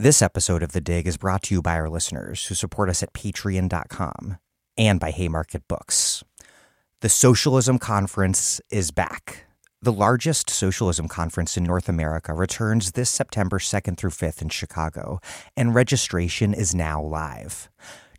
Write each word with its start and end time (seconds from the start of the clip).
This 0.00 0.22
episode 0.22 0.62
of 0.62 0.72
The 0.72 0.80
Dig 0.80 1.06
is 1.06 1.18
brought 1.18 1.42
to 1.42 1.54
you 1.54 1.60
by 1.60 1.74
our 1.74 1.90
listeners 1.90 2.46
who 2.46 2.54
support 2.54 2.88
us 2.88 3.02
at 3.02 3.12
patreon.com 3.12 4.38
and 4.78 4.98
by 4.98 5.10
Haymarket 5.10 5.68
Books. 5.68 6.24
The 7.02 7.10
Socialism 7.10 7.78
Conference 7.78 8.62
is 8.70 8.92
back. 8.92 9.44
The 9.82 9.92
largest 9.92 10.48
socialism 10.48 11.06
conference 11.06 11.58
in 11.58 11.64
North 11.64 11.86
America 11.86 12.32
returns 12.32 12.92
this 12.92 13.10
September 13.10 13.58
2nd 13.58 13.98
through 13.98 14.12
5th 14.12 14.40
in 14.40 14.48
Chicago, 14.48 15.20
and 15.54 15.74
registration 15.74 16.54
is 16.54 16.74
now 16.74 17.02
live. 17.02 17.68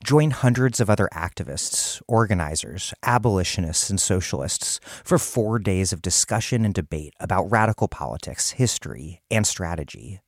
Join 0.03 0.29
hundreds 0.29 0.79
of 0.79 0.87
other 0.87 1.09
activists, 1.11 1.99
organizers, 2.07 2.93
abolitionists, 3.01 3.89
and 3.89 3.99
socialists 3.99 4.79
for 5.03 5.17
four 5.17 5.57
days 5.57 5.91
of 5.91 6.03
discussion 6.03 6.63
and 6.63 6.75
debate 6.75 7.15
about 7.19 7.49
radical 7.49 7.87
politics, 7.87 8.51
history, 8.51 9.23
and 9.31 9.47
strategy. 9.47 10.21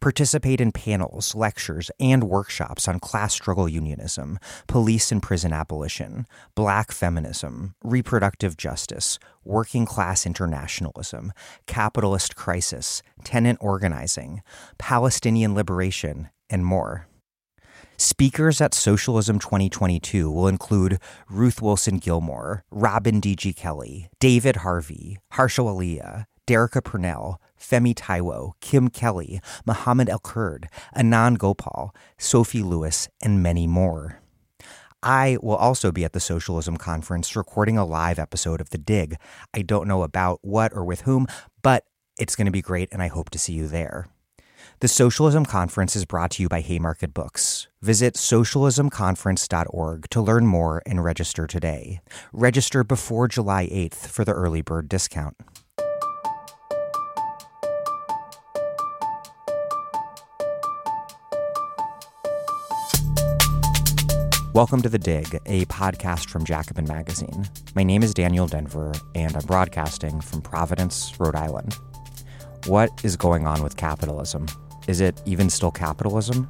Participate 0.00 0.60
in 0.60 0.72
panels, 0.72 1.34
lectures, 1.34 1.90
and 1.98 2.24
workshops 2.24 2.86
on 2.86 3.00
class 3.00 3.32
struggle 3.32 3.68
unionism, 3.68 4.38
police 4.66 5.10
and 5.10 5.22
prison 5.22 5.52
abolition, 5.52 6.26
black 6.54 6.92
feminism, 6.92 7.74
reproductive 7.82 8.56
justice, 8.56 9.18
working 9.44 9.86
class 9.86 10.26
internationalism, 10.26 11.32
capitalist 11.66 12.36
crisis, 12.36 13.02
tenant 13.24 13.58
organizing, 13.60 14.42
Palestinian 14.78 15.54
liberation, 15.54 16.28
and 16.50 16.64
more. 16.64 17.06
Speakers 17.98 18.60
at 18.60 18.74
Socialism 18.74 19.38
2022 19.38 20.30
will 20.30 20.48
include 20.48 20.98
Ruth 21.30 21.62
Wilson 21.62 21.96
Gilmore, 21.96 22.62
Robin 22.70 23.20
D.G. 23.20 23.54
Kelley, 23.54 24.10
David 24.20 24.56
Harvey, 24.56 25.16
Harsha 25.32 25.62
Walia, 25.62 26.26
Derecka 26.46 26.84
Purnell, 26.84 27.40
Femi 27.60 27.94
Taiwo, 27.94 28.52
Kim 28.60 28.88
Kelly, 28.88 29.40
Mohammed 29.64 30.08
El-Kurd, 30.08 30.68
Anand 30.96 31.38
Gopal, 31.38 31.94
Sophie 32.18 32.62
Lewis, 32.62 33.08
and 33.22 33.42
many 33.42 33.66
more. 33.66 34.20
I 35.02 35.38
will 35.42 35.56
also 35.56 35.92
be 35.92 36.04
at 36.04 36.12
the 36.12 36.20
Socialism 36.20 36.76
Conference 36.76 37.36
recording 37.36 37.78
a 37.78 37.84
live 37.84 38.18
episode 38.18 38.60
of 38.60 38.70
The 38.70 38.78
Dig. 38.78 39.16
I 39.54 39.62
don't 39.62 39.86
know 39.86 40.02
about 40.02 40.40
what 40.42 40.72
or 40.74 40.84
with 40.84 41.02
whom, 41.02 41.26
but 41.62 41.84
it's 42.18 42.34
going 42.34 42.46
to 42.46 42.52
be 42.52 42.62
great, 42.62 42.88
and 42.92 43.02
I 43.02 43.08
hope 43.08 43.30
to 43.30 43.38
see 43.38 43.52
you 43.52 43.68
there. 43.68 44.08
The 44.80 44.88
Socialism 44.88 45.46
Conference 45.46 45.96
is 45.96 46.04
brought 46.04 46.32
to 46.32 46.42
you 46.42 46.48
by 46.48 46.60
Haymarket 46.60 47.14
Books. 47.14 47.68
Visit 47.80 48.14
socialismconference.org 48.14 50.10
to 50.10 50.20
learn 50.20 50.46
more 50.46 50.82
and 50.84 51.04
register 51.04 51.46
today. 51.46 52.00
Register 52.32 52.84
before 52.84 53.28
July 53.28 53.68
8th 53.68 54.08
for 54.08 54.24
the 54.24 54.32
early 54.32 54.60
bird 54.60 54.88
discount. 54.88 55.36
Welcome 64.56 64.80
to 64.80 64.88
The 64.88 64.98
Dig, 64.98 65.38
a 65.44 65.66
podcast 65.66 66.30
from 66.30 66.46
Jacobin 66.46 66.86
Magazine. 66.86 67.46
My 67.74 67.82
name 67.82 68.02
is 68.02 68.14
Daniel 68.14 68.48
Denvir, 68.48 68.98
and 69.14 69.36
I'm 69.36 69.44
broadcasting 69.44 70.18
from 70.22 70.40
Providence, 70.40 71.12
Rhode 71.18 71.36
Island. 71.36 71.76
What 72.64 72.88
is 73.04 73.18
going 73.18 73.46
on 73.46 73.62
with 73.62 73.76
capitalism? 73.76 74.46
Is 74.88 75.02
it 75.02 75.20
even 75.26 75.50
still 75.50 75.70
capitalism? 75.70 76.48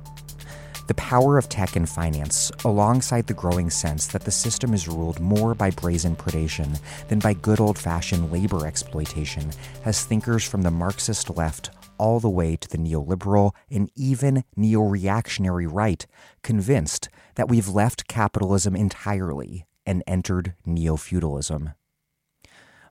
The 0.86 0.94
power 0.94 1.36
of 1.36 1.48
tech 1.48 1.74
and 1.74 1.88
finance, 1.88 2.52
alongside 2.64 3.26
the 3.26 3.34
growing 3.34 3.70
sense 3.70 4.06
that 4.06 4.22
the 4.22 4.30
system 4.30 4.72
is 4.72 4.86
ruled 4.86 5.18
more 5.18 5.56
by 5.56 5.70
brazen 5.70 6.14
predation 6.14 6.78
than 7.08 7.18
by 7.18 7.32
good 7.32 7.58
old 7.58 7.76
fashioned 7.76 8.30
labor 8.30 8.68
exploitation, 8.68 9.50
has 9.82 10.04
thinkers 10.04 10.44
from 10.44 10.62
the 10.62 10.70
Marxist 10.70 11.28
left 11.30 11.70
all 11.98 12.20
the 12.20 12.30
way 12.30 12.54
to 12.54 12.68
the 12.68 12.78
neoliberal 12.78 13.52
and 13.68 13.90
even 13.96 14.44
neo 14.54 14.82
reactionary 14.82 15.66
right 15.66 16.06
convinced 16.42 17.08
that 17.36 17.48
we've 17.48 17.68
left 17.68 18.08
capitalism 18.08 18.74
entirely 18.74 19.66
and 19.86 20.02
entered 20.06 20.54
neo 20.66 20.96
feudalism. 20.96 21.70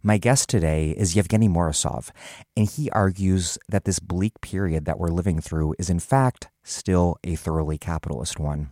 My 0.02 0.18
guest 0.18 0.50
today 0.50 0.92
is 0.92 1.16
Evgeny 1.16 1.50
Morozov, 1.50 2.12
and 2.56 2.70
he 2.70 2.92
argues 2.92 3.58
that 3.68 3.86
this 3.86 4.00
bleak 4.00 4.40
period 4.40 4.86
that 4.86 5.00
we're 5.00 5.08
living 5.08 5.42
through 5.42 5.76
is, 5.80 5.90
in 5.90 6.00
fact, 6.00 6.50
still 6.64 7.18
a 7.24 7.36
thoroughly 7.36 7.80
capitalist 7.80 8.40
one. 8.40 8.72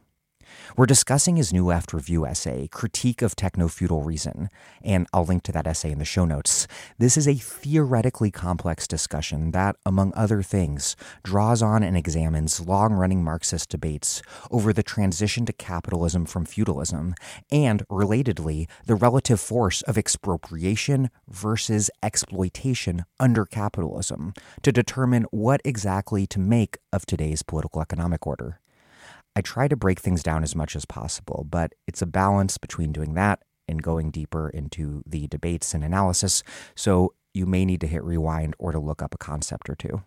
We're 0.76 0.86
discussing 0.86 1.36
his 1.36 1.54
new 1.54 1.66
left 1.66 1.94
review 1.94 2.26
essay, 2.26 2.68
Critique 2.68 3.22
of 3.22 3.36
Techno 3.36 3.68
Feudal 3.68 4.02
Reason, 4.02 4.50
and 4.82 5.08
I'll 5.14 5.26
link 5.26 5.44
to 5.44 5.52
that 5.52 5.68
essay 5.68 5.92
in 5.92 6.00
the 6.00 6.06
show 6.06 6.26
notes. 6.26 6.68
This 6.98 7.16
is 7.16 7.28
a 7.28 7.36
theoretically 7.36 8.32
complex 8.32 8.88
discussion 8.88 9.52
that, 9.52 9.76
among 9.86 10.14
other 10.16 10.42
things, 10.42 10.96
draws 11.24 11.62
on 11.62 11.84
and 11.84 11.96
examines 11.96 12.60
long 12.60 12.94
running 12.94 13.24
Marxist 13.24 13.70
debates 13.70 14.22
over 14.50 14.74
the 14.74 14.82
transition 14.82 15.46
to 15.46 15.54
capitalism 15.54 16.26
from 16.26 16.46
feudalism, 16.46 17.14
and, 17.52 17.88
relatedly, 17.88 18.68
the 18.86 18.96
relative 18.96 19.40
force 19.40 19.82
of 19.84 19.98
expropriation 19.98 21.10
versus 21.28 21.92
exploitation 22.02 23.06
under 23.20 23.46
capitalism 23.46 24.34
to 24.62 24.72
determine 24.72 25.24
what 25.32 25.62
exactly 25.64 26.26
to 26.26 26.40
make 26.40 26.78
of 26.92 27.06
today's 27.06 27.44
political 27.44 27.82
economic 27.82 28.26
order. 28.26 28.60
I 29.36 29.42
try 29.42 29.68
to 29.68 29.76
break 29.76 30.00
things 30.00 30.22
down 30.22 30.44
as 30.44 30.56
much 30.56 30.76
as 30.76 30.86
possible, 30.86 31.46
but 31.50 31.74
it's 31.88 32.02
a 32.02 32.08
balance 32.08 32.58
between 32.58 32.92
doing 32.92 33.16
that 33.16 33.42
and 33.68 33.82
going 33.82 34.12
deeper 34.12 34.50
into 34.50 35.04
the 35.06 35.28
debates 35.28 35.74
and 35.74 35.84
analysis. 35.84 36.44
So 36.76 37.14
you 37.34 37.46
may 37.46 37.66
need 37.66 37.82
to 37.82 37.88
hit 37.88 38.04
rewind 38.04 38.56
or 38.60 38.72
to 38.72 38.80
look 38.80 39.02
up 39.02 39.16
a 39.16 39.18
concept 39.18 39.70
or 39.70 39.76
two. 39.76 40.04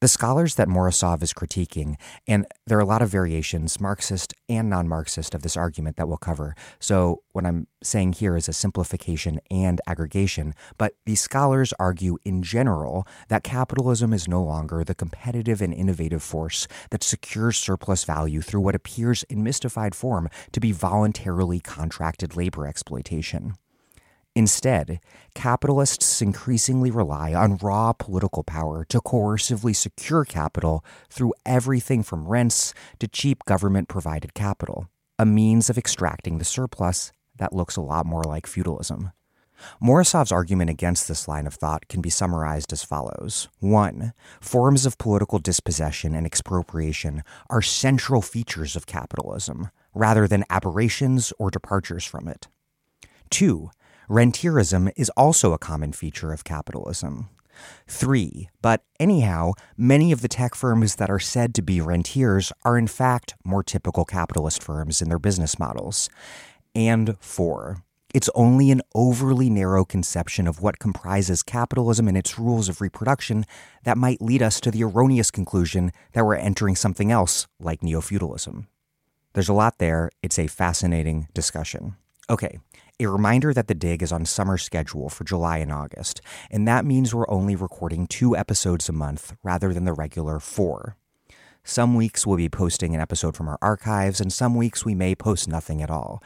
The 0.00 0.06
scholars 0.06 0.54
that 0.54 0.68
Morozov 0.68 1.24
is 1.24 1.32
critiquing, 1.32 1.96
and 2.28 2.46
there 2.68 2.78
are 2.78 2.82
a 2.82 2.86
lot 2.86 3.02
of 3.02 3.08
variations, 3.08 3.80
Marxist 3.80 4.32
and 4.48 4.70
non 4.70 4.86
Marxist, 4.86 5.34
of 5.34 5.42
this 5.42 5.56
argument 5.56 5.96
that 5.96 6.06
we'll 6.06 6.18
cover. 6.18 6.54
So, 6.78 7.24
what 7.32 7.44
I'm 7.44 7.66
saying 7.82 8.12
here 8.12 8.36
is 8.36 8.48
a 8.48 8.52
simplification 8.52 9.40
and 9.50 9.80
aggregation, 9.88 10.54
but 10.76 10.94
these 11.04 11.20
scholars 11.20 11.74
argue 11.80 12.16
in 12.24 12.44
general 12.44 13.08
that 13.26 13.42
capitalism 13.42 14.12
is 14.12 14.28
no 14.28 14.40
longer 14.40 14.84
the 14.84 14.94
competitive 14.94 15.60
and 15.60 15.74
innovative 15.74 16.22
force 16.22 16.68
that 16.90 17.02
secures 17.02 17.56
surplus 17.56 18.04
value 18.04 18.40
through 18.40 18.60
what 18.60 18.76
appears 18.76 19.24
in 19.24 19.42
mystified 19.42 19.96
form 19.96 20.28
to 20.52 20.60
be 20.60 20.70
voluntarily 20.70 21.58
contracted 21.58 22.36
labor 22.36 22.68
exploitation. 22.68 23.56
Instead, 24.38 25.00
capitalists 25.34 26.22
increasingly 26.22 26.92
rely 26.92 27.34
on 27.34 27.56
raw 27.56 27.92
political 27.92 28.44
power 28.44 28.84
to 28.84 29.00
coercively 29.00 29.74
secure 29.74 30.24
capital 30.24 30.84
through 31.10 31.34
everything 31.44 32.04
from 32.04 32.28
rents 32.28 32.72
to 33.00 33.08
cheap 33.08 33.44
government 33.46 33.88
provided 33.88 34.34
capital, 34.34 34.88
a 35.18 35.26
means 35.26 35.68
of 35.68 35.76
extracting 35.76 36.38
the 36.38 36.44
surplus 36.44 37.10
that 37.36 37.52
looks 37.52 37.74
a 37.74 37.80
lot 37.80 38.06
more 38.06 38.22
like 38.22 38.46
feudalism. 38.46 39.10
Morozov's 39.82 40.30
argument 40.30 40.70
against 40.70 41.08
this 41.08 41.26
line 41.26 41.48
of 41.48 41.54
thought 41.54 41.88
can 41.88 42.00
be 42.00 42.08
summarized 42.08 42.72
as 42.72 42.84
follows 42.84 43.48
1. 43.58 44.12
Forms 44.40 44.86
of 44.86 44.98
political 44.98 45.40
dispossession 45.40 46.14
and 46.14 46.24
expropriation 46.24 47.24
are 47.50 47.60
central 47.60 48.22
features 48.22 48.76
of 48.76 48.86
capitalism, 48.86 49.70
rather 49.94 50.28
than 50.28 50.44
aberrations 50.48 51.32
or 51.40 51.50
departures 51.50 52.04
from 52.04 52.28
it. 52.28 52.46
2. 53.30 53.70
Rentierism 54.08 54.90
is 54.96 55.10
also 55.18 55.52
a 55.52 55.58
common 55.58 55.92
feature 55.92 56.32
of 56.32 56.42
capitalism. 56.42 57.28
Three, 57.86 58.48
but 58.62 58.82
anyhow, 58.98 59.52
many 59.76 60.12
of 60.12 60.22
the 60.22 60.28
tech 60.28 60.54
firms 60.54 60.94
that 60.96 61.10
are 61.10 61.18
said 61.18 61.54
to 61.56 61.62
be 61.62 61.78
rentiers 61.78 62.50
are 62.64 62.78
in 62.78 62.86
fact 62.86 63.34
more 63.44 63.62
typical 63.62 64.06
capitalist 64.06 64.62
firms 64.62 65.02
in 65.02 65.10
their 65.10 65.18
business 65.18 65.58
models. 65.58 66.08
And 66.74 67.18
four, 67.20 67.82
it's 68.14 68.30
only 68.34 68.70
an 68.70 68.80
overly 68.94 69.50
narrow 69.50 69.84
conception 69.84 70.46
of 70.46 70.62
what 70.62 70.78
comprises 70.78 71.42
capitalism 71.42 72.08
and 72.08 72.16
its 72.16 72.38
rules 72.38 72.70
of 72.70 72.80
reproduction 72.80 73.44
that 73.84 73.98
might 73.98 74.22
lead 74.22 74.40
us 74.42 74.58
to 74.60 74.70
the 74.70 74.84
erroneous 74.84 75.30
conclusion 75.30 75.92
that 76.14 76.24
we're 76.24 76.36
entering 76.36 76.76
something 76.76 77.12
else 77.12 77.46
like 77.60 77.82
neo 77.82 78.00
feudalism. 78.00 78.68
There's 79.34 79.50
a 79.50 79.52
lot 79.52 79.76
there. 79.76 80.10
It's 80.22 80.38
a 80.38 80.46
fascinating 80.46 81.28
discussion. 81.34 81.96
Okay, 82.30 82.58
a 83.00 83.06
reminder 83.06 83.54
that 83.54 83.68
the 83.68 83.74
dig 83.74 84.02
is 84.02 84.12
on 84.12 84.24
summer 84.24 84.58
schedule 84.58 85.08
for 85.08 85.24
July 85.24 85.58
and 85.58 85.72
August, 85.72 86.20
and 86.50 86.66
that 86.66 86.84
means 86.84 87.14
we're 87.14 87.30
only 87.30 87.54
recording 87.54 88.06
two 88.06 88.36
episodes 88.36 88.88
a 88.88 88.92
month 88.92 89.34
rather 89.42 89.72
than 89.72 89.84
the 89.84 89.92
regular 89.92 90.40
four. 90.40 90.96
Some 91.62 91.94
weeks 91.94 92.26
we'll 92.26 92.38
be 92.38 92.48
posting 92.48 92.94
an 92.94 93.00
episode 93.00 93.36
from 93.36 93.48
our 93.48 93.58
archives, 93.60 94.20
and 94.20 94.32
some 94.32 94.54
weeks 94.54 94.84
we 94.84 94.94
may 94.94 95.14
post 95.14 95.48
nothing 95.48 95.82
at 95.82 95.90
all. 95.90 96.22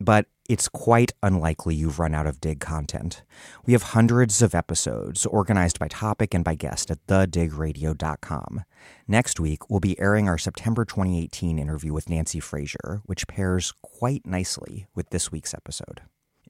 But 0.00 0.26
it's 0.48 0.68
quite 0.68 1.12
unlikely 1.22 1.74
you've 1.74 1.98
run 1.98 2.14
out 2.14 2.26
of 2.26 2.40
dig 2.40 2.60
content. 2.60 3.22
We 3.64 3.72
have 3.72 3.94
hundreds 3.94 4.42
of 4.42 4.54
episodes 4.54 5.24
organized 5.24 5.78
by 5.78 5.88
topic 5.88 6.34
and 6.34 6.44
by 6.44 6.54
guest 6.54 6.90
at 6.90 7.06
thedigradio.com. 7.06 8.64
Next 9.08 9.40
week, 9.40 9.70
we'll 9.70 9.80
be 9.80 9.98
airing 9.98 10.28
our 10.28 10.38
September 10.38 10.84
2018 10.84 11.58
interview 11.58 11.92
with 11.92 12.10
Nancy 12.10 12.40
Fraser, 12.40 13.00
which 13.06 13.26
pairs 13.26 13.72
quite 13.82 14.26
nicely 14.26 14.86
with 14.94 15.10
this 15.10 15.32
week's 15.32 15.54
episode. 15.54 16.02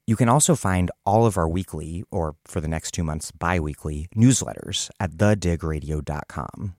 You 0.06 0.16
can 0.16 0.28
also 0.28 0.54
find 0.54 0.90
all 1.06 1.24
of 1.24 1.38
our 1.38 1.48
weekly, 1.48 2.04
or 2.10 2.36
for 2.44 2.60
the 2.60 2.68
next 2.68 2.90
two 2.92 3.04
months, 3.04 3.30
bi 3.30 3.58
weekly, 3.58 4.08
newsletters 4.14 4.90
at 5.00 5.12
thedigradio.com. 5.12 6.74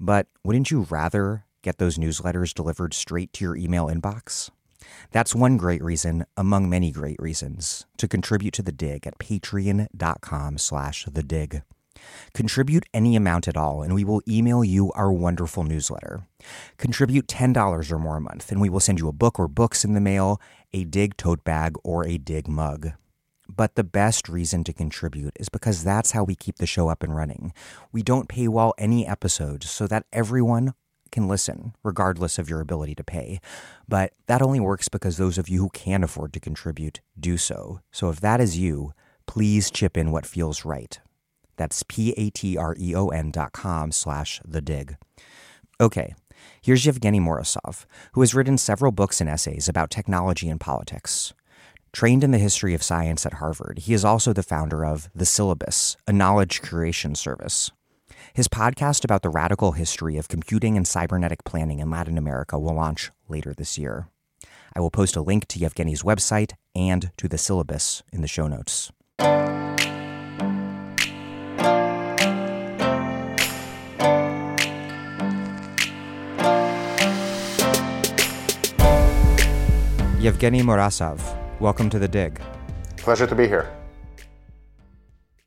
But 0.00 0.28
wouldn't 0.42 0.70
you 0.70 0.86
rather 0.88 1.44
get 1.62 1.78
those 1.78 1.98
newsletters 1.98 2.54
delivered 2.54 2.94
straight 2.94 3.32
to 3.34 3.44
your 3.44 3.56
email 3.56 3.88
inbox? 3.88 4.50
That's 5.10 5.34
one 5.34 5.56
great 5.56 5.82
reason, 5.82 6.26
among 6.36 6.68
many 6.68 6.90
great 6.90 7.20
reasons, 7.20 7.86
to 7.98 8.08
contribute 8.08 8.54
to 8.54 8.62
The 8.62 8.72
Dig 8.72 9.06
at 9.06 9.18
patreon.com 9.18 10.58
slash 10.58 11.04
The 11.04 11.22
Dig. 11.22 11.62
Contribute 12.32 12.86
any 12.92 13.16
amount 13.16 13.48
at 13.48 13.56
all, 13.56 13.82
and 13.82 13.94
we 13.94 14.04
will 14.04 14.22
email 14.28 14.64
you 14.64 14.92
our 14.92 15.12
wonderful 15.12 15.62
newsletter. 15.62 16.26
Contribute 16.76 17.28
$10 17.28 17.92
or 17.92 17.98
more 17.98 18.16
a 18.16 18.20
month, 18.20 18.50
and 18.50 18.60
we 18.60 18.68
will 18.68 18.80
send 18.80 18.98
you 18.98 19.08
a 19.08 19.12
book 19.12 19.38
or 19.38 19.48
books 19.48 19.84
in 19.84 19.94
the 19.94 20.00
mail, 20.00 20.40
a 20.72 20.84
Dig 20.84 21.16
tote 21.16 21.44
bag, 21.44 21.76
or 21.84 22.06
a 22.06 22.18
Dig 22.18 22.48
mug. 22.48 22.92
But 23.48 23.74
the 23.74 23.84
best 23.84 24.28
reason 24.28 24.64
to 24.64 24.72
contribute 24.72 25.36
is 25.38 25.48
because 25.48 25.84
that's 25.84 26.12
how 26.12 26.24
we 26.24 26.34
keep 26.34 26.56
the 26.56 26.66
show 26.66 26.88
up 26.88 27.02
and 27.02 27.14
running. 27.14 27.52
We 27.92 28.02
don't 28.02 28.28
paywall 28.28 28.72
any 28.78 29.06
episodes 29.06 29.70
so 29.70 29.86
that 29.86 30.06
everyone 30.12 30.74
can 31.14 31.28
listen, 31.28 31.74
regardless 31.82 32.38
of 32.38 32.50
your 32.50 32.60
ability 32.60 32.94
to 32.96 33.04
pay. 33.04 33.40
But 33.88 34.12
that 34.26 34.42
only 34.42 34.60
works 34.60 34.88
because 34.90 35.16
those 35.16 35.38
of 35.38 35.48
you 35.48 35.60
who 35.60 35.70
can 35.70 36.04
afford 36.04 36.34
to 36.34 36.40
contribute 36.40 37.00
do 37.18 37.38
so. 37.38 37.80
So 37.90 38.10
if 38.10 38.20
that 38.20 38.40
is 38.40 38.58
you, 38.58 38.92
please 39.26 39.70
chip 39.70 39.96
in 39.96 40.12
what 40.12 40.26
feels 40.26 40.66
right. 40.66 41.00
That's 41.56 41.84
P-A-T-R-E-O-N 41.84 43.30
dot 43.30 43.52
com 43.52 43.92
slash 43.92 44.40
the 44.44 44.60
dig. 44.60 44.96
Okay, 45.80 46.14
here's 46.60 46.84
Evgeny 46.84 47.20
Morozov, 47.20 47.86
who 48.12 48.20
has 48.20 48.34
written 48.34 48.58
several 48.58 48.92
books 48.92 49.20
and 49.20 49.30
essays 49.30 49.68
about 49.68 49.90
technology 49.90 50.48
and 50.48 50.60
politics. 50.60 51.32
Trained 51.92 52.24
in 52.24 52.32
the 52.32 52.38
history 52.38 52.74
of 52.74 52.82
science 52.82 53.24
at 53.24 53.34
Harvard, 53.34 53.78
he 53.80 53.94
is 53.94 54.04
also 54.04 54.32
the 54.32 54.42
founder 54.42 54.84
of 54.84 55.08
The 55.14 55.24
Syllabus, 55.24 55.96
a 56.08 56.12
knowledge 56.12 56.60
curation 56.60 57.16
service. 57.16 57.70
His 58.36 58.48
podcast 58.48 59.04
about 59.04 59.22
the 59.22 59.28
radical 59.28 59.70
history 59.70 60.16
of 60.16 60.26
computing 60.26 60.76
and 60.76 60.88
cybernetic 60.88 61.44
planning 61.44 61.78
in 61.78 61.88
Latin 61.88 62.18
America 62.18 62.58
will 62.58 62.74
launch 62.74 63.12
later 63.28 63.54
this 63.54 63.78
year. 63.78 64.08
I 64.74 64.80
will 64.80 64.90
post 64.90 65.14
a 65.14 65.20
link 65.20 65.46
to 65.46 65.60
Evgeny's 65.60 66.02
website 66.02 66.54
and 66.74 67.12
to 67.16 67.28
the 67.28 67.38
syllabus 67.38 68.02
in 68.12 68.22
the 68.22 68.26
show 68.26 68.48
notes. 68.48 68.90
Evgeny 80.18 80.60
Morozov, 80.64 81.20
welcome 81.60 81.88
to 81.88 82.00
the 82.00 82.08
Dig. 82.08 82.40
Pleasure 82.96 83.28
to 83.28 83.34
be 83.36 83.46
here. 83.46 83.72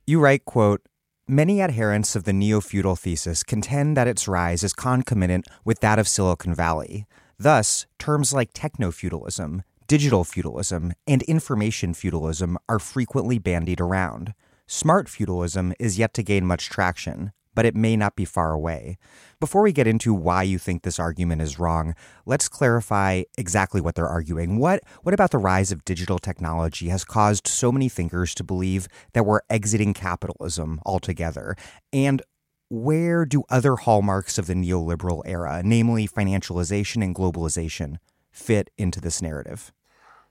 You 0.06 0.22
write, 0.22 0.45
quote, 0.45 0.87
Many 1.29 1.62
adherents 1.62 2.15
of 2.15 2.24
the 2.24 2.31
neo 2.31 2.62
feudal 2.62 2.95
thesis 2.95 3.44
contend 3.44 3.97
that 3.97 4.07
its 4.07 4.29
rise 4.29 4.63
is 4.63 4.71
concomitant 4.71 5.45
with 5.65 5.81
that 5.81 6.00
of 6.00 6.07
Silicon 6.07 6.56
Valley. 6.56 7.06
Thus, 7.38 7.85
terms 8.00 8.31
like 8.31 8.51
techno 8.53 8.91
feudalism, 8.91 9.63
digital 9.89 10.24
feudalism, 10.24 10.94
and 11.06 11.24
information 11.24 11.94
feudalism 11.94 12.57
are 12.69 12.79
frequently 12.79 13.39
bandied 13.39 13.81
around. 13.81 14.35
Smart 14.68 15.09
feudalism 15.09 15.74
is 15.77 16.00
yet 16.00 16.13
to 16.13 16.24
gain 16.24 16.45
much 16.45 16.69
traction, 16.69 17.33
but 17.57 17.65
it 17.65 17.75
may 17.75 17.98
not 17.98 18.15
be 18.15 18.24
far 18.24 18.51
away. 18.51 19.00
Before 19.39 19.63
we 19.63 19.71
get 19.71 19.88
into 19.88 20.13
why 20.13 20.44
you 20.44 20.59
think 20.59 20.83
this 20.83 21.00
argument 21.00 21.42
is 21.42 21.57
wrong, 21.57 21.95
let's 22.24 22.48
clarify 22.48 23.24
exactly 23.36 23.81
what 23.81 23.95
they're 23.95 24.07
arguing. 24.07 24.59
What 24.59 24.83
what 25.01 25.15
about 25.15 25.31
the 25.31 25.39
rise 25.39 25.71
of 25.71 25.83
digital 25.83 26.19
technology 26.19 26.89
has 26.89 27.04
caused 27.04 27.48
so 27.48 27.71
many 27.71 27.89
thinkers 27.89 28.36
to 28.36 28.44
believe 28.44 28.88
that 29.13 29.25
we're 29.25 29.42
exiting 29.50 29.95
capitalism 29.95 30.80
altogether? 30.86 31.56
And 31.92 32.21
where 32.69 33.25
do 33.25 33.44
other 33.50 33.75
hallmarks 33.75 34.38
of 34.38 34.45
the 34.45 34.53
neoliberal 34.53 35.24
era, 35.25 35.63
namely 35.65 36.07
financialization 36.07 37.03
and 37.03 37.15
globalization, 37.15 37.98
fit 38.30 38.69
into 38.77 39.01
this 39.01 39.19
narrative? 39.19 39.74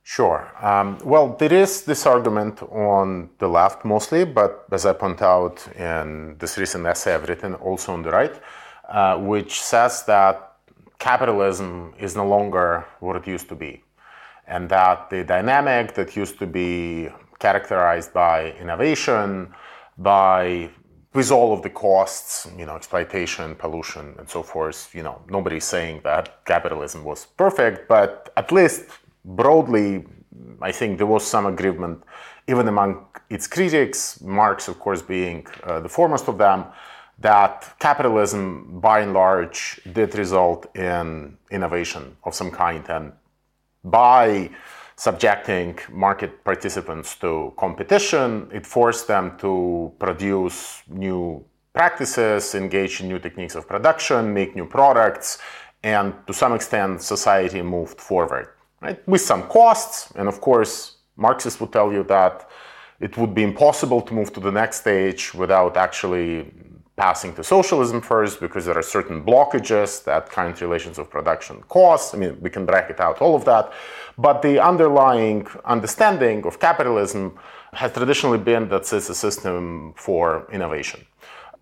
Sure. 0.08 0.52
Um, 0.62 0.98
well, 1.04 1.34
there 1.36 1.52
is 1.52 1.82
this 1.82 2.06
argument 2.06 2.62
on 2.62 3.28
the 3.38 3.48
left 3.48 3.84
mostly, 3.84 4.24
but 4.24 4.64
as 4.70 4.86
I 4.86 4.92
point 4.92 5.20
out 5.20 5.66
in 5.76 6.36
this 6.38 6.56
recent 6.58 6.86
essay 6.86 7.12
I've 7.12 7.28
written, 7.28 7.54
also 7.54 7.92
on 7.92 8.02
the 8.02 8.12
right, 8.12 8.32
uh, 8.88 9.18
which 9.18 9.60
says 9.60 10.04
that 10.04 10.58
capitalism 11.00 11.92
is 11.98 12.14
no 12.14 12.24
longer 12.24 12.86
what 13.00 13.16
it 13.16 13.26
used 13.26 13.48
to 13.48 13.56
be, 13.56 13.82
and 14.46 14.68
that 14.68 15.10
the 15.10 15.24
dynamic 15.24 15.94
that 15.94 16.14
used 16.14 16.38
to 16.38 16.46
be 16.46 17.08
characterized 17.40 18.12
by 18.12 18.52
innovation, 18.60 19.52
by 19.98 20.70
with 21.14 21.32
all 21.32 21.52
of 21.52 21.62
the 21.62 21.70
costs, 21.70 22.46
you 22.56 22.64
know, 22.64 22.76
exploitation, 22.76 23.56
pollution, 23.56 24.14
and 24.18 24.30
so 24.30 24.44
forth, 24.44 24.94
you 24.94 25.02
know, 25.02 25.20
nobody's 25.28 25.64
saying 25.64 26.00
that 26.04 26.44
capitalism 26.44 27.02
was 27.02 27.26
perfect, 27.36 27.88
but 27.88 28.32
at 28.36 28.52
least 28.52 28.84
broadly, 29.26 30.04
I 30.62 30.72
think 30.72 30.98
there 30.98 31.06
was 31.06 31.26
some 31.26 31.46
agreement, 31.46 32.02
even 32.46 32.68
among 32.68 33.06
its 33.28 33.46
critics, 33.46 34.20
Marx, 34.20 34.68
of 34.68 34.78
course, 34.78 35.02
being 35.02 35.46
uh, 35.64 35.80
the 35.80 35.88
foremost 35.88 36.28
of 36.28 36.38
them, 36.38 36.64
that 37.18 37.74
capitalism, 37.78 38.80
by 38.80 39.00
and 39.00 39.12
large, 39.12 39.80
did 39.92 40.14
result 40.14 40.74
in 40.76 41.36
innovation 41.50 42.16
of 42.24 42.34
some 42.34 42.50
kind. 42.50 42.84
And 42.88 43.12
by 43.82 44.50
subjecting 44.96 45.78
market 45.90 46.44
participants 46.44 47.16
to 47.16 47.52
competition, 47.58 48.48
it 48.52 48.64
forced 48.64 49.08
them 49.08 49.36
to 49.38 49.92
produce 49.98 50.82
new 50.88 51.44
practices, 51.72 52.54
engage 52.54 53.00
in 53.00 53.08
new 53.08 53.18
techniques 53.18 53.54
of 53.54 53.66
production, 53.66 54.32
make 54.32 54.54
new 54.54 54.66
products, 54.66 55.38
and 55.82 56.14
to 56.26 56.32
some 56.32 56.54
extent, 56.54 57.02
society 57.02 57.60
moved 57.62 58.00
forward 58.00 58.48
right? 58.80 59.06
With 59.08 59.20
some 59.20 59.42
costs, 59.48 60.12
and 60.16 60.28
of 60.28 60.40
course, 60.40 60.96
Marxists 61.16 61.60
would 61.60 61.72
tell 61.72 61.92
you 61.92 62.04
that 62.04 62.48
it 63.00 63.16
would 63.16 63.34
be 63.34 63.42
impossible 63.42 64.00
to 64.02 64.14
move 64.14 64.32
to 64.32 64.40
the 64.40 64.52
next 64.52 64.80
stage 64.80 65.34
without 65.34 65.76
actually 65.76 66.50
passing 66.96 67.34
to 67.34 67.44
socialism 67.44 68.00
first 68.00 68.40
because 68.40 68.64
there 68.64 68.76
are 68.76 68.82
certain 68.82 69.22
blockages 69.22 70.02
that 70.04 70.30
current 70.30 70.60
relations 70.62 70.98
of 70.98 71.10
production 71.10 71.62
cause. 71.68 72.14
I 72.14 72.16
mean, 72.16 72.38
we 72.40 72.48
can 72.48 72.64
bracket 72.64 73.00
out 73.00 73.20
all 73.20 73.34
of 73.34 73.44
that. 73.44 73.72
But 74.16 74.40
the 74.40 74.58
underlying 74.58 75.46
understanding 75.66 76.46
of 76.46 76.58
capitalism 76.58 77.38
has 77.74 77.92
traditionally 77.92 78.38
been 78.38 78.68
that 78.70 78.90
it's 78.92 79.10
a 79.10 79.14
system 79.14 79.92
for 79.96 80.48
innovation. 80.50 81.04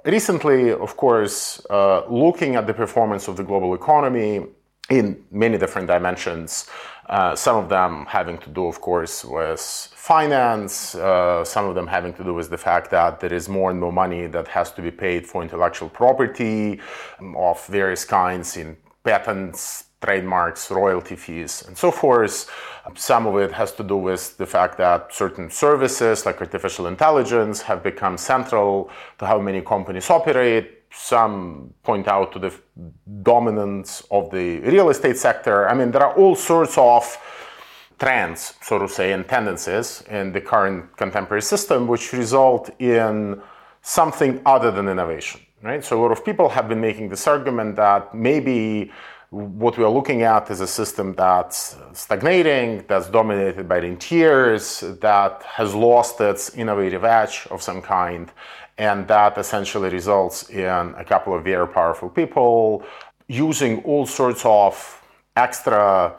Recently, 0.04 0.70
of 0.70 0.96
course, 0.96 1.64
uh, 1.68 2.02
looking 2.08 2.54
at 2.54 2.66
the 2.68 2.74
performance 2.74 3.26
of 3.26 3.36
the 3.36 3.42
global 3.42 3.74
economy 3.74 4.46
in 4.90 5.24
many 5.32 5.58
different 5.58 5.88
dimensions, 5.88 6.68
uh, 7.08 7.36
some 7.36 7.56
of 7.56 7.68
them 7.68 8.06
having 8.08 8.38
to 8.38 8.50
do, 8.50 8.66
of 8.66 8.80
course, 8.80 9.24
with 9.24 9.60
finance, 9.60 10.94
uh, 10.94 11.44
some 11.44 11.66
of 11.66 11.74
them 11.74 11.86
having 11.86 12.14
to 12.14 12.24
do 12.24 12.34
with 12.34 12.50
the 12.50 12.58
fact 12.58 12.90
that 12.90 13.20
there 13.20 13.32
is 13.32 13.48
more 13.48 13.70
and 13.70 13.80
more 13.80 13.92
money 13.92 14.26
that 14.26 14.48
has 14.48 14.72
to 14.72 14.82
be 14.82 14.90
paid 14.90 15.26
for 15.26 15.42
intellectual 15.42 15.88
property 15.88 16.80
of 17.36 17.66
various 17.66 18.04
kinds 18.04 18.56
in 18.56 18.76
patents, 19.02 19.84
trademarks, 20.02 20.70
royalty 20.70 21.16
fees, 21.16 21.64
and 21.66 21.76
so 21.76 21.90
forth. 21.90 22.50
Some 22.94 23.26
of 23.26 23.36
it 23.36 23.52
has 23.52 23.72
to 23.72 23.82
do 23.82 23.96
with 23.96 24.36
the 24.36 24.46
fact 24.46 24.76
that 24.78 25.12
certain 25.12 25.50
services 25.50 26.26
like 26.26 26.40
artificial 26.40 26.86
intelligence 26.86 27.62
have 27.62 27.82
become 27.82 28.18
central 28.18 28.90
to 29.18 29.26
how 29.26 29.38
many 29.38 29.62
companies 29.62 30.10
operate 30.10 30.83
some 30.96 31.74
point 31.82 32.08
out 32.08 32.32
to 32.32 32.38
the 32.38 32.52
dominance 33.22 34.02
of 34.10 34.30
the 34.30 34.60
real 34.60 34.90
estate 34.90 35.16
sector. 35.16 35.68
I 35.68 35.74
mean, 35.74 35.90
there 35.90 36.02
are 36.02 36.14
all 36.14 36.34
sorts 36.36 36.78
of 36.78 37.18
trends, 37.98 38.54
so 38.62 38.78
to 38.78 38.88
say, 38.88 39.12
and 39.12 39.26
tendencies 39.26 40.02
in 40.08 40.32
the 40.32 40.40
current 40.40 40.96
contemporary 40.96 41.42
system 41.42 41.86
which 41.86 42.12
result 42.12 42.70
in 42.80 43.40
something 43.82 44.40
other 44.46 44.70
than 44.70 44.88
innovation, 44.88 45.40
right? 45.62 45.84
So 45.84 46.00
a 46.00 46.02
lot 46.02 46.12
of 46.12 46.24
people 46.24 46.48
have 46.48 46.68
been 46.68 46.80
making 46.80 47.08
this 47.08 47.26
argument 47.26 47.76
that 47.76 48.14
maybe 48.14 48.90
what 49.30 49.76
we 49.76 49.82
are 49.84 49.90
looking 49.90 50.22
at 50.22 50.48
is 50.50 50.60
a 50.60 50.66
system 50.66 51.12
that's 51.14 51.76
stagnating, 51.92 52.84
that's 52.86 53.08
dominated 53.08 53.68
by 53.68 53.80
the 53.80 53.88
rentiers, 53.88 54.80
that 55.00 55.42
has 55.42 55.74
lost 55.74 56.20
its 56.20 56.54
innovative 56.54 57.04
edge 57.04 57.46
of 57.50 57.60
some 57.60 57.82
kind, 57.82 58.30
and 58.78 59.06
that 59.08 59.38
essentially 59.38 59.88
results 59.90 60.50
in 60.50 60.94
a 60.96 61.04
couple 61.04 61.34
of 61.34 61.44
very 61.44 61.68
powerful 61.68 62.08
people 62.08 62.82
using 63.28 63.82
all 63.84 64.06
sorts 64.06 64.42
of 64.44 65.02
extra 65.36 66.14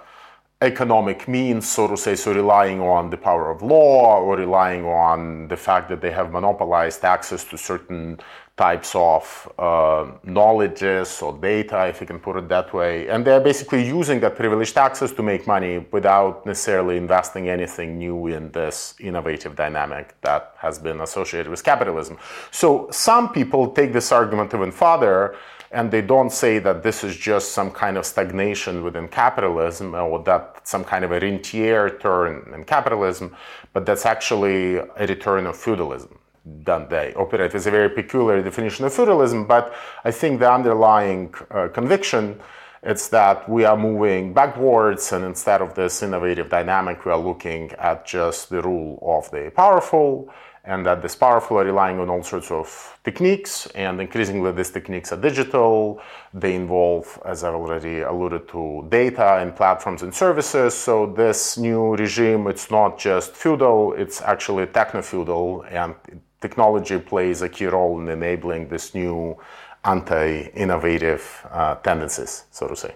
economic 0.62 1.27
means, 1.27 1.67
so 1.67 1.88
to 1.88 1.97
say, 1.97 2.15
so 2.15 2.33
relying 2.33 2.79
on 2.79 3.09
the 3.09 3.17
power 3.17 3.51
of 3.51 3.62
law 3.62 4.19
or 4.21 4.38
relying 4.38 4.85
on 4.85 5.47
the 5.50 5.57
fact 5.57 5.89
that 5.89 6.01
they 6.01 6.12
have 6.12 6.31
monopolized 6.31 7.03
access 7.03 7.43
to 7.43 7.57
certain 7.57 8.17
types 8.57 8.93
of 8.95 9.51
uh, 9.59 10.09
knowledges 10.24 11.21
or 11.21 11.33
data, 11.38 11.88
if 11.88 12.00
you 12.00 12.07
can 12.07 12.19
put 12.19 12.38
it 12.38 12.47
that 12.47 12.74
way. 12.74 13.09
And 13.09 13.25
they're 13.25 13.41
basically 13.41 13.85
using 13.85 14.21
that 14.21 14.38
privileged 14.38 14.77
access 14.77 15.12
to 15.12 15.21
make 15.21 15.45
money 15.45 15.85
without 15.91 16.45
necessarily 16.45 16.95
investing 16.95 17.50
anything 17.50 17.97
new 17.97 18.27
in 18.27 18.51
this 18.51 18.95
innovative 19.01 19.57
dynamic 19.57 20.15
that 20.21 20.53
has 20.57 20.79
been 20.79 21.01
associated 21.01 21.50
with 21.50 21.65
capitalism. 21.65 22.17
So 22.51 22.88
some 22.91 23.33
people 23.33 23.71
take 23.71 23.91
this 23.91 24.13
argument 24.13 24.53
even 24.53 24.71
further 24.71 25.35
and 25.72 25.91
they 25.91 26.01
don't 26.01 26.31
say 26.31 26.60
that 26.60 26.84
this 26.84 27.03
is 27.03 27.15
just 27.15 27.51
some 27.51 27.72
kind 27.72 27.98
of 27.98 28.05
stagnation 28.05 28.84
within 28.84 29.07
capitalism 29.07 29.93
or 29.95 30.24
that 30.24 30.62
some 30.63 30.84
kind 30.84 31.03
of 31.03 31.12
a 31.12 31.19
rentier 31.19 31.89
turn 32.00 32.53
in 32.53 32.63
capitalism, 32.65 33.36
but 33.74 33.86
that's 33.86 34.05
actually 34.05 34.77
a 34.77 35.07
return 35.07 35.45
of 35.45 35.57
feudalism. 35.57 36.19
That 36.45 36.89
they 36.89 37.13
operate 37.15 37.53
with 37.53 37.65
a 37.65 37.72
very 37.72 37.89
peculiar 37.89 38.41
definition 38.43 38.86
of 38.86 38.93
feudalism, 38.93 39.48
but 39.48 39.74
I 40.03 40.12
think 40.12 40.39
the 40.39 40.51
underlying 40.51 41.34
uh, 41.50 41.69
conviction 41.69 42.39
it's 42.86 43.07
that 43.07 43.50
we 43.50 43.65
are 43.65 43.75
moving 43.75 44.31
backwards, 44.31 45.12
and 45.12 45.25
instead 45.25 45.60
of 45.63 45.74
this 45.74 46.03
innovative 46.03 46.50
dynamic, 46.50 47.03
we 47.03 47.12
are 47.12 47.17
looking 47.17 47.72
at 47.79 48.05
just 48.05 48.51
the 48.51 48.62
rule 48.62 49.00
of 49.01 49.31
the 49.31 49.51
powerful 49.55 50.31
and 50.65 50.86
that 50.86 51.01
this 51.01 51.15
powerful 51.15 51.57
are 51.60 51.65
relying 51.65 52.00
on 52.00 52.10
all 52.10 52.24
sorts 52.24 52.50
of 52.51 52.98
techniques, 53.03 53.67
and 53.75 54.01
increasingly 54.01 54.51
these 54.51 54.72
techniques 54.72 55.12
are 55.12 55.22
digital. 55.22 56.01
They 56.34 56.55
involve, 56.55 57.22
as 57.24 57.43
i've 57.43 57.53
already 57.53 58.01
alluded 58.01 58.48
to, 58.50 58.86
data 58.89 59.38
and 59.41 59.55
platforms 59.55 60.01
and 60.01 60.13
services. 60.13 60.74
So 60.74 61.05
this 61.05 61.57
new 61.57 61.95
regime, 61.95 62.48
it's 62.48 62.72
not 62.72 62.98
just 62.98 63.34
feudal, 63.34 63.93
it's 63.93 64.22
actually 64.22 64.65
techno-feudal, 64.65 65.65
and 65.69 65.95
technology 66.41 67.00
plays 67.00 67.41
a 67.41 67.50
key 67.50 67.65
role 67.65 68.00
in 68.01 68.10
enabling 68.10 68.67
this 68.67 68.95
new 68.95 69.38
anti-innovative 69.84 71.45
uh, 71.51 71.75
tendencies, 71.75 72.45
so 72.51 72.67
to 72.67 72.75
say. 72.75 72.95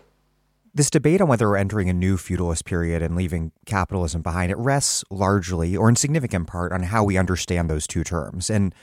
This 0.73 0.89
debate 0.89 1.19
on 1.19 1.27
whether 1.27 1.49
we're 1.49 1.57
entering 1.57 1.89
a 1.89 1.93
new 1.93 2.15
feudalist 2.15 2.63
period 2.63 3.01
and 3.01 3.15
leaving 3.15 3.51
capitalism 3.65 4.21
behind, 4.21 4.51
it 4.51 4.57
rests 4.57 5.03
largely 5.09 5.75
or 5.75 5.89
in 5.89 5.95
significant 5.95 6.47
part 6.47 6.71
on 6.71 6.83
how 6.83 7.03
we 7.03 7.17
understand 7.17 7.69
those 7.69 7.87
two 7.87 8.03
terms. 8.03 8.49
And 8.49 8.73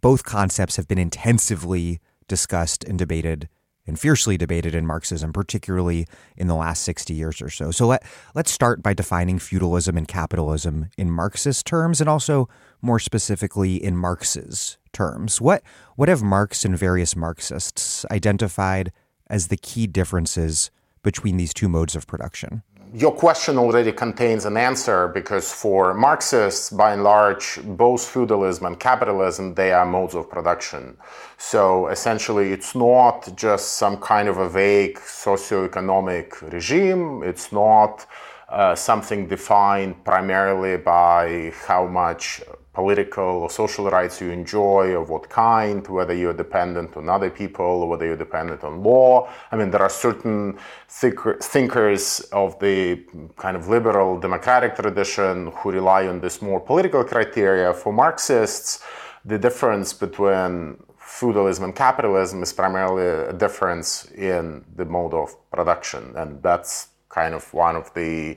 both 0.00 0.24
concepts 0.24 0.76
have 0.76 0.86
been 0.86 0.98
intensively 0.98 2.00
discussed 2.28 2.84
and 2.84 2.98
debated 2.98 3.48
and 3.86 3.98
fiercely 3.98 4.36
debated 4.36 4.74
in 4.74 4.86
Marxism, 4.86 5.32
particularly 5.32 6.06
in 6.36 6.46
the 6.46 6.54
last 6.54 6.82
60 6.82 7.14
years 7.14 7.40
or 7.40 7.48
so. 7.48 7.70
So 7.70 7.86
let, 7.86 8.04
let's 8.34 8.50
start 8.50 8.82
by 8.82 8.92
defining 8.92 9.38
feudalism 9.38 9.96
and 9.96 10.06
capitalism 10.06 10.90
in 10.98 11.10
Marxist 11.10 11.66
terms 11.66 12.00
and 12.00 12.08
also 12.08 12.48
more 12.82 12.98
specifically 12.98 13.82
in 13.82 13.96
Marx's 13.96 14.78
terms. 14.92 15.40
What, 15.40 15.62
what 15.96 16.08
have 16.08 16.22
Marx 16.22 16.64
and 16.64 16.78
various 16.78 17.16
Marxists 17.16 18.04
identified 18.10 18.92
as 19.28 19.48
the 19.48 19.56
key 19.56 19.86
differences 19.86 20.70
between 21.02 21.36
these 21.36 21.54
two 21.54 21.68
modes 21.68 21.96
of 21.96 22.06
production? 22.06 22.62
Your 22.92 23.12
question 23.12 23.56
already 23.56 23.92
contains 23.92 24.44
an 24.44 24.56
answer 24.56 25.06
because 25.06 25.52
for 25.52 25.94
Marxists, 25.94 26.70
by 26.70 26.92
and 26.92 27.04
large, 27.04 27.60
both 27.62 28.04
feudalism 28.04 28.66
and 28.66 28.80
capitalism, 28.80 29.54
they 29.54 29.70
are 29.70 29.86
modes 29.86 30.16
of 30.16 30.28
production. 30.28 30.96
So 31.38 31.86
essentially, 31.86 32.50
it's 32.52 32.74
not 32.74 33.36
just 33.36 33.74
some 33.74 33.98
kind 33.98 34.28
of 34.28 34.38
a 34.38 34.48
vague 34.48 34.98
socioeconomic 34.98 36.52
regime. 36.52 37.22
It's 37.22 37.52
not 37.52 38.06
uh, 38.48 38.74
something 38.74 39.28
defined 39.28 40.04
primarily 40.04 40.76
by 40.76 41.52
how 41.68 41.86
much 41.86 42.42
political 42.72 43.24
or 43.24 43.50
social 43.50 43.90
rights 43.90 44.20
you 44.20 44.30
enjoy, 44.30 44.96
of 44.96 45.10
what 45.10 45.28
kind, 45.28 45.86
whether 45.88 46.14
you're 46.14 46.32
dependent 46.32 46.96
on 46.96 47.08
other 47.08 47.30
people 47.30 47.88
whether 47.88 48.06
you're 48.06 48.16
dependent 48.16 48.62
on 48.62 48.82
law. 48.82 49.28
I 49.50 49.56
mean, 49.56 49.70
there 49.70 49.82
are 49.82 49.90
certain 49.90 50.58
thinkers 50.88 52.20
of 52.32 52.58
the 52.60 53.04
kind 53.36 53.56
of 53.56 53.68
liberal 53.68 54.20
democratic 54.20 54.76
tradition 54.76 55.52
who 55.56 55.72
rely 55.72 56.06
on 56.06 56.20
this 56.20 56.40
more 56.40 56.60
political 56.60 57.04
criteria. 57.04 57.74
For 57.74 57.92
Marxists, 57.92 58.82
the 59.24 59.38
difference 59.38 59.92
between 59.92 60.76
feudalism 60.98 61.64
and 61.64 61.74
capitalism 61.74 62.42
is 62.42 62.52
primarily 62.52 63.28
a 63.28 63.32
difference 63.32 64.10
in 64.12 64.64
the 64.76 64.84
mode 64.84 65.12
of 65.12 65.34
production, 65.50 66.14
and 66.16 66.42
that's 66.42 66.88
kind 67.08 67.34
of 67.34 67.52
one 67.52 67.74
of 67.74 67.92
the 67.94 68.36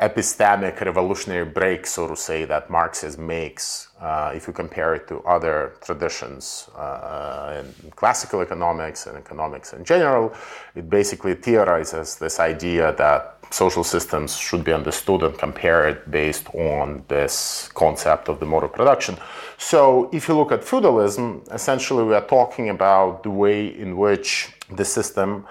epistemic 0.00 0.80
revolutionary 0.80 1.44
break, 1.44 1.84
so 1.84 2.06
to 2.06 2.16
say, 2.16 2.44
that 2.44 2.70
Marxism 2.70 3.26
makes 3.26 3.88
uh, 4.00 4.32
if 4.34 4.46
you 4.46 4.52
compare 4.52 4.94
it 4.94 5.08
to 5.08 5.18
other 5.22 5.74
traditions 5.80 6.68
uh, 6.76 7.60
in 7.82 7.90
classical 7.90 8.40
economics 8.40 9.08
and 9.08 9.16
economics 9.18 9.72
in 9.72 9.84
general. 9.84 10.32
It 10.76 10.88
basically 10.88 11.34
theorizes 11.34 12.16
this 12.16 12.38
idea 12.38 12.92
that 12.92 13.38
social 13.50 13.82
systems 13.82 14.36
should 14.36 14.62
be 14.62 14.72
understood 14.72 15.22
and 15.22 15.36
compared 15.36 16.08
based 16.10 16.46
on 16.54 17.02
this 17.08 17.68
concept 17.74 18.28
of 18.28 18.38
the 18.38 18.46
mode 18.46 18.64
of 18.64 18.72
production. 18.72 19.16
So, 19.56 20.10
if 20.12 20.28
you 20.28 20.36
look 20.36 20.52
at 20.52 20.62
feudalism, 20.62 21.42
essentially 21.50 22.04
we 22.04 22.14
are 22.14 22.26
talking 22.26 22.68
about 22.68 23.24
the 23.24 23.30
way 23.30 23.66
in 23.66 23.96
which 23.96 24.52
the 24.70 24.84
system 24.84 25.44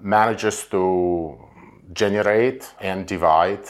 manages 0.00 0.66
to 0.66 1.38
generate 1.94 2.74
and 2.80 3.06
divide 3.06 3.64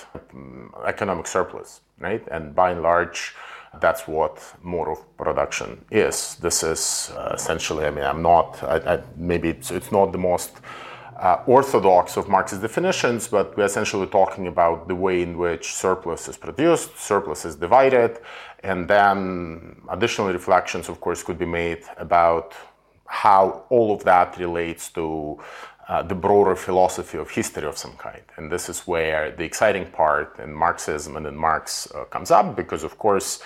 economic 0.87 1.27
surplus, 1.27 1.81
right? 1.99 2.27
And 2.31 2.55
by 2.55 2.71
and 2.73 2.83
large, 2.83 3.35
that's 3.81 4.07
what 4.07 4.43
mode 4.63 4.89
of 4.89 5.17
production 5.17 5.85
is. 5.91 6.37
This 6.37 6.63
is 6.63 7.13
uh, 7.17 7.33
essentially, 7.35 7.85
I 7.87 7.91
mean, 7.91 8.05
I'm 8.05 8.23
not, 8.23 8.63
I, 8.63 8.95
I, 8.95 9.03
maybe 9.17 9.49
it's, 9.51 9.71
it's, 9.71 9.93
not 9.93 10.13
the 10.13 10.19
most 10.19 10.53
uh, 11.19 11.43
orthodox 11.47 12.17
of 12.17 12.29
Marxist 12.29 12.63
definitions, 12.63 13.29
but 13.29 13.57
we're 13.57 13.65
essentially 13.65 14.07
talking 14.07 14.47
about 14.47 14.89
the 14.89 14.95
way 14.95 15.23
in 15.23 15.39
which 15.39 15.73
surplus 15.73 16.29
is 16.29 16.37
produced, 16.37 16.99
surplus 16.99 17.45
is 17.45 17.57
divided, 17.57 18.19
and 18.63 18.89
then 18.89 19.77
additional 19.91 20.33
reflections, 20.33 20.89
of 20.89 21.01
course, 21.01 21.23
could 21.23 21.39
be 21.39 21.47
made 21.47 21.83
about 21.99 22.55
how 23.07 23.65
all 23.69 23.95
of 23.95 24.03
that 24.05 24.37
relates 24.39 24.89
to 24.91 25.39
uh, 25.89 26.03
the 26.03 26.15
broader 26.15 26.57
philosophy 26.57 27.19
of 27.19 27.31
history 27.31 27.67
of 27.67 27.77
some 27.77 27.93
kind. 27.93 28.23
And 28.37 28.51
this 28.51 28.69
is 28.69 28.81
where 28.87 29.31
the 29.31 29.45
exciting 29.45 29.87
part 29.91 30.39
in 30.39 30.53
Marxism 30.53 31.17
and 31.17 31.27
in 31.27 31.37
Marx 31.37 31.91
uh, 31.95 32.05
comes 32.05 32.31
up, 32.31 32.57
because 32.57 32.85
of 32.85 32.99
course, 32.99 33.43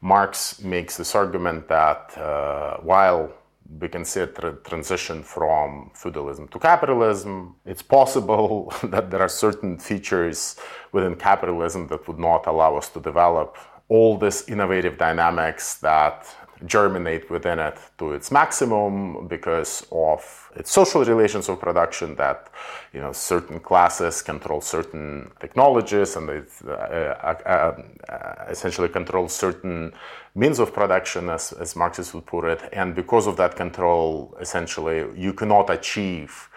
Marx 0.00 0.60
makes 0.60 0.96
this 0.96 1.14
argument 1.14 1.68
that 1.68 2.16
uh, 2.18 2.76
while 2.78 3.32
we 3.80 3.88
can 3.88 4.04
see 4.04 4.20
a 4.20 4.26
tra- 4.26 4.56
transition 4.64 5.22
from 5.22 5.90
feudalism 5.94 6.48
to 6.48 6.58
capitalism, 6.58 7.54
it's 7.64 7.82
possible 7.82 8.72
that 8.84 9.10
there 9.10 9.20
are 9.20 9.28
certain 9.28 9.78
features 9.78 10.56
within 10.92 11.14
capitalism 11.16 11.86
that 11.88 12.06
would 12.06 12.18
not 12.18 12.46
allow 12.46 12.76
us 12.76 12.88
to 12.90 13.00
develop 13.00 13.56
all 13.88 14.16
this 14.16 14.48
innovative 14.48 14.98
dynamics 14.98 15.74
that 15.74 16.26
germinate 16.66 17.30
within 17.30 17.58
it 17.58 17.78
to 17.98 18.12
its 18.12 18.30
maximum 18.30 19.26
because 19.28 19.86
of 19.90 20.50
its 20.56 20.70
social 20.70 21.04
relations 21.04 21.48
of 21.48 21.58
production 21.60 22.14
that 22.16 22.50
you 22.92 23.00
know 23.00 23.12
certain 23.12 23.58
classes 23.60 24.22
control 24.22 24.60
certain 24.60 25.30
technologies 25.40 26.16
and 26.16 26.28
they 26.28 26.42
uh, 26.66 26.72
uh, 26.72 27.82
uh, 28.08 28.44
essentially 28.48 28.88
control 28.88 29.28
certain 29.28 29.92
means 30.34 30.58
of 30.58 30.72
production 30.72 31.28
as, 31.28 31.52
as 31.52 31.76
Marxists 31.76 32.14
would 32.14 32.26
put 32.26 32.44
it. 32.44 32.62
And 32.72 32.94
because 32.94 33.26
of 33.26 33.36
that 33.36 33.56
control 33.56 34.36
essentially 34.40 35.04
you 35.14 35.32
cannot 35.32 35.70
achieve 35.70 36.48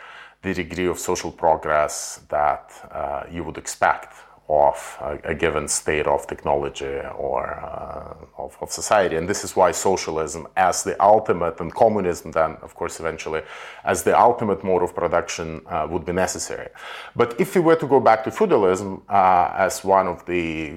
the 0.41 0.53
degree 0.53 0.85
of 0.85 0.99
social 0.99 1.31
progress 1.31 2.21
that 2.29 2.71
uh, 2.91 3.23
you 3.31 3.43
would 3.43 3.57
expect 3.57 4.13
of 4.47 4.97
a, 5.01 5.31
a, 5.31 5.35
given 5.35 5.67
state 5.67 6.05
of 6.05 6.27
technology 6.27 6.99
or 7.17 7.59
uh, 7.59 8.13
of, 8.37 8.55
of, 8.61 8.71
society. 8.71 9.15
And 9.15 9.27
this 9.27 9.43
is 9.43 9.55
why 9.55 9.71
socialism, 9.71 10.47
as 10.55 10.83
the 10.83 11.01
ultimate, 11.03 11.59
and 11.59 11.73
communism, 11.73 12.31
then, 12.31 12.57
of 12.61 12.75
course, 12.75 12.99
eventually, 12.99 13.41
as 13.83 14.03
the 14.03 14.19
ultimate 14.19 14.63
mode 14.63 14.83
of 14.83 14.93
production, 14.93 15.61
uh, 15.65 15.87
would 15.89 16.05
be 16.05 16.13
necessary. 16.13 16.69
But 17.15 17.39
if 17.39 17.55
we 17.55 17.61
were 17.61 17.75
to 17.75 17.87
go 17.87 17.99
back 17.99 18.23
to 18.25 18.31
feudalism 18.31 19.01
uh, 19.09 19.51
as 19.57 19.83
one 19.83 20.07
of 20.07 20.23
the 20.27 20.75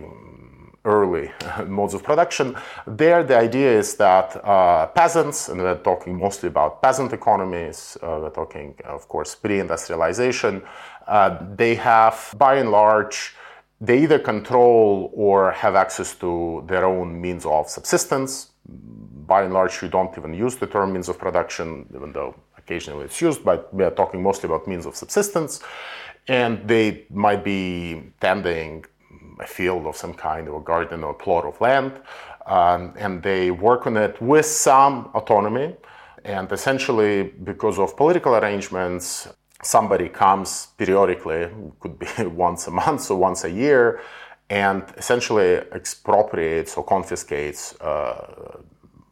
early 0.87 1.31
modes 1.67 1.93
of 1.93 2.03
production, 2.03 2.57
there 2.87 3.23
the 3.23 3.37
idea 3.37 3.71
is 3.71 3.97
that 3.97 4.43
uh, 4.45 4.87
peasants, 4.87 5.51
and 5.51 5.61
we're 5.61 5.77
talking 5.77 6.19
mostly 6.19 6.49
about 6.49 6.81
peasant 6.81 7.13
economies, 7.13 7.99
uh, 8.03 8.19
we're 8.23 8.31
talking, 8.31 8.75
of 8.85 9.07
course, 9.09 9.35
pre 9.35 9.61
industrialization, 9.61 10.63
uh, 11.07 11.39
they 11.55 11.75
have, 11.75 12.35
by 12.39 12.57
and 12.57 12.71
large, 12.71 13.35
they 13.81 14.03
either 14.03 14.19
control 14.19 15.11
or 15.15 15.53
have 15.53 15.75
access 15.75 16.15
to 16.17 16.65
their 16.67 16.85
own 16.85 17.21
means 17.21 17.47
of 17.47 17.69
subsistence. 17.69 18.51
By 18.67 19.43
and 19.43 19.55
large, 19.55 19.81
we 19.83 19.89
don't 19.89 20.17
even 20.19 20.35
use 20.35 20.57
the 20.57 20.67
term 20.67 20.93
means 20.93 21.09
of 21.09 21.19
production, 21.19 21.87
even 21.95 22.13
though 22.13 22.35
occasionally 22.57 23.05
it's 23.05 23.21
used, 23.21 23.45
but 23.45 23.73
we 23.73 23.85
are 23.85 23.91
talking 23.91 24.23
mostly 24.23 24.49
about 24.49 24.67
means 24.67 24.85
of 24.85 24.97
subsistence. 24.97 25.61
And 26.27 26.67
they 26.67 27.07
might 27.11 27.45
be 27.45 28.13
tending 28.21 28.85
a 29.41 29.47
field 29.47 29.87
of 29.87 29.97
some 29.97 30.13
kind, 30.13 30.49
or 30.49 30.61
a 30.61 30.65
garden, 30.65 31.05
or 31.05 31.11
a 31.11 31.15
plot 31.15 31.45
of 31.45 31.61
land, 31.61 31.93
um, 32.47 32.95
and 32.99 33.23
they 33.23 33.51
work 33.51 33.87
on 33.87 33.97
it 33.97 34.21
with 34.21 34.47
some 34.47 35.11
autonomy. 35.15 35.77
And 36.25 36.51
essentially, 36.51 37.23
because 37.23 37.79
of 37.79 37.97
political 37.97 38.35
arrangements, 38.35 39.29
somebody 39.63 40.09
comes 40.09 40.69
periodically, 40.77 41.49
could 41.81 41.99
be 41.99 42.07
once 42.27 42.67
a 42.67 42.71
month 42.71 43.11
or 43.11 43.17
once 43.19 43.45
a 43.45 43.51
year, 43.51 44.01
and 44.51 44.83
essentially 44.97 45.57
expropriates 45.73 46.77
or 46.77 46.85
confiscates 46.85 47.79
uh, 47.81 48.59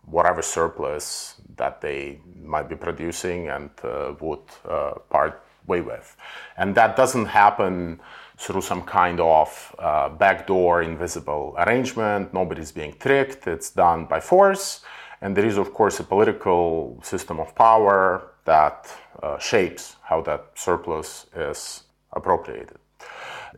whatever 0.07 0.41
surplus 0.41 1.35
that 1.57 1.81
they 1.81 2.19
might 2.43 2.69
be 2.69 2.77
producing 2.77 3.49
and 3.49 3.71
uh, 3.83 4.15
would 4.21 4.41
uh, 4.69 4.93
part 5.11 5.43
way 5.67 5.81
with. 5.81 6.17
And 6.57 6.75
that 6.77 6.97
doesn't 6.97 7.27
happen 7.27 8.01
through 8.39 8.61
some 8.61 8.83
kind 8.83 9.21
of 9.21 9.75
uh, 9.79 10.09
backdoor 10.11 10.83
invisible 10.83 11.55
arrangement. 11.59 12.33
Nobody's 12.33 12.73
being 12.73 12.95
tricked. 12.99 13.47
It's 13.47 13.71
done 13.71 14.05
by 14.05 14.21
force. 14.21 14.83
And 15.21 15.37
there 15.37 15.47
is, 15.47 15.57
of 15.57 15.73
course, 15.73 15.99
a 15.99 16.05
political 16.05 16.99
system 17.03 17.41
of 17.41 17.55
power 17.55 18.33
that 18.45 18.93
Uh, 19.23 19.39
shapes 19.39 19.97
how 20.03 20.21
that 20.21 20.51
surplus 20.55 21.27
is 21.35 21.85
appropriated. 22.13 22.79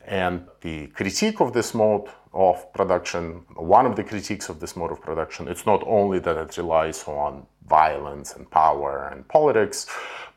And 0.06 0.46
the 0.60 0.86
critique 0.88 1.40
of 1.40 1.52
this 1.52 1.74
mode 1.74 2.08
of 2.32 2.72
production, 2.72 3.44
one 3.56 3.84
of 3.84 3.96
the 3.96 4.04
critiques 4.04 4.48
of 4.48 4.60
this 4.60 4.76
mode 4.76 4.92
of 4.92 5.00
production, 5.00 5.48
it's 5.48 5.66
not 5.66 5.82
only 5.86 6.20
that 6.20 6.36
it 6.36 6.56
relies 6.56 7.04
on 7.08 7.46
violence 7.68 8.34
and 8.36 8.48
power 8.50 9.10
and 9.12 9.26
politics, 9.28 9.86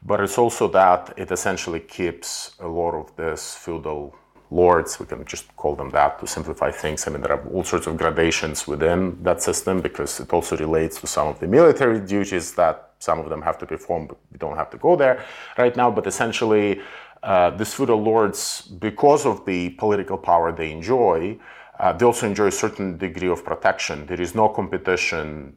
but 0.03 0.19
it's 0.19 0.37
also 0.37 0.67
that 0.69 1.13
it 1.17 1.31
essentially 1.31 1.79
keeps 1.79 2.55
a 2.59 2.67
lot 2.67 2.93
of 2.93 3.15
this 3.15 3.55
feudal 3.55 4.15
lords, 4.49 4.99
we 4.99 5.05
can 5.05 5.23
just 5.25 5.55
call 5.55 5.75
them 5.75 5.89
that 5.91 6.19
to 6.19 6.27
simplify 6.27 6.71
things. 6.71 7.07
I 7.07 7.11
mean, 7.11 7.21
there 7.21 7.31
are 7.31 7.47
all 7.49 7.63
sorts 7.63 7.87
of 7.87 7.95
gradations 7.95 8.67
within 8.67 9.21
that 9.23 9.41
system 9.41 9.81
because 9.81 10.19
it 10.19 10.33
also 10.33 10.57
relates 10.57 10.99
to 11.01 11.07
some 11.07 11.27
of 11.27 11.39
the 11.39 11.47
military 11.47 12.01
duties 12.01 12.53
that 12.55 12.90
some 13.01 13.19
of 13.19 13.29
them 13.29 13.41
have 13.41 13.57
to 13.57 13.65
perform, 13.65 14.07
but 14.07 14.17
we 14.31 14.37
don't 14.37 14.55
have 14.55 14.69
to 14.69 14.77
go 14.77 14.95
there 14.95 15.25
right 15.57 15.75
now. 15.75 15.89
But 15.91 16.05
essentially, 16.07 16.81
uh, 17.23 17.49
these 17.51 17.73
feudal 17.73 18.01
lords, 18.01 18.61
because 18.61 19.25
of 19.25 19.45
the 19.45 19.69
political 19.71 20.17
power 20.17 20.51
they 20.51 20.71
enjoy, 20.71 21.37
uh, 21.79 21.93
they 21.93 22.05
also 22.05 22.27
enjoy 22.27 22.47
a 22.47 22.51
certain 22.51 22.97
degree 22.97 23.29
of 23.29 23.43
protection. 23.43 24.05
There 24.05 24.21
is 24.21 24.35
no 24.35 24.49
competition 24.49 25.55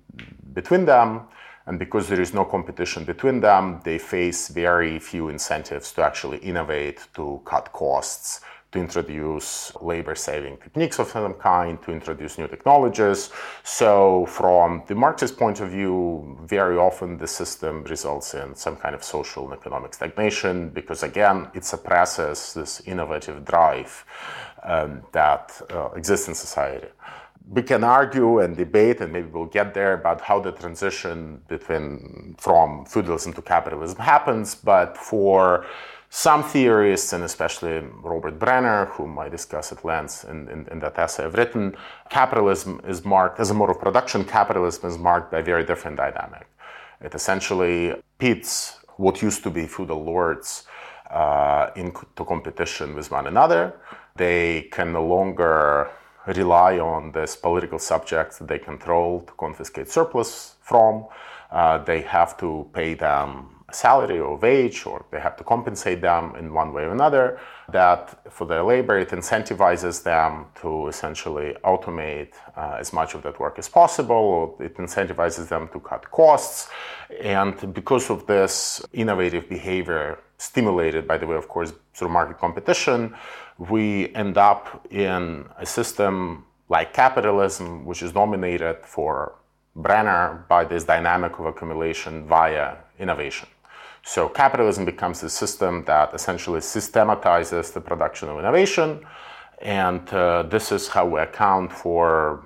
between 0.52 0.86
them. 0.86 1.28
And 1.66 1.78
because 1.78 2.08
there 2.08 2.20
is 2.20 2.34
no 2.34 2.44
competition 2.44 3.04
between 3.04 3.40
them, 3.40 3.80
they 3.84 3.98
face 3.98 4.48
very 4.48 4.98
few 4.98 5.30
incentives 5.30 5.92
to 5.92 6.02
actually 6.02 6.38
innovate, 6.38 7.06
to 7.14 7.40
cut 7.46 7.72
costs, 7.72 8.42
to 8.74 8.80
introduce 8.80 9.72
labor 9.80 10.16
saving 10.16 10.56
techniques 10.56 10.98
of 10.98 11.06
some 11.08 11.34
kind, 11.34 11.80
to 11.84 11.92
introduce 11.92 12.38
new 12.38 12.48
technologies. 12.48 13.30
So, 13.62 14.26
from 14.26 14.82
the 14.88 14.96
Marxist 14.96 15.38
point 15.38 15.60
of 15.60 15.68
view, 15.70 16.36
very 16.42 16.76
often 16.76 17.16
the 17.16 17.28
system 17.28 17.84
results 17.84 18.34
in 18.34 18.56
some 18.56 18.76
kind 18.76 18.94
of 18.94 19.02
social 19.04 19.44
and 19.44 19.52
economic 19.60 19.94
stagnation 19.94 20.70
because, 20.70 21.04
again, 21.04 21.48
it 21.54 21.64
suppresses 21.64 22.52
this 22.54 22.80
innovative 22.80 23.44
drive 23.44 24.04
um, 24.64 25.02
that 25.12 25.46
uh, 25.70 25.90
exists 26.00 26.26
in 26.26 26.34
society 26.34 26.88
we 27.50 27.62
can 27.62 27.84
argue 27.84 28.38
and 28.38 28.56
debate, 28.56 29.02
and 29.02 29.12
maybe 29.12 29.28
we'll 29.28 29.44
get 29.60 29.74
there 29.74 29.92
about 29.92 30.22
how 30.22 30.40
the 30.40 30.50
transition 30.50 31.42
between 31.46 32.34
from 32.38 32.86
feudalism 32.86 33.34
to 33.34 33.42
capitalism 33.42 33.98
happens. 33.98 34.54
But 34.54 34.96
for 34.96 35.66
some 36.14 36.44
theorists, 36.44 37.12
and 37.12 37.24
especially 37.24 37.80
Robert 38.00 38.38
Brenner, 38.38 38.84
whom 38.84 39.18
I 39.18 39.28
discuss 39.28 39.72
at 39.72 39.84
length 39.84 40.24
in, 40.24 40.48
in, 40.48 40.68
in, 40.70 40.78
that 40.78 40.96
essay 40.96 41.24
I've 41.24 41.34
written, 41.34 41.74
capitalism 42.08 42.80
is 42.86 43.04
marked 43.04 43.40
as 43.40 43.50
a 43.50 43.54
mode 43.54 43.70
of 43.70 43.80
production. 43.80 44.24
Capitalism 44.24 44.88
is 44.88 44.96
marked 44.96 45.32
by 45.32 45.40
a 45.40 45.42
very 45.42 45.64
different 45.64 45.96
dynamic. 45.96 46.46
It 47.00 47.16
essentially 47.16 47.96
pits 48.16 48.78
what 48.96 49.22
used 49.22 49.42
to 49.42 49.50
be 49.50 49.66
feudal 49.66 50.04
lords 50.04 50.68
uh, 51.10 51.70
into 51.74 52.24
competition 52.24 52.94
with 52.94 53.10
one 53.10 53.26
another. 53.26 53.74
They 54.14 54.68
can 54.70 54.92
no 54.92 55.04
longer 55.04 55.90
rely 56.28 56.78
on 56.78 57.10
this 57.10 57.34
political 57.34 57.80
subjects 57.80 58.38
they 58.38 58.60
control 58.60 59.22
to 59.22 59.32
confiscate 59.32 59.90
surplus 59.90 60.54
from. 60.60 61.06
Uh, 61.50 61.78
they 61.78 62.02
have 62.02 62.36
to 62.36 62.70
pay 62.72 62.94
them 62.94 63.48
salary 63.74 64.18
or 64.18 64.36
wage, 64.36 64.86
or 64.86 65.04
they 65.10 65.20
have 65.20 65.36
to 65.36 65.44
compensate 65.44 66.00
them 66.00 66.34
in 66.36 66.52
one 66.52 66.72
way 66.72 66.84
or 66.84 66.92
another. 66.92 67.38
That 67.70 68.32
for 68.32 68.46
their 68.46 68.62
labor, 68.62 68.98
it 68.98 69.10
incentivizes 69.10 70.02
them 70.02 70.46
to 70.60 70.88
essentially 70.88 71.56
automate 71.64 72.32
uh, 72.56 72.76
as 72.78 72.92
much 72.92 73.14
of 73.14 73.22
that 73.22 73.40
work 73.40 73.58
as 73.58 73.68
possible, 73.68 74.16
or 74.16 74.62
it 74.62 74.76
incentivizes 74.76 75.48
them 75.48 75.68
to 75.72 75.80
cut 75.80 76.10
costs. 76.10 76.68
And 77.20 77.72
because 77.72 78.10
of 78.10 78.26
this 78.26 78.84
innovative 78.92 79.48
behavior, 79.48 80.18
stimulated 80.38 81.06
by 81.06 81.16
the 81.18 81.26
way, 81.26 81.36
of 81.36 81.48
course, 81.48 81.72
through 81.94 82.08
market 82.08 82.38
competition, 82.38 83.14
we 83.58 84.14
end 84.14 84.36
up 84.36 84.86
in 84.90 85.46
a 85.58 85.66
system 85.66 86.44
like 86.68 86.92
capitalism, 86.92 87.84
which 87.84 88.02
is 88.02 88.12
dominated 88.12 88.78
for 88.84 89.34
Brenner 89.76 90.44
by 90.48 90.64
this 90.64 90.84
dynamic 90.84 91.38
of 91.38 91.46
accumulation 91.46 92.26
via 92.26 92.76
innovation. 92.98 93.48
So 94.04 94.28
capitalism 94.28 94.84
becomes 94.84 95.22
a 95.22 95.30
system 95.30 95.84
that 95.86 96.14
essentially 96.14 96.60
systematizes 96.60 97.70
the 97.70 97.80
production 97.80 98.28
of 98.28 98.38
innovation, 98.38 99.00
and 99.62 100.06
uh, 100.12 100.42
this 100.42 100.72
is 100.72 100.88
how 100.88 101.06
we 101.06 101.20
account 101.20 101.72
for 101.72 102.44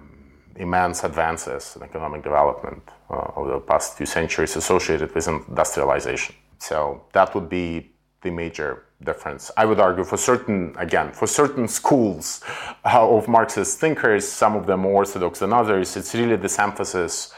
immense 0.55 1.05
advances 1.05 1.77
in 1.77 1.83
economic 1.83 2.23
development 2.23 2.83
uh, 3.11 3.33
over 3.37 3.55
the 3.55 3.61
past 3.61 3.97
few 3.97 4.07
centuries 4.07 4.57
associated 4.57 5.13
with 5.15 5.27
industrialization. 5.27 6.35
So 6.59 7.03
that 7.13 7.35
would 7.35 7.49
be 7.49 7.91
the 8.23 8.31
major 8.31 8.85
difference. 9.03 9.51
I 9.57 9.65
would 9.65 9.81
argue 9.81 10.05
for 10.05 10.17
certain, 10.17 10.75
again, 10.77 11.13
for 11.13 11.27
certain 11.27 11.69
schools 11.69 12.43
uh, 12.85 13.17
of 13.17 13.29
Marxist 13.29 13.79
thinkers, 13.79 14.27
some 14.27 14.57
of 14.57 14.67
them 14.67 14.81
more 14.81 14.95
orthodox 14.95 15.39
than 15.39 15.53
others, 15.53 15.97
it's 15.97 16.15
really 16.15 16.37
this 16.37 16.59
emphasis 16.59 17.33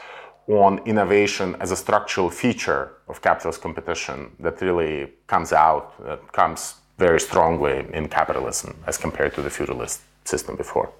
on 0.47 0.79
innovation 0.85 1.55
as 1.59 1.71
a 1.71 1.75
structural 1.75 2.29
feature 2.29 2.91
of 3.07 3.21
capitalist 3.21 3.61
competition 3.61 4.31
that 4.39 4.61
really 4.61 5.11
comes 5.27 5.53
out, 5.53 5.93
that 6.05 6.31
comes 6.31 6.75
very 6.97 7.19
strongly 7.19 7.85
in 7.93 8.07
capitalism 8.07 8.75
as 8.87 8.97
compared 8.97 9.33
to 9.35 9.41
the 9.41 9.49
feudalist 9.49 10.01
system 10.25 10.55
before. 10.55 10.91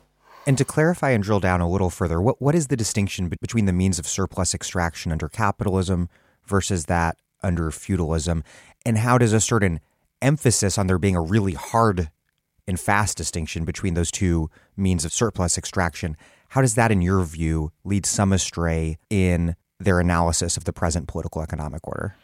And 0.47 0.57
to 0.57 0.65
clarify 0.65 1.11
and 1.11 1.23
drill 1.23 1.39
down 1.39 1.61
a 1.61 1.69
little 1.69 1.91
further, 1.91 2.19
what, 2.19 2.41
what 2.41 2.55
is 2.55 2.67
the 2.67 2.75
distinction 2.75 3.29
between 3.29 3.65
the 3.65 3.73
means 3.73 3.99
of 3.99 4.07
surplus 4.07 4.55
extraction 4.55 5.11
under 5.11 5.29
capitalism 5.29 6.09
versus 6.45 6.85
that 6.85 7.17
under 7.43 7.69
feudalism? 7.69 8.43
And 8.83 8.97
how 8.97 9.19
does 9.19 9.33
a 9.33 9.41
certain 9.41 9.79
emphasis 10.21 10.77
on 10.77 10.87
there 10.87 10.97
being 10.97 11.15
a 11.15 11.21
really 11.21 11.53
hard 11.53 12.09
and 12.67 12.79
fast 12.79 13.17
distinction 13.17 13.65
between 13.65 13.93
those 13.93 14.11
two 14.11 14.49
means 14.75 15.05
of 15.05 15.13
surplus 15.13 15.57
extraction, 15.57 16.17
how 16.51 16.59
does 16.59 16.75
that, 16.75 16.91
in 16.91 17.01
your 17.01 17.23
view, 17.23 17.71
lead 17.85 18.05
some 18.05 18.33
astray 18.33 18.97
in 19.09 19.55
their 19.79 20.01
analysis 20.01 20.57
of 20.57 20.65
the 20.65 20.73
present 20.73 21.07
political 21.07 21.41
economic 21.41 21.87
order? 21.87 22.17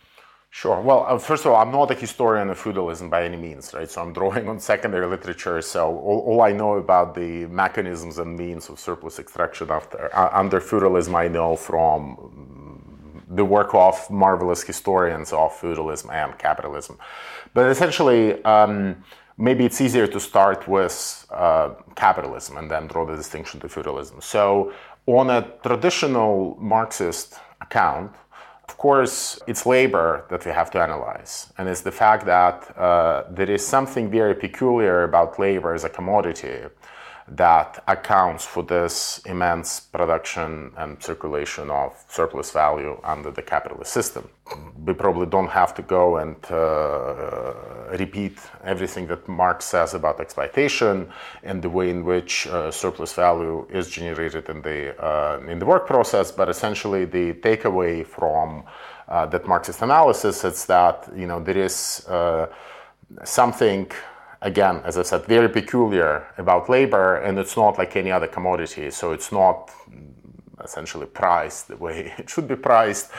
Sure. 0.50 0.82
Well, 0.82 1.06
uh, 1.08 1.18
first 1.18 1.46
of 1.46 1.54
all, 1.54 1.62
I'm 1.62 1.72
not 1.72 1.92
a 1.92 1.94
historian 1.94 2.50
of 2.50 2.60
feudalism 2.60 3.10
by 3.10 3.24
any 3.24 3.38
means, 3.38 3.74
right? 3.74 3.90
So 3.90 4.02
I'm 4.02 4.12
drawing 4.12 4.50
on 4.50 4.60
secondary 4.60 5.08
literature. 5.08 5.62
So 5.62 5.98
all, 6.00 6.20
all 6.28 6.42
I 6.42 6.52
know 6.52 6.74
about 6.74 7.16
the 7.16 7.46
mechanisms 7.46 8.18
and 8.18 8.36
means 8.38 8.68
of 8.68 8.82
surplus 8.82 9.18
extraction 9.18 9.72
after 9.72 10.14
uh, 10.14 10.30
under 10.34 10.60
feudalism, 10.60 11.16
I 11.16 11.30
know 11.30 11.56
from 11.56 12.04
the 13.30 13.46
work 13.46 13.74
of 13.74 14.10
marvelous 14.10 14.62
historians 14.62 15.32
of 15.32 15.56
feudalism 15.56 16.10
and 16.12 16.38
capitalism. 16.38 16.98
But 17.54 17.70
essentially, 17.72 18.44
um, 18.44 19.04
maybe 19.38 19.66
it's 19.66 19.80
easier 19.82 20.08
to 20.08 20.20
start 20.20 20.68
with 20.68 21.26
uh, 21.32 21.70
capitalism 21.96 22.58
and 22.58 22.70
then 22.70 22.88
draw 22.88 23.06
the 23.06 23.16
distinction 23.16 23.60
to 23.60 23.70
feudalism. 23.70 24.22
So, 24.22 24.74
on 25.06 25.30
a 25.30 25.42
traditional 25.64 26.58
Marxist 26.60 27.36
account, 27.62 28.12
of 28.68 28.78
course, 28.78 29.40
it's 29.48 29.66
labor 29.66 30.26
that 30.30 30.46
we 30.46 30.52
have 30.52 30.70
to 30.72 30.82
analyze. 30.82 31.54
And 31.58 31.70
it's 31.70 31.82
the 31.82 31.92
fact 31.92 32.26
that 32.26 32.78
uh, 32.78 33.24
there 33.32 33.50
is 33.50 33.66
something 33.66 34.12
very 34.12 34.36
peculiar 34.36 35.04
about 35.04 35.40
labor 35.40 35.74
as 35.74 35.86
a 35.86 35.90
commodity 35.90 36.66
that 37.30 37.84
accounts 37.88 38.46
for 38.46 38.64
this 38.64 39.20
immense 39.26 39.82
production 39.82 40.72
and 40.78 41.02
circulation 41.04 41.70
of 41.70 41.94
surplus 42.08 42.52
value 42.52 42.98
under 43.04 43.32
the 43.32 43.42
capitalist 43.42 43.92
system. 43.92 44.30
We 44.86 44.94
probably 44.94 45.26
don't 45.26 45.50
have 45.50 45.76
to 45.76 45.82
go 45.82 46.18
and 46.18 46.38
uh, 46.50 47.54
repeat 47.98 48.40
everything 48.64 49.08
that 49.08 49.28
Marx 49.28 49.66
says 49.66 49.94
about 49.94 50.22
exploitation 50.22 51.10
and 51.44 51.62
the 51.62 51.70
way 51.70 51.90
in 51.90 52.06
which 52.06 52.48
uh, 52.48 52.72
surplus 52.72 53.12
value 53.14 53.68
is 53.70 53.90
generated 53.90 54.48
in 54.48 54.62
the 54.62 54.98
uh, 55.04 55.40
in 55.48 55.60
the 55.60 55.66
work 55.66 55.86
process. 55.86 56.32
But 56.32 56.48
essentially, 56.48 57.04
the 57.04 57.34
takeaway 57.34 58.06
from 58.06 58.64
uh, 59.10 59.26
that 59.26 59.46
Marxist 59.46 59.82
analysis 59.82 60.46
is 60.46 60.66
that 60.68 61.10
you 61.14 61.28
know 61.28 61.42
there 61.42 61.58
is 61.58 62.06
uh, 62.08 62.48
something 63.26 63.92
again, 64.42 64.82
as 64.84 64.98
I 64.98 65.04
said, 65.04 65.26
very 65.26 65.50
peculiar 65.50 66.28
about 66.38 66.70
labor, 66.70 67.18
and 67.18 67.38
it's 67.40 67.58
not 67.58 67.78
like 67.78 67.96
any 67.96 68.12
other 68.12 68.28
commodity. 68.28 68.92
So 68.92 69.12
it's 69.12 69.32
not 69.32 69.72
essentially 70.64 71.06
priced 71.06 71.68
the 71.68 71.78
way 71.78 72.14
it 72.18 72.30
should 72.30 72.48
be 72.48 72.56
priced, 72.56 73.12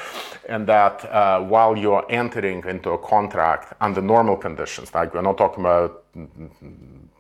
and 0.49 0.67
that 0.67 1.05
uh, 1.05 1.41
while 1.41 1.77
you're 1.77 2.05
entering 2.09 2.65
into 2.65 2.91
a 2.91 2.99
contract 2.99 3.75
under 3.81 4.01
normal 4.01 4.37
conditions, 4.37 4.95
like 4.95 5.15
we're 5.15 5.23
not 5.23 5.39
talking 5.39 5.65
about 5.65 6.05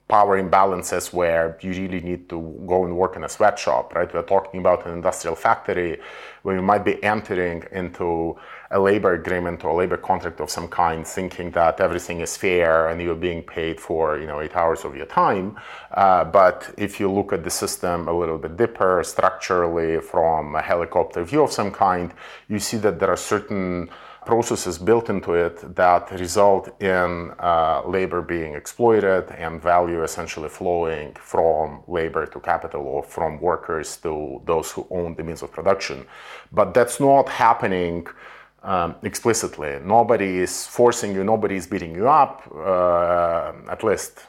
power 0.08 0.42
imbalances 0.42 1.12
where 1.12 1.58
you 1.60 1.70
really 1.70 2.00
need 2.00 2.28
to 2.30 2.40
go 2.66 2.84
and 2.84 2.96
work 2.96 3.14
in 3.14 3.24
a 3.24 3.28
sweatshop, 3.28 3.94
right? 3.94 4.12
We're 4.12 4.22
talking 4.22 4.60
about 4.60 4.86
an 4.86 4.94
industrial 4.94 5.36
factory 5.36 6.00
where 6.42 6.56
you 6.56 6.62
might 6.62 6.84
be 6.84 7.02
entering 7.04 7.64
into 7.72 8.36
a 8.70 8.78
labor 8.78 9.14
agreement 9.14 9.64
or 9.64 9.70
a 9.70 9.74
labor 9.74 9.96
contract 9.96 10.40
of 10.40 10.50
some 10.50 10.68
kind, 10.68 11.06
thinking 11.06 11.50
that 11.52 11.80
everything 11.80 12.20
is 12.20 12.36
fair 12.36 12.88
and 12.88 13.00
you're 13.00 13.14
being 13.14 13.42
paid 13.42 13.80
for, 13.80 14.18
you 14.18 14.26
know, 14.26 14.40
eight 14.40 14.54
hours 14.54 14.84
of 14.84 14.94
your 14.94 15.06
time. 15.06 15.56
Uh, 15.92 16.24
but 16.24 16.72
if 16.76 17.00
you 17.00 17.10
look 17.10 17.32
at 17.32 17.42
the 17.44 17.50
system 17.50 18.08
a 18.08 18.12
little 18.12 18.38
bit 18.38 18.56
deeper, 18.56 19.02
structurally, 19.04 20.00
from 20.00 20.54
a 20.54 20.60
helicopter 20.62 21.24
view 21.24 21.42
of 21.42 21.52
some 21.52 21.70
kind, 21.70 22.12
you 22.48 22.58
see 22.58 22.76
that 22.76 22.98
there 22.98 23.10
are 23.10 23.16
certain 23.16 23.88
processes 24.26 24.76
built 24.76 25.08
into 25.08 25.32
it 25.32 25.74
that 25.74 26.10
result 26.10 26.64
in 26.82 27.32
uh, 27.38 27.80
labor 27.86 28.20
being 28.20 28.52
exploited 28.54 29.24
and 29.30 29.62
value 29.62 30.02
essentially 30.02 30.50
flowing 30.50 31.14
from 31.14 31.82
labor 31.88 32.26
to 32.26 32.38
capital 32.38 32.82
or 32.82 33.02
from 33.02 33.40
workers 33.40 33.96
to 33.96 34.42
those 34.44 34.70
who 34.70 34.86
own 34.90 35.14
the 35.14 35.24
means 35.24 35.42
of 35.42 35.50
production. 35.50 36.04
But 36.52 36.74
that's 36.74 37.00
not 37.00 37.26
happening 37.30 38.06
um, 38.62 38.94
explicitly. 39.02 39.78
Nobody 39.84 40.38
is 40.38 40.66
forcing 40.66 41.14
you, 41.14 41.24
nobody 41.24 41.56
is 41.56 41.66
beating 41.66 41.94
you 41.94 42.08
up, 42.08 42.42
uh, 42.54 43.52
at 43.70 43.82
least 43.84 44.20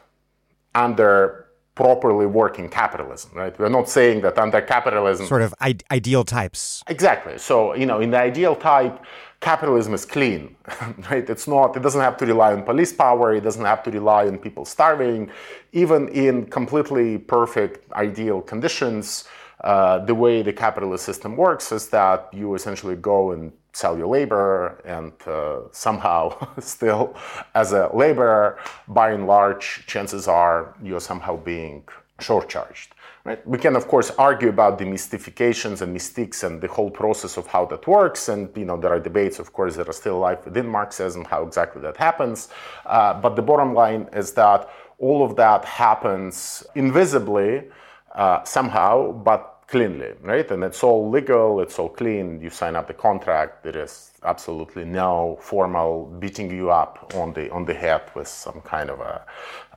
under 0.75 1.45
properly 1.75 2.25
working 2.25 2.67
capitalism, 2.69 3.31
right? 3.33 3.57
We're 3.57 3.69
not 3.69 3.87
saying 3.87 4.21
that 4.21 4.37
under 4.37 4.59
capitalism. 4.59 5.25
Sort 5.25 5.41
of 5.41 5.53
I- 5.61 5.77
ideal 5.91 6.25
types. 6.25 6.83
Exactly. 6.87 7.37
So, 7.37 7.73
you 7.73 7.85
know, 7.85 8.01
in 8.01 8.11
the 8.11 8.19
ideal 8.19 8.55
type, 8.55 9.01
capitalism 9.39 9.93
is 9.93 10.05
clean, 10.05 10.57
right? 11.09 11.29
It's 11.29 11.47
not, 11.47 11.77
it 11.77 11.81
doesn't 11.81 12.01
have 12.01 12.17
to 12.17 12.25
rely 12.25 12.51
on 12.51 12.63
police 12.63 12.91
power, 12.91 13.33
it 13.33 13.45
doesn't 13.45 13.63
have 13.63 13.81
to 13.83 13.91
rely 13.91 14.27
on 14.27 14.37
people 14.37 14.65
starving. 14.65 15.31
Even 15.71 16.09
in 16.09 16.47
completely 16.47 17.17
perfect, 17.17 17.89
ideal 17.93 18.41
conditions, 18.41 19.23
uh, 19.63 19.99
the 19.99 20.15
way 20.15 20.41
the 20.41 20.53
capitalist 20.53 21.05
system 21.05 21.37
works 21.37 21.71
is 21.71 21.87
that 21.89 22.27
you 22.33 22.55
essentially 22.55 22.95
go 22.95 23.31
and 23.31 23.53
sell 23.73 23.97
your 23.97 24.07
labor, 24.07 24.81
and 24.85 25.13
uh, 25.27 25.61
somehow, 25.71 26.35
still, 26.59 27.15
as 27.55 27.73
a 27.73 27.89
laborer, 27.93 28.57
by 28.87 29.11
and 29.11 29.27
large, 29.27 29.83
chances 29.87 30.27
are 30.27 30.75
you're 30.83 30.99
somehow 30.99 31.37
being 31.37 31.83
short 32.19 32.49
charged. 32.49 32.95
Right? 33.25 33.45
We 33.45 33.57
can, 33.57 33.75
of 33.75 33.87
course, 33.87 34.11
argue 34.11 34.49
about 34.49 34.77
the 34.77 34.85
mystifications 34.85 35.81
and 35.81 35.95
mystiques 35.95 36.43
and 36.43 36.61
the 36.61 36.67
whole 36.67 36.89
process 36.89 37.37
of 37.37 37.47
how 37.47 37.65
that 37.65 37.85
works. 37.85 38.29
And 38.29 38.49
you 38.55 38.65
know, 38.65 38.77
there 38.77 38.91
are 38.91 38.99
debates, 38.99 39.39
of 39.39 39.51
course, 39.51 39.75
that 39.75 39.89
are 39.89 39.93
still 39.93 40.17
alive 40.17 40.43
within 40.45 40.67
Marxism, 40.67 41.25
how 41.25 41.43
exactly 41.43 41.81
that 41.81 41.97
happens. 41.97 42.49
Uh, 42.85 43.13
but 43.13 43.35
the 43.35 43.41
bottom 43.41 43.73
line 43.73 44.07
is 44.13 44.31
that 44.33 44.69
all 44.99 45.23
of 45.23 45.35
that 45.35 45.65
happens 45.65 46.65
invisibly 46.75 47.63
uh, 48.15 48.43
somehow, 48.43 49.11
but 49.11 49.58
cleanly, 49.69 50.13
right? 50.21 50.49
And 50.51 50.63
it's 50.63 50.83
all 50.83 51.09
legal, 51.09 51.61
it's 51.61 51.77
all 51.79 51.89
clean. 51.89 52.41
You 52.41 52.49
sign 52.49 52.75
up 52.75 52.87
the 52.87 52.93
contract. 52.93 53.63
There 53.63 53.77
is 53.77 54.11
absolutely 54.23 54.83
no 54.83 55.37
formal 55.41 56.05
beating 56.19 56.49
you 56.49 56.71
up 56.71 57.13
on 57.15 57.33
the 57.33 57.51
on 57.51 57.65
the 57.65 57.73
head 57.73 58.01
with 58.15 58.27
some 58.27 58.61
kind 58.61 58.89
of 58.89 58.99
a 58.99 59.23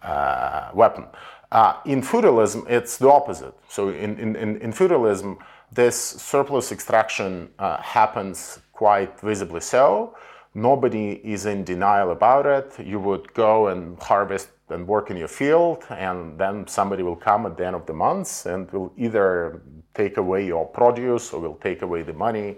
uh, 0.07 0.70
weapon. 0.74 1.07
Uh, 1.52 1.74
in 1.85 2.00
feudalism, 2.02 2.64
it's 2.68 2.96
the 2.96 3.11
opposite. 3.11 3.55
So 3.68 3.90
in, 3.90 4.18
in, 4.18 4.57
in 4.57 4.72
feudalism, 4.72 5.38
this 5.70 5.96
surplus 5.98 6.72
extraction 6.72 7.50
uh, 7.59 7.76
happens 7.83 8.61
quite 8.72 9.20
visibly 9.20 9.61
so. 9.61 10.16
Nobody 10.55 11.20
is 11.22 11.44
in 11.44 11.64
denial 11.64 12.11
about 12.11 12.46
it. 12.46 12.72
You 12.85 13.00
would 13.00 13.33
go 13.35 13.68
and 13.68 13.98
harvest 14.00 14.48
and 14.72 14.87
work 14.87 15.11
in 15.11 15.16
your 15.16 15.28
field, 15.28 15.85
and 15.90 16.38
then 16.38 16.66
somebody 16.66 17.02
will 17.02 17.16
come 17.16 17.46
at 17.46 17.56
the 17.56 17.66
end 17.66 17.76
of 17.76 17.87
the 17.87 17.92
month 17.92 18.46
and 18.46 18.70
will 18.72 18.92
either 18.96 19.62
take 19.94 20.16
away 20.16 20.46
your 20.46 20.66
produce 20.66 21.32
or 21.32 21.40
will 21.40 21.56
take 21.56 21.82
away 21.82 22.02
the 22.02 22.12
money 22.12 22.56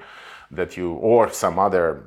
that 0.51 0.77
you, 0.77 0.93
or 0.95 1.31
some 1.33 1.59
other 1.59 2.05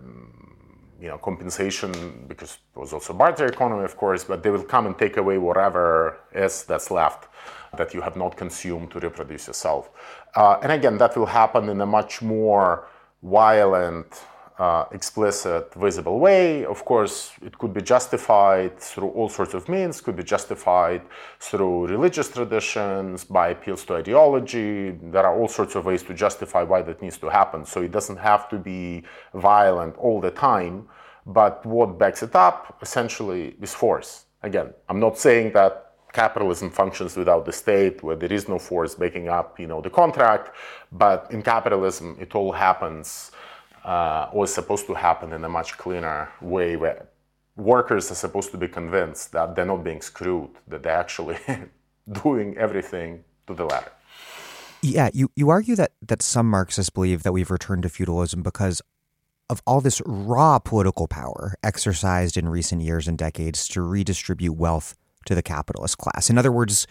you 1.00 1.08
know, 1.08 1.18
compensation 1.18 2.26
because 2.28 2.58
it 2.76 2.80
was 2.80 2.94
also 2.94 3.14
barter 3.14 3.46
economy, 3.46 3.84
of 3.84 3.96
course, 3.98 4.24
but 4.24 4.42
they 4.42 4.50
will 4.50 4.64
come 4.64 4.88
and 4.88 4.98
take 4.98 5.18
away 5.18 5.38
whatever 5.38 6.20
is 6.34 6.64
that's 6.64 6.90
left 6.90 7.28
that 7.78 7.94
you 7.94 8.02
have 8.02 8.16
not 8.16 8.36
consumed 8.36 8.90
to 8.92 9.00
reproduce 9.00 9.48
yourself. 9.48 9.90
Uh, 10.36 10.58
and 10.64 10.72
again, 10.72 10.98
that 10.98 11.16
will 11.16 11.26
happen 11.26 11.70
in 11.70 11.82
a 11.82 11.86
much 11.86 12.22
more 12.22 12.88
violent 13.22 14.24
uh, 14.60 14.86
explicit, 14.92 15.74
visible 15.76 16.20
way. 16.20 16.66
Of 16.66 16.84
course, 16.84 17.32
it 17.42 17.58
could 17.58 17.74
be 17.74 17.82
justified 17.82 18.80
through 18.80 19.10
all 19.10 19.30
sorts 19.30 19.54
of 19.54 19.70
means, 19.70 20.02
could 20.02 20.16
be 20.16 20.24
justified 20.24 21.04
through 21.40 21.88
religious 21.88 22.30
traditions, 22.30 23.24
by 23.24 23.50
appeals 23.50 23.86
to 23.86 23.96
ideology. 23.96 24.92
There 24.92 25.26
are 25.26 25.38
all 25.40 25.48
sorts 25.48 25.76
of 25.76 25.86
ways 25.86 26.04
to 26.04 26.14
justify 26.14 26.64
why 26.64 26.82
that 26.82 27.02
needs 27.02 27.18
to 27.20 27.30
happen. 27.30 27.66
So 27.66 27.82
it 27.82 27.92
doesn't 27.92 28.18
have 28.18 28.50
to 28.50 28.58
be 28.58 29.04
violent 29.34 29.96
all 29.98 30.20
the 30.20 30.32
time. 30.32 30.88
But 31.26 31.66
what 31.66 32.00
backs 32.00 32.24
it 32.24 32.36
up 32.36 32.78
essentially 32.82 33.56
is 33.62 33.74
force. 33.74 34.26
Again, 34.44 34.74
I'm 34.90 35.00
not 35.00 35.18
saying 35.18 35.54
that 35.54 35.92
capitalism 36.14 36.72
functions 36.72 37.16
without 37.16 37.46
the 37.46 37.52
state, 37.52 38.02
where 38.02 38.16
there 38.16 38.32
is 38.32 38.48
no 38.48 38.58
force 38.58 38.96
backing 38.96 39.28
up, 39.28 39.60
you 39.60 39.68
know, 39.68 39.82
the 39.82 39.90
contract. 39.90 40.56
But 40.92 41.28
in 41.30 41.44
capitalism, 41.44 42.18
it 42.20 42.34
all 42.34 42.54
happens 42.54 43.32
uh, 43.88 44.30
was 44.34 44.54
supposed 44.54 44.86
to 44.86 44.94
happen 44.94 45.32
in 45.32 45.44
a 45.46 45.50
much 45.50 45.78
cleaner 45.78 46.30
way 46.42 46.76
where 46.76 47.08
workers 47.56 48.12
are 48.12 48.16
supposed 48.16 48.52
to 48.52 48.58
be 48.58 48.68
convinced 48.68 49.32
that 49.32 49.56
they're 49.56 49.66
not 49.66 49.84
being 49.84 50.02
screwed, 50.02 50.50
that 50.68 50.84
they're 50.84 50.98
actually 50.98 51.38
doing 52.24 52.56
everything 52.58 53.24
to 53.48 53.54
the 53.54 53.64
letter. 53.64 53.92
Yeah, 54.82 55.10
you, 55.14 55.32
you 55.36 55.50
argue 55.50 55.76
that, 55.78 55.94
that 56.06 56.22
some 56.22 56.50
Marxists 56.50 56.90
believe 56.90 57.24
that 57.24 57.32
we've 57.32 57.50
returned 57.50 57.84
to 57.84 57.90
feudalism 57.90 58.44
because 58.44 58.82
of 59.50 59.62
all 59.66 59.80
this 59.80 60.02
raw 60.06 60.60
political 60.60 61.08
power 61.08 61.56
exercised 61.64 62.36
in 62.36 62.50
recent 62.50 62.82
years 62.82 63.08
and 63.08 63.18
decades 63.18 63.68
to 63.70 63.82
redistribute 63.82 64.56
wealth 64.56 64.96
to 65.26 65.34
the 65.34 65.42
capitalist 65.42 65.98
class. 65.98 66.30
In 66.30 66.38
other 66.38 66.52
words, 66.52 66.86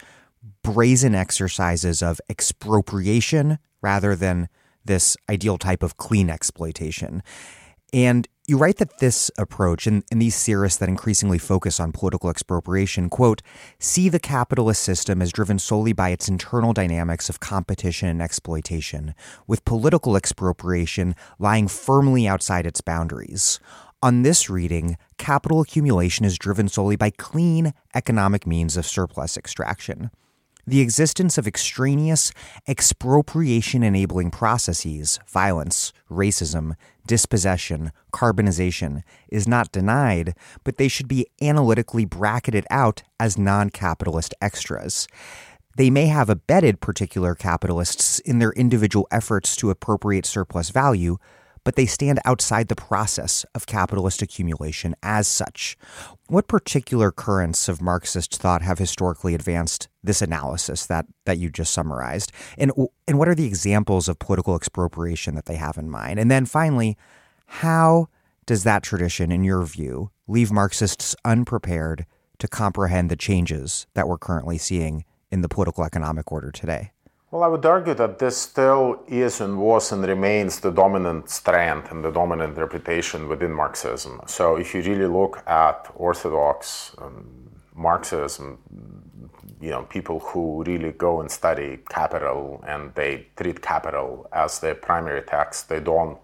brazen 0.63 1.13
exercises 1.13 2.01
of 2.01 2.19
expropriation 2.27 3.59
rather 3.81 4.15
than 4.15 4.49
this 4.87 5.15
ideal 5.29 5.57
type 5.57 5.83
of 5.83 5.97
clean 5.97 6.29
exploitation. 6.29 7.21
And 7.93 8.27
you 8.47 8.57
write 8.57 8.77
that 8.77 8.99
this 8.99 9.31
approach 9.37 9.87
and, 9.87 10.03
and, 10.11 10.21
these 10.21 10.43
theorists 10.43 10.79
that 10.79 10.89
increasingly 10.89 11.37
focus 11.37 11.79
on 11.79 11.91
political 11.91 12.29
expropriation, 12.29 13.09
quote, 13.09 13.41
see 13.79 14.09
the 14.09 14.19
capitalist 14.19 14.83
system 14.83 15.21
as 15.21 15.31
driven 15.31 15.59
solely 15.59 15.93
by 15.93 16.09
its 16.09 16.27
internal 16.27 16.73
dynamics 16.73 17.29
of 17.29 17.39
competition 17.39 18.07
and 18.09 18.21
exploitation, 18.21 19.13
with 19.47 19.65
political 19.65 20.15
expropriation 20.15 21.15
lying 21.39 21.67
firmly 21.67 22.27
outside 22.27 22.65
its 22.65 22.81
boundaries. 22.81 23.59
On 24.01 24.21
this 24.21 24.49
reading, 24.49 24.97
capital 25.17 25.61
accumulation 25.61 26.25
is 26.25 26.37
driven 26.37 26.67
solely 26.69 26.95
by 26.95 27.09
clean 27.09 27.73
economic 27.95 28.45
means 28.45 28.77
of 28.77 28.85
surplus 28.85 29.37
extraction 29.37 30.11
the 30.67 30.81
existence 30.81 31.37
of 31.37 31.47
extraneous 31.47 32.33
expropriation 32.67 33.83
enabling 33.83 34.29
processes, 34.31 35.17
violence, 35.25 35.93
racism, 36.11 36.73
dispossession, 37.07 37.93
colonization, 38.11 39.01
is 39.29 39.47
not 39.47 39.71
denied, 39.71 40.35
but 40.65 40.75
they 40.75 40.89
should 40.89 41.07
be 41.07 41.25
analytically 41.41 42.03
bracketed 42.03 42.65
out 42.69 43.01
as 43.17 43.37
non 43.37 43.69
capitalist 43.69 44.35
extras. 44.41 45.07
They 45.77 45.89
may 45.89 46.07
have 46.07 46.29
abetted 46.29 46.81
particular 46.81 47.33
capitalists 47.33 48.19
in 48.19 48.39
their 48.39 48.51
individual 48.51 49.07
efforts 49.09 49.55
to 49.57 49.69
appropriate 49.69 50.25
surplus 50.25 50.69
value, 50.69 51.17
but 51.67 51.75
they 51.75 51.85
stand 51.85 52.17
outside 52.23 52.69
the 52.69 52.75
process 52.77 53.45
of 53.53 53.65
capitalist 53.65 54.21
accumulation 54.21 54.95
as 55.03 55.27
such. 55.27 55.77
What 56.27 56.47
particular 56.47 57.11
currents 57.11 57.67
of 57.67 57.81
Marxist 57.81 58.37
thought 58.37 58.61
have 58.61 58.79
historically 58.79 59.35
advanced 59.35 59.89
this 60.07 60.23
analysis 60.23 60.87
that, 60.87 61.05
that 61.25 61.37
you 61.37 61.51
just 61.51 61.73
summarized? 61.73 62.31
And, 62.57 62.71
and 63.07 63.19
what 63.19 63.27
are 63.27 63.35
the 63.35 63.45
examples 63.45 64.07
of 64.07 64.17
political 64.17 64.55
expropriation 64.55 65.35
that 65.35 65.45
they 65.45 65.55
have 65.55 65.77
in 65.77 65.89
mind? 65.89 66.19
And 66.19 66.31
then 66.31 66.45
finally, 66.45 66.97
how 67.45 68.07
does 68.47 68.63
that 68.63 68.81
tradition, 68.81 69.31
in 69.31 69.43
your 69.43 69.63
view, 69.63 70.09
leave 70.27 70.51
Marxists 70.51 71.15
unprepared 71.23 72.05
to 72.39 72.47
comprehend 72.47 73.09
the 73.09 73.15
changes 73.15 73.87
that 73.93 74.07
we're 74.07 74.17
currently 74.17 74.57
seeing 74.57 75.05
in 75.31 75.41
the 75.41 75.49
political 75.49 75.83
economic 75.83 76.31
order 76.31 76.51
today? 76.51 76.91
Well, 77.29 77.43
I 77.43 77.47
would 77.47 77.65
argue 77.65 77.93
that 77.95 78.19
this 78.19 78.37
still 78.37 79.03
is 79.05 79.41
and 79.41 79.59
was 79.59 79.91
and 79.91 80.01
remains 80.01 80.61
the 80.61 80.71
dominant 80.71 81.29
strand 81.29 81.83
and 81.91 82.03
the 82.03 82.11
dominant 82.11 82.57
reputation 82.57 83.27
within 83.27 83.51
Marxism. 83.51 84.21
So, 84.27 84.55
if 84.55 84.73
you 84.73 84.81
really 84.81 85.07
look 85.07 85.43
at 85.45 85.91
orthodox 85.95 86.95
um, 86.99 87.51
Marxism, 87.75 88.59
you 89.61 89.71
know 89.71 89.83
people 89.83 90.19
who 90.19 90.63
really 90.63 90.91
go 90.91 91.21
and 91.21 91.31
study 91.31 91.79
capital 91.89 92.63
and 92.67 92.93
they 92.95 93.27
treat 93.35 93.61
capital 93.61 94.27
as 94.31 94.59
their 94.59 94.75
primary 94.75 95.21
text. 95.21 95.69
They 95.69 95.79
don't 95.79 96.17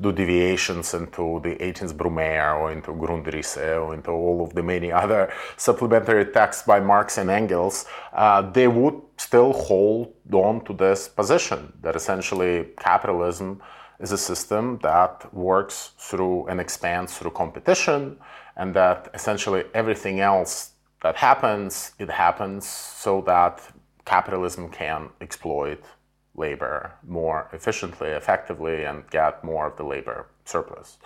do 0.00 0.12
deviations 0.12 0.94
into 0.94 1.40
the 1.42 1.54
18th 1.56 1.94
Brumaire 1.94 2.58
or 2.58 2.72
into 2.72 2.90
Grundrisse 2.92 3.78
or 3.80 3.94
into 3.94 4.10
all 4.10 4.42
of 4.42 4.54
the 4.54 4.62
many 4.62 4.90
other 4.90 5.32
supplementary 5.56 6.26
texts 6.26 6.64
by 6.64 6.80
Marx 6.80 7.18
and 7.18 7.30
Engels, 7.30 7.86
uh, 8.12 8.42
they 8.42 8.66
would 8.66 9.00
still 9.16 9.52
hold 9.52 10.12
on 10.32 10.64
to 10.64 10.72
this 10.72 11.08
position 11.08 11.72
that 11.82 11.94
essentially 11.94 12.66
capitalism 12.78 13.62
is 14.00 14.10
a 14.10 14.18
system 14.18 14.78
that 14.82 15.32
works 15.32 15.92
through 15.98 16.46
and 16.48 16.60
expands 16.60 17.16
through 17.16 17.30
competition, 17.30 18.16
and 18.56 18.74
that 18.74 19.08
essentially 19.14 19.64
everything 19.72 20.18
else 20.20 20.73
that 21.04 21.16
happens, 21.16 21.92
it 21.98 22.08
happens 22.08 22.66
so 22.66 23.20
that 23.26 23.60
capitalism 24.06 24.70
can 24.70 25.10
exploit 25.20 25.82
labor 26.34 26.92
more 27.06 27.46
efficiently, 27.52 28.08
effectively, 28.08 28.84
and 28.84 29.08
get 29.10 29.44
more 29.44 29.66
of 29.66 29.76
the 29.76 29.84
labor 29.84 30.26
surplus. 30.46 30.96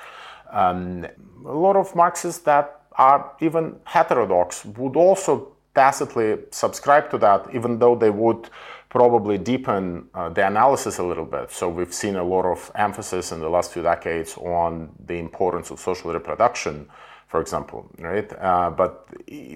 Um, 0.53 1.05
a 1.45 1.59
lot 1.67 1.75
of 1.75 1.97
Marxists 1.97 2.43
that 2.45 2.81
are 2.93 3.33
even 3.41 3.65
heterodox 3.85 4.65
would 4.65 4.95
also 4.97 5.33
tacitly 5.75 6.39
subscribe 6.53 7.11
to 7.11 7.19
that, 7.19 7.41
even 7.53 7.81
though 7.81 7.97
they 7.97 8.11
would 8.11 8.49
probably 8.91 9.37
deepen 9.37 10.09
uh, 10.15 10.29
the 10.29 10.47
analysis 10.47 10.99
a 10.99 11.03
little 11.03 11.27
bit. 11.27 11.51
So 11.51 11.69
we've 11.69 11.93
seen 11.93 12.15
a 12.15 12.25
lot 12.25 12.45
of 12.45 12.71
emphasis 12.77 13.33
in 13.33 13.41
the 13.41 13.51
last 13.51 13.73
few 13.73 13.83
decades 13.83 14.37
on 14.37 14.91
the 15.07 15.19
importance 15.19 15.71
of 15.73 15.81
social 15.81 16.13
reproduction, 16.13 16.89
for 17.29 17.41
example, 17.41 17.89
right? 17.99 18.31
Uh, 18.41 18.71
but 18.71 19.09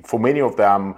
for 0.04 0.20
many 0.20 0.40
of 0.40 0.56
them, 0.56 0.94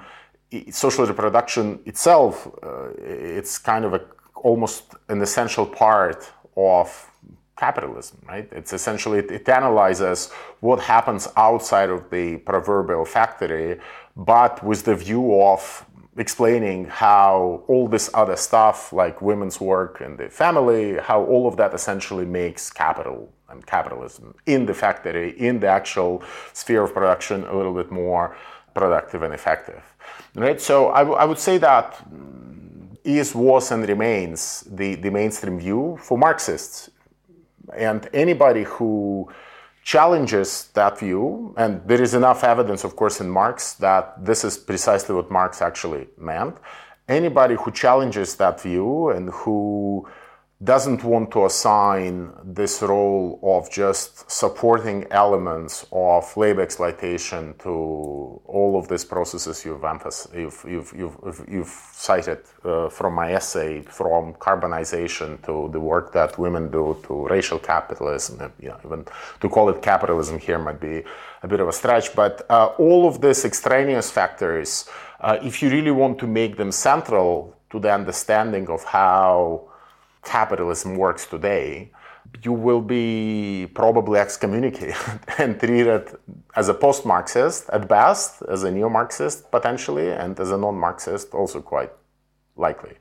social 0.71 1.07
reproduction 1.07 1.81
itself, 1.87 2.49
uh, 2.63 2.89
it's 2.99 3.59
kind 3.59 3.85
of 3.85 3.95
a 3.95 4.01
almost 4.45 4.95
an 5.09 5.23
essential 5.23 5.67
part 5.67 6.31
of 6.57 7.11
capitalism, 7.57 8.19
right? 8.29 8.49
It's 8.53 8.73
essentially, 8.73 9.19
it, 9.21 9.31
it, 9.31 9.49
analyzes 9.49 10.31
what 10.61 10.81
happens 10.81 11.29
outside 11.37 11.89
of 11.89 12.11
the 12.11 12.39
proverbial 12.39 13.05
factory, 13.05 13.81
but 14.17 14.63
with 14.63 14.85
the 14.85 14.97
view 14.97 15.41
of 15.41 15.87
explaining 16.17 16.85
how 16.87 17.63
all 17.69 17.89
this 17.89 18.11
other 18.13 18.37
stuff, 18.37 18.93
like 18.93 19.23
women's 19.23 19.61
work 19.61 20.01
and 20.01 20.19
the 20.19 20.29
family, 20.29 20.99
how 20.99 21.25
all 21.25 21.47
of 21.49 21.57
that 21.57 21.73
essentially 21.75 22.27
makes 22.27 22.71
capital 22.71 23.33
and 23.55 23.67
capitalism 23.67 24.35
in 24.47 24.67
the 24.67 24.75
factory, 24.75 25.31
in 25.39 25.61
the 25.61 25.69
actual 25.69 26.23
sphere 26.53 26.83
of 26.83 26.93
production, 26.93 27.45
a 27.45 27.57
little 27.57 27.75
bit 27.75 27.91
more 27.91 28.37
productive 28.75 29.23
and 29.23 29.33
effective, 29.33 29.83
right? 30.35 30.61
So 30.61 30.91
I, 30.91 30.99
w- 30.99 31.17
I 31.17 31.25
would 31.25 31.39
say 31.39 31.57
that 31.59 31.89
mm, 32.13 32.97
is, 33.05 33.35
was, 33.35 33.71
and 33.71 33.89
remains 33.89 34.65
the, 34.71 34.97
the 34.97 35.11
mainstream 35.11 35.59
view 35.59 35.99
for 36.03 36.19
Marxists. 36.19 36.91
And 37.77 38.09
anybody 38.13 38.65
who 38.65 39.29
challenges 39.85 40.69
that 40.75 40.99
view, 40.99 41.55
and 41.57 41.81
there 41.87 42.03
is 42.03 42.15
enough 42.15 42.43
evidence, 42.43 42.85
of 42.85 42.97
course, 42.97 43.21
in 43.21 43.29
Marx 43.29 43.75
that 43.75 44.25
this 44.25 44.45
is 44.45 44.59
precisely 44.59 45.15
what 45.15 45.31
Marx 45.31 45.63
actually 45.63 46.09
meant. 46.19 46.57
Anybody 47.09 47.55
who 47.55 47.71
challenges 47.71 48.37
that 48.37 48.61
view 48.61 49.11
and 49.11 49.29
who 49.31 50.09
doesn't 50.63 51.03
want 51.03 51.33
to 51.33 51.47
assign 51.47 52.33
this 52.45 52.81
role 52.81 53.41
of 53.43 53.71
just 53.71 54.31
supporting 54.31 55.05
elements 55.11 55.85
of 55.91 56.35
labor 56.37 56.63
exploitation 56.63 57.55
to 57.59 57.71
all 58.47 58.79
of 58.79 58.87
these 58.89 59.05
processes 59.05 59.65
you've, 59.65 59.83
you've, 60.33 60.95
you've, 60.97 61.45
you've, 61.49 61.91
cited 61.93 62.39
uh, 62.65 62.89
from 62.89 63.15
my 63.15 63.33
essay, 63.33 63.83
from 63.83 64.35
colonization 64.35 65.39
to 65.39 65.69
the 65.73 65.81
work 65.81 66.13
that 66.13 66.39
women 66.39 66.71
do 66.71 66.97
to 67.05 67.27
racial 67.27 67.59
capitalism. 67.59 68.53
You 68.61 68.69
know, 68.69 68.79
even 68.85 69.07
to 69.41 69.49
call 69.49 69.69
it 69.71 69.83
capitalism 69.83 70.39
here 70.39 70.59
might 70.59 70.81
be 70.81 71.03
a 71.43 71.49
bit 71.49 71.61
of 71.61 71.69
a 71.69 71.73
stretch, 71.73 72.15
but 72.15 72.47
uh, 72.49 72.67
all 72.79 73.09
of 73.09 73.21
these 73.21 73.45
extraneous 73.45 74.11
factors, 74.11 74.89
uh, 75.21 75.39
if 75.43 75.63
you 75.63 75.71
really 75.71 75.91
want 75.91 76.19
to 76.21 76.27
make 76.27 76.57
them 76.57 76.71
central 76.71 77.57
to 77.71 77.81
the 77.81 77.93
understanding 77.93 78.69
of 78.69 78.85
how 78.85 79.69
capitalism 80.25 80.97
works 80.97 81.27
today, 81.27 81.91
you 82.43 82.53
will 82.53 82.81
be 82.81 83.69
probably 83.75 84.19
excommunicated 84.19 84.97
and 85.39 85.59
treated 85.59 86.17
as 86.57 86.69
a 86.69 86.75
post 86.75 87.07
Marxist 87.07 87.69
at 87.71 87.89
best, 87.89 88.43
as 88.49 88.65
a 88.65 88.71
neo 88.71 88.89
Marxist 88.89 89.51
potentially, 89.51 90.11
and 90.11 90.39
as 90.41 90.51
a 90.51 90.59
non 90.59 90.75
Marxist 90.75 91.35
also 91.35 91.61
quite 91.61 91.93
likely. 92.57 92.95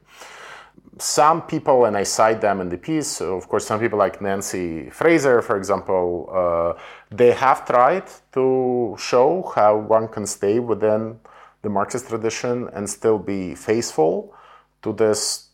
Some 1.00 1.42
people, 1.44 1.86
and 1.86 1.98
I 1.98 2.04
cite 2.04 2.42
them 2.42 2.62
in 2.62 2.70
the 2.70 2.78
piece, 2.78 3.20
of 3.20 3.50
course, 3.50 3.66
some 3.66 3.80
people 3.80 3.98
like 3.98 4.22
Nancy 4.22 4.92
Fraser, 4.92 5.42
for 5.42 5.58
example, 5.58 6.30
uh, 6.32 6.80
they 7.10 7.32
have 7.32 7.66
tried 7.66 8.04
to 8.34 8.96
show 9.00 9.52
how 9.56 9.78
one 9.78 10.08
can 10.08 10.28
stay 10.28 10.60
within 10.60 11.20
the 11.64 11.70
Marxist 11.70 12.10
tradition 12.10 12.70
and 12.74 12.88
still 12.88 13.18
be 13.18 13.56
faithful 13.56 14.36
to 14.84 14.94
this 14.94 15.50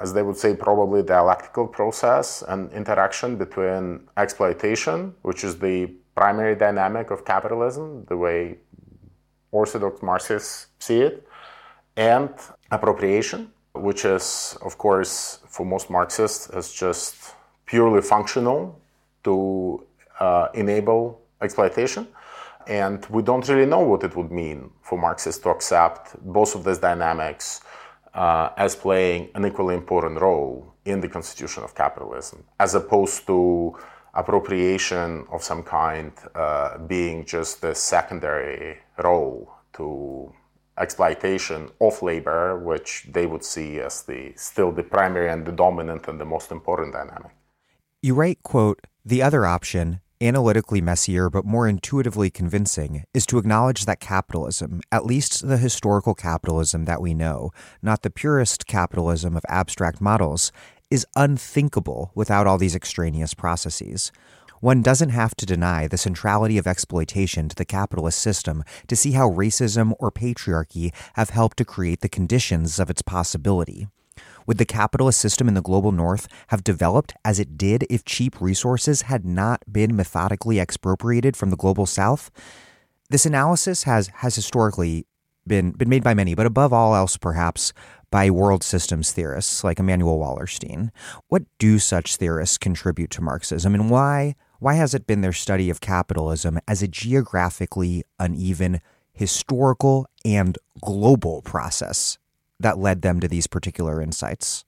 as 0.00 0.12
they 0.12 0.22
would 0.22 0.36
say, 0.36 0.54
probably 0.54 1.02
dialectical 1.02 1.66
process 1.66 2.42
and 2.48 2.72
interaction 2.72 3.36
between 3.36 4.08
exploitation, 4.16 5.14
which 5.22 5.44
is 5.44 5.58
the 5.58 5.86
primary 6.14 6.54
dynamic 6.54 7.10
of 7.10 7.24
capitalism, 7.24 8.04
the 8.06 8.16
way 8.16 8.58
Orthodox 9.50 10.02
Marxists 10.02 10.66
see 10.78 11.00
it, 11.00 11.26
and 11.96 12.30
appropriation, 12.70 13.52
which 13.72 14.04
is, 14.04 14.56
of 14.62 14.78
course, 14.78 15.40
for 15.48 15.64
most 15.64 15.90
Marxists, 15.90 16.50
is 16.50 16.72
just 16.72 17.34
purely 17.66 18.02
functional 18.02 18.80
to 19.22 19.84
uh, 20.20 20.48
enable 20.54 21.20
exploitation. 21.40 22.06
And 22.66 23.04
we 23.06 23.22
don't 23.22 23.46
really 23.48 23.66
know 23.66 23.80
what 23.80 24.02
it 24.04 24.16
would 24.16 24.32
mean 24.32 24.70
for 24.82 24.98
Marxists 24.98 25.42
to 25.42 25.50
accept 25.50 26.16
both 26.24 26.54
of 26.54 26.64
these 26.64 26.78
dynamics 26.78 27.60
uh, 28.14 28.50
as 28.56 28.76
playing 28.76 29.28
an 29.34 29.44
equally 29.44 29.74
important 29.74 30.20
role 30.20 30.74
in 30.84 31.00
the 31.00 31.08
constitution 31.08 31.64
of 31.64 31.74
capitalism, 31.74 32.44
as 32.60 32.74
opposed 32.74 33.26
to 33.26 33.76
appropriation 34.14 35.26
of 35.32 35.42
some 35.42 35.62
kind 35.62 36.12
uh, 36.34 36.78
being 36.78 37.24
just 37.24 37.60
the 37.60 37.74
secondary 37.74 38.78
role 39.02 39.50
to 39.72 40.32
exploitation 40.78 41.68
of 41.80 42.00
labor, 42.02 42.58
which 42.58 43.06
they 43.12 43.26
would 43.26 43.44
see 43.44 43.80
as 43.80 44.02
the 44.02 44.32
still 44.36 44.72
the 44.72 44.82
primary 44.82 45.28
and 45.28 45.46
the 45.46 45.52
dominant 45.52 46.06
and 46.08 46.20
the 46.20 46.24
most 46.24 46.50
important 46.50 46.92
dynamic. 46.92 47.32
You 48.02 48.14
write, 48.14 48.42
quote, 48.42 48.80
the 49.04 49.22
other 49.22 49.46
option 49.46 50.00
analytically 50.24 50.80
messier 50.80 51.28
but 51.28 51.44
more 51.44 51.68
intuitively 51.68 52.30
convincing, 52.30 53.04
is 53.12 53.26
to 53.26 53.38
acknowledge 53.38 53.84
that 53.84 54.00
capitalism, 54.00 54.80
at 54.90 55.04
least 55.04 55.46
the 55.46 55.58
historical 55.58 56.14
capitalism 56.14 56.84
that 56.86 57.02
we 57.02 57.14
know, 57.14 57.50
not 57.82 58.02
the 58.02 58.10
purest 58.10 58.66
capitalism 58.66 59.36
of 59.36 59.44
abstract 59.48 60.00
models, 60.00 60.50
is 60.90 61.06
unthinkable 61.16 62.10
without 62.14 62.46
all 62.46 62.58
these 62.58 62.76
extraneous 62.76 63.34
processes. 63.34 64.12
One 64.60 64.80
doesn't 64.80 65.10
have 65.10 65.34
to 65.36 65.46
deny 65.46 65.88
the 65.88 65.98
centrality 65.98 66.56
of 66.56 66.66
exploitation 66.66 67.50
to 67.50 67.56
the 67.56 67.66
capitalist 67.66 68.18
system 68.18 68.64
to 68.86 68.96
see 68.96 69.12
how 69.12 69.28
racism 69.28 69.92
or 69.98 70.10
patriarchy 70.10 70.94
have 71.14 71.30
helped 71.30 71.58
to 71.58 71.66
create 71.66 72.00
the 72.00 72.08
conditions 72.08 72.78
of 72.78 72.88
its 72.88 73.02
possibility. 73.02 73.88
Would 74.46 74.58
the 74.58 74.64
capitalist 74.64 75.20
system 75.20 75.48
in 75.48 75.54
the 75.54 75.62
global 75.62 75.92
north 75.92 76.28
have 76.48 76.64
developed 76.64 77.14
as 77.24 77.40
it 77.40 77.56
did 77.56 77.86
if 77.88 78.04
cheap 78.04 78.40
resources 78.40 79.02
had 79.02 79.24
not 79.24 79.62
been 79.70 79.96
methodically 79.96 80.60
expropriated 80.60 81.36
from 81.36 81.50
the 81.50 81.56
global 81.56 81.86
south? 81.86 82.30
This 83.10 83.26
analysis 83.26 83.84
has, 83.84 84.08
has 84.16 84.34
historically 84.34 85.06
been, 85.46 85.72
been 85.72 85.88
made 85.88 86.04
by 86.04 86.14
many, 86.14 86.34
but 86.34 86.46
above 86.46 86.72
all 86.72 86.94
else, 86.94 87.16
perhaps, 87.16 87.72
by 88.10 88.30
world 88.30 88.62
systems 88.62 89.12
theorists 89.12 89.64
like 89.64 89.78
Immanuel 89.78 90.18
Wallerstein. 90.18 90.90
What 91.28 91.42
do 91.58 91.78
such 91.78 92.16
theorists 92.16 92.58
contribute 92.58 93.10
to 93.10 93.22
Marxism, 93.22 93.74
and 93.74 93.90
why, 93.90 94.36
why 94.58 94.74
has 94.74 94.94
it 94.94 95.06
been 95.06 95.20
their 95.20 95.32
study 95.32 95.68
of 95.70 95.80
capitalism 95.80 96.58
as 96.68 96.82
a 96.82 96.88
geographically 96.88 98.04
uneven, 98.18 98.80
historical, 99.12 100.06
and 100.24 100.58
global 100.80 101.42
process 101.42 102.18
that 102.60 102.78
led 102.78 103.02
them 103.02 103.20
to 103.20 103.28
these 103.28 103.46
particular 103.46 104.00
insights? 104.00 104.64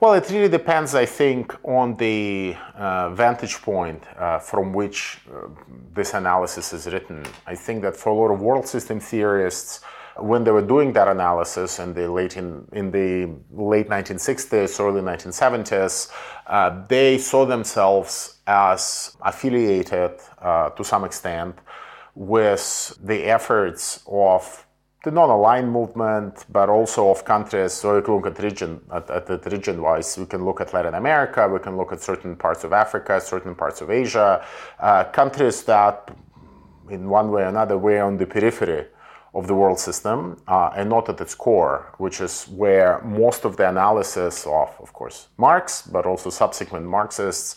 Well, 0.00 0.14
it 0.14 0.30
really 0.30 0.48
depends, 0.48 0.94
I 0.94 1.06
think, 1.06 1.54
on 1.64 1.96
the 1.96 2.56
uh, 2.76 3.10
vantage 3.10 3.60
point 3.62 4.02
uh, 4.16 4.38
from 4.38 4.72
which 4.72 5.18
uh, 5.28 5.48
this 5.92 6.14
analysis 6.14 6.72
is 6.72 6.86
written. 6.86 7.24
I 7.46 7.54
think 7.54 7.82
that 7.82 7.96
for 7.96 8.10
a 8.10 8.14
lot 8.14 8.32
of 8.32 8.40
world 8.40 8.66
system 8.66 9.00
theorists, 9.00 9.80
when 10.16 10.44
they 10.44 10.52
were 10.52 10.62
doing 10.62 10.92
that 10.92 11.08
analysis 11.08 11.80
in 11.80 11.92
the 11.92 12.10
late 12.10 12.36
in, 12.36 12.66
in 12.72 12.90
the 12.90 13.34
late 13.50 13.88
1960s, 13.88 14.78
early 14.78 15.00
1970s, 15.00 16.10
uh, 16.46 16.84
they 16.88 17.18
saw 17.18 17.44
themselves 17.44 18.38
as 18.46 19.16
affiliated 19.22 20.12
uh, 20.40 20.70
to 20.70 20.84
some 20.84 21.04
extent 21.04 21.58
with 22.14 22.96
the 23.02 23.24
efforts 23.24 24.04
of 24.06 24.66
the 25.04 25.10
non-aligned 25.10 25.70
movement, 25.70 26.46
but 26.50 26.68
also 26.70 27.10
of 27.10 27.24
countries. 27.24 27.74
So 27.74 27.96
we 27.96 28.02
can 28.02 28.14
look 28.14 28.26
at 28.26 28.42
region 28.42 28.80
at, 28.90 29.10
at 29.10 29.26
the 29.26 29.50
region 29.50 29.80
wise. 29.82 30.16
We 30.18 30.26
can 30.26 30.44
look 30.44 30.60
at 30.62 30.72
Latin 30.72 30.94
America. 30.94 31.46
We 31.46 31.58
can 31.58 31.76
look 31.76 31.92
at 31.92 32.00
certain 32.00 32.36
parts 32.36 32.64
of 32.64 32.72
Africa, 32.72 33.20
certain 33.20 33.54
parts 33.54 33.82
of 33.82 33.90
Asia, 33.90 34.44
uh, 34.80 35.04
countries 35.04 35.62
that, 35.64 36.10
in 36.88 37.08
one 37.08 37.30
way 37.30 37.42
or 37.42 37.48
another, 37.48 37.76
were 37.76 38.02
on 38.02 38.16
the 38.16 38.26
periphery 38.26 38.86
of 39.34 39.46
the 39.46 39.54
world 39.54 39.78
system 39.78 40.40
uh, 40.48 40.70
and 40.76 40.88
not 40.88 41.08
at 41.08 41.20
its 41.20 41.34
core, 41.34 41.92
which 41.98 42.20
is 42.20 42.44
where 42.44 43.00
most 43.02 43.44
of 43.44 43.56
the 43.56 43.68
analysis 43.68 44.46
of, 44.46 44.70
of 44.80 44.92
course, 44.92 45.28
Marx, 45.36 45.82
but 45.82 46.06
also 46.06 46.30
subsequent 46.30 46.86
Marxists 46.86 47.56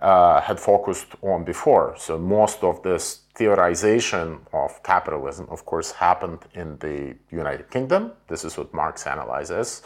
uh, 0.00 0.40
had 0.40 0.58
focused 0.58 1.08
on 1.22 1.44
before. 1.44 1.94
So 1.98 2.16
most 2.16 2.62
of 2.62 2.82
this 2.82 3.25
theorization 3.38 4.40
of 4.52 4.82
capitalism, 4.82 5.46
of 5.50 5.64
course, 5.66 5.92
happened 5.92 6.40
in 6.54 6.78
the 6.78 7.14
United 7.30 7.70
Kingdom. 7.70 8.12
This 8.28 8.44
is 8.44 8.56
what 8.56 8.72
Marx 8.72 9.06
analyzes. 9.06 9.82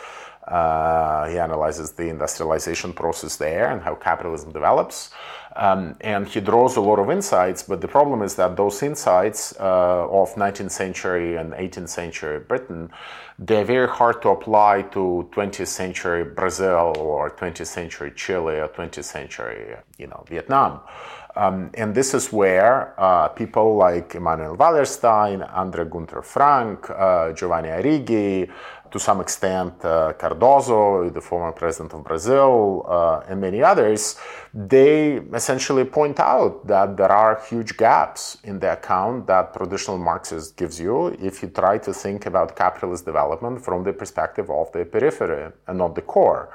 Uh, 0.46 1.28
he 1.28 1.38
analyzes 1.38 1.92
the 1.92 2.08
industrialization 2.08 2.92
process 2.92 3.36
there 3.36 3.70
and 3.70 3.82
how 3.82 3.94
capitalism 3.94 4.52
develops. 4.52 5.10
Um, 5.56 5.96
and 6.00 6.26
he 6.26 6.40
draws 6.40 6.76
a 6.76 6.80
lot 6.80 6.98
of 6.98 7.10
insights, 7.10 7.62
but 7.62 7.80
the 7.80 7.88
problem 7.88 8.22
is 8.22 8.36
that 8.36 8.56
those 8.56 8.82
insights 8.82 9.54
uh, 9.60 10.08
of 10.08 10.34
19th 10.34 10.70
century 10.70 11.36
and 11.36 11.52
18th 11.52 11.88
century 11.88 12.38
Britain, 12.38 12.90
they're 13.38 13.64
very 13.64 13.88
hard 13.88 14.22
to 14.22 14.28
apply 14.30 14.82
to 14.92 15.28
20th 15.32 15.66
century 15.66 16.24
Brazil 16.24 16.94
or 16.96 17.30
20th 17.30 17.66
century 17.66 18.12
Chile 18.14 18.60
or 18.60 18.68
20th 18.68 19.04
century, 19.04 19.76
you 19.98 20.06
know, 20.06 20.24
Vietnam. 20.28 20.80
Um, 21.40 21.70
and 21.72 21.94
this 21.94 22.12
is 22.12 22.30
where 22.30 22.92
uh, 23.00 23.28
people 23.28 23.76
like 23.76 24.14
Immanuel 24.14 24.58
Wallerstein, 24.58 25.38
Andre 25.56 25.86
Gunder 25.86 26.20
Frank, 26.20 26.90
uh, 26.90 27.32
Giovanni 27.32 27.68
Arrighi, 27.68 28.50
to 28.90 28.98
some 28.98 29.22
extent 29.22 29.82
uh, 29.82 30.12
the 30.18 31.20
former 31.22 31.52
president 31.52 31.94
of 31.94 32.04
Brazil, 32.04 32.84
uh, 32.86 33.22
and 33.26 33.40
many 33.40 33.62
others, 33.62 34.16
they 34.52 35.14
essentially 35.32 35.84
point 35.84 36.20
out 36.20 36.66
that 36.66 36.94
there 36.98 37.10
are 37.10 37.40
huge 37.48 37.74
gaps 37.78 38.36
in 38.44 38.58
the 38.58 38.72
account 38.72 39.26
that 39.26 39.54
traditional 39.54 39.96
Marxism 39.96 40.52
gives 40.58 40.78
you 40.78 41.06
if 41.22 41.40
you 41.40 41.48
try 41.48 41.78
to 41.78 41.94
think 41.94 42.26
about 42.26 42.54
capitalist 42.54 43.06
development 43.06 43.64
from 43.64 43.82
the 43.82 43.94
perspective 43.94 44.50
of 44.50 44.70
the 44.72 44.84
periphery 44.84 45.50
and 45.68 45.78
not 45.78 45.94
the 45.94 46.02
core. 46.02 46.54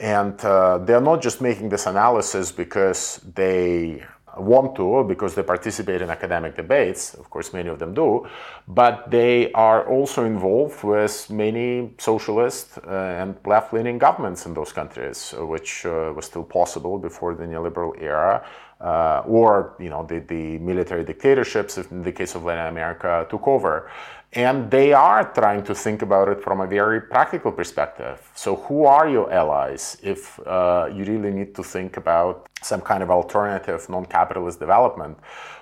And 0.00 0.38
uh, 0.44 0.78
they're 0.78 1.00
not 1.00 1.22
just 1.22 1.40
making 1.40 1.70
this 1.70 1.86
analysis 1.86 2.52
because 2.52 3.20
they 3.34 4.04
want 4.38 4.76
to 4.76 5.04
because 5.04 5.34
they 5.34 5.42
participate 5.42 6.02
in 6.02 6.10
academic 6.10 6.56
debates, 6.56 7.14
of 7.14 7.28
course, 7.30 7.52
many 7.52 7.68
of 7.68 7.78
them 7.78 7.94
do, 7.94 8.26
but 8.66 9.10
they 9.10 9.52
are 9.52 9.86
also 9.88 10.24
involved 10.24 10.82
with 10.84 11.30
many 11.30 11.90
socialist 11.98 12.78
uh, 12.86 12.90
and 12.90 13.36
left 13.44 13.72
leaning 13.72 13.98
governments 13.98 14.46
in 14.46 14.54
those 14.54 14.72
countries, 14.72 15.34
which 15.38 15.86
uh, 15.86 16.12
was 16.14 16.26
still 16.26 16.44
possible 16.44 16.98
before 16.98 17.34
the 17.34 17.44
neoliberal 17.44 17.92
era. 18.00 18.44
Uh, 18.80 19.24
or 19.26 19.74
you 19.80 19.90
know 19.90 20.06
the, 20.06 20.20
the 20.20 20.56
military 20.58 21.02
dictatorships 21.02 21.78
in 21.78 22.00
the 22.04 22.12
case 22.12 22.36
of 22.36 22.44
Latin 22.44 22.68
America 22.68 23.26
took 23.28 23.48
over 23.48 23.90
and 24.32 24.70
they 24.70 24.92
are 24.92 25.32
trying 25.32 25.64
to 25.64 25.74
think 25.74 26.02
about 26.02 26.28
it 26.28 26.42
from 26.42 26.60
a 26.60 26.66
very 26.66 27.00
practical 27.00 27.50
perspective. 27.50 28.30
So, 28.34 28.56
who 28.56 28.84
are 28.84 29.08
your 29.08 29.32
allies 29.32 29.96
if 30.02 30.38
uh, 30.46 30.90
you 30.92 31.04
really 31.04 31.30
need 31.30 31.54
to 31.54 31.64
think 31.64 31.96
about 31.96 32.46
some 32.62 32.82
kind 32.82 33.02
of 33.02 33.10
alternative 33.10 33.88
non 33.88 34.04
capitalist 34.04 34.60
development? 34.60 35.18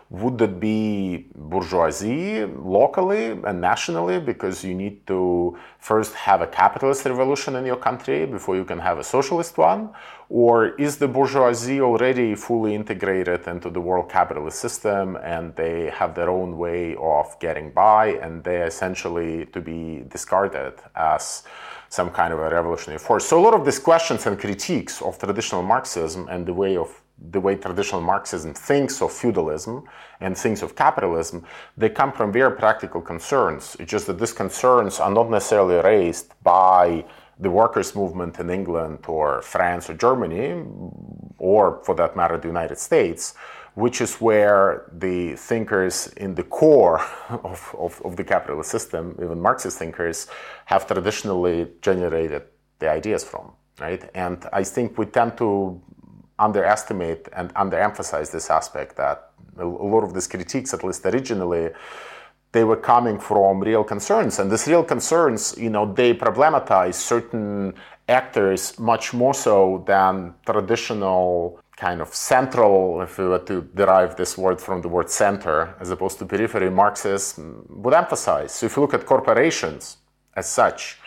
Would 0.09 0.39
that 0.39 0.61
be 0.61 1.27
bourgeoisie 1.35 2.45
locally 2.45 3.33
and 3.33 3.61
nationally 3.61 4.21
because 4.21 4.63
you 4.63 4.73
need 4.73 5.05
to 5.09 5.59
first 5.81 6.15
have 6.15 6.43
a 6.43 6.47
capitalist 6.47 7.05
revolution 7.07 7.57
in 7.57 7.67
your 7.67 7.77
country 7.77 8.25
before 8.25 8.55
you 8.55 8.65
can 8.65 8.79
have 8.79 8.99
a 8.99 9.05
socialist 9.05 9.59
one? 9.59 9.91
Or 10.29 10.69
is 10.77 10.99
the 10.99 11.09
bourgeoisie 11.09 11.81
already 11.81 12.37
fully 12.37 12.77
integrated 12.77 13.49
into 13.49 13.69
the 13.69 13.81
world 13.81 14.09
capitalist 14.09 14.61
system 14.61 15.17
and 15.17 15.57
they 15.57 15.91
have 15.91 16.15
their 16.15 16.31
own 16.31 16.57
way 16.57 16.95
of 17.01 17.37
getting 17.41 17.73
by 17.73 18.19
and 18.23 18.45
they 18.45 18.63
essentially 18.63 19.47
to 19.47 19.61
be 19.61 20.05
discarded 20.09 20.75
as 20.95 21.43
some 21.89 22.11
kind 22.11 22.33
of 22.33 22.39
a 22.39 22.51
revolutionary 22.51 23.01
force? 23.01 23.27
So, 23.27 23.41
a 23.41 23.43
lot 23.43 23.55
of 23.55 23.65
these 23.65 23.81
questions 23.81 24.25
and 24.27 24.39
critiques 24.39 25.03
of 25.03 25.19
traditional 25.19 25.63
Marxism 25.63 26.29
and 26.29 26.47
the 26.47 26.55
way 26.55 26.77
of 26.77 27.01
the 27.19 27.41
way 27.41 27.57
traditional 27.57 28.01
Marxism 28.01 28.53
thinks 28.55 29.01
of 29.01 29.13
feudalism 29.13 29.85
and 30.21 30.37
thinks 30.37 30.63
of 30.63 30.77
capitalism, 30.77 31.45
they 31.77 31.89
come 31.89 32.13
from 32.13 32.33
very 32.33 32.55
practical 32.55 33.01
concerns. 33.01 33.77
It's 33.81 33.91
just 33.91 34.07
that 34.07 34.19
these 34.19 34.33
concerns 34.33 35.01
are 35.01 35.11
not 35.11 35.31
necessarily 35.31 35.77
raised 35.77 36.35
by 36.43 37.05
the 37.39 37.51
workers' 37.51 37.95
movement 37.95 38.39
in 38.39 38.51
England 38.51 38.99
or 39.09 39.43
France 39.43 39.91
or 39.91 39.95
Germany, 39.95 40.65
or 41.39 41.83
for 41.85 41.95
that 41.95 42.17
matter, 42.17 42.39
the 42.39 42.49
United 42.49 42.79
States, 42.79 43.35
which 43.75 44.01
is 44.01 44.17
where 44.17 44.91
the 44.93 45.35
thinkers 45.37 46.09
in 46.17 46.35
the 46.35 46.43
core 46.43 47.01
of, 47.29 47.75
of, 47.79 48.01
of 48.05 48.17
the 48.17 48.25
capitalist 48.25 48.71
system, 48.71 49.19
even 49.23 49.41
Marxist 49.41 49.79
thinkers, 49.79 50.29
have 50.65 50.87
traditionally 50.87 51.69
generated 51.83 52.43
the 52.79 52.91
ideas 52.91 53.23
from. 53.25 53.53
Right? 53.79 54.09
And 54.15 54.47
I 54.55 54.65
think 54.65 54.97
we 54.97 55.05
tend 55.05 55.37
to 55.37 55.83
underestimate 56.39 57.29
and 57.35 57.53
underemphasize 57.55 58.31
this 58.31 58.51
aspect 58.51 58.97
that 58.97 59.31
a 59.59 59.65
lot 59.65 60.05
of 60.05 60.13
these 60.15 60.27
critiques, 60.27 60.75
at 60.75 60.85
least 60.85 61.05
originally, 61.07 61.71
they 62.53 62.65
were 62.65 62.77
coming 62.77 63.19
from 63.19 63.61
real 63.61 63.85
concerns. 63.85 64.39
And 64.39 64.51
these 64.51 64.67
real 64.67 64.85
concerns, 64.85 65.57
you 65.59 65.71
know, 65.71 65.93
they 65.93 66.15
problematize 66.15 66.95
certain 66.95 67.75
actors 68.09 68.79
much 68.79 69.13
more 69.13 69.35
so 69.35 69.83
than 69.87 70.35
traditional 70.45 71.61
kind 71.77 72.01
of 72.01 72.15
central, 72.15 73.03
if 73.03 73.19
we 73.19 73.27
were 73.27 73.39
to 73.39 73.61
derive 73.75 74.17
this 74.17 74.39
word 74.39 74.59
from 74.61 74.81
the 74.81 74.89
word 74.89 75.11
center, 75.11 75.75
as 75.79 75.91
opposed 75.91 76.19
to 76.19 76.25
periphery, 76.25 76.71
Marxists 76.71 77.39
would 77.69 77.93
emphasize. 77.93 78.53
So 78.53 78.67
if 78.67 78.77
you 78.77 78.83
look 78.83 78.95
at 78.95 79.05
corporations 79.05 79.99
as 80.35 80.49
such, 80.49 80.99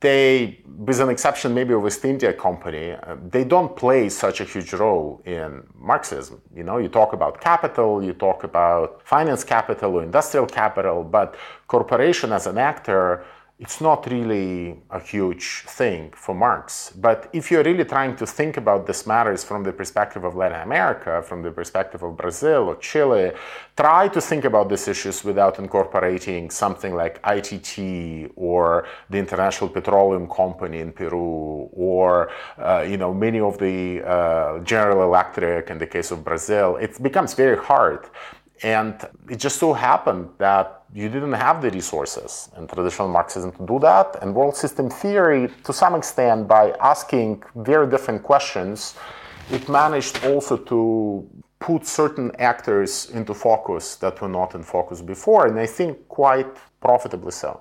they, 0.00 0.60
with 0.66 1.00
an 1.00 1.08
exception 1.08 1.54
maybe 1.54 1.72
of 1.72 1.86
East 1.86 2.04
India 2.04 2.32
Company, 2.32 2.92
uh, 2.92 3.16
they 3.30 3.44
don't 3.44 3.74
play 3.76 4.08
such 4.10 4.40
a 4.40 4.44
huge 4.44 4.74
role 4.74 5.22
in 5.24 5.62
Marxism. 5.74 6.40
You 6.54 6.64
know, 6.64 6.76
you 6.78 6.88
talk 6.88 7.14
about 7.14 7.40
capital, 7.40 8.02
you 8.02 8.12
talk 8.12 8.44
about 8.44 9.00
finance 9.04 9.42
capital 9.42 9.94
or 9.94 10.02
industrial 10.02 10.46
capital, 10.46 11.02
but 11.02 11.36
corporation 11.66 12.32
as 12.32 12.46
an 12.46 12.58
actor 12.58 13.24
it's 13.58 13.80
not 13.80 14.06
really 14.10 14.76
a 14.90 15.00
huge 15.00 15.62
thing 15.66 16.12
for 16.14 16.34
Marx. 16.34 16.92
But 16.94 17.30
if 17.32 17.50
you're 17.50 17.62
really 17.62 17.86
trying 17.86 18.14
to 18.16 18.26
think 18.26 18.58
about 18.58 18.86
these 18.86 19.06
matters 19.06 19.44
from 19.44 19.62
the 19.64 19.72
perspective 19.72 20.24
of 20.24 20.36
Latin 20.36 20.60
America, 20.60 21.22
from 21.22 21.42
the 21.42 21.50
perspective 21.50 22.02
of 22.02 22.18
Brazil 22.18 22.68
or 22.68 22.76
Chile, 22.76 23.32
try 23.74 24.08
to 24.08 24.20
think 24.20 24.44
about 24.44 24.68
these 24.68 24.86
issues 24.88 25.24
without 25.24 25.58
incorporating 25.58 26.50
something 26.50 26.94
like 26.94 27.18
ITT 27.26 28.30
or 28.36 28.86
the 29.08 29.16
International 29.16 29.70
Petroleum 29.70 30.28
Company 30.28 30.80
in 30.80 30.92
Peru 30.92 31.70
or 31.72 32.30
uh, 32.58 32.84
you 32.86 32.98
know 32.98 33.14
many 33.14 33.40
of 33.40 33.56
the 33.56 34.02
uh, 34.06 34.58
General 34.64 35.02
Electric 35.02 35.70
in 35.70 35.78
the 35.78 35.86
case 35.86 36.10
of 36.10 36.22
Brazil. 36.22 36.76
It 36.76 37.02
becomes 37.02 37.32
very 37.32 37.56
hard. 37.56 38.10
And 38.62 38.94
it 39.30 39.36
just 39.36 39.58
so 39.58 39.72
happened 39.72 40.30
that 40.38 40.84
you 40.94 41.08
didn't 41.08 41.34
have 41.34 41.60
the 41.60 41.70
resources 41.70 42.48
in 42.56 42.66
traditional 42.66 43.08
Marxism 43.08 43.52
to 43.52 43.66
do 43.66 43.78
that. 43.80 44.16
And 44.22 44.34
world 44.34 44.56
system 44.56 44.88
theory, 44.88 45.50
to 45.64 45.72
some 45.72 45.94
extent, 45.94 46.48
by 46.48 46.74
asking 46.80 47.42
very 47.54 47.86
different 47.88 48.22
questions, 48.22 48.94
it 49.50 49.68
managed 49.68 50.24
also 50.24 50.56
to 50.56 51.28
put 51.58 51.86
certain 51.86 52.30
actors 52.38 53.10
into 53.10 53.34
focus 53.34 53.96
that 53.96 54.20
were 54.20 54.28
not 54.28 54.54
in 54.54 54.62
focus 54.62 55.00
before, 55.00 55.46
and 55.46 55.58
I 55.58 55.66
think 55.66 56.08
quite 56.08 56.46
profitably 56.80 57.32
so. 57.32 57.60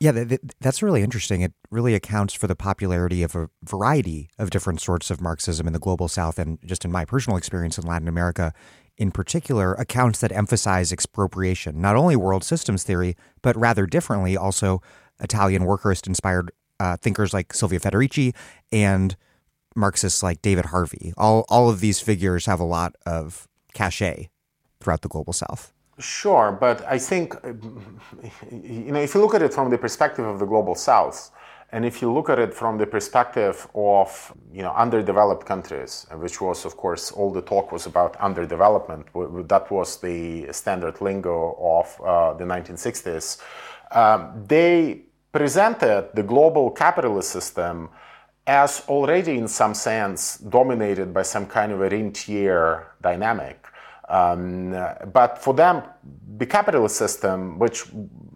Yeah, 0.00 0.24
that's 0.60 0.82
really 0.82 1.02
interesting. 1.02 1.42
It 1.42 1.52
really 1.70 1.94
accounts 1.94 2.32
for 2.32 2.46
the 2.46 2.56
popularity 2.56 3.22
of 3.22 3.36
a 3.36 3.50
variety 3.62 4.30
of 4.38 4.48
different 4.48 4.80
sorts 4.80 5.10
of 5.10 5.20
Marxism 5.20 5.66
in 5.66 5.74
the 5.74 5.78
global 5.78 6.08
south. 6.08 6.38
And 6.38 6.58
just 6.64 6.86
in 6.86 6.90
my 6.90 7.04
personal 7.04 7.36
experience 7.36 7.76
in 7.76 7.84
Latin 7.86 8.08
America, 8.08 8.54
in 9.00 9.10
particular, 9.10 9.72
accounts 9.74 10.20
that 10.20 10.30
emphasize 10.30 10.92
expropriation, 10.92 11.80
not 11.80 11.96
only 11.96 12.14
world 12.14 12.44
systems 12.44 12.84
theory, 12.84 13.16
but 13.40 13.56
rather 13.56 13.86
differently, 13.86 14.36
also 14.36 14.82
Italian 15.20 15.62
workerist 15.62 16.06
inspired 16.06 16.50
uh, 16.78 16.98
thinkers 16.98 17.32
like 17.32 17.54
Silvia 17.54 17.80
Federici 17.80 18.34
and 18.70 19.16
Marxists 19.74 20.22
like 20.22 20.42
David 20.42 20.66
Harvey. 20.66 21.14
All, 21.16 21.46
all 21.48 21.70
of 21.70 21.80
these 21.80 21.98
figures 21.98 22.44
have 22.44 22.60
a 22.60 22.64
lot 22.64 22.94
of 23.06 23.48
cachet 23.72 24.28
throughout 24.80 25.00
the 25.00 25.08
global 25.08 25.32
south. 25.32 25.72
Sure, 25.98 26.52
but 26.52 26.84
I 26.86 26.98
think, 26.98 27.34
you 28.50 28.92
know, 28.92 29.00
if 29.00 29.14
you 29.14 29.20
look 29.20 29.34
at 29.34 29.42
it 29.42 29.54
from 29.54 29.70
the 29.70 29.78
perspective 29.78 30.26
of 30.26 30.38
the 30.38 30.46
global 30.46 30.74
south, 30.74 31.30
and 31.72 31.84
if 31.84 32.02
you 32.02 32.12
look 32.12 32.28
at 32.28 32.38
it 32.38 32.52
from 32.52 32.78
the 32.78 32.86
perspective 32.86 33.66
of 33.74 34.32
you 34.52 34.62
know 34.62 34.72
underdeveloped 34.72 35.46
countries, 35.46 36.06
which 36.14 36.40
was 36.40 36.64
of 36.64 36.76
course 36.76 37.12
all 37.12 37.30
the 37.30 37.42
talk 37.42 37.72
was 37.72 37.86
about 37.86 38.18
underdevelopment, 38.18 39.04
that 39.48 39.70
was 39.70 39.96
the 39.98 40.52
standard 40.52 41.00
lingo 41.00 41.56
of 41.60 42.00
uh, 42.00 42.34
the 42.34 42.44
1960s. 42.44 43.40
um, 43.92 44.44
they 44.46 45.02
presented 45.32 46.08
the 46.14 46.22
global 46.22 46.70
capitalist 46.70 47.30
system 47.30 47.88
as 48.46 48.82
already, 48.88 49.38
in 49.38 49.46
some 49.46 49.74
sense, 49.74 50.38
dominated 50.38 51.14
by 51.14 51.22
some 51.22 51.46
kind 51.46 51.70
of 51.70 51.80
a 51.80 51.88
rentier 51.88 52.88
dynamic. 53.00 53.64
Um, 54.08 54.72
but 55.12 55.38
for 55.38 55.54
them, 55.54 55.84
the 56.36 56.46
capitalist 56.46 56.96
system, 56.96 57.60
which 57.60 57.84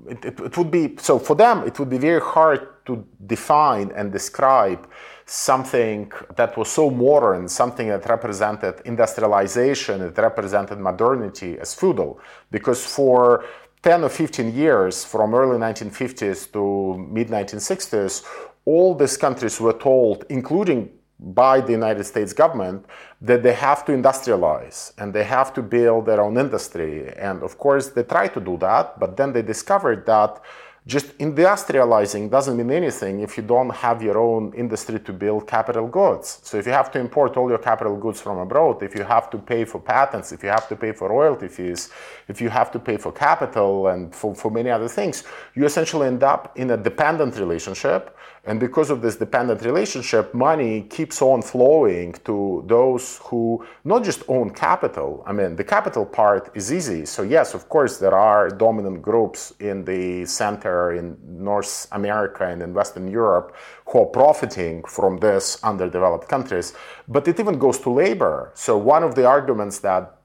it, 0.09 0.24
it, 0.24 0.40
it, 0.40 0.57
would 0.57 0.70
be 0.70 0.96
so 0.98 1.18
for 1.18 1.34
them, 1.34 1.66
it 1.66 1.78
would 1.78 1.90
be 1.90 1.98
very 1.98 2.20
hard 2.20 2.84
to 2.86 3.05
define 3.26 3.90
and 3.96 4.12
describe 4.12 4.88
something 5.26 6.12
that 6.36 6.57
was 6.57 6.70
so 6.70 6.90
modern, 6.90 7.48
something 7.48 7.88
that 7.88 8.07
represented 8.07 8.80
industrialization, 8.84 10.02
it 10.02 10.18
represented 10.18 10.78
modernity 10.78 11.59
as 11.59 11.74
feudal, 11.74 12.20
because 12.50 12.84
for 12.84 13.44
10 13.82 14.05
or 14.05 14.09
15 14.09 14.55
years, 14.55 15.05
from 15.05 15.34
early 15.34 15.59
1950s 15.59 16.52
to 16.52 16.98
mid 17.11 17.28
1960s, 17.28 18.24
all 18.64 18.94
these 18.94 19.16
countries 19.16 19.61
were 19.61 19.74
told, 19.74 20.24
including 20.28 20.90
by 21.25 21.61
the 21.61 21.72
United 21.72 22.05
States 22.05 22.33
government, 22.33 22.85
that 23.20 23.43
they 23.43 23.55
have 23.55 23.85
to 23.87 23.93
industrialize 23.93 24.93
and 24.99 25.12
they 25.12 25.25
have 25.25 25.55
to 25.55 25.62
build 25.62 26.07
their 26.07 26.20
own 26.20 26.37
industry. 26.37 27.12
And 27.16 27.43
of 27.43 27.57
course, 27.57 27.89
they 27.89 28.03
try 28.03 28.29
to 28.29 28.41
do 28.41 28.57
that, 28.59 29.01
but 29.01 29.16
then 29.16 29.33
they 29.33 29.43
discovered 29.43 30.05
that 30.07 30.43
just 30.87 31.16
industrializing 31.16 32.31
doesn't 32.31 32.59
mean 32.59 32.70
anything 32.70 33.20
if 33.20 33.39
you 33.39 33.43
don't 33.43 33.70
have 33.70 34.03
your 34.03 34.18
own 34.18 34.53
industry 34.53 35.01
to 35.01 35.14
build 35.14 35.47
capital 35.47 35.89
goods. 35.89 36.41
So 36.43 36.59
if 36.59 36.66
you 36.66 36.72
have 36.72 36.91
to 36.93 36.99
import 36.99 37.39
all 37.39 37.49
your 37.49 37.59
capital 37.59 37.97
goods 37.97 38.20
from 38.20 38.37
abroad, 38.37 38.83
if 38.83 38.95
you 38.95 39.03
have 39.03 39.31
to 39.31 39.39
pay 39.39 39.64
for 39.64 39.81
patents, 39.81 40.31
if 40.33 40.43
you 40.43 40.51
have 40.51 40.68
to 40.68 40.77
pay 40.77 40.93
for 40.93 41.09
royalty 41.09 41.49
fees, 41.49 41.89
if 42.29 42.39
you 42.39 42.51
have 42.51 42.70
to 42.72 42.79
pay 42.79 42.99
for 42.99 43.12
capital 43.12 43.89
and 43.89 44.14
for, 44.14 44.35
for 44.35 44.51
many 44.51 44.68
other 44.68 44.89
things, 44.89 45.25
you 45.55 45.64
essentially 45.64 46.07
end 46.07 46.22
up 46.22 46.53
in 46.59 46.70
a 46.72 46.77
dependent 46.77 47.39
relationship 47.39 48.14
and 48.47 48.61
because 48.61 48.90
of 48.90 49.01
this 49.01 49.16
dependent 49.16 49.62
relationship, 49.62 50.34
money 50.34 50.82
keeps 50.82 51.22
on 51.22 51.40
flowing 51.40 52.12
to 52.24 52.62
those 52.66 53.18
who 53.24 53.64
not 53.84 54.05
just 54.05 54.22
own 54.28 54.51
capital. 54.51 55.22
I 55.26 55.32
mean, 55.32 55.57
the 55.57 55.64
capital 55.64 56.05
part 56.05 56.51
is 56.55 56.70
easy. 56.70 57.07
So, 57.07 57.22
yes, 57.22 57.55
of 57.55 57.70
course, 57.70 57.97
there 57.97 58.14
are 58.14 58.51
dominant 58.51 59.01
groups 59.01 59.55
in 59.61 59.84
the 59.84 60.26
center, 60.26 60.92
in 60.92 61.16
North 61.26 61.86
America 61.92 62.47
and 62.47 62.62
in 62.62 62.74
Western 62.74 63.09
Europe 63.09 63.57
who 63.86 64.01
are 64.01 64.07
profiting 64.07 64.84
from 64.84 65.16
this 65.18 65.62
underdeveloped 65.64 66.28
countries. 66.28 66.74
But 67.09 67.26
it 67.26 67.40
even 67.40 67.59
goes 67.59 67.78
to 67.80 67.90
labor. 67.90 68.51
So, 68.55 68.76
one 68.76 69.03
of 69.03 69.14
the 69.14 69.24
arguments 69.26 69.78
that 69.78 70.18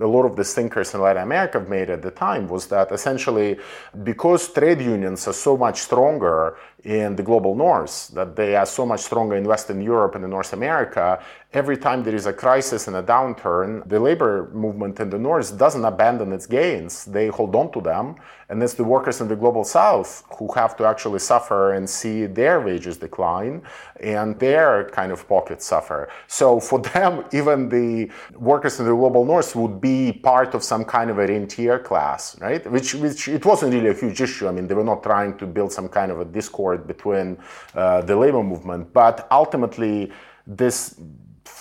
a 0.00 0.06
lot 0.06 0.24
of 0.24 0.34
the 0.36 0.44
thinkers 0.44 0.92
in 0.94 1.00
Latin 1.00 1.22
America 1.22 1.60
made 1.60 1.88
at 1.88 2.02
the 2.02 2.10
time 2.10 2.48
was 2.48 2.66
that 2.66 2.90
essentially 2.90 3.58
because 4.02 4.52
trade 4.52 4.80
unions 4.80 5.28
are 5.28 5.32
so 5.32 5.56
much 5.56 5.82
stronger 5.82 6.56
in 6.82 7.16
the 7.16 7.22
global 7.22 7.54
north, 7.54 8.08
that 8.08 8.36
they 8.36 8.56
are 8.56 8.66
so 8.66 8.84
much 8.84 9.00
stronger 9.00 9.36
in 9.36 9.44
Western 9.44 9.80
Europe 9.80 10.16
and 10.16 10.24
in 10.24 10.30
North 10.30 10.52
America, 10.52 11.22
every 11.54 11.76
time 11.76 12.02
there 12.02 12.16
is 12.16 12.26
a 12.26 12.32
crisis 12.32 12.88
and 12.88 12.96
a 12.96 13.02
downturn, 13.02 13.88
the 13.88 13.98
labor 13.98 14.50
movement 14.52 14.98
in 14.98 15.08
the 15.08 15.18
north 15.18 15.56
doesn't 15.56 15.84
abandon 15.84 16.32
its 16.32 16.46
gains. 16.46 17.04
They 17.04 17.28
hold 17.28 17.54
on 17.54 17.70
to 17.72 17.80
them. 17.80 18.16
And 18.48 18.62
it's 18.62 18.74
the 18.74 18.84
workers 18.84 19.20
in 19.20 19.28
the 19.28 19.36
global 19.36 19.64
south 19.64 20.24
who 20.36 20.52
have 20.52 20.76
to 20.76 20.84
actually 20.84 21.20
suffer 21.20 21.72
and 21.74 21.88
see 21.88 22.26
their 22.26 22.60
wages 22.60 22.96
decline 22.96 23.62
and 24.00 24.38
their 24.38 24.90
kind 24.90 25.12
of 25.12 25.26
pockets 25.28 25.64
suffer. 25.64 26.10
So 26.26 26.58
for 26.58 26.80
them, 26.94 27.24
even 27.32 27.68
the 27.68 28.10
workers 28.34 28.80
in 28.80 28.86
the 28.86 28.94
global 28.94 29.24
north 29.24 29.54
would 29.54 29.80
be 29.80 30.12
part 30.12 30.54
of 30.54 30.64
some 30.64 30.84
kind 30.84 31.08
of 31.08 31.18
a 31.18 31.26
rentier 31.26 31.78
class, 31.78 32.38
right? 32.40 32.68
Which, 32.70 32.94
which 32.96 33.28
it 33.28 33.46
wasn't 33.46 33.72
really 33.72 33.90
a 33.90 33.94
huge 33.94 34.20
issue. 34.20 34.48
I 34.48 34.52
mean, 34.52 34.66
they 34.66 34.74
were 34.74 34.84
not 34.84 35.04
trying 35.04 35.38
to 35.38 35.46
build 35.46 35.72
some 35.72 35.88
kind 35.88 36.10
of 36.10 36.18
a 36.20 36.24
discord 36.24 36.86
between 36.88 37.38
uh, 37.74 38.02
the 38.02 38.16
labor 38.16 38.42
movement, 38.42 38.92
but 38.92 39.26
ultimately, 39.30 40.12
this 40.46 41.00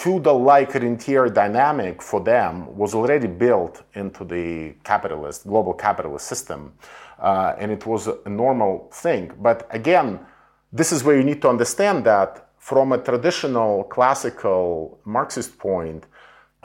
feudal-like 0.01 0.73
rentier 0.73 1.29
dynamic 1.29 2.01
for 2.01 2.19
them 2.19 2.75
was 2.75 2.95
already 2.95 3.27
built 3.27 3.83
into 3.93 4.25
the 4.25 4.73
capitalist, 4.83 5.45
global 5.45 5.73
capitalist 5.73 6.25
system, 6.25 6.73
uh, 7.19 7.53
and 7.59 7.71
it 7.71 7.85
was 7.85 8.07
a 8.07 8.29
normal 8.29 8.89
thing. 8.91 9.31
But 9.39 9.67
again, 9.69 10.19
this 10.73 10.91
is 10.91 11.03
where 11.03 11.15
you 11.15 11.23
need 11.23 11.41
to 11.43 11.49
understand 11.49 12.05
that 12.05 12.49
from 12.57 12.91
a 12.91 12.97
traditional 12.97 13.83
classical 13.83 14.99
Marxist 15.05 15.59
point, 15.59 16.05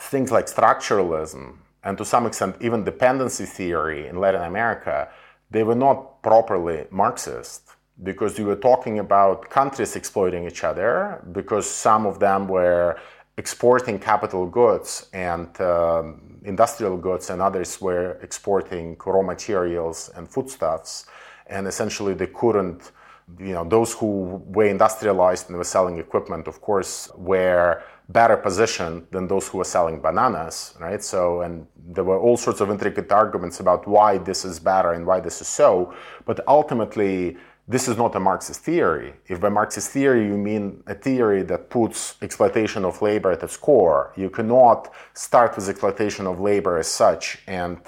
things 0.01 0.33
like 0.33 0.47
structuralism 0.47 1.59
and 1.85 1.99
to 1.99 2.05
some 2.05 2.25
extent 2.27 2.57
even 2.61 2.83
dependency 2.83 3.45
theory 3.45 4.09
in 4.09 4.17
Latin 4.19 4.43
America, 4.43 5.09
they 5.51 5.63
were 5.63 5.81
not 5.87 6.23
properly 6.23 6.87
Marxist 6.91 7.63
because 8.03 8.39
you 8.39 8.47
were 8.47 8.57
talking 8.57 8.99
about 9.01 9.51
countries 9.51 9.97
exploiting 9.97 10.47
each 10.47 10.65
other 10.65 11.23
because 11.33 11.69
some 11.69 12.07
of 12.07 12.21
them 12.21 12.49
were 12.49 12.99
exporting 13.39 13.99
capital 13.99 14.45
goods 14.47 15.09
and 15.13 15.49
um, 15.61 16.41
industrial 16.45 16.97
goods 16.97 17.31
and 17.31 17.41
others 17.41 17.81
were 17.81 18.19
exporting 18.21 18.97
raw 19.07 19.23
materials 19.23 20.11
and 20.17 20.29
foodstuffs. 20.29 21.07
And 21.47 21.67
essentially 21.67 22.15
they 22.15 22.27
couldn't 22.27 22.93
you 23.39 23.53
know 23.53 23.65
those 23.65 23.93
who 23.93 24.43
were 24.47 24.65
industrialized 24.65 25.49
and 25.49 25.59
were 25.59 25.65
selling 25.77 25.99
equipment 25.99 26.49
of 26.49 26.63
course 26.63 27.11
were 27.15 27.83
better 28.09 28.39
positioned 28.39 29.07
than 29.11 29.29
those 29.29 29.47
who 29.49 29.59
were 29.59 29.71
selling 29.77 30.01
bananas 30.01 30.75
right? 30.81 31.03
So 31.05 31.43
and 31.43 31.67
there 31.77 32.05
were 32.05 32.19
all 32.19 32.37
sorts 32.37 32.61
of 32.61 32.71
intricate 32.71 33.13
arguments 33.13 33.61
about 33.61 33.87
why 33.87 34.19
this 34.19 34.45
is 34.45 34.59
better 34.59 34.93
and 34.93 35.07
why 35.07 35.21
this 35.21 35.41
is 35.41 35.49
so. 35.49 35.95
But 36.25 36.41
ultimately 36.49 37.37
this 37.69 37.87
is 37.87 37.99
not 37.99 38.17
a 38.17 38.21
Marxist 38.21 38.63
theory. 38.63 39.13
If 39.27 39.41
by 39.41 39.51
Marxist 39.51 39.91
theory 39.91 40.25
you 40.27 40.39
mean 40.39 40.83
a 40.87 40.95
theory 40.95 41.43
that 41.43 41.69
puts 41.69 42.17
exploitation 42.23 42.83
of 42.85 43.03
labor 43.03 43.31
at 43.33 43.43
its 43.43 43.59
core, 43.59 44.13
you 44.17 44.31
cannot 44.31 44.91
start 45.13 45.55
with 45.55 45.69
exploitation 45.69 46.27
of 46.27 46.41
labor 46.41 46.79
as 46.79 46.89
such 46.89 47.39
and 47.47 47.79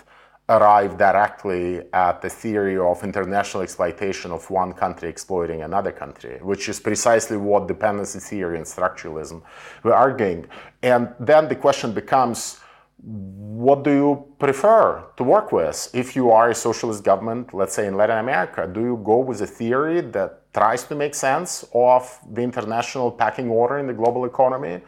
arrive 0.51 0.99
directly 0.99 1.81
at 1.95 2.21
the 2.21 2.29
theory 2.29 2.77
of 2.77 3.03
international 3.05 3.63
exploitation 3.63 4.33
of 4.33 4.51
one 4.51 4.73
country 4.75 5.09
exploiting 5.09 5.63
another 5.63 5.93
country, 5.93 6.39
which 6.43 6.69
is 6.69 6.79
precisely 6.79 7.39
what 7.39 7.67
dependency 7.67 8.19
theory 8.19 8.59
and 8.59 8.67
structuralism 8.67 9.41
were 9.83 9.95
arguing. 9.95 10.45
And 10.83 11.15
then 11.21 11.49
the 11.49 11.57
question 11.57 11.93
becomes 11.93 12.61
what 13.03 13.83
do 13.83 13.91
you 13.91 14.27
prefer 14.39 15.03
to 15.17 15.25
work 15.25 15.53
with? 15.53 15.91
If 15.95 16.15
you 16.15 16.31
are 16.31 16.51
a 16.51 16.55
socialist 16.55 17.03
government, 17.03 17.55
let's 17.55 17.75
say 17.75 17.87
in 17.87 17.97
Latin 17.97 18.19
America, 18.19 18.69
do 18.71 18.81
you 18.81 19.01
go 19.03 19.19
with 19.19 19.41
a 19.41 19.47
theory 19.47 20.01
that 20.01 20.53
tries 20.53 20.85
to 20.85 20.95
make 20.95 21.15
sense 21.15 21.65
of 21.75 22.19
the 22.31 22.43
international 22.43 23.11
packing 23.11 23.49
order 23.49 23.79
in 23.79 23.87
the 23.87 23.95
global 23.95 24.25
economy? 24.25 24.83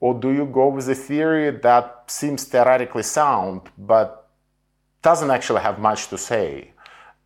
Or 0.00 0.14
do 0.14 0.30
you 0.30 0.44
go 0.46 0.68
with 0.68 0.88
a 0.88 0.94
theory 0.94 1.50
that 1.50 2.04
seems 2.06 2.44
theoretically 2.44 3.02
sound 3.02 3.62
but 3.78 4.28
doesn't 5.02 5.30
actually 5.30 5.60
have 5.62 5.78
much 5.78 6.08
to 6.08 6.18
say 6.18 6.72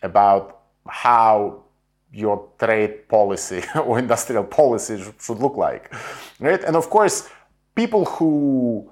about 0.02 0.60
how 0.86 1.64
your 2.12 2.48
trade 2.58 3.08
policy 3.08 3.62
or 3.74 3.98
industrial 3.98 4.44
policy 4.44 5.02
should 5.20 5.38
look 5.38 5.56
like? 5.56 5.92
Right? 6.38 6.62
And 6.62 6.76
of 6.76 6.88
course, 6.90 7.28
people 7.74 8.04
who 8.04 8.90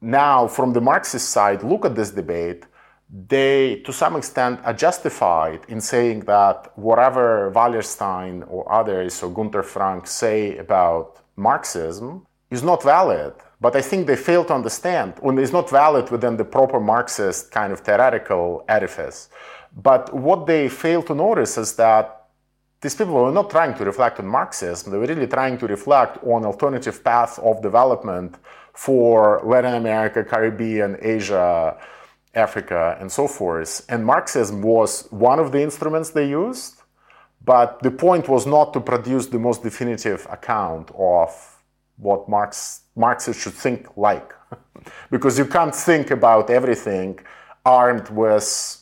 now, 0.00 0.46
from 0.46 0.72
the 0.72 0.80
Marxist 0.80 1.30
side, 1.30 1.62
look 1.62 1.84
at 1.84 1.96
this 1.96 2.10
debate, 2.10 2.64
they, 3.10 3.82
to 3.84 3.92
some 3.92 4.16
extent, 4.16 4.60
are 4.64 4.74
justified 4.74 5.60
in 5.68 5.80
saying 5.80 6.20
that 6.20 6.72
whatever 6.76 7.50
Wallerstein 7.54 8.44
or 8.48 8.70
others 8.70 9.22
or 9.22 9.32
Gunder 9.32 9.62
Frank 9.62 10.06
say 10.06 10.56
about 10.58 11.18
Marxism 11.36 12.26
is 12.50 12.62
not 12.62 12.82
valid. 12.82 13.32
But 13.60 13.74
I 13.74 13.82
think 13.82 14.06
they 14.06 14.14
fail 14.14 14.44
to 14.44 14.54
understand 14.54 15.14
when 15.20 15.36
it's 15.38 15.52
not 15.52 15.68
valid 15.68 16.10
within 16.10 16.36
the 16.36 16.44
proper 16.44 16.78
Marxist 16.78 17.50
kind 17.50 17.72
of 17.72 17.80
theoretical 17.80 18.64
edifice. 18.68 19.30
But 19.76 20.14
what 20.14 20.46
they 20.46 20.68
fail 20.68 21.02
to 21.04 21.14
notice 21.14 21.58
is 21.58 21.74
that 21.76 22.26
these 22.80 22.94
people 22.94 23.14
were 23.14 23.32
not 23.32 23.50
trying 23.50 23.74
to 23.74 23.84
reflect 23.84 24.20
on 24.20 24.26
Marxism, 24.26 24.92
they 24.92 24.98
were 24.98 25.06
really 25.06 25.26
trying 25.26 25.58
to 25.58 25.66
reflect 25.66 26.22
on 26.24 26.44
alternative 26.44 27.02
paths 27.02 27.38
of 27.38 27.60
development 27.60 28.38
for 28.78 29.40
Latin 29.44 29.74
America, 29.74 30.22
Caribbean, 30.22 30.96
Asia, 31.02 31.76
Africa, 32.32 32.96
and 33.00 33.10
so 33.10 33.26
forth. 33.26 33.84
And 33.88 34.06
Marxism 34.06 34.62
was 34.62 35.08
one 35.10 35.40
of 35.40 35.50
the 35.50 35.60
instruments 35.60 36.10
they 36.10 36.28
used, 36.28 36.82
but 37.44 37.82
the 37.82 37.90
point 37.90 38.28
was 38.28 38.46
not 38.46 38.72
to 38.74 38.80
produce 38.80 39.26
the 39.26 39.40
most 39.40 39.64
definitive 39.64 40.28
account 40.30 40.92
of 40.96 41.30
what 41.96 42.28
Marx, 42.28 42.82
Marxists 42.94 43.42
should 43.42 43.54
think 43.54 43.96
like. 43.96 44.32
because 45.10 45.36
you 45.40 45.46
can't 45.46 45.74
think 45.74 46.12
about 46.12 46.48
everything 46.48 47.18
armed 47.66 48.08
with 48.10 48.80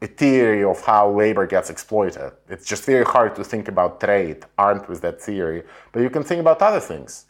a 0.00 0.06
theory 0.06 0.64
of 0.64 0.80
how 0.80 1.10
labor 1.10 1.46
gets 1.46 1.68
exploited. 1.68 2.32
It's 2.48 2.64
just 2.64 2.84
very 2.86 3.04
hard 3.04 3.34
to 3.36 3.44
think 3.44 3.68
about 3.68 4.00
trade 4.00 4.46
armed 4.56 4.86
with 4.88 5.02
that 5.02 5.20
theory, 5.20 5.64
but 5.92 6.00
you 6.00 6.08
can 6.08 6.22
think 6.24 6.40
about 6.40 6.62
other 6.62 6.80
things. 6.80 7.26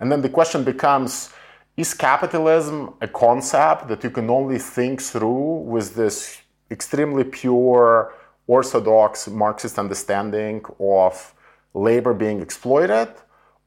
And 0.00 0.10
then 0.10 0.22
the 0.22 0.30
question 0.30 0.64
becomes 0.64 1.30
is 1.78 1.94
capitalism 1.94 2.92
a 3.00 3.06
concept 3.06 3.86
that 3.86 4.02
you 4.02 4.10
can 4.10 4.28
only 4.28 4.58
think 4.58 5.00
through 5.00 5.60
with 5.74 5.94
this 5.94 6.42
extremely 6.72 7.22
pure 7.22 8.12
orthodox 8.48 9.28
Marxist 9.28 9.78
understanding 9.78 10.60
of 10.80 11.32
labor 11.74 12.14
being 12.14 12.40
exploited? 12.40 13.08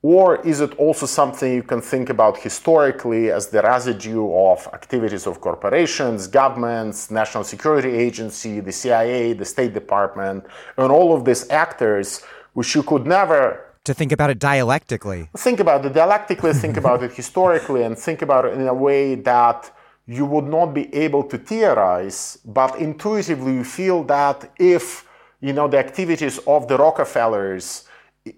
Or 0.01 0.41
is 0.41 0.59
it 0.59 0.73
also 0.77 1.05
something 1.05 1.53
you 1.53 1.63
can 1.63 1.79
think 1.79 2.09
about 2.09 2.37
historically 2.37 3.31
as 3.31 3.47
the 3.47 3.61
residue 3.61 4.27
of 4.33 4.67
activities 4.73 5.25
of 5.25 5.39
corporations, 5.39 6.27
governments, 6.27 7.11
national 7.11 7.45
security 7.45 7.91
agency, 8.07 8.59
the 8.59 8.73
CIA, 8.73 9.31
the 9.33 9.45
State 9.45 9.73
Department, 9.73 10.43
and 10.75 10.91
all 10.91 11.15
of 11.15 11.23
these 11.23 11.49
actors 11.49 12.23
which 12.53 12.75
you 12.75 12.83
could 12.83 13.05
never 13.05 13.70
to 13.83 13.93
think 13.93 14.11
about 14.11 14.29
it 14.29 14.39
dialectically. 14.39 15.29
Think 15.37 15.59
about 15.59 15.85
it 15.85 15.93
dialectically, 15.93 16.53
think 16.53 16.77
about 16.77 17.03
it 17.03 17.13
historically, 17.13 17.83
and 17.83 17.97
think 17.97 18.21
about 18.21 18.45
it 18.45 18.53
in 18.53 18.67
a 18.67 18.73
way 18.73 19.15
that 19.15 19.75
you 20.07 20.25
would 20.25 20.45
not 20.45 20.73
be 20.73 20.93
able 20.93 21.23
to 21.23 21.37
theorize, 21.37 22.37
but 22.45 22.77
intuitively 22.79 23.53
you 23.53 23.63
feel 23.63 24.03
that 24.03 24.51
if 24.59 25.07
you 25.39 25.53
know 25.53 25.67
the 25.67 25.77
activities 25.77 26.37
of 26.45 26.67
the 26.67 26.77
Rockefellers, 26.77 27.85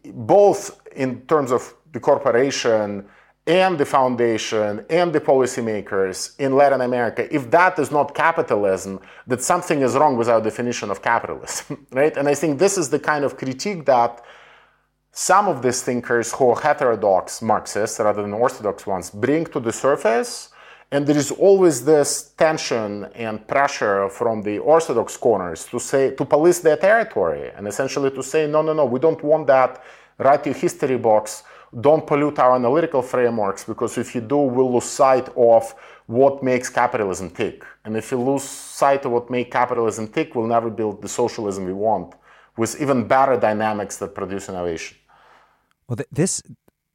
both 0.05 0.81
in 0.95 1.21
terms 1.21 1.51
of 1.51 1.73
the 1.91 1.99
corporation 1.99 3.05
and 3.45 3.77
the 3.77 3.85
foundation 3.85 4.85
and 4.89 5.11
the 5.11 5.19
policymakers 5.19 6.39
in 6.39 6.55
Latin 6.55 6.79
America, 6.79 7.27
if 7.33 7.51
that 7.51 7.77
is 7.77 7.91
not 7.91 8.15
capitalism, 8.15 8.99
that 9.27 9.41
something 9.41 9.81
is 9.81 9.95
wrong 9.95 10.15
with 10.15 10.29
our 10.29 10.39
definition 10.39 10.89
of 10.89 11.01
capitalism, 11.01 11.85
right? 11.91 12.15
And 12.15 12.29
I 12.29 12.35
think 12.35 12.59
this 12.59 12.77
is 12.77 12.89
the 12.89 12.99
kind 12.99 13.25
of 13.25 13.35
critique 13.35 13.85
that 13.85 14.23
some 15.15 15.47
of 15.47 15.61
these 15.61 15.83
thinkers 15.83 16.33
who 16.33 16.49
are 16.49 16.59
heterodox 16.59 17.39
Marxists 17.43 17.99
rather 17.99 18.23
than 18.23 18.33
orthodox 18.33 18.87
ones 18.87 19.11
bring 19.11 19.45
to 19.45 19.59
the 19.59 19.71
surface 19.71 20.49
and 20.89 21.05
there 21.05 21.17
is 21.17 21.29
always 21.31 21.85
this 21.85 22.33
tension 22.35 23.05
and 23.13 23.47
pressure 23.47 24.09
from 24.09 24.41
the 24.41 24.57
orthodox 24.57 25.15
corners 25.15 25.65
to 25.65 25.79
say 25.79 26.15
to 26.15 26.25
police 26.25 26.59
their 26.59 26.77
territory 26.77 27.51
and 27.55 27.67
essentially 27.67 28.09
to 28.09 28.23
say 28.23 28.47
no 28.47 28.63
no 28.63 28.73
no 28.73 28.85
we 28.85 28.99
don't 28.99 29.23
want 29.23 29.45
that. 29.47 29.83
Write 30.17 30.47
your 30.47 30.55
history 30.55 30.97
books 30.97 31.43
don't 31.79 32.05
pollute 32.07 32.37
our 32.39 32.55
analytical 32.55 33.03
frameworks 33.03 33.63
because 33.63 33.99
if 33.99 34.15
you 34.15 34.21
do 34.21 34.37
we'll 34.37 34.73
lose 34.73 34.85
sight 34.85 35.29
of 35.37 35.75
what 36.07 36.41
makes 36.41 36.69
capitalism 36.69 37.29
tick. 37.29 37.63
And 37.85 37.95
if 37.95 38.11
you 38.11 38.19
lose 38.19 38.43
sight 38.43 39.05
of 39.05 39.11
what 39.11 39.29
makes 39.29 39.51
capitalism 39.51 40.07
tick 40.07 40.33
we'll 40.33 40.47
never 40.47 40.71
build 40.71 41.03
the 41.03 41.09
socialism 41.09 41.65
we 41.65 41.73
want 41.73 42.15
with 42.57 42.81
even 42.81 43.07
better 43.07 43.39
dynamics 43.39 43.97
that 43.97 44.15
produce 44.15 44.49
innovation 44.49 44.97
well 45.87 45.97
th- 45.97 46.09
this 46.11 46.41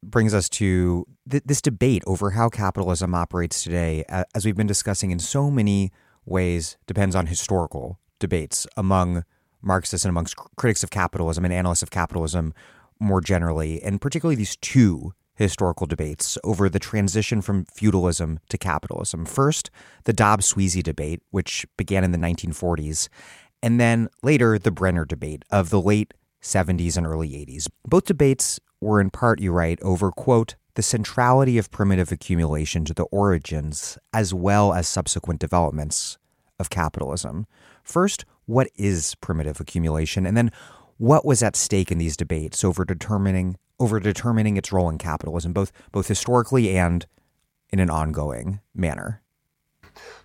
brings 0.03 0.33
us 0.33 0.47
to 0.49 1.05
th- 1.29 1.43
this 1.45 1.61
debate 1.61 2.03
over 2.07 2.31
how 2.31 2.49
capitalism 2.49 3.13
operates 3.13 3.63
today, 3.63 4.03
as 4.33 4.45
we've 4.45 4.55
been 4.55 4.67
discussing 4.67 5.11
in 5.11 5.19
so 5.19 5.51
many 5.51 5.91
ways, 6.25 6.77
depends 6.87 7.15
on 7.15 7.27
historical 7.27 7.99
debates 8.19 8.67
among 8.77 9.23
Marxists 9.61 10.05
and 10.05 10.09
amongst 10.09 10.35
critics 10.55 10.83
of 10.83 10.89
capitalism 10.89 11.43
and 11.43 11.53
analysts 11.53 11.83
of 11.83 11.91
capitalism 11.91 12.53
more 12.99 13.21
generally, 13.21 13.81
and 13.81 14.01
particularly 14.01 14.35
these 14.35 14.55
two 14.57 15.13
historical 15.35 15.87
debates 15.87 16.37
over 16.43 16.69
the 16.69 16.79
transition 16.79 17.41
from 17.41 17.65
feudalism 17.65 18.39
to 18.49 18.57
capitalism. 18.57 19.25
First, 19.25 19.69
the 20.03 20.13
Dobbs 20.13 20.53
Sweezy 20.53 20.83
debate, 20.83 21.21
which 21.31 21.65
began 21.77 22.03
in 22.03 22.11
the 22.11 22.17
1940s, 22.17 23.07
and 23.63 23.79
then 23.79 24.09
later 24.21 24.59
the 24.59 24.71
Brenner 24.71 25.05
debate 25.05 25.43
of 25.49 25.69
the 25.69 25.81
late 25.81 26.13
70s 26.41 26.97
and 26.97 27.07
early 27.07 27.29
80s. 27.29 27.69
Both 27.85 28.05
debates 28.05 28.59
were 28.81 29.01
in 29.01 29.09
part, 29.09 29.39
you 29.39 29.51
write, 29.51 29.79
over, 29.81 30.11
quote, 30.11 30.55
the 30.75 30.81
centrality 30.81 31.57
of 31.57 31.71
primitive 31.71 32.11
accumulation 32.11 32.85
to 32.85 32.93
the 32.93 33.03
origins 33.03 33.97
as 34.13 34.33
well 34.33 34.73
as 34.73 34.87
subsequent 34.87 35.39
developments 35.39 36.17
of 36.59 36.69
capitalism. 36.69 37.45
First, 37.83 38.25
what 38.45 38.69
is 38.75 39.15
primitive 39.15 39.59
accumulation? 39.59 40.25
And 40.25 40.37
then 40.37 40.51
what 40.97 41.25
was 41.25 41.43
at 41.43 41.55
stake 41.55 41.91
in 41.91 41.97
these 41.97 42.17
debates 42.17 42.63
over 42.63 42.85
determining 42.85 43.57
over 43.79 43.99
determining 43.99 44.57
its 44.57 44.73
role 44.73 44.89
in 44.89 44.97
capitalism, 44.97 45.53
both 45.53 45.71
both 45.91 46.07
historically 46.07 46.77
and 46.77 47.05
in 47.71 47.79
an 47.79 47.89
ongoing 47.89 48.59
manner? 48.75 49.21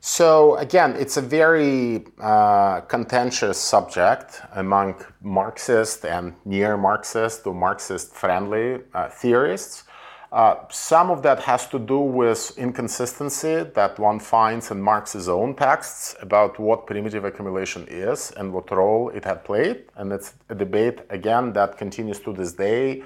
So 0.00 0.56
again, 0.56 0.96
it's 0.98 1.16
a 1.16 1.22
very 1.22 2.04
uh, 2.20 2.82
contentious 2.82 3.58
subject 3.58 4.42
among 4.52 5.02
Marxist 5.22 6.04
and 6.04 6.34
near-Marxist 6.44 7.46
or 7.46 7.54
Marxist-friendly 7.54 8.80
uh, 8.92 9.08
theorists. 9.08 9.84
Uh, 10.30 10.56
some 10.68 11.10
of 11.10 11.22
that 11.22 11.38
has 11.38 11.68
to 11.68 11.78
do 11.78 12.00
with 12.00 12.52
inconsistency 12.58 13.62
that 13.62 13.98
one 14.00 14.18
finds 14.18 14.70
in 14.72 14.82
Marx's 14.82 15.28
own 15.28 15.54
texts 15.54 16.16
about 16.20 16.58
what 16.58 16.86
primitive 16.86 17.24
accumulation 17.24 17.86
is 17.88 18.32
and 18.32 18.52
what 18.52 18.68
role 18.72 19.10
it 19.10 19.24
had 19.24 19.44
played. 19.44 19.84
And 19.96 20.12
it's 20.12 20.34
a 20.48 20.54
debate, 20.54 21.00
again, 21.08 21.52
that 21.52 21.78
continues 21.78 22.18
to 22.20 22.32
this 22.32 22.52
day 22.52 23.04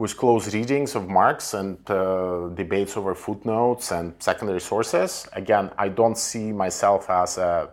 with 0.00 0.16
close 0.16 0.54
readings 0.54 0.94
of 0.94 1.10
Marx 1.10 1.52
and 1.52 1.78
uh, 1.90 2.48
debates 2.54 2.96
over 2.96 3.14
footnotes 3.14 3.92
and 3.92 4.14
secondary 4.18 4.60
sources. 4.60 5.28
Again, 5.34 5.70
I 5.76 5.90
don't 5.90 6.16
see 6.16 6.52
myself 6.52 7.10
as 7.10 7.36
a 7.36 7.68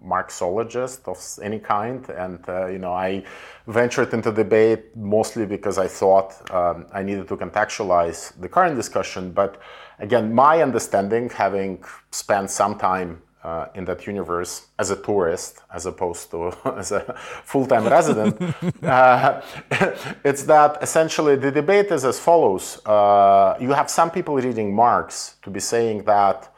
Marxologist 0.00 1.08
of 1.08 1.18
any 1.42 1.58
kind, 1.58 2.08
and 2.10 2.38
uh, 2.48 2.68
you 2.68 2.78
know, 2.78 2.92
I 2.92 3.24
ventured 3.66 4.14
into 4.14 4.30
debate 4.30 4.94
mostly 4.94 5.46
because 5.46 5.76
I 5.76 5.88
thought 5.88 6.28
um, 6.52 6.86
I 6.92 7.02
needed 7.02 7.26
to 7.26 7.36
contextualize 7.36 8.40
the 8.40 8.48
current 8.48 8.76
discussion. 8.76 9.32
But 9.32 9.60
again, 9.98 10.32
my 10.32 10.62
understanding, 10.62 11.28
having 11.28 11.82
spent 12.12 12.50
some 12.50 12.78
time 12.78 13.20
uh, 13.44 13.66
in 13.74 13.84
that 13.84 14.06
universe 14.06 14.66
as 14.78 14.90
a 14.90 14.96
tourist 14.96 15.60
as 15.72 15.86
opposed 15.86 16.30
to 16.30 16.52
as 16.76 16.92
a 16.92 17.00
full-time 17.44 17.86
resident 17.86 18.40
uh, 18.84 19.40
it's 20.24 20.44
that 20.44 20.82
essentially 20.82 21.36
the 21.36 21.50
debate 21.50 21.90
is 21.92 22.04
as 22.04 22.18
follows. 22.18 22.80
Uh, 22.86 23.56
you 23.60 23.72
have 23.72 23.90
some 23.90 24.10
people 24.10 24.34
reading 24.36 24.74
marx 24.74 25.36
to 25.42 25.50
be 25.50 25.60
saying 25.60 26.04
that 26.04 26.50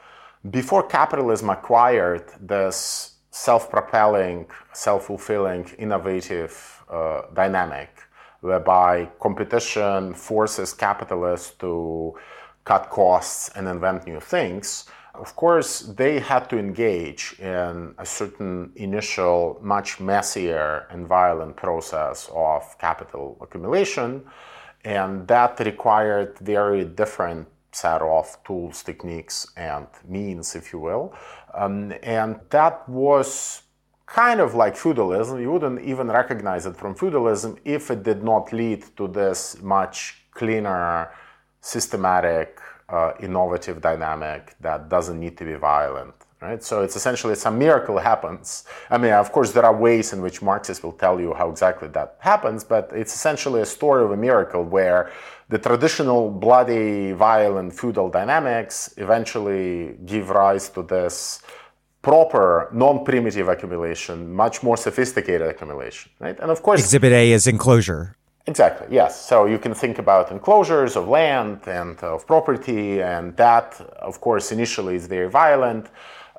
before 0.51 0.83
capitalism 0.87 1.51
acquired 1.51 2.25
this 2.41 3.15
self-propelling 3.31 4.47
self-fulfilling 4.73 5.65
innovative 5.79 6.85
uh, 6.89 7.23
dynamic 7.35 7.91
whereby 8.41 9.09
competition 9.21 10.15
forces 10.15 10.73
capitalists 10.73 11.51
to 11.59 12.15
cut 12.65 12.89
costs 12.91 13.51
and 13.57 13.67
invent 13.67 14.07
new 14.07 14.21
things 14.21 14.87
of 15.19 15.37
course, 15.37 15.81
they 15.81 16.19
had 16.19 16.49
to 16.51 16.59
engage 16.59 17.37
in 17.39 17.95
a 17.99 18.07
certain 18.07 18.73
initial, 18.77 19.59
much 19.63 20.01
messier 20.01 20.87
and 20.91 21.07
violent 21.07 21.57
process 21.57 22.31
of 22.35 22.63
capital 22.79 23.37
accumulation, 23.41 24.25
and 24.85 25.27
that 25.29 25.59
required 25.61 26.39
very 26.41 26.85
different 26.85 27.49
set 27.73 28.01
of 28.01 28.37
tools, 28.45 28.83
techniques, 28.83 29.47
and 29.57 29.87
means, 30.09 30.55
if 30.55 30.73
you 30.73 30.79
will. 30.79 31.15
Um, 31.55 31.93
and 32.03 32.41
that 32.51 32.89
was 32.89 33.63
kind 34.07 34.41
of 34.41 34.55
like 34.55 34.77
feudalism. 34.77 35.41
You 35.41 35.53
wouldn't 35.53 35.83
even 35.83 36.09
recognize 36.09 36.65
it 36.67 36.77
from 36.77 36.95
feudalism 36.95 37.59
if 37.65 37.91
it 37.91 38.03
did 38.03 38.23
not 38.23 38.53
lead 38.53 38.85
to 38.97 39.09
this 39.09 39.61
much 39.63 40.23
cleaner, 40.31 41.11
systematic, 41.61 42.61
uh, 42.89 43.13
innovative 43.21 43.81
dynamic 43.81 44.55
that 44.61 44.89
doesn't 44.89 45.19
need 45.19 45.37
to 45.37 45.45
be 45.45 45.55
violent 45.55 46.15
right? 46.41 46.63
So 46.63 46.83
it's 46.83 46.97
essentially 46.97 47.35
some 47.35 47.59
miracle 47.59 47.99
happens. 47.99 48.65
I 48.91 48.99
mean 48.99 49.13
of 49.13 49.33
course 49.33 49.53
there 49.53 49.65
are 49.65 49.75
ways 49.75 50.13
in 50.13 50.21
which 50.21 50.43
marxists 50.43 50.83
will 50.83 50.93
tell 50.93 51.21
you 51.21 51.33
how 51.35 51.51
exactly 51.51 51.89
that 51.89 52.17
happens 52.19 52.65
but 52.65 52.91
it's 52.93 53.15
essentially 53.15 53.61
a 53.63 53.67
story 53.67 54.05
of 54.05 54.11
a 54.13 54.17
miracle 54.17 54.63
where 54.63 55.11
the 55.49 55.59
traditional 55.59 56.31
bloody 56.31 57.13
violent 57.13 57.73
feudal 57.73 58.09
dynamics 58.11 58.93
eventually 58.97 59.97
give 60.05 60.31
rise 60.31 60.69
to 60.71 60.83
this 60.83 61.43
proper 62.03 62.69
non-primitive 62.73 63.49
accumulation 63.49 64.33
much 64.33 64.63
more 64.63 64.77
sophisticated 64.77 65.47
accumulation 65.49 66.11
right? 66.21 66.39
And 66.41 66.51
of 66.51 66.63
course 66.63 66.81
exhibit 66.81 67.13
a 67.13 67.33
is 67.33 67.47
enclosure 67.47 68.17
Exactly, 68.49 68.87
yes. 68.91 69.21
So 69.21 69.47
you 69.47 69.59
can 69.59 69.75
think 69.75 69.99
about 69.99 70.31
enclosures 70.31 70.95
of 70.95 71.09
land 71.09 71.67
and 71.67 71.99
of 72.05 72.27
property, 72.27 73.03
and 73.03 73.37
that, 73.37 73.81
of 73.99 74.21
course, 74.21 74.53
initially 74.53 74.95
is 74.95 75.07
very 75.09 75.29
violent. 75.29 75.89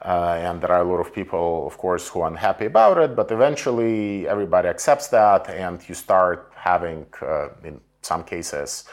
Uh, 0.02 0.38
and 0.40 0.62
there 0.62 0.72
are 0.72 0.82
a 0.82 0.90
lot 0.90 1.00
of 1.02 1.14
people, 1.14 1.68
of 1.68 1.78
course, 1.78 2.08
who 2.08 2.22
are 2.22 2.28
unhappy 2.30 2.66
about 2.68 2.98
it, 2.98 3.16
but 3.16 3.30
eventually 3.32 4.28
everybody 4.28 4.70
accepts 4.70 5.08
that, 5.10 5.50
and 5.50 5.82
you 5.90 5.96
start 5.96 6.52
having, 6.56 7.06
uh, 7.22 7.50
in 7.64 7.82
some 8.02 8.24
cases, 8.24 8.86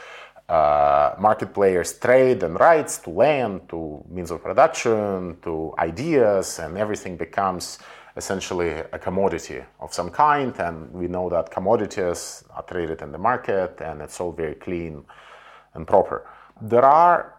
uh, 0.48 1.14
market 1.18 1.54
players 1.54 1.92
trade 1.98 2.42
and 2.42 2.58
rights 2.58 2.98
to 2.98 3.10
land, 3.10 3.68
to 3.68 4.02
means 4.08 4.30
of 4.30 4.42
production, 4.42 5.36
to 5.42 5.72
ideas, 5.78 6.58
and 6.58 6.76
everything 6.78 7.16
becomes 7.16 7.78
essentially 8.16 8.70
a 8.70 8.98
commodity 8.98 9.62
of 9.80 9.92
some 9.92 10.10
kind, 10.10 10.54
and 10.58 10.92
we 10.92 11.08
know 11.08 11.28
that 11.28 11.50
commodities 11.50 12.44
are 12.54 12.62
traded 12.62 13.02
in 13.02 13.12
the 13.12 13.18
market 13.18 13.80
and 13.80 14.00
it's 14.00 14.20
all 14.20 14.32
very 14.32 14.54
clean 14.54 15.04
and 15.74 15.86
proper. 15.86 16.26
There 16.60 16.84
are 16.84 17.34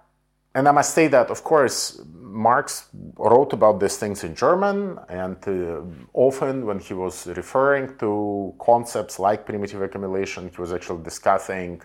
and 0.55 0.69
I 0.69 0.71
must 0.71 0.93
say 0.95 1.07
that, 1.09 1.29
of 1.29 1.43
course, 1.43 1.99
Marx 2.13 2.87
wrote 3.17 3.51
about 3.51 3.81
these 3.81 3.97
things 3.97 4.23
in 4.23 4.33
German, 4.35 4.97
and 5.09 5.35
uh, 5.45 5.81
often 6.13 6.65
when 6.65 6.79
he 6.79 6.93
was 6.93 7.27
referring 7.27 7.97
to 7.97 8.55
concepts 8.57 9.19
like 9.19 9.45
primitive 9.45 9.81
accumulation, 9.81 10.49
he 10.49 10.61
was 10.61 10.71
actually 10.71 11.03
discussing 11.03 11.81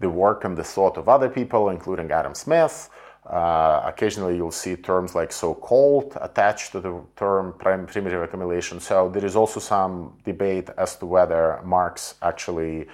the 0.00 0.10
work 0.10 0.44
and 0.44 0.56
the 0.56 0.64
thought 0.64 0.96
of 0.96 1.08
other 1.08 1.28
people, 1.28 1.68
including 1.68 2.10
Adam 2.10 2.34
Smith. 2.34 2.90
Uh, 3.26 3.82
occasionally, 3.84 4.36
you'll 4.36 4.50
see 4.50 4.76
terms 4.76 5.14
like 5.14 5.30
so 5.30 5.54
called 5.54 6.16
attached 6.20 6.72
to 6.72 6.80
the 6.80 7.00
term 7.16 7.52
primitive 7.58 8.22
accumulation. 8.22 8.80
So, 8.80 9.08
there 9.08 9.24
is 9.24 9.36
also 9.36 9.60
some 9.60 10.18
debate 10.24 10.70
as 10.78 10.96
to 10.96 11.06
whether 11.06 11.60
Marx 11.62 12.14
actually 12.22 12.88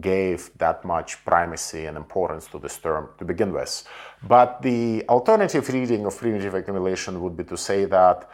gave 0.00 0.50
that 0.58 0.84
much 0.84 1.22
primacy 1.24 1.86
and 1.86 1.96
importance 1.96 2.46
to 2.46 2.58
this 2.58 2.78
term 2.78 3.08
to 3.18 3.24
begin 3.24 3.52
with. 3.52 3.86
But 4.26 4.62
the 4.62 5.04
alternative 5.08 5.68
reading 5.68 6.06
of 6.06 6.16
primitive 6.16 6.54
accumulation 6.54 7.20
would 7.20 7.36
be 7.36 7.44
to 7.44 7.56
say 7.56 7.84
that 7.86 8.28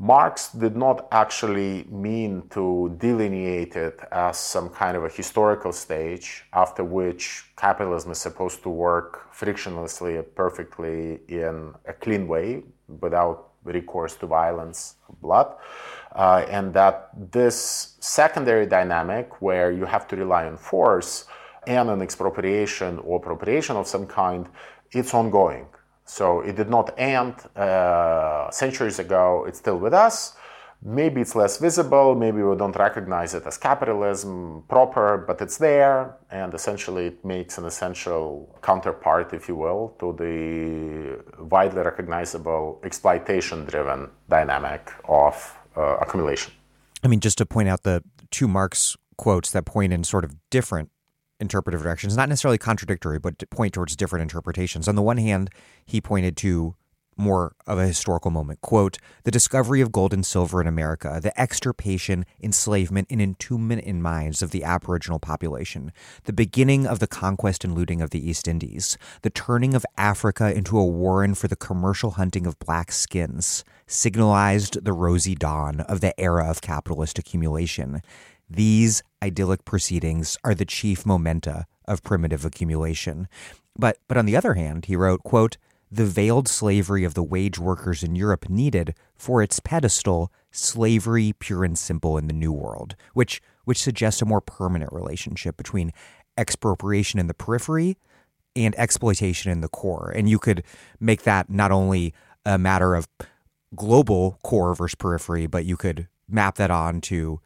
Marx 0.00 0.52
did 0.52 0.76
not 0.76 1.08
actually 1.10 1.84
mean 1.90 2.48
to 2.50 2.94
delineate 2.98 3.74
it 3.74 3.98
as 4.12 4.38
some 4.38 4.68
kind 4.68 4.96
of 4.96 5.04
a 5.04 5.08
historical 5.08 5.72
stage 5.72 6.44
after 6.52 6.84
which 6.84 7.44
capitalism 7.56 8.12
is 8.12 8.18
supposed 8.18 8.62
to 8.62 8.68
work 8.68 9.26
frictionlessly, 9.34 10.24
perfectly 10.36 11.18
in 11.26 11.74
a 11.86 11.92
clean 11.92 12.28
way 12.28 12.62
without 13.00 13.48
recourse 13.64 14.14
to 14.14 14.26
violence, 14.26 14.94
blood 15.20 15.56
uh, 16.14 16.46
and 16.48 16.72
that 16.72 17.10
this 17.32 17.96
secondary 17.98 18.66
dynamic 18.66 19.42
where 19.42 19.72
you 19.72 19.84
have 19.84 20.06
to 20.06 20.16
rely 20.16 20.46
on 20.46 20.56
force 20.56 21.24
and 21.66 21.90
an 21.90 22.00
expropriation 22.00 22.98
or 23.00 23.18
appropriation 23.18 23.76
of 23.76 23.86
some 23.86 24.06
kind, 24.06 24.48
it's 24.92 25.12
ongoing. 25.12 25.66
So 26.08 26.40
it 26.40 26.56
did 26.56 26.70
not 26.70 26.98
end 26.98 27.34
uh, 27.54 28.50
centuries 28.50 28.98
ago, 28.98 29.44
it's 29.46 29.58
still 29.58 29.78
with 29.78 29.92
us. 29.92 30.34
Maybe 30.82 31.20
it's 31.20 31.34
less 31.34 31.58
visible, 31.58 32.14
maybe 32.14 32.40
we 32.42 32.56
don't 32.56 32.76
recognize 32.76 33.34
it 33.34 33.44
as 33.46 33.58
capitalism 33.58 34.64
proper, 34.68 35.18
but 35.26 35.40
it's 35.42 35.58
there, 35.58 36.14
and 36.30 36.54
essentially 36.54 37.06
it 37.06 37.24
makes 37.24 37.58
an 37.58 37.64
essential 37.66 38.48
counterpart, 38.62 39.34
if 39.34 39.48
you 39.48 39.56
will, 39.56 39.94
to 39.98 40.14
the 40.16 41.44
widely 41.44 41.82
recognizable 41.82 42.80
exploitation 42.84 43.64
driven 43.64 44.08
dynamic 44.30 44.92
of 45.08 45.34
uh, 45.76 45.96
accumulation. 46.00 46.52
I 47.02 47.08
mean, 47.08 47.20
just 47.20 47.38
to 47.38 47.46
point 47.46 47.68
out 47.68 47.82
the 47.82 48.02
two 48.30 48.48
Marx 48.48 48.96
quotes 49.16 49.50
that 49.50 49.66
point 49.66 49.92
in 49.92 50.04
sort 50.04 50.24
of 50.24 50.36
different 50.48 50.90
interpretive 51.40 51.82
directions, 51.82 52.16
not 52.16 52.28
necessarily 52.28 52.58
contradictory, 52.58 53.18
but 53.18 53.38
to 53.38 53.46
point 53.46 53.74
towards 53.74 53.96
different 53.96 54.22
interpretations. 54.22 54.88
On 54.88 54.94
the 54.94 55.02
one 55.02 55.18
hand, 55.18 55.50
he 55.84 56.00
pointed 56.00 56.36
to 56.38 56.74
more 57.18 57.56
of 57.66 57.78
a 57.78 57.86
historical 57.86 58.30
moment. 58.30 58.60
Quote, 58.60 58.98
the 59.24 59.30
discovery 59.30 59.80
of 59.80 59.90
gold 59.90 60.14
and 60.14 60.24
silver 60.24 60.60
in 60.60 60.66
America, 60.66 61.18
the 61.20 61.38
extirpation, 61.38 62.24
enslavement, 62.40 63.08
and 63.10 63.20
entombment 63.20 63.82
in 63.82 64.00
mines 64.00 64.40
of 64.40 64.52
the 64.52 64.62
aboriginal 64.62 65.18
population, 65.18 65.92
the 66.24 66.32
beginning 66.32 66.86
of 66.86 67.00
the 67.00 67.08
conquest 67.08 67.64
and 67.64 67.74
looting 67.74 68.00
of 68.00 68.10
the 68.10 68.30
East 68.30 68.46
Indies, 68.46 68.96
the 69.22 69.30
turning 69.30 69.74
of 69.74 69.84
Africa 69.96 70.54
into 70.54 70.78
a 70.78 70.86
warren 70.86 71.34
for 71.34 71.48
the 71.48 71.56
commercial 71.56 72.12
hunting 72.12 72.46
of 72.46 72.58
black 72.60 72.92
skins, 72.92 73.64
signalized 73.86 74.84
the 74.84 74.92
rosy 74.92 75.34
dawn 75.34 75.80
of 75.80 76.00
the 76.00 76.18
era 76.20 76.48
of 76.48 76.60
capitalist 76.60 77.18
accumulation. 77.18 78.00
These 78.48 79.02
idyllic 79.22 79.64
proceedings 79.64 80.36
are 80.44 80.54
the 80.54 80.64
chief 80.64 81.04
momenta 81.04 81.66
of 81.86 82.02
primitive 82.02 82.44
accumulation. 82.44 83.28
But, 83.76 83.98
but 84.08 84.16
on 84.16 84.26
the 84.26 84.36
other 84.36 84.54
hand, 84.54 84.86
he 84.86 84.96
wrote, 84.96 85.22
quote, 85.22 85.56
the 85.90 86.04
veiled 86.04 86.48
slavery 86.48 87.04
of 87.04 87.14
the 87.14 87.22
wage 87.22 87.58
workers 87.58 88.02
in 88.02 88.14
Europe 88.14 88.50
needed 88.50 88.94
for 89.16 89.42
its 89.42 89.58
pedestal 89.58 90.30
slavery 90.50 91.34
pure 91.38 91.64
and 91.64 91.78
simple 91.78 92.18
in 92.18 92.26
the 92.26 92.34
New 92.34 92.52
World, 92.52 92.94
which, 93.14 93.40
which 93.64 93.80
suggests 93.80 94.20
a 94.20 94.26
more 94.26 94.42
permanent 94.42 94.92
relationship 94.92 95.56
between 95.56 95.92
expropriation 96.36 97.18
in 97.18 97.26
the 97.26 97.34
periphery 97.34 97.96
and 98.54 98.74
exploitation 98.78 99.50
in 99.50 99.60
the 99.60 99.68
core. 99.68 100.12
And 100.14 100.28
you 100.28 100.38
could 100.38 100.62
make 101.00 101.22
that 101.22 101.48
not 101.48 101.72
only 101.72 102.12
a 102.44 102.58
matter 102.58 102.94
of 102.94 103.08
global 103.74 104.38
core 104.42 104.74
versus 104.74 104.94
periphery, 104.94 105.46
but 105.46 105.64
you 105.64 105.76
could 105.76 106.08
map 106.28 106.56
that 106.56 106.70
on 106.70 107.00
to 107.02 107.40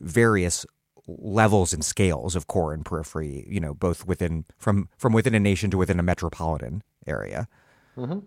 various 0.00 0.66
levels 1.08 1.72
and 1.72 1.84
scales 1.84 2.36
of 2.36 2.46
core 2.46 2.72
and 2.72 2.84
periphery, 2.84 3.46
you 3.48 3.60
know, 3.60 3.74
both 3.74 4.06
within 4.06 4.44
from 4.58 4.88
from 4.96 5.12
within 5.12 5.34
a 5.34 5.40
nation 5.40 5.70
to 5.70 5.78
within 5.78 5.98
a 5.98 6.02
metropolitan 6.02 6.82
area. 7.06 7.48
Mm-hmm. 7.96 8.18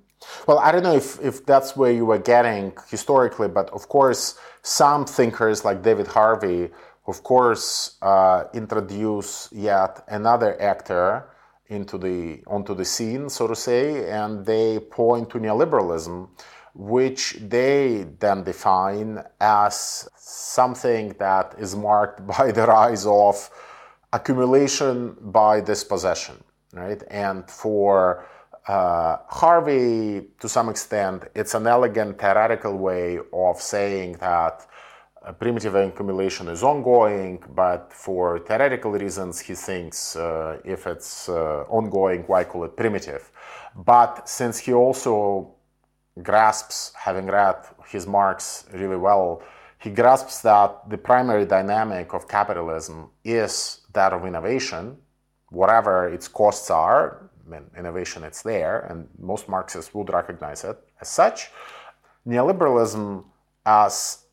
Well, 0.47 0.59
I 0.59 0.71
don't 0.71 0.83
know 0.83 0.95
if, 0.95 1.19
if 1.21 1.45
that's 1.45 1.75
where 1.75 1.91
you 1.91 2.05
were 2.05 2.19
getting 2.19 2.73
historically, 2.89 3.47
but 3.47 3.69
of 3.71 3.87
course, 3.87 4.37
some 4.61 5.05
thinkers 5.05 5.65
like 5.65 5.81
David 5.81 6.07
Harvey, 6.07 6.69
of 7.07 7.23
course, 7.23 7.97
uh, 8.01 8.43
introduce 8.53 9.49
yet 9.51 10.03
another 10.07 10.61
actor 10.61 11.27
into 11.67 11.97
the 11.97 12.43
onto 12.47 12.75
the 12.75 12.85
scene, 12.85 13.29
so 13.29 13.47
to 13.47 13.55
say, 13.55 14.09
and 14.11 14.45
they 14.45 14.79
point 14.79 15.29
to 15.29 15.39
neoliberalism, 15.39 16.27
which 16.73 17.37
they 17.41 18.05
then 18.19 18.43
define 18.43 19.23
as 19.39 20.07
something 20.15 21.09
that 21.19 21.55
is 21.57 21.75
marked 21.75 22.25
by 22.37 22.51
the 22.51 22.65
rise 22.65 23.05
of 23.05 23.49
accumulation 24.13 25.15
by 25.21 25.61
dispossession, 25.61 26.43
right? 26.73 27.01
And 27.09 27.49
for 27.49 28.25
uh, 28.67 29.17
Harvey, 29.27 30.27
to 30.39 30.47
some 30.49 30.69
extent, 30.69 31.23
it's 31.33 31.53
an 31.53 31.67
elegant 31.67 32.19
theoretical 32.19 32.77
way 32.77 33.19
of 33.33 33.61
saying 33.61 34.17
that 34.19 34.67
primitive 35.39 35.75
accumulation 35.75 36.47
is 36.47 36.63
ongoing, 36.63 37.43
but 37.53 37.93
for 37.93 38.39
theoretical 38.39 38.91
reasons, 38.91 39.39
he 39.39 39.53
thinks 39.53 40.15
uh, 40.15 40.59
if 40.65 40.87
it's 40.87 41.29
uh, 41.29 41.63
ongoing, 41.69 42.23
why 42.23 42.43
call 42.43 42.63
it 42.63 42.75
primitive? 42.75 43.31
But 43.75 44.27
since 44.27 44.57
he 44.57 44.73
also 44.73 45.53
grasps, 46.21 46.93
having 46.95 47.27
read 47.27 47.55
his 47.87 48.07
Marx 48.07 48.65
really 48.73 48.97
well, 48.97 49.41
he 49.79 49.89
grasps 49.89 50.41
that 50.41 50.89
the 50.89 50.97
primary 50.97 51.45
dynamic 51.45 52.13
of 52.13 52.27
capitalism 52.27 53.09
is 53.23 53.81
that 53.93 54.13
of 54.13 54.25
innovation, 54.25 54.97
whatever 55.49 56.07
its 56.13 56.27
costs 56.27 56.69
are, 56.69 57.31
mean, 57.51 57.69
innovation 57.77 58.23
it's 58.23 58.41
there, 58.41 58.79
and 58.89 59.07
most 59.19 59.47
Marxists 59.47 59.93
would 59.93 60.09
recognize 60.09 60.63
it 60.63 60.77
as 60.99 61.09
such. 61.09 61.51
Neoliberalism 62.27 63.23
as 63.65 64.25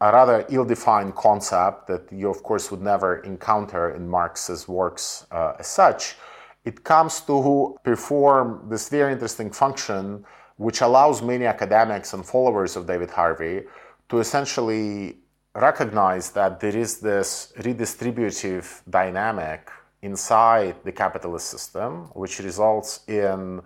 a 0.00 0.12
rather 0.12 0.46
ill-defined 0.48 1.14
concept 1.16 1.88
that 1.88 2.04
you, 2.12 2.28
of 2.30 2.42
course, 2.42 2.70
would 2.70 2.82
never 2.82 3.18
encounter 3.20 3.90
in 3.96 4.08
Marx's 4.08 4.68
works 4.68 5.26
uh, 5.32 5.54
as 5.58 5.66
such. 5.66 6.16
It 6.64 6.84
comes 6.84 7.20
to 7.22 7.76
perform 7.82 8.66
this 8.68 8.88
very 8.88 9.12
interesting 9.12 9.50
function, 9.50 10.24
which 10.58 10.80
allows 10.82 11.22
many 11.22 11.46
academics 11.46 12.12
and 12.12 12.24
followers 12.26 12.76
of 12.76 12.86
David 12.86 13.10
Harvey 13.10 13.62
to 14.08 14.18
essentially 14.18 15.16
recognize 15.54 16.30
that 16.32 16.60
there 16.60 16.76
is 16.76 16.98
this 16.98 17.52
redistributive 17.58 18.82
dynamic 18.90 19.70
inside 20.02 20.76
the 20.84 20.92
capitalist 20.92 21.48
system, 21.48 22.10
which 22.14 22.38
results 22.40 23.00
in 23.08 23.60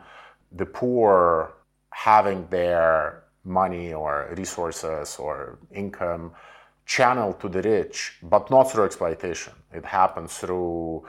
the 0.52 0.66
poor 0.66 1.54
having 1.90 2.46
their 2.48 3.24
money 3.44 3.92
or 3.92 4.32
resources 4.36 5.16
or 5.18 5.58
income 5.72 6.32
channeled 6.86 7.40
to 7.40 7.48
the 7.48 7.62
rich, 7.62 8.18
but 8.22 8.50
not 8.50 8.70
through 8.70 8.84
exploitation. 8.84 9.52
It 9.72 9.84
happens 9.84 10.36
through 10.38 11.06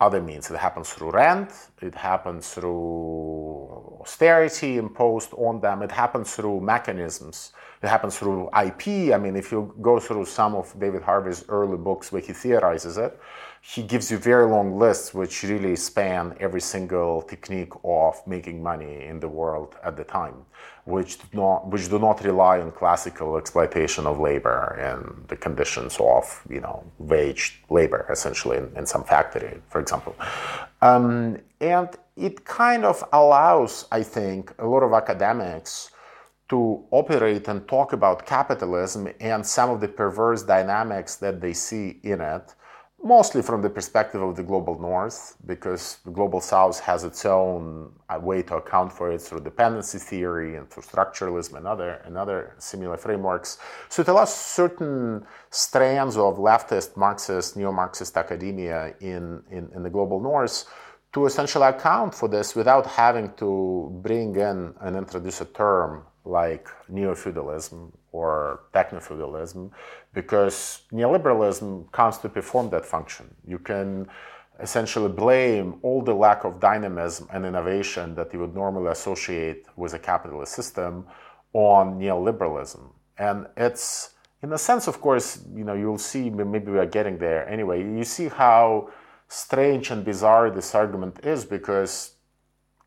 other 0.00 0.20
means. 0.22 0.50
It 0.50 0.56
happens 0.56 0.90
through 0.90 1.10
rent, 1.10 1.52
it 1.82 1.94
happens 1.94 2.54
through 2.54 3.98
austerity 4.00 4.78
imposed 4.78 5.32
on 5.34 5.60
them, 5.60 5.82
it 5.82 5.92
happens 5.92 6.34
through 6.34 6.60
mechanisms, 6.60 7.52
it 7.82 7.88
happens 7.88 8.18
through 8.18 8.48
IP. 8.48 9.12
I 9.14 9.18
mean, 9.18 9.36
if 9.36 9.52
you 9.52 9.74
go 9.82 10.00
through 10.00 10.24
some 10.24 10.54
of 10.54 10.78
David 10.78 11.02
Harvey's 11.02 11.44
early 11.48 11.76
books 11.76 12.10
where 12.12 12.22
he 12.22 12.32
theorizes 12.32 12.96
it, 12.96 13.20
he 13.62 13.82
gives 13.82 14.10
you 14.10 14.16
very 14.16 14.46
long 14.46 14.78
lists 14.78 15.12
which 15.12 15.42
really 15.42 15.76
span 15.76 16.34
every 16.40 16.60
single 16.60 17.22
technique 17.22 17.72
of 17.84 18.14
making 18.26 18.62
money 18.62 19.04
in 19.04 19.20
the 19.20 19.28
world 19.28 19.76
at 19.84 19.96
the 19.96 20.04
time, 20.04 20.34
which 20.86 21.18
do 21.18 21.26
not, 21.34 21.66
which 21.68 21.90
do 21.90 21.98
not 21.98 22.24
rely 22.24 22.58
on 22.60 22.72
classical 22.72 23.36
exploitation 23.36 24.06
of 24.06 24.18
labor 24.18 24.78
and 24.80 25.28
the 25.28 25.36
conditions 25.36 25.98
of 26.00 26.42
you 26.48 26.60
know 26.60 26.82
wage 26.98 27.62
labor 27.68 28.06
essentially 28.10 28.56
in, 28.56 28.72
in 28.76 28.86
some 28.86 29.04
factory, 29.04 29.60
for 29.68 29.80
example. 29.80 30.16
Um, 30.80 31.38
and 31.60 31.88
it 32.16 32.44
kind 32.46 32.86
of 32.86 33.04
allows, 33.12 33.86
I 33.92 34.02
think, 34.02 34.54
a 34.58 34.66
lot 34.66 34.82
of 34.82 34.94
academics 34.94 35.90
to 36.48 36.82
operate 36.90 37.46
and 37.46 37.68
talk 37.68 37.92
about 37.92 38.26
capitalism 38.26 39.08
and 39.20 39.46
some 39.46 39.70
of 39.70 39.80
the 39.80 39.88
perverse 39.88 40.42
dynamics 40.42 41.16
that 41.16 41.40
they 41.40 41.52
see 41.52 42.00
in 42.02 42.20
it 42.22 42.54
mostly 43.02 43.42
from 43.42 43.62
the 43.62 43.70
perspective 43.70 44.20
of 44.20 44.36
the 44.36 44.42
global 44.42 44.78
north, 44.78 45.36
because 45.46 45.98
the 46.04 46.10
global 46.10 46.40
south 46.40 46.80
has 46.80 47.04
its 47.04 47.24
own 47.24 47.92
uh, 48.08 48.18
way 48.20 48.42
to 48.42 48.56
account 48.56 48.92
for 48.92 49.10
it 49.10 49.20
through 49.20 49.40
dependency 49.40 49.98
theory 49.98 50.56
and 50.56 50.68
through 50.70 50.82
structuralism 50.82 51.54
and 51.56 51.66
other, 51.66 52.02
and 52.04 52.16
other 52.16 52.54
similar 52.58 52.96
frameworks. 52.96 53.58
So 53.88 54.02
it 54.02 54.08
allows 54.08 54.34
certain 54.34 55.24
strands 55.50 56.16
of 56.16 56.36
leftist, 56.36 56.96
Marxist, 56.96 57.56
neo 57.56 57.72
Marxist 57.72 58.16
academia 58.16 58.94
in, 59.00 59.42
in, 59.50 59.70
in 59.74 59.82
the 59.82 59.90
global 59.90 60.20
north 60.20 60.66
to 61.12 61.26
essentially 61.26 61.66
account 61.66 62.14
for 62.14 62.28
this 62.28 62.54
without 62.54 62.86
having 62.86 63.32
to 63.34 63.90
bring 64.02 64.36
in 64.36 64.74
and 64.80 64.96
introduce 64.96 65.40
a 65.40 65.46
term 65.46 66.04
like 66.24 66.68
neo-feudalism 66.88 67.92
or 68.12 68.62
techno-feudalism 68.72 69.70
because 70.12 70.82
neoliberalism 70.92 71.90
comes 71.92 72.18
to 72.18 72.28
perform 72.28 72.70
that 72.70 72.84
function. 72.84 73.34
You 73.46 73.58
can 73.58 74.06
essentially 74.60 75.08
blame 75.08 75.78
all 75.82 76.02
the 76.02 76.12
lack 76.12 76.44
of 76.44 76.60
dynamism 76.60 77.26
and 77.32 77.46
innovation 77.46 78.14
that 78.14 78.32
you 78.32 78.40
would 78.40 78.54
normally 78.54 78.90
associate 78.90 79.64
with 79.76 79.94
a 79.94 79.98
capitalist 79.98 80.52
system 80.52 81.06
on 81.52 81.98
neoliberalism. 81.98 82.82
And 83.18 83.46
it's, 83.56 84.10
in 84.42 84.52
a 84.52 84.58
sense, 84.58 84.86
of 84.86 85.00
course, 85.00 85.44
you 85.54 85.64
know, 85.64 85.74
you'll 85.74 85.98
see, 85.98 86.30
maybe 86.30 86.70
we 86.70 86.78
are 86.78 86.86
getting 86.86 87.18
there 87.18 87.48
anyway, 87.48 87.82
you 87.82 88.04
see 88.04 88.28
how 88.28 88.90
strange 89.28 89.90
and 89.90 90.04
bizarre 90.04 90.50
this 90.50 90.74
argument 90.74 91.20
is 91.22 91.44
because 91.44 92.16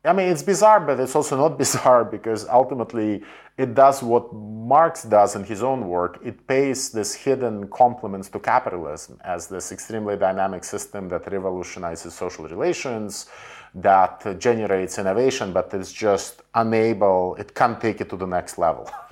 I 0.04 0.12
mean, 0.12 0.28
it's 0.28 0.42
bizarre, 0.42 0.80
but 0.80 1.00
it's 1.00 1.16
also 1.16 1.36
not 1.36 1.56
bizarre 1.64 2.04
because 2.04 2.46
ultimately 2.48 3.22
it 3.56 3.74
does 3.74 4.02
what 4.02 4.32
Marx 4.34 5.04
does 5.04 5.36
in 5.36 5.44
his 5.44 5.62
own 5.62 5.88
work. 5.88 6.18
It 6.24 6.46
pays 6.46 6.90
this 6.90 7.14
hidden 7.14 7.68
compliments 7.68 8.28
to 8.30 8.38
capitalism 8.38 9.18
as 9.24 9.46
this 9.46 9.72
extremely 9.72 10.16
dynamic 10.16 10.64
system 10.64 11.08
that 11.08 11.30
revolutionizes 11.30 12.14
social 12.14 12.46
relations, 12.46 13.28
that 13.76 14.38
generates 14.38 14.98
innovation, 14.98 15.52
but 15.52 15.72
is 15.74 15.92
just 15.92 16.42
unable, 16.54 17.34
it 17.36 17.54
can't 17.54 17.80
take 17.80 18.00
it 18.00 18.08
to 18.10 18.16
the 18.16 18.26
next 18.26 18.58
level, 18.58 18.88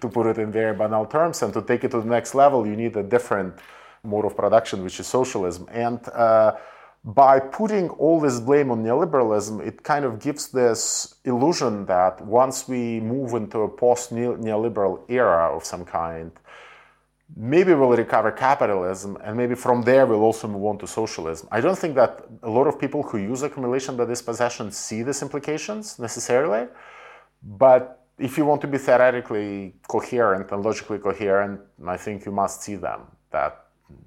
to 0.00 0.08
put 0.08 0.26
it 0.26 0.38
in 0.38 0.50
very 0.50 0.74
banal 0.76 1.06
terms. 1.06 1.42
And 1.42 1.52
to 1.52 1.62
take 1.62 1.84
it 1.84 1.90
to 1.92 2.00
the 2.00 2.08
next 2.08 2.34
level, 2.34 2.66
you 2.66 2.76
need 2.76 2.96
a 2.96 3.02
different 3.02 3.54
mode 4.02 4.24
of 4.24 4.36
production, 4.36 4.82
which 4.82 4.98
is 4.98 5.06
socialism. 5.06 5.68
And 5.70 6.00
uh, 6.08 6.52
by 7.04 7.40
putting 7.40 7.88
all 7.90 8.20
this 8.20 8.40
blame 8.40 8.70
on 8.70 8.82
neoliberalism, 8.82 9.66
it 9.66 9.82
kind 9.82 10.04
of 10.04 10.18
gives 10.18 10.48
this 10.48 11.14
illusion 11.24 11.86
that 11.86 12.20
once 12.24 12.68
we 12.68 13.00
move 13.00 13.34
into 13.34 13.60
a 13.60 13.68
post 13.68 14.12
neoliberal 14.12 15.00
era 15.08 15.54
of 15.56 15.64
some 15.64 15.84
kind, 15.84 16.32
maybe 17.36 17.72
we'll 17.74 17.90
recover 17.90 18.32
capitalism 18.32 19.16
and 19.22 19.36
maybe 19.36 19.54
from 19.54 19.82
there 19.82 20.06
we'll 20.06 20.22
also 20.22 20.48
move 20.48 20.64
on 20.64 20.78
to 20.78 20.86
socialism. 20.86 21.48
I 21.50 21.60
don't 21.60 21.78
think 21.78 21.94
that 21.94 22.24
a 22.42 22.50
lot 22.50 22.66
of 22.66 22.78
people 22.78 23.02
who 23.02 23.18
use 23.18 23.42
accumulation 23.42 23.96
by 23.96 24.04
dispossession 24.06 24.72
see 24.72 25.02
these 25.02 25.22
implications 25.22 25.98
necessarily, 25.98 26.68
but 27.42 28.04
if 28.18 28.36
you 28.36 28.44
want 28.44 28.60
to 28.62 28.66
be 28.66 28.78
theoretically 28.78 29.74
coherent 29.86 30.50
and 30.50 30.64
logically 30.64 30.98
coherent, 30.98 31.60
I 31.86 31.96
think 31.96 32.26
you 32.26 32.32
must 32.32 32.62
see 32.62 32.74
them. 32.74 33.02
That 33.30 33.66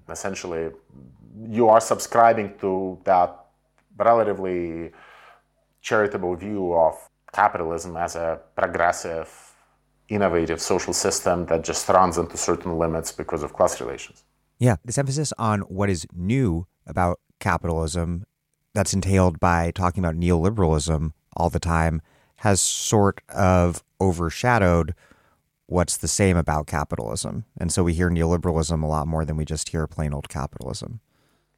essentially 0.09 0.71
you 1.49 1.69
are 1.69 1.81
subscribing 1.81 2.53
to 2.59 2.99
that 3.05 3.45
relatively 3.97 4.91
charitable 5.81 6.35
view 6.35 6.73
of 6.73 7.09
capitalism 7.33 7.97
as 7.97 8.15
a 8.15 8.39
progressive, 8.55 9.29
innovative 10.09 10.61
social 10.61 10.93
system 10.93 11.45
that 11.45 11.63
just 11.63 11.87
runs 11.89 12.17
into 12.17 12.37
certain 12.37 12.77
limits 12.77 13.11
because 13.11 13.43
of 13.43 13.53
class 13.53 13.79
relations. 13.79 14.23
Yeah, 14.59 14.75
this 14.85 14.97
emphasis 14.97 15.33
on 15.37 15.61
what 15.61 15.89
is 15.89 16.05
new 16.13 16.67
about 16.85 17.19
capitalism 17.39 18.25
that's 18.73 18.93
entailed 18.93 19.39
by 19.39 19.71
talking 19.71 20.03
about 20.03 20.15
neoliberalism 20.15 21.13
all 21.35 21.49
the 21.49 21.59
time 21.59 22.01
has 22.37 22.61
sort 22.61 23.21
of 23.29 23.83
overshadowed 23.99 24.93
what's 25.67 25.97
the 25.97 26.07
same 26.07 26.35
about 26.35 26.67
capitalism. 26.67 27.45
And 27.57 27.71
so 27.71 27.83
we 27.83 27.93
hear 27.93 28.09
neoliberalism 28.09 28.83
a 28.83 28.87
lot 28.87 29.07
more 29.07 29.23
than 29.23 29.37
we 29.37 29.45
just 29.45 29.69
hear 29.69 29.87
plain 29.87 30.13
old 30.13 30.27
capitalism. 30.27 30.99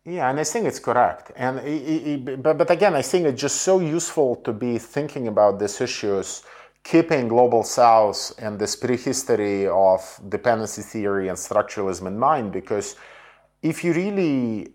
Yeah, 0.06 0.30
and 0.30 0.38
I 0.38 0.44
think 0.44 0.66
it's 0.66 0.80
correct. 0.80 1.32
And 1.36 1.60
it, 1.60 2.28
it, 2.28 2.44
but, 2.44 2.58
but 2.58 2.70
again, 2.70 2.94
I 2.94 3.02
think 3.02 3.26
it's 3.26 3.40
just 3.40 3.62
so 3.62 3.80
useful 3.80 4.36
to 4.38 4.52
be 4.52 4.78
thinking 4.78 5.30
about 5.30 5.60
these 5.60 5.80
issues, 5.80 6.44
keeping 6.84 7.30
global 7.30 7.64
south 7.64 8.34
and 8.38 8.60
this 8.60 8.76
prehistory 8.76 9.66
of 9.68 10.02
dependency 10.28 10.82
theory 10.82 11.30
and 11.30 11.38
structuralism 11.38 12.08
in 12.08 12.20
mind, 12.20 12.52
because 12.52 12.98
if 13.62 13.82
you 13.86 13.94
really 13.94 14.74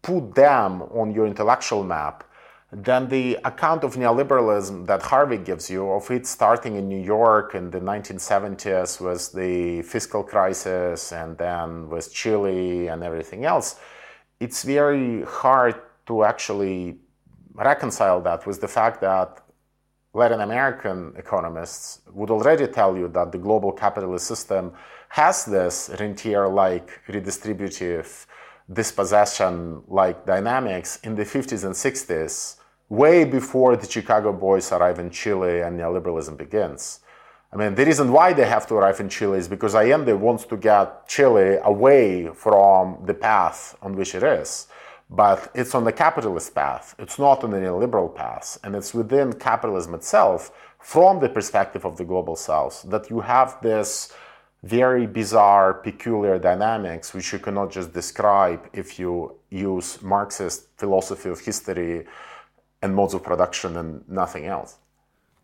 put 0.00 0.32
them 0.36 0.82
on 0.82 1.12
your 1.12 1.26
intellectual 1.26 1.82
map, 1.82 2.22
then 2.70 3.08
the 3.08 3.38
account 3.44 3.82
of 3.82 3.96
neoliberalism 3.96 4.86
that 4.86 5.02
Harvey 5.02 5.38
gives 5.38 5.68
you, 5.68 5.90
of 5.90 6.08
it 6.10 6.24
starting 6.24 6.76
in 6.76 6.88
New 6.88 7.02
York 7.02 7.56
in 7.56 7.70
the 7.70 7.80
1970s 7.80 9.00
with 9.00 9.32
the 9.32 9.82
fiscal 9.82 10.22
crisis 10.22 11.12
and 11.12 11.36
then 11.36 11.90
with 11.90 12.14
Chile 12.14 12.86
and 12.86 13.02
everything 13.02 13.44
else, 13.44 13.80
it's 14.42 14.64
very 14.64 15.22
hard 15.22 15.76
to 16.08 16.24
actually 16.24 16.96
reconcile 17.54 18.20
that 18.20 18.44
with 18.44 18.60
the 18.60 18.66
fact 18.66 19.00
that 19.00 19.28
Latin 20.14 20.40
American 20.40 21.14
economists 21.16 22.00
would 22.12 22.30
already 22.30 22.66
tell 22.66 22.96
you 22.96 23.06
that 23.08 23.30
the 23.30 23.38
global 23.38 23.70
capitalist 23.72 24.26
system 24.26 24.72
has 25.08 25.44
this 25.44 25.76
rentier 26.00 26.48
like 26.48 26.88
redistributive 27.08 28.26
dispossession 28.72 29.82
like 29.86 30.26
dynamics 30.26 30.98
in 31.04 31.14
the 31.14 31.24
50s 31.24 31.64
and 31.64 31.74
60s, 31.74 32.56
way 32.88 33.24
before 33.24 33.76
the 33.76 33.88
Chicago 33.88 34.32
boys 34.32 34.72
arrive 34.72 34.98
in 34.98 35.08
Chile 35.10 35.60
and 35.60 35.78
neoliberalism 35.78 36.36
begins. 36.36 37.00
I 37.52 37.56
mean, 37.56 37.74
the 37.74 37.84
reason 37.84 38.10
why 38.10 38.32
they 38.32 38.46
have 38.46 38.66
to 38.68 38.74
arrive 38.76 38.98
in 39.00 39.10
Chile 39.10 39.38
is 39.38 39.46
because 39.46 39.74
Allende 39.74 40.14
wants 40.14 40.46
to 40.46 40.56
get 40.56 41.06
Chile 41.06 41.58
away 41.62 42.28
from 42.28 43.02
the 43.04 43.12
path 43.12 43.76
on 43.82 43.94
which 43.94 44.14
it 44.14 44.22
is. 44.22 44.68
But 45.10 45.50
it's 45.54 45.74
on 45.74 45.84
the 45.84 45.92
capitalist 45.92 46.54
path, 46.54 46.94
it's 46.98 47.18
not 47.18 47.44
on 47.44 47.50
the 47.50 47.58
neoliberal 47.58 48.14
path. 48.14 48.58
And 48.64 48.74
it's 48.74 48.94
within 48.94 49.34
capitalism 49.34 49.92
itself, 49.94 50.50
from 50.78 51.20
the 51.20 51.28
perspective 51.28 51.84
of 51.84 51.98
the 51.98 52.04
global 52.04 52.36
south, 52.36 52.84
that 52.88 53.10
you 53.10 53.20
have 53.20 53.60
this 53.60 54.14
very 54.62 55.06
bizarre, 55.06 55.74
peculiar 55.74 56.38
dynamics 56.38 57.12
which 57.12 57.32
you 57.32 57.38
cannot 57.38 57.70
just 57.70 57.92
describe 57.92 58.66
if 58.72 58.98
you 58.98 59.34
use 59.50 60.00
Marxist 60.00 60.68
philosophy 60.78 61.28
of 61.28 61.40
history 61.40 62.06
and 62.80 62.94
modes 62.94 63.12
of 63.12 63.22
production 63.22 63.76
and 63.76 64.08
nothing 64.08 64.46
else. 64.46 64.78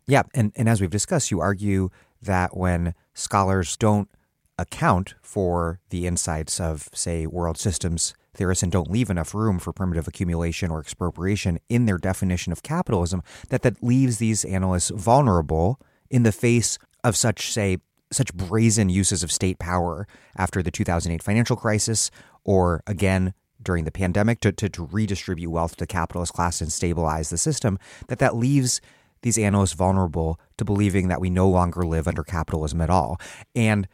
Yeah, 0.09 0.23
and, 0.33 0.51
and 0.55 0.67
as 0.67 0.81
we've 0.81 0.89
discussed, 0.89 1.29
you 1.29 1.39
argue 1.39 1.89
that 2.19 2.57
when 2.57 2.95
scholars 3.13 3.77
don't 3.77 4.09
account 4.57 5.13
for 5.21 5.79
the 5.91 6.07
insights 6.07 6.59
of, 6.59 6.89
say, 6.93 7.27
world 7.27 7.59
systems 7.59 8.15
theorists 8.33 8.63
and 8.63 8.71
don't 8.71 8.89
leave 8.89 9.11
enough 9.11 9.35
room 9.35 9.59
for 9.59 9.71
primitive 9.71 10.07
accumulation 10.07 10.71
or 10.71 10.79
expropriation 10.79 11.59
in 11.69 11.85
their 11.85 11.99
definition 11.99 12.51
of 12.51 12.63
capitalism, 12.63 13.21
that 13.49 13.61
that 13.61 13.83
leaves 13.83 14.17
these 14.17 14.43
analysts 14.45 14.89
vulnerable 14.89 15.79
in 16.09 16.23
the 16.23 16.31
face 16.31 16.79
of 17.03 17.15
such, 17.15 17.51
say, 17.51 17.77
such 18.11 18.33
brazen 18.33 18.89
uses 18.89 19.21
of 19.21 19.31
state 19.31 19.59
power 19.59 20.07
after 20.35 20.63
the 20.63 20.71
2008 20.71 21.21
financial 21.21 21.55
crisis, 21.55 22.09
or 22.43 22.81
again 22.87 23.33
during 23.61 23.83
the 23.83 23.91
pandemic 23.91 24.39
to, 24.39 24.51
to, 24.51 24.69
to 24.69 24.85
redistribute 24.85 25.51
wealth 25.51 25.75
to 25.75 25.85
capitalist 25.85 26.33
class 26.33 26.61
and 26.61 26.71
stabilize 26.71 27.29
the 27.29 27.37
system, 27.37 27.77
that 28.07 28.19
that 28.19 28.35
leaves 28.35 28.81
these 29.21 29.37
analysts 29.37 29.73
vulnerable 29.73 30.39
to 30.57 30.65
believing 30.65 31.07
that 31.07 31.21
we 31.21 31.29
no 31.29 31.49
longer 31.49 31.85
live 31.85 32.07
under 32.07 32.23
capitalism 32.23 32.81
at 32.81 32.89
all. 32.89 33.19
And 33.55 33.87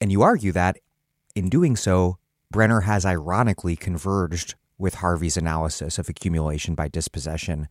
and 0.00 0.12
you 0.12 0.22
argue 0.22 0.52
that 0.52 0.78
in 1.34 1.48
doing 1.48 1.76
so, 1.76 2.18
Brenner 2.50 2.82
has 2.82 3.06
ironically 3.06 3.76
converged 3.76 4.54
with 4.78 4.96
Harvey's 4.96 5.36
analysis 5.36 5.98
of 5.98 6.08
accumulation 6.08 6.74
by 6.74 6.88
dispossession 6.88 7.68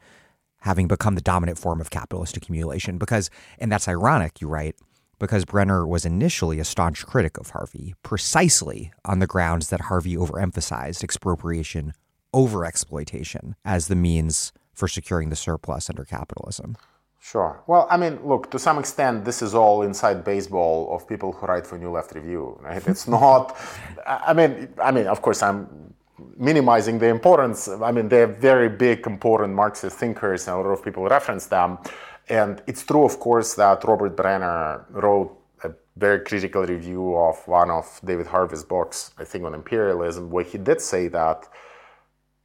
having 0.62 0.88
become 0.88 1.14
the 1.14 1.22
dominant 1.22 1.60
form 1.60 1.80
of 1.80 1.92
capitalist 1.92 2.36
accumulation 2.36 2.98
because 2.98 3.30
and 3.60 3.72
that's 3.72 3.88
ironic, 3.88 4.42
you 4.42 4.48
write, 4.48 4.76
because 5.20 5.46
Brenner 5.46 5.86
was 5.86 6.06
initially 6.06 6.60
a 6.60 6.66
staunch 6.66 7.06
critic 7.06 7.38
of 7.38 7.52
Harvey, 7.52 7.94
precisely 8.04 8.92
on 9.06 9.20
the 9.20 9.28
grounds 9.28 9.70
that 9.70 9.82
Harvey 9.82 10.16
overemphasized 10.16 11.04
expropriation 11.04 11.94
over 12.34 12.66
exploitation 12.66 13.56
as 13.64 13.88
the 13.88 13.96
means 13.96 14.52
for 14.74 14.88
securing 14.88 15.30
the 15.30 15.36
surplus 15.36 15.90
under 15.90 16.04
capitalism. 16.04 16.76
Sure. 17.32 17.64
Well, 17.66 17.88
I 17.90 17.98
mean, 17.98 18.20
look, 18.24 18.52
to 18.52 18.60
some 18.60 18.78
extent, 18.78 19.26
this 19.26 19.42
is 19.42 19.56
all 19.56 19.82
inside 19.82 20.24
baseball 20.24 20.96
of 20.96 21.08
people 21.08 21.32
who 21.32 21.48
write 21.48 21.66
for 21.66 21.76
New 21.76 21.90
Left 21.90 22.14
Review, 22.14 22.56
right? 22.62 22.88
It's 22.88 23.08
not, 23.18 23.58
I 24.06 24.32
mean, 24.32 24.70
I 24.80 24.92
mean, 24.92 25.08
of 25.08 25.24
course, 25.24 25.42
I'm 25.42 25.92
minimizing 26.38 27.00
the 27.00 27.08
importance. 27.08 27.68
I 27.68 27.92
mean, 27.92 28.10
they're 28.10 28.28
very 28.28 28.70
big, 28.70 29.08
important 29.08 29.56
Marxist 29.56 29.98
thinkers, 29.98 30.48
and 30.48 30.56
a 30.56 30.60
lot 30.60 30.70
of 30.70 30.84
people 30.84 31.04
reference 31.06 31.48
them. 31.48 31.80
And 32.30 32.62
it's 32.68 32.84
true, 32.84 33.06
of 33.06 33.20
course, 33.20 33.56
that 33.56 33.84
Robert 33.86 34.16
Brenner 34.16 34.86
wrote 34.92 35.36
a 35.64 35.72
very 35.98 36.20
critical 36.20 36.64
review 36.64 37.16
of 37.16 37.36
one 37.48 37.72
of 37.72 38.00
David 38.06 38.28
Harvey's 38.28 38.64
books, 38.64 39.16
I 39.18 39.24
think 39.24 39.46
on 39.46 39.56
imperialism, 39.56 40.30
where 40.30 40.44
he 40.44 40.60
did 40.60 40.80
say 40.80 41.08
that 41.08 41.50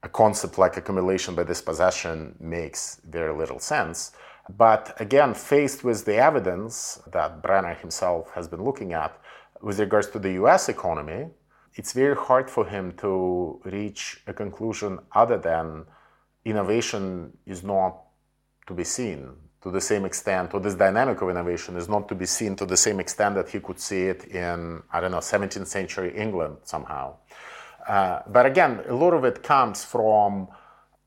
a 0.02 0.08
concept 0.08 0.56
like 0.56 0.78
accumulation 0.78 1.34
by 1.34 1.42
dispossession 1.42 2.34
makes 2.40 3.02
very 3.04 3.34
little 3.34 3.58
sense. 3.58 4.12
But 4.56 5.00
again, 5.00 5.34
faced 5.34 5.84
with 5.84 6.04
the 6.04 6.16
evidence 6.16 7.00
that 7.12 7.42
Brenner 7.42 7.74
himself 7.74 8.30
has 8.34 8.48
been 8.48 8.64
looking 8.64 8.92
at 8.92 9.16
with 9.60 9.78
regards 9.78 10.08
to 10.10 10.18
the 10.18 10.32
US 10.42 10.68
economy, 10.68 11.28
it's 11.74 11.92
very 11.92 12.16
hard 12.16 12.50
for 12.50 12.66
him 12.66 12.92
to 12.98 13.60
reach 13.64 14.22
a 14.26 14.32
conclusion 14.32 14.98
other 15.14 15.38
than 15.38 15.84
innovation 16.44 17.36
is 17.46 17.62
not 17.62 17.96
to 18.66 18.74
be 18.74 18.84
seen 18.84 19.36
to 19.62 19.70
the 19.70 19.80
same 19.80 20.06
extent, 20.06 20.54
or 20.54 20.60
this 20.60 20.74
dynamic 20.74 21.20
of 21.20 21.28
innovation 21.28 21.76
is 21.76 21.88
not 21.88 22.08
to 22.08 22.14
be 22.14 22.24
seen 22.24 22.56
to 22.56 22.64
the 22.64 22.76
same 22.76 22.98
extent 22.98 23.34
that 23.34 23.48
he 23.50 23.60
could 23.60 23.78
see 23.78 24.04
it 24.04 24.24
in, 24.24 24.82
I 24.90 25.00
don't 25.00 25.10
know, 25.10 25.18
17th 25.18 25.66
century 25.66 26.16
England 26.16 26.56
somehow. 26.64 27.16
Uh, 27.86 28.20
but 28.26 28.46
again, 28.46 28.82
a 28.88 28.94
lot 28.94 29.12
of 29.12 29.24
it 29.24 29.42
comes 29.42 29.84
from 29.84 30.48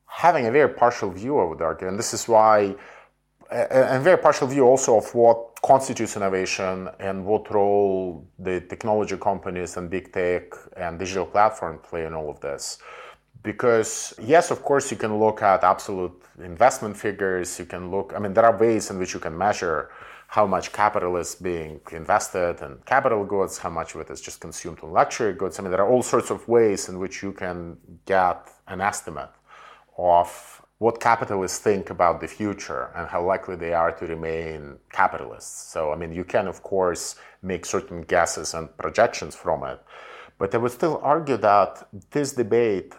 having 0.06 0.46
a 0.46 0.52
very 0.52 0.68
partial 0.68 1.10
view 1.10 1.36
of 1.38 1.58
the 1.58 1.64
argument. 1.64 1.94
And 1.94 1.98
this 1.98 2.14
is 2.14 2.28
why, 2.28 2.76
a, 3.50 3.96
a 3.96 4.00
very 4.00 4.18
partial 4.18 4.46
view 4.46 4.64
also 4.64 4.98
of 4.98 5.14
what 5.14 5.60
constitutes 5.62 6.16
innovation 6.16 6.88
and 6.98 7.24
what 7.24 7.50
role 7.52 8.26
the 8.38 8.60
technology 8.60 9.16
companies 9.16 9.76
and 9.76 9.88
big 9.88 10.12
tech 10.12 10.52
and 10.76 10.98
digital 10.98 11.26
platform 11.26 11.78
play 11.78 12.04
in 12.04 12.14
all 12.14 12.30
of 12.30 12.40
this. 12.40 12.78
Because 13.42 14.14
yes 14.20 14.50
of 14.50 14.62
course 14.62 14.90
you 14.90 14.96
can 14.96 15.18
look 15.18 15.42
at 15.42 15.64
absolute 15.64 16.22
investment 16.42 16.96
figures. 16.96 17.58
You 17.58 17.66
can 17.66 17.90
look 17.90 18.12
i 18.14 18.18
mean 18.18 18.34
there 18.34 18.44
are 18.44 18.56
ways 18.56 18.90
in 18.90 18.98
which 18.98 19.14
you 19.14 19.20
can 19.20 19.36
measure 19.36 19.90
how 20.28 20.46
much 20.46 20.72
capital 20.72 21.16
is 21.16 21.34
being 21.34 21.80
invested 21.92 22.60
in 22.62 22.76
capital 22.84 23.24
goods 23.24 23.58
how 23.58 23.70
much 23.70 23.94
of 23.94 24.00
it 24.00 24.10
is 24.10 24.20
just 24.20 24.40
consumed 24.40 24.80
on 24.82 24.92
luxury 24.92 25.32
goods. 25.32 25.58
I 25.58 25.62
mean 25.62 25.70
there 25.70 25.82
are 25.82 25.90
all 25.90 26.02
sorts 26.02 26.30
of 26.30 26.46
ways 26.48 26.88
in 26.88 26.98
which 26.98 27.22
you 27.22 27.32
can 27.32 27.76
get 28.06 28.50
an 28.68 28.80
estimate 28.80 29.30
of 29.96 30.53
what 30.78 31.00
capitalists 31.00 31.58
think 31.58 31.90
about 31.90 32.20
the 32.20 32.28
future 32.28 32.90
and 32.96 33.08
how 33.08 33.24
likely 33.24 33.56
they 33.56 33.72
are 33.72 33.92
to 33.92 34.06
remain 34.06 34.76
capitalists 34.92 35.72
so 35.72 35.92
i 35.92 35.96
mean 35.96 36.12
you 36.12 36.24
can 36.24 36.46
of 36.48 36.62
course 36.62 37.16
make 37.42 37.64
certain 37.64 38.02
guesses 38.02 38.54
and 38.54 38.76
projections 38.76 39.34
from 39.34 39.64
it 39.64 39.80
but 40.38 40.54
I 40.54 40.58
would 40.58 40.72
still 40.72 41.00
argue 41.02 41.36
that 41.36 41.88
this 42.10 42.32
debate 42.32 42.94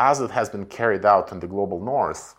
as 0.00 0.20
it 0.20 0.30
has 0.30 0.48
been 0.48 0.66
carried 0.66 1.04
out 1.04 1.30
in 1.30 1.40
the 1.40 1.46
global 1.46 1.78
north, 1.78 2.34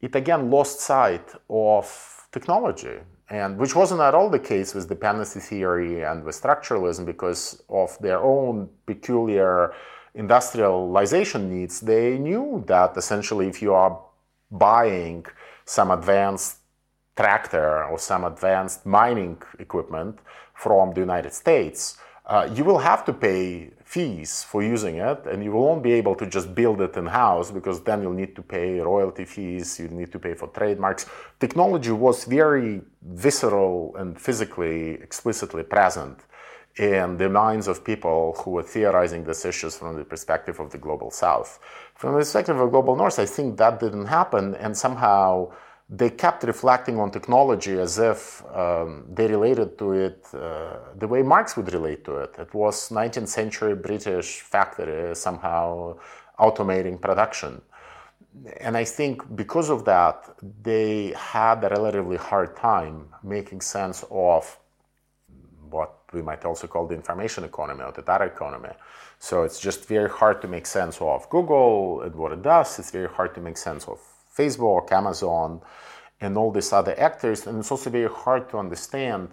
it 0.00 0.16
again 0.16 0.50
lost 0.50 0.80
sight 0.80 1.28
of 1.50 2.26
technology, 2.32 2.98
and 3.28 3.58
which 3.58 3.76
wasn't 3.76 4.00
at 4.00 4.14
all 4.14 4.30
the 4.30 4.38
case 4.38 4.74
with 4.74 4.88
dependency 4.88 5.38
theory 5.38 6.02
and 6.02 6.24
with 6.24 6.40
structuralism 6.40 7.04
because 7.04 7.62
of 7.68 7.96
their 8.00 8.18
own 8.18 8.68
peculiar 8.86 9.74
industrialization 10.14 11.50
needs. 11.54 11.80
They 11.80 12.18
knew 12.18 12.64
that 12.66 12.96
essentially, 12.96 13.48
if 13.48 13.60
you 13.60 13.74
are 13.74 14.00
buying 14.50 15.24
some 15.64 15.90
advanced 15.90 16.58
tractor 17.16 17.84
or 17.84 17.98
some 17.98 18.24
advanced 18.24 18.84
mining 18.84 19.40
equipment 19.58 20.18
from 20.54 20.92
the 20.92 21.00
United 21.00 21.32
States, 21.32 21.96
uh, 22.26 22.48
you 22.54 22.64
will 22.64 22.78
have 22.78 23.04
to 23.04 23.12
pay 23.12 23.70
fees 23.84 24.42
for 24.42 24.62
using 24.62 24.96
it, 24.96 25.26
and 25.26 25.44
you 25.44 25.52
won't 25.52 25.82
be 25.82 25.92
able 25.92 26.14
to 26.14 26.26
just 26.26 26.54
build 26.54 26.80
it 26.80 26.96
in 26.96 27.06
house 27.06 27.50
because 27.50 27.82
then 27.82 28.02
you'll 28.02 28.12
need 28.12 28.34
to 28.34 28.42
pay 28.42 28.80
royalty 28.80 29.26
fees, 29.26 29.78
you 29.78 29.88
need 29.88 30.10
to 30.10 30.18
pay 30.18 30.34
for 30.34 30.48
trademarks. 30.48 31.06
Technology 31.38 31.90
was 31.90 32.24
very 32.24 32.80
visceral 33.02 33.94
and 33.96 34.18
physically 34.18 34.94
explicitly 34.94 35.62
present 35.62 36.18
in 36.76 37.16
the 37.18 37.28
minds 37.28 37.68
of 37.68 37.84
people 37.84 38.34
who 38.38 38.50
were 38.52 38.62
theorizing 38.62 39.22
these 39.22 39.44
issues 39.44 39.76
from 39.76 39.96
the 39.96 40.04
perspective 40.04 40.58
of 40.58 40.70
the 40.70 40.78
global 40.78 41.10
south. 41.10 41.60
From 41.94 42.12
the 42.12 42.18
perspective 42.18 42.58
of 42.58 42.70
global 42.70 42.96
north, 42.96 43.18
I 43.18 43.26
think 43.26 43.56
that 43.58 43.80
didn't 43.80 44.06
happen, 44.06 44.54
and 44.56 44.76
somehow 44.76 45.52
they 45.88 46.10
kept 46.10 46.42
reflecting 46.44 46.98
on 46.98 47.10
technology 47.10 47.78
as 47.78 47.98
if 47.98 48.42
um, 48.54 49.04
they 49.12 49.26
related 49.26 49.78
to 49.78 49.92
it 49.92 50.26
uh, 50.34 50.78
the 50.96 51.06
way 51.06 51.22
Marx 51.22 51.56
would 51.56 51.72
relate 51.72 52.04
to 52.04 52.16
it. 52.16 52.34
It 52.38 52.52
was 52.54 52.88
19th 52.88 53.28
century 53.28 53.74
British 53.74 54.40
factory 54.40 55.14
somehow 55.14 55.98
automating 56.38 57.00
production. 57.00 57.60
And 58.60 58.76
I 58.76 58.84
think 58.84 59.36
because 59.36 59.70
of 59.70 59.84
that, 59.84 60.34
they 60.62 61.14
had 61.16 61.62
a 61.62 61.68
relatively 61.68 62.16
hard 62.16 62.56
time 62.56 63.08
making 63.22 63.60
sense 63.60 64.04
of 64.10 64.58
what 65.70 65.94
we 66.12 66.22
might 66.22 66.44
also 66.44 66.66
call 66.66 66.86
the 66.86 66.94
information 66.94 67.44
economy 67.44 67.82
or 67.82 67.92
the 67.92 68.02
data 68.02 68.24
economy. 68.24 68.70
So 69.24 69.42
it's 69.42 69.58
just 69.58 69.86
very 69.86 70.10
hard 70.10 70.42
to 70.42 70.48
make 70.48 70.66
sense 70.66 71.00
of 71.00 71.30
Google 71.30 72.02
and 72.02 72.14
what 72.14 72.32
it 72.32 72.42
does. 72.42 72.78
It's 72.78 72.90
very 72.90 73.08
hard 73.08 73.34
to 73.36 73.40
make 73.40 73.56
sense 73.56 73.88
of 73.88 73.98
Facebook, 74.38 74.92
Amazon, 74.92 75.62
and 76.20 76.36
all 76.36 76.50
these 76.52 76.74
other 76.74 76.94
actors. 77.00 77.46
And 77.46 77.58
it's 77.60 77.70
also 77.70 77.88
very 77.88 78.10
hard 78.10 78.50
to 78.50 78.58
understand 78.58 79.30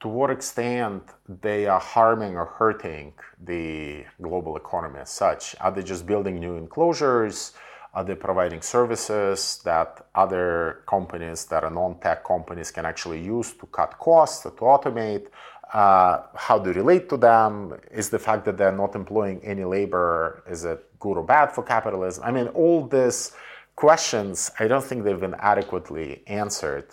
to 0.00 0.08
what 0.08 0.30
extent 0.30 1.04
they 1.28 1.66
are 1.66 1.78
harming 1.78 2.36
or 2.36 2.46
hurting 2.46 3.12
the 3.40 4.04
global 4.20 4.56
economy 4.56 4.98
as 4.98 5.10
such. 5.10 5.54
Are 5.60 5.70
they 5.70 5.84
just 5.84 6.04
building 6.04 6.40
new 6.40 6.56
enclosures? 6.56 7.52
Are 7.94 8.02
they 8.02 8.16
providing 8.16 8.60
services 8.60 9.60
that 9.64 10.04
other 10.16 10.82
companies 10.88 11.44
that 11.44 11.62
are 11.62 11.70
non 11.70 12.00
tech 12.00 12.24
companies 12.24 12.72
can 12.72 12.86
actually 12.86 13.22
use 13.22 13.52
to 13.52 13.66
cut 13.66 14.00
costs, 14.00 14.42
to 14.42 14.50
automate? 14.50 15.28
Uh, 15.72 16.22
how 16.34 16.58
do 16.58 16.70
you 16.70 16.76
relate 16.76 17.08
to 17.08 17.16
them? 17.16 17.74
Is 17.90 18.10
the 18.10 18.18
fact 18.18 18.44
that 18.44 18.58
they're 18.58 18.76
not 18.76 18.94
employing 18.94 19.40
any 19.42 19.64
labor, 19.64 20.42
is 20.46 20.64
it 20.64 20.84
good 20.98 21.16
or 21.16 21.24
bad 21.24 21.52
for 21.52 21.62
capitalism? 21.62 22.22
I 22.24 22.30
mean, 22.30 22.48
all 22.48 22.86
these 22.86 23.32
questions, 23.74 24.50
I 24.58 24.68
don't 24.68 24.84
think 24.84 25.04
they've 25.04 25.18
been 25.18 25.36
adequately 25.38 26.22
answered 26.26 26.88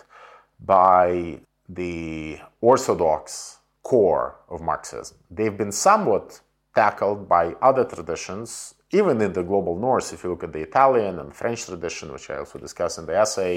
by 0.65 1.39
the 1.67 2.39
orthodox 2.61 3.57
core 3.83 4.35
of 4.49 4.61
Marxism. 4.61 5.17
They've 5.29 5.57
been 5.57 5.71
somewhat 5.71 6.39
tackled 6.81 7.21
by 7.37 7.43
other 7.69 7.85
traditions, 7.95 8.49
even 8.99 9.15
in 9.25 9.31
the 9.37 9.45
global 9.51 9.75
north. 9.87 10.07
If 10.15 10.19
you 10.23 10.29
look 10.33 10.45
at 10.47 10.53
the 10.57 10.63
Italian 10.69 11.13
and 11.21 11.29
French 11.41 11.59
tradition, 11.71 12.05
which 12.15 12.27
I 12.33 12.35
also 12.41 12.57
discuss 12.67 12.91
in 12.99 13.05
the 13.09 13.15
essay, 13.23 13.53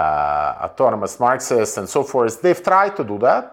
uh, 0.00 0.66
autonomous 0.66 1.14
Marxists 1.26 1.76
and 1.80 1.88
so 1.96 2.02
forth, 2.12 2.34
they've 2.42 2.64
tried 2.72 2.94
to 3.00 3.04
do 3.12 3.16
that, 3.28 3.44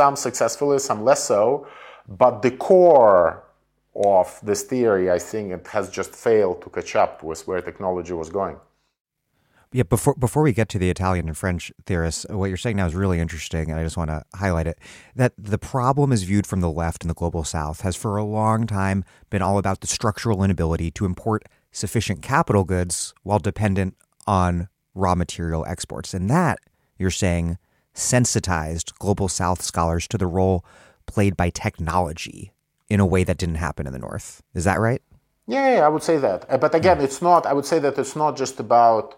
some 0.00 0.14
successfully, 0.26 0.78
some 0.90 1.00
less 1.08 1.22
so. 1.32 1.44
But 2.22 2.34
the 2.46 2.52
core 2.68 3.24
of 3.94 4.28
this 4.48 4.62
theory, 4.72 5.06
I 5.18 5.20
think 5.30 5.44
it 5.58 5.66
has 5.76 5.86
just 5.98 6.12
failed 6.26 6.58
to 6.62 6.68
catch 6.76 6.92
up 7.04 7.22
with 7.28 7.40
where 7.48 7.60
technology 7.70 8.14
was 8.22 8.30
going. 8.40 8.56
Yeah, 9.74 9.84
before 9.84 10.14
before 10.14 10.42
we 10.42 10.52
get 10.52 10.68
to 10.70 10.78
the 10.78 10.90
Italian 10.90 11.28
and 11.28 11.36
French 11.36 11.72
theorists, 11.86 12.26
what 12.28 12.46
you're 12.46 12.58
saying 12.58 12.76
now 12.76 12.86
is 12.86 12.94
really 12.94 13.18
interesting, 13.18 13.70
and 13.70 13.80
I 13.80 13.84
just 13.84 13.96
want 13.96 14.10
to 14.10 14.22
highlight 14.34 14.66
it. 14.66 14.78
That 15.16 15.32
the 15.38 15.56
problem 15.56 16.12
is 16.12 16.24
viewed 16.24 16.46
from 16.46 16.60
the 16.60 16.70
left 16.70 17.02
in 17.02 17.08
the 17.08 17.14
global 17.14 17.42
south 17.42 17.80
has 17.80 17.96
for 17.96 18.18
a 18.18 18.24
long 18.24 18.66
time 18.66 19.02
been 19.30 19.40
all 19.40 19.56
about 19.56 19.80
the 19.80 19.86
structural 19.86 20.44
inability 20.44 20.90
to 20.92 21.06
import 21.06 21.44
sufficient 21.70 22.20
capital 22.20 22.64
goods 22.64 23.14
while 23.22 23.38
dependent 23.38 23.96
on 24.26 24.68
raw 24.94 25.14
material 25.14 25.64
exports. 25.66 26.12
And 26.12 26.28
that, 26.28 26.58
you're 26.98 27.10
saying, 27.10 27.56
sensitized 27.94 28.98
global 28.98 29.28
south 29.28 29.62
scholars 29.62 30.06
to 30.08 30.18
the 30.18 30.26
role 30.26 30.66
played 31.06 31.34
by 31.34 31.48
technology 31.48 32.52
in 32.90 33.00
a 33.00 33.06
way 33.06 33.24
that 33.24 33.38
didn't 33.38 33.54
happen 33.54 33.86
in 33.86 33.94
the 33.94 33.98
North. 33.98 34.42
Is 34.54 34.64
that 34.64 34.78
right? 34.78 35.00
Yeah, 35.46 35.76
yeah 35.76 35.86
I 35.86 35.88
would 35.88 36.02
say 36.02 36.18
that. 36.18 36.44
Uh, 36.50 36.58
but 36.58 36.74
again, 36.74 37.00
it's 37.00 37.22
not, 37.22 37.46
I 37.46 37.54
would 37.54 37.64
say 37.64 37.78
that 37.78 37.98
it's 37.98 38.14
not 38.14 38.36
just 38.36 38.60
about 38.60 39.16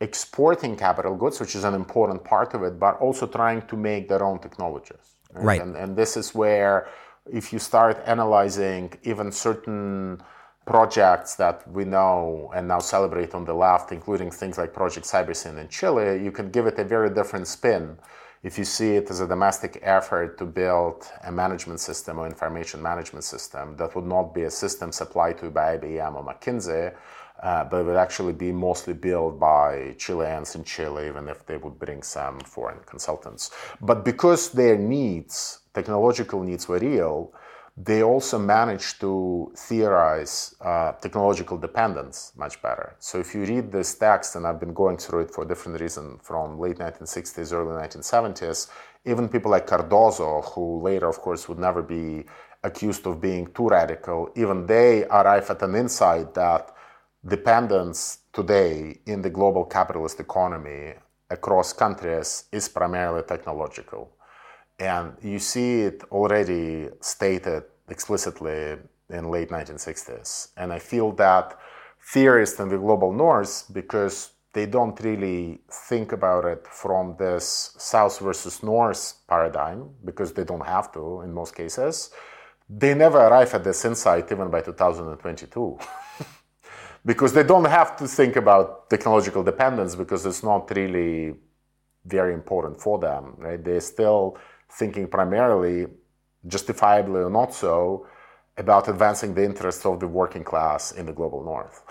exporting 0.00 0.76
capital 0.76 1.14
goods, 1.16 1.40
which 1.40 1.54
is 1.54 1.64
an 1.64 1.74
important 1.74 2.24
part 2.24 2.54
of 2.54 2.62
it, 2.62 2.78
but 2.78 2.98
also 2.98 3.26
trying 3.26 3.62
to 3.62 3.76
make 3.76 4.08
their 4.08 4.22
own 4.22 4.38
technologies. 4.38 5.16
Right. 5.32 5.44
right. 5.44 5.62
And, 5.62 5.76
and 5.76 5.96
this 5.96 6.16
is 6.16 6.34
where, 6.34 6.88
if 7.32 7.52
you 7.52 7.58
start 7.58 8.02
analyzing 8.06 8.92
even 9.04 9.32
certain 9.32 10.20
projects 10.66 11.36
that 11.36 11.70
we 11.70 11.84
know 11.84 12.50
and 12.54 12.66
now 12.68 12.78
celebrate 12.78 13.34
on 13.34 13.44
the 13.44 13.54
left, 13.54 13.92
including 13.92 14.30
things 14.30 14.58
like 14.58 14.72
Project 14.72 15.06
Cybersyn 15.06 15.58
in 15.58 15.68
Chile, 15.68 16.22
you 16.22 16.32
can 16.32 16.50
give 16.50 16.66
it 16.66 16.78
a 16.78 16.84
very 16.84 17.10
different 17.10 17.46
spin 17.46 17.98
if 18.42 18.58
you 18.58 18.64
see 18.64 18.96
it 18.96 19.08
as 19.10 19.20
a 19.20 19.26
domestic 19.26 19.80
effort 19.82 20.36
to 20.36 20.44
build 20.44 21.10
a 21.24 21.32
management 21.32 21.80
system 21.80 22.18
or 22.18 22.26
information 22.26 22.80
management 22.82 23.24
system 23.24 23.74
that 23.78 23.94
would 23.96 24.06
not 24.06 24.34
be 24.34 24.42
a 24.42 24.50
system 24.50 24.92
supplied 24.92 25.38
to 25.38 25.46
you 25.46 25.50
by 25.50 25.78
IBM 25.78 26.14
or 26.14 26.24
McKinsey, 26.24 26.94
uh, 27.42 27.64
but 27.64 27.80
it 27.80 27.84
would 27.84 27.96
actually 27.96 28.32
be 28.32 28.52
mostly 28.52 28.94
built 28.94 29.38
by 29.38 29.94
Chileans 29.98 30.54
in 30.54 30.64
Chile, 30.64 31.08
even 31.08 31.28
if 31.28 31.44
they 31.46 31.56
would 31.56 31.78
bring 31.78 32.02
some 32.02 32.40
foreign 32.40 32.80
consultants. 32.86 33.50
But 33.80 34.04
because 34.04 34.50
their 34.50 34.76
needs, 34.78 35.60
technological 35.74 36.42
needs, 36.42 36.68
were 36.68 36.78
real, 36.78 37.32
they 37.76 38.04
also 38.04 38.38
managed 38.38 39.00
to 39.00 39.52
theorize 39.56 40.54
uh, 40.60 40.92
technological 40.92 41.58
dependence 41.58 42.32
much 42.36 42.62
better. 42.62 42.94
So 43.00 43.18
if 43.18 43.34
you 43.34 43.44
read 43.44 43.72
this 43.72 43.96
text, 43.96 44.36
and 44.36 44.46
I've 44.46 44.60
been 44.60 44.72
going 44.72 44.96
through 44.96 45.22
it 45.22 45.30
for 45.32 45.44
different 45.44 45.80
reasons 45.80 46.20
from 46.22 46.60
late 46.60 46.78
1960s, 46.78 47.52
early 47.52 47.72
1970s, 47.88 48.70
even 49.04 49.28
people 49.28 49.50
like 49.50 49.66
Cardoso, 49.66 50.44
who 50.52 50.80
later, 50.82 51.08
of 51.08 51.18
course, 51.18 51.48
would 51.48 51.58
never 51.58 51.82
be 51.82 52.24
accused 52.62 53.06
of 53.06 53.20
being 53.20 53.46
too 53.48 53.68
radical, 53.68 54.30
even 54.34 54.66
they 54.66 55.04
arrive 55.04 55.50
at 55.50 55.62
an 55.62 55.74
insight 55.74 56.32
that 56.34 56.73
dependence 57.26 58.18
today 58.32 58.98
in 59.06 59.22
the 59.22 59.30
global 59.30 59.64
capitalist 59.64 60.20
economy 60.20 60.94
across 61.30 61.72
countries 61.72 62.44
is 62.52 62.68
primarily 62.68 63.22
technological. 63.22 64.10
And 64.78 65.14
you 65.22 65.38
see 65.38 65.82
it 65.82 66.02
already 66.10 66.88
stated 67.00 67.64
explicitly 67.88 68.76
in 69.08 69.30
late 69.30 69.50
1960s. 69.50 70.48
And 70.56 70.72
I 70.72 70.78
feel 70.78 71.12
that 71.12 71.58
theorists 72.12 72.60
in 72.60 72.68
the 72.68 72.78
global 72.78 73.12
north, 73.12 73.64
because 73.72 74.30
they 74.52 74.66
don't 74.66 74.98
really 75.00 75.60
think 75.70 76.12
about 76.12 76.44
it 76.44 76.66
from 76.66 77.16
this 77.18 77.74
south 77.78 78.18
versus 78.20 78.62
north 78.62 79.14
paradigm, 79.28 79.90
because 80.04 80.32
they 80.32 80.44
don't 80.44 80.66
have 80.66 80.92
to 80.92 81.22
in 81.22 81.32
most 81.32 81.54
cases, 81.54 82.10
they 82.68 82.94
never 82.94 83.18
arrive 83.18 83.54
at 83.54 83.64
this 83.64 83.84
insight 83.84 84.30
even 84.30 84.50
by 84.50 84.60
2022. 84.60 85.78
because 87.04 87.32
they 87.32 87.42
don't 87.42 87.66
have 87.66 87.96
to 87.96 88.08
think 88.08 88.36
about 88.36 88.88
technological 88.88 89.42
dependence 89.42 89.94
because 89.94 90.24
it's 90.24 90.42
not 90.42 90.70
really 90.74 91.34
very 92.06 92.34
important 92.34 92.80
for 92.80 92.98
them, 92.98 93.34
right? 93.38 93.62
They're 93.62 93.80
still 93.80 94.38
thinking 94.70 95.06
primarily, 95.08 95.86
justifiably 96.46 97.20
or 97.20 97.30
not 97.30 97.54
so, 97.54 98.06
about 98.56 98.88
advancing 98.88 99.34
the 99.34 99.44
interests 99.44 99.84
of 99.84 100.00
the 100.00 100.08
working 100.08 100.44
class 100.44 100.92
in 100.92 101.06
the 101.06 101.12
global 101.12 101.44
north. 101.44 101.82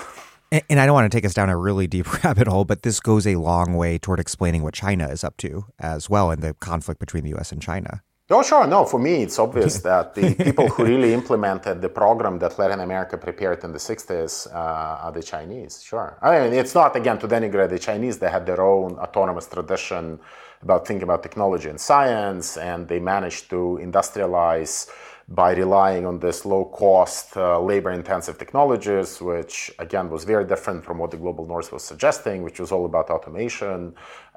and, 0.51 0.64
and 0.70 0.80
I 0.80 0.86
don't 0.86 0.93
want 0.93 1.11
to 1.11 1.16
take 1.16 1.26
us 1.26 1.34
down 1.34 1.49
a 1.49 1.57
really 1.57 1.88
deep 1.88 2.24
rabbit 2.24 2.47
hole, 2.47 2.66
but 2.66 2.84
this 2.84 2.99
goes 2.99 3.28
a 3.28 3.36
long 3.36 3.76
way 3.76 3.97
toward 3.97 4.20
explaining 4.20 4.64
what 4.64 4.74
China 4.74 5.07
is 5.09 5.24
up 5.24 5.38
to 5.38 5.66
as 5.80 6.09
well 6.09 6.32
in 6.32 6.39
the 6.39 6.53
conflict 6.55 6.99
between 6.99 7.24
the 7.24 7.36
US 7.36 7.51
and 7.51 7.61
China. 7.61 8.01
Oh, 8.34 8.41
sure. 8.41 8.65
No, 8.65 8.84
for 8.84 8.99
me, 8.99 9.21
it's 9.21 9.38
obvious 9.38 9.77
that 9.89 10.15
the 10.15 10.34
people 10.34 10.67
who 10.67 10.84
really 10.86 11.13
implemented 11.13 11.81
the 11.81 11.89
program 11.89 12.39
that 12.39 12.57
Latin 12.57 12.79
America 12.79 13.15
prepared 13.15 13.63
in 13.63 13.71
the 13.71 13.77
60s 13.77 14.47
uh, 14.47 15.05
are 15.05 15.11
the 15.11 15.21
Chinese. 15.21 15.84
Sure. 15.84 16.17
I 16.19 16.39
mean, 16.39 16.53
it's 16.53 16.73
not, 16.73 16.95
again, 16.95 17.19
to 17.19 17.27
denigrate 17.27 17.69
the 17.69 17.77
Chinese. 17.77 18.17
They 18.17 18.31
had 18.31 18.45
their 18.47 18.61
own 18.61 18.93
autonomous 18.97 19.47
tradition 19.47 20.19
about 20.63 20.88
thinking 20.88 21.03
about 21.03 21.21
technology 21.21 21.69
and 21.69 21.79
science, 21.79 22.57
and 22.57 22.88
they 22.88 22.99
managed 22.99 23.51
to 23.51 23.79
industrialize 23.81 24.89
by 25.27 25.53
relying 25.53 26.05
on 26.05 26.19
this 26.19 26.43
low 26.43 26.65
cost, 26.65 27.38
uh, 27.38 27.59
labor 27.61 27.91
intensive 27.91 28.38
technologies, 28.38 29.21
which 29.21 29.71
again 29.79 30.09
was 30.09 30.23
very 30.23 30.45
different 30.45 30.84
from 30.84 30.97
what 30.97 31.11
the 31.11 31.17
global 31.17 31.45
north 31.45 31.71
was 31.71 31.84
suggesting, 31.84 32.43
which 32.43 32.59
was 32.59 32.71
all 32.71 32.86
about 32.86 33.09
automation, 33.09 33.93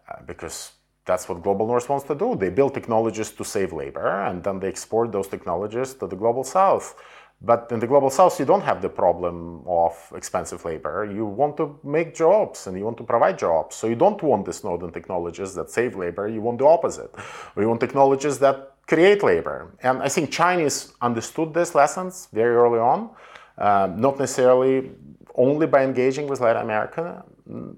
uh, 0.09 0.23
because 0.27 0.73
that's 1.07 1.29
what 1.29 1.43
global 1.43 1.67
north 1.67 1.89
wants 1.89 2.05
to 2.07 2.15
do. 2.15 2.37
They 2.37 2.51
build 2.51 2.75
technologies 2.75 3.31
to 3.31 3.45
save 3.45 3.73
labor, 3.73 4.25
and 4.25 4.43
then 4.43 4.59
they 4.61 4.69
export 4.69 5.13
those 5.13 5.29
technologies 5.29 5.95
to 5.95 6.07
the 6.07 6.17
global 6.17 6.45
south. 6.45 6.95
But 7.43 7.69
in 7.71 7.79
the 7.79 7.87
global 7.87 8.11
south, 8.11 8.41
you 8.41 8.47
don't 8.47 8.63
have 8.63 8.81
the 8.81 8.89
problem 8.89 9.63
of 9.67 9.93
expensive 10.17 10.65
labor. 10.65 11.05
You 11.05 11.27
want 11.27 11.57
to 11.59 11.79
make 11.85 12.15
jobs 12.15 12.67
and 12.67 12.77
you 12.79 12.85
want 12.85 12.97
to 12.97 13.05
provide 13.05 13.39
jobs. 13.39 13.77
So 13.77 13.87
you 13.89 13.95
don't 13.95 14.21
want 14.23 14.47
these 14.47 14.65
northern 14.65 14.91
technologies 14.91 15.55
that 15.55 15.71
save 15.71 15.97
labor. 15.97 16.29
You 16.29 16.41
want 16.41 16.59
the 16.59 16.67
opposite. 16.67 17.15
You 17.57 17.69
want 17.69 17.81
technologies 17.81 18.39
that 18.39 18.73
create 18.87 19.23
labor. 19.23 19.75
And 19.83 20.03
I 20.03 20.09
think 20.09 20.31
Chinese 20.31 20.95
understood 21.03 21.53
these 21.53 21.75
lessons 21.75 22.29
very 22.33 22.57
early 22.57 22.79
on, 22.79 23.11
um, 23.59 24.01
not 24.01 24.19
necessarily 24.19 24.93
only 25.35 25.67
by 25.67 25.85
engaging 25.85 26.29
with 26.29 26.41
Latin 26.41 26.63
America 26.63 27.23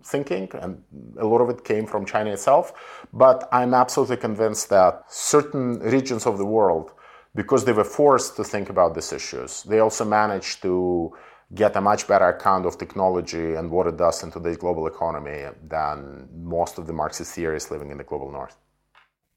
thinking, 0.03 0.49
and 0.55 0.83
a 1.19 1.27
lot 1.27 1.41
of 1.41 1.51
it 1.51 1.65
came 1.65 1.87
from 1.87 2.05
China 2.05 2.31
itself. 2.31 2.73
But 3.13 3.49
I'm 3.53 3.75
absolutely 3.75 4.17
convinced 4.17 4.69
that 4.71 5.05
certain 5.09 5.79
regions 5.81 6.27
of 6.27 6.39
the 6.39 6.47
world 6.47 6.93
because 7.35 7.65
they 7.65 7.73
were 7.73 7.85
forced 7.85 8.37
to 8.37 8.45
think 8.45 8.71
about 8.71 8.95
these 8.95 9.13
issues. 9.13 9.63
They 9.65 9.81
also 9.81 10.05
managed 10.05 10.63
to 10.63 11.13
get 11.55 11.77
a 11.77 11.81
much 11.81 12.07
better 12.07 12.29
account 12.29 12.67
of 12.67 12.77
technology 12.79 13.55
and 13.55 13.71
what 13.71 13.87
it 13.87 13.97
does 13.97 14.23
in 14.23 14.31
today's 14.31 14.57
global 14.57 14.87
economy 14.87 15.47
than 15.67 16.29
most 16.35 16.79
of 16.79 16.87
the 16.87 16.93
Marxist 16.93 17.35
theorists 17.35 17.71
living 17.71 17.91
in 17.91 17.99
the 17.99 18.05
global 18.05 18.31
north. 18.31 18.57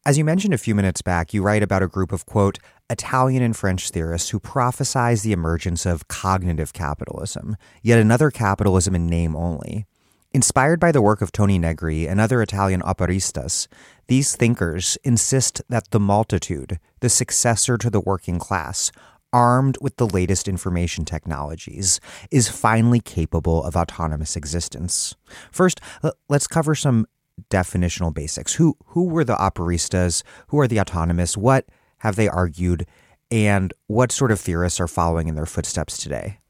As 0.03 0.17
you 0.17 0.25
mentioned 0.25 0.53
a 0.53 0.57
few 0.57 0.73
minutes 0.73 1.03
back, 1.03 1.31
you 1.31 1.43
write 1.43 1.61
about 1.61 1.83
a 1.83 1.87
group 1.87 2.11
of, 2.11 2.25
quote, 2.25 2.57
Italian 2.89 3.43
and 3.43 3.55
French 3.55 3.91
theorists 3.91 4.29
who 4.29 4.39
prophesize 4.39 5.23
the 5.23 5.31
emergence 5.31 5.85
of 5.85 6.07
cognitive 6.07 6.73
capitalism, 6.73 7.55
yet 7.83 7.99
another 7.99 8.31
capitalism 8.31 8.95
in 8.95 9.05
name 9.05 9.35
only. 9.35 9.85
Inspired 10.33 10.79
by 10.79 10.93
the 10.93 11.01
work 11.01 11.21
of 11.21 11.33
Toni 11.33 11.59
Negri 11.59 12.07
and 12.07 12.21
other 12.21 12.41
Italian 12.41 12.81
operaistas, 12.83 13.67
these 14.07 14.33
thinkers 14.33 14.97
insist 15.03 15.61
that 15.67 15.91
the 15.91 15.99
multitude, 15.99 16.79
the 17.01 17.09
successor 17.09 17.77
to 17.77 17.89
the 17.89 17.99
working 17.99 18.39
class, 18.39 18.93
armed 19.33 19.77
with 19.81 19.97
the 19.97 20.07
latest 20.07 20.47
information 20.47 21.03
technologies, 21.03 21.99
is 22.31 22.47
finally 22.47 23.01
capable 23.01 23.61
of 23.61 23.75
autonomous 23.75 24.37
existence. 24.37 25.15
First, 25.51 25.81
let's 26.29 26.47
cover 26.47 26.75
some 26.75 27.07
definitional 27.49 28.13
basics. 28.13 28.53
Who 28.53 28.77
who 28.85 29.09
were 29.09 29.25
the 29.25 29.35
operaistas? 29.35 30.23
Who 30.47 30.59
are 30.61 30.67
the 30.67 30.79
autonomous? 30.79 31.35
What 31.35 31.65
have 31.97 32.15
they 32.15 32.29
argued? 32.29 32.85
And 33.29 33.73
what 33.87 34.13
sort 34.13 34.31
of 34.31 34.39
theorists 34.39 34.79
are 34.79 34.87
following 34.87 35.27
in 35.27 35.35
their 35.35 35.45
footsteps 35.45 35.97
today? 35.97 36.40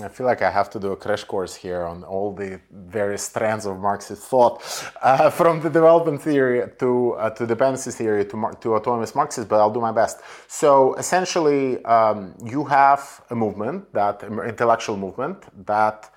I 0.00 0.08
feel 0.08 0.26
like 0.26 0.42
I 0.42 0.50
have 0.50 0.70
to 0.70 0.78
do 0.78 0.92
a 0.92 0.96
crash 0.96 1.24
course 1.24 1.54
here 1.56 1.82
on 1.84 2.04
all 2.04 2.32
the 2.32 2.60
various 2.70 3.22
strands 3.22 3.66
of 3.66 3.78
Marxist 3.78 4.22
thought, 4.22 4.62
uh, 5.02 5.28
from 5.30 5.60
the 5.60 5.68
development 5.68 6.22
theory 6.22 6.62
to 6.78 7.14
uh, 7.14 7.30
to 7.30 7.46
dependency 7.46 7.90
theory 7.90 8.24
to, 8.26 8.52
to 8.60 8.74
autonomous 8.76 9.14
Marxism, 9.14 9.48
but 9.48 9.58
I'll 9.60 9.72
do 9.72 9.80
my 9.80 9.92
best. 9.92 10.20
So 10.46 10.94
essentially, 10.94 11.84
um, 11.84 12.34
you 12.44 12.64
have 12.64 13.22
a 13.30 13.34
movement, 13.34 13.92
that 13.92 14.22
intellectual 14.22 14.96
movement, 14.96 15.38
that 15.66 16.10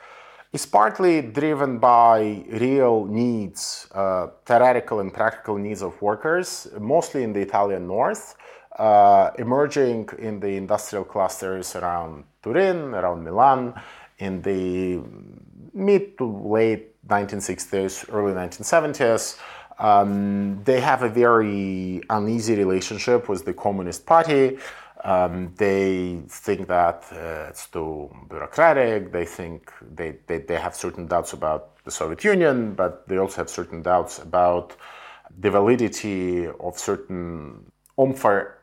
is 0.54 0.66
partly 0.66 1.22
driven 1.22 1.80
by 1.80 2.44
real 2.50 3.06
needs, 3.06 3.88
uh, 3.96 4.28
theoretical 4.46 5.00
and 5.00 5.14
practical 5.14 5.58
needs 5.58 5.82
of 5.82 6.00
workers, 6.02 6.68
mostly 6.80 7.24
in 7.24 7.34
the 7.34 7.40
Italian 7.40 7.88
north, 7.88 8.36
uh, 8.78 9.32
emerging 9.40 10.10
in 10.20 10.40
the 10.40 10.50
industrial 10.58 11.06
clusters 11.06 11.76
around 11.76 12.26
Turin, 12.42 12.94
around 12.94 13.24
Milan, 13.24 13.74
in 14.18 14.42
the 14.42 15.02
mid 15.74 16.18
to 16.18 16.26
late 16.26 16.92
1960s, 17.08 18.14
early 18.14 18.34
1970s. 18.34 19.40
Um, 19.80 20.64
they 20.64 20.80
have 20.80 21.02
a 21.02 21.10
very 21.10 22.02
uneasy 22.10 22.56
relationship 22.56 23.28
with 23.28 23.46
the 23.46 23.54
Communist 23.54 24.06
Party. 24.06 24.58
Um, 25.04 25.54
they 25.58 26.22
think 26.28 26.68
that 26.68 27.06
uh, 27.12 27.50
it's 27.50 27.68
too 27.68 28.16
bureaucratic. 28.30 29.12
They 29.12 29.26
think 29.26 29.72
they, 29.82 30.18
they, 30.28 30.40
they 30.40 30.60
have 30.60 30.76
certain 30.76 31.08
doubts 31.08 31.34
about 31.34 31.84
the 31.84 31.92
Soviet 31.92 32.24
Union, 32.24 32.76
but 32.76 33.08
they 33.08 33.18
also 33.18 33.38
have 33.38 33.50
certain 33.50 33.82
doubts 33.82 34.20
about 34.20 34.76
the 35.40 35.50
validity 35.50 36.48
of 36.48 36.78
certain 36.78 37.72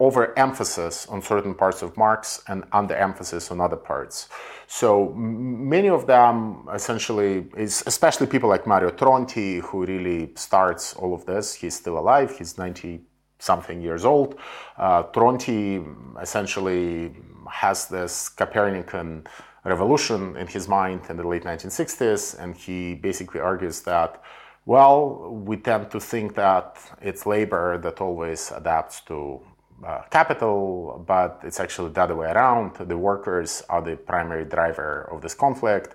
overemphasis 0.01 1.07
on 1.09 1.23
certain 1.23 1.55
parts 1.55 1.83
of 1.83 1.97
Marx 1.97 2.43
and 2.49 2.65
underemphasis 2.71 3.51
on 3.51 3.61
other 3.61 3.77
parts. 3.77 4.29
So 4.67 5.13
many 5.15 5.89
of 5.89 6.07
them 6.07 6.69
essentially 6.73 7.47
is 7.57 7.83
especially 7.87 8.27
people 8.27 8.49
like 8.49 8.67
Mario 8.67 8.91
Tronti 8.91 9.61
who 9.61 9.87
really 9.87 10.31
starts 10.35 10.95
all 10.95 11.15
of 11.15 11.25
this. 11.27 11.55
He's 11.55 11.75
still 11.75 11.99
alive. 11.99 12.37
He's 12.37 12.59
90 12.59 13.01
something 13.39 13.81
years 13.81 14.05
old. 14.05 14.39
Uh, 14.77 15.05
Tronti 15.05 15.85
essentially 16.21 17.15
has 17.51 17.87
this 17.89 18.29
Copernican 18.29 19.27
revolution 19.65 20.37
in 20.37 20.47
his 20.47 20.69
mind 20.69 21.03
in 21.09 21.17
the 21.17 21.27
late 21.27 21.45
1960s, 21.45 22.39
and 22.39 22.57
he 22.57 22.95
basically 22.95 23.41
argues 23.41 23.83
that 23.83 24.23
well, 24.69 25.31
we 25.47 25.57
tend 25.57 25.91
to 25.91 25.99
think 25.99 26.35
that 26.35 26.77
it's 27.01 27.25
labor 27.25 27.79
that 27.79 28.03
always 28.03 28.53
adapts 28.53 29.01
to 29.01 29.41
uh, 29.83 30.03
capital, 30.11 31.03
but 31.07 31.41
it's 31.43 31.59
actually 31.59 31.91
the 31.91 32.03
other 32.03 32.15
way 32.15 32.31
around. 32.31 32.75
The 32.75 32.99
workers 32.99 33.63
are 33.71 33.81
the 33.81 33.97
primary 33.97 34.45
driver 34.45 35.09
of 35.11 35.23
this 35.23 35.33
conflict, 35.33 35.95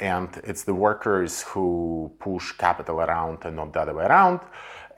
and 0.00 0.30
it's 0.42 0.64
the 0.64 0.72
workers 0.72 1.42
who 1.42 2.10
push 2.18 2.52
capital 2.52 3.02
around 3.02 3.44
and 3.44 3.56
not 3.56 3.74
the 3.74 3.80
other 3.80 3.94
way 3.94 4.06
around. 4.06 4.40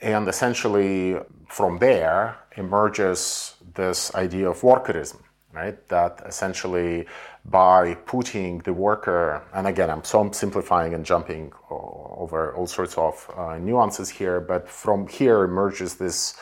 And 0.01 0.29
essentially, 0.29 1.16
from 1.49 1.81
there 1.81 2.37
emerges 2.57 3.57
this 3.74 4.14
idea 4.14 4.51
of 4.51 4.61
workerism, 4.61 5.20
right? 5.53 5.77
That 5.89 6.22
essentially 6.27 7.07
by 7.51 7.94
putting 8.07 8.59
the 8.61 8.72
worker, 8.72 9.42
and 9.55 9.66
again, 9.66 9.88
I'm 9.88 10.03
so 10.03 10.30
simplifying 10.32 10.94
and 10.94 11.05
jumping 11.05 11.53
over 11.70 12.53
all 12.55 12.66
sorts 12.66 12.99
of 12.99 13.30
uh, 13.36 13.59
nuances 13.59 14.11
here, 14.11 14.40
but 14.40 14.68
from 14.68 15.07
here 15.07 15.44
emerges 15.44 15.94
this 15.94 16.34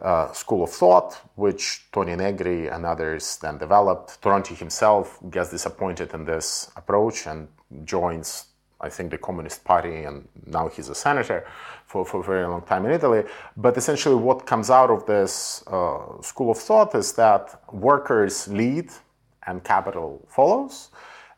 uh, 0.00 0.32
school 0.32 0.64
of 0.64 0.70
thought, 0.70 1.20
which 1.34 1.86
Toni 1.92 2.14
Negri 2.14 2.68
and 2.68 2.84
others 2.84 3.36
then 3.42 3.58
developed. 3.58 4.20
Tronti 4.22 4.56
himself 4.56 5.18
gets 5.30 5.50
disappointed 5.50 6.14
in 6.14 6.24
this 6.24 6.70
approach 6.76 7.26
and 7.26 7.48
joins, 7.84 8.46
I 8.80 8.90
think, 8.90 9.10
the 9.10 9.18
Communist 9.18 9.64
Party, 9.64 10.04
and 10.04 10.28
now 10.46 10.68
he's 10.68 10.88
a 10.88 10.94
senator 10.94 11.46
for, 11.86 12.04
for 12.04 12.20
a 12.20 12.24
very 12.24 12.46
long 12.46 12.62
time 12.62 12.84
in 12.86 12.92
Italy. 12.92 13.24
But 13.56 13.76
essentially, 13.76 14.14
what 14.14 14.46
comes 14.46 14.70
out 14.70 14.90
of 14.90 15.06
this 15.06 15.64
uh, 15.66 16.20
school 16.22 16.52
of 16.52 16.58
thought 16.58 16.94
is 16.94 17.12
that 17.14 17.60
workers 17.72 18.46
lead 18.48 18.90
and 19.46 19.64
capital 19.64 20.26
follows 20.28 20.90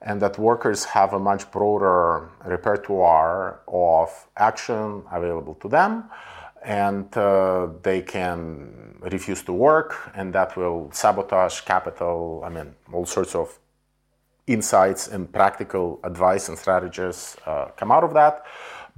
and 0.03 0.21
that 0.21 0.39
workers 0.39 0.85
have 0.85 1.13
a 1.15 1.19
much 1.19 1.51
broader 1.51 2.29
repertoire 2.45 3.61
of 3.67 4.29
action 4.37 5.03
available 5.11 5.55
to 5.55 5.69
them 5.69 6.05
and 6.65 7.17
uh, 7.17 7.69
they 7.83 8.03
can 8.03 8.97
refuse 9.01 9.43
to 9.43 9.53
work 9.53 10.11
and 10.15 10.33
that 10.33 10.57
will 10.57 10.91
sabotage 10.93 11.61
capital 11.63 12.43
i 12.45 12.49
mean 12.49 12.75
all 12.93 13.07
sorts 13.07 13.35
of 13.35 13.59
insights 14.47 15.09
and 15.09 15.33
practical 15.33 15.99
advice 16.05 16.49
and 16.49 16.59
strategies 16.59 17.37
uh, 17.47 17.67
come 17.77 17.91
out 17.91 18.05
of 18.05 18.15
that 18.15 18.45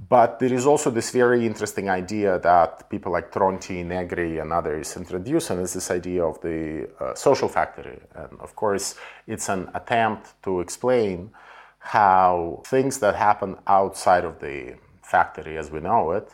but 0.07 0.39
there 0.39 0.53
is 0.53 0.65
also 0.65 0.89
this 0.89 1.11
very 1.11 1.45
interesting 1.45 1.89
idea 1.89 2.39
that 2.39 2.89
people 2.89 3.11
like 3.11 3.31
Tronti, 3.31 3.85
Negri, 3.85 4.39
and 4.39 4.53
others 4.53 4.95
introduce, 4.95 5.49
and 5.49 5.59
it's 5.61 5.73
this 5.73 5.91
idea 5.91 6.23
of 6.23 6.39
the 6.41 6.87
uh, 6.99 7.13
social 7.15 7.49
factory. 7.49 7.99
And 8.15 8.39
of 8.39 8.55
course, 8.55 8.95
it's 9.27 9.49
an 9.49 9.69
attempt 9.73 10.41
to 10.43 10.61
explain 10.61 11.31
how 11.79 12.61
things 12.65 12.99
that 12.99 13.15
happen 13.15 13.57
outside 13.67 14.23
of 14.23 14.39
the 14.39 14.75
factory 15.01 15.57
as 15.57 15.69
we 15.69 15.81
know 15.81 16.11
it 16.11 16.33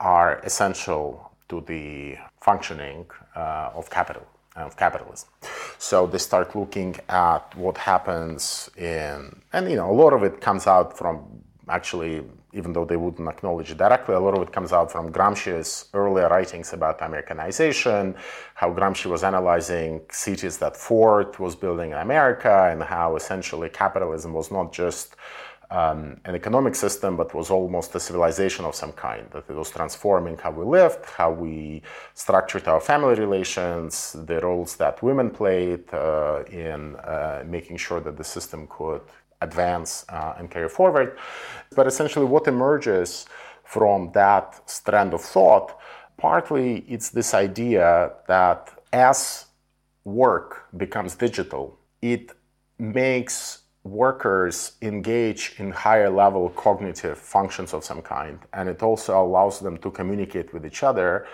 are 0.00 0.38
essential 0.44 1.32
to 1.48 1.60
the 1.66 2.16
functioning 2.40 3.06
uh, 3.36 3.70
of 3.74 3.90
capital 3.90 4.26
of 4.56 4.76
capitalism. 4.76 5.28
So 5.78 6.06
they 6.06 6.18
start 6.18 6.54
looking 6.54 6.96
at 7.08 7.54
what 7.56 7.78
happens 7.78 8.70
in, 8.76 9.40
and 9.52 9.70
you 9.70 9.76
know, 9.76 9.90
a 9.90 9.96
lot 10.02 10.12
of 10.12 10.22
it 10.22 10.40
comes 10.40 10.66
out 10.66 10.96
from 10.96 11.42
actually 11.68 12.22
even 12.52 12.72
though 12.72 12.84
they 12.84 12.96
wouldn't 12.96 13.28
acknowledge 13.28 13.70
it 13.70 13.78
directly, 13.78 14.14
a 14.14 14.20
lot 14.20 14.34
of 14.34 14.42
it 14.42 14.52
comes 14.52 14.72
out 14.72 14.90
from 14.92 15.12
Gramsci's 15.12 15.86
earlier 15.94 16.28
writings 16.28 16.72
about 16.72 17.00
Americanization, 17.00 18.14
how 18.54 18.72
Gramsci 18.72 19.06
was 19.06 19.24
analyzing 19.24 20.00
cities 20.10 20.58
that 20.58 20.76
Ford 20.76 21.38
was 21.38 21.56
building 21.56 21.90
in 21.92 21.98
America, 21.98 22.68
and 22.70 22.82
how 22.82 23.16
essentially 23.16 23.68
capitalism 23.68 24.32
was 24.32 24.50
not 24.50 24.72
just 24.72 25.16
um, 25.72 26.20
an 26.26 26.34
economic 26.34 26.74
system, 26.74 27.16
but 27.16 27.34
was 27.34 27.50
almost 27.50 27.94
a 27.94 28.00
civilization 28.00 28.64
of 28.66 28.74
some 28.74 28.92
kind, 28.92 29.26
that 29.30 29.48
it 29.48 29.54
was 29.54 29.70
transforming 29.70 30.36
how 30.36 30.50
we 30.50 30.64
lived, 30.64 31.04
how 31.06 31.30
we 31.32 31.82
structured 32.14 32.68
our 32.68 32.80
family 32.80 33.14
relations, 33.14 34.14
the 34.26 34.38
roles 34.40 34.76
that 34.76 35.02
women 35.02 35.30
played 35.30 35.84
uh, 35.94 36.42
in 36.50 36.96
uh, 36.96 37.42
making 37.46 37.78
sure 37.78 38.00
that 38.00 38.18
the 38.18 38.24
system 38.24 38.66
could 38.68 39.00
advance 39.42 40.04
uh, 40.08 40.34
and 40.38 40.50
carry 40.50 40.68
forward. 40.68 41.18
But 41.76 41.86
essentially, 41.86 42.26
what 42.26 42.46
emerges 42.46 43.26
from 43.64 44.12
that 44.12 44.68
strand 44.68 45.14
of 45.14 45.22
thought, 45.22 45.78
partly 46.16 46.84
it's 46.88 47.10
this 47.10 47.34
idea 47.34 48.12
that 48.28 48.70
as 48.92 49.46
work 50.04 50.66
becomes 50.76 51.14
digital, 51.14 51.78
it 52.00 52.32
makes 52.78 53.62
workers 53.84 54.72
engage 54.82 55.54
in 55.58 55.70
higher 55.70 56.10
level 56.10 56.48
cognitive 56.50 57.18
functions 57.18 57.74
of 57.74 57.84
some 57.84 58.00
kind 58.00 58.38
and 58.52 58.68
it 58.68 58.80
also 58.80 59.20
allows 59.20 59.58
them 59.58 59.76
to 59.76 59.90
communicate 59.90 60.52
with 60.54 60.64
each 60.64 60.84
other 60.84 61.26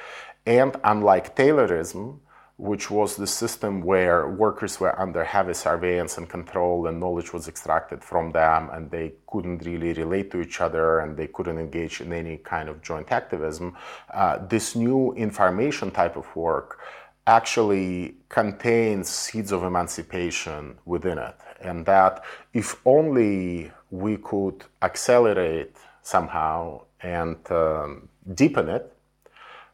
and 0.47 0.75
unlike 0.85 1.37
taylorism 1.37 2.19
which 2.59 2.91
was 2.91 3.15
the 3.15 3.27
system 3.27 3.81
where 3.81 4.29
workers 4.29 4.81
were 4.81 5.01
under 5.01 5.23
heavy 5.23 5.55
surveillance 5.55 6.19
and 6.19 6.29
control 6.29 6.89
and 6.89 6.99
knowledge 6.99 7.33
was 7.33 7.47
extracted 7.47 8.03
from 8.03 8.33
them 8.33 8.69
and 8.73 8.91
they 8.91 9.13
couldn't 9.29 9.65
really 9.65 9.93
relate 9.93 10.29
to 10.33 10.41
each 10.41 10.61
other 10.61 10.99
and 10.99 11.17
they 11.17 11.29
couldn't 11.29 11.57
engage 11.57 12.01
in 12.01 12.13
any 12.13 12.37
kind 12.39 12.69
of 12.69 12.83
joint 12.83 13.13
activism. 13.13 13.77
Uh, 14.13 14.45
this 14.49 14.75
new 14.75 15.13
information 15.13 15.89
type 15.93 16.17
of 16.17 16.27
work 16.35 16.81
actually 17.29 18.17
contains 18.29 19.09
seeds 19.09 19.53
of 19.53 19.63
emancipation 19.63 20.77
within 20.85 21.19
it. 21.19 21.37
And 21.61 21.87
that 21.87 22.25
if 22.55 22.81
only 22.85 23.71
we 23.91 24.17
could 24.17 24.65
accelerate 24.83 25.77
somehow 26.03 26.83
and 27.03 27.37
um, 27.53 28.09
deepen 28.35 28.69
it, 28.69 28.98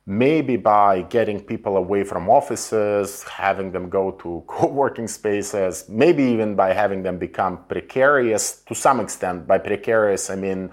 maybe 0.07 0.57
by 0.57 1.03
getting 1.03 1.41
people 1.41 1.77
away 1.77 2.05
from 2.05 2.29
offices, 2.29 3.23
having 3.25 3.73
them 3.73 3.89
go 3.89 4.11
to 4.13 4.45
co 4.49 4.67
working 4.67 5.09
spaces, 5.09 5.87
maybe 5.89 6.23
even 6.23 6.55
by 6.55 6.73
having 6.73 7.03
them 7.03 7.19
become 7.19 7.65
precarious 7.69 8.63
to 8.63 8.75
some 8.75 9.01
extent. 9.01 9.47
By 9.47 9.59
precarious, 9.59 10.31
I 10.31 10.37
mean 10.37 10.71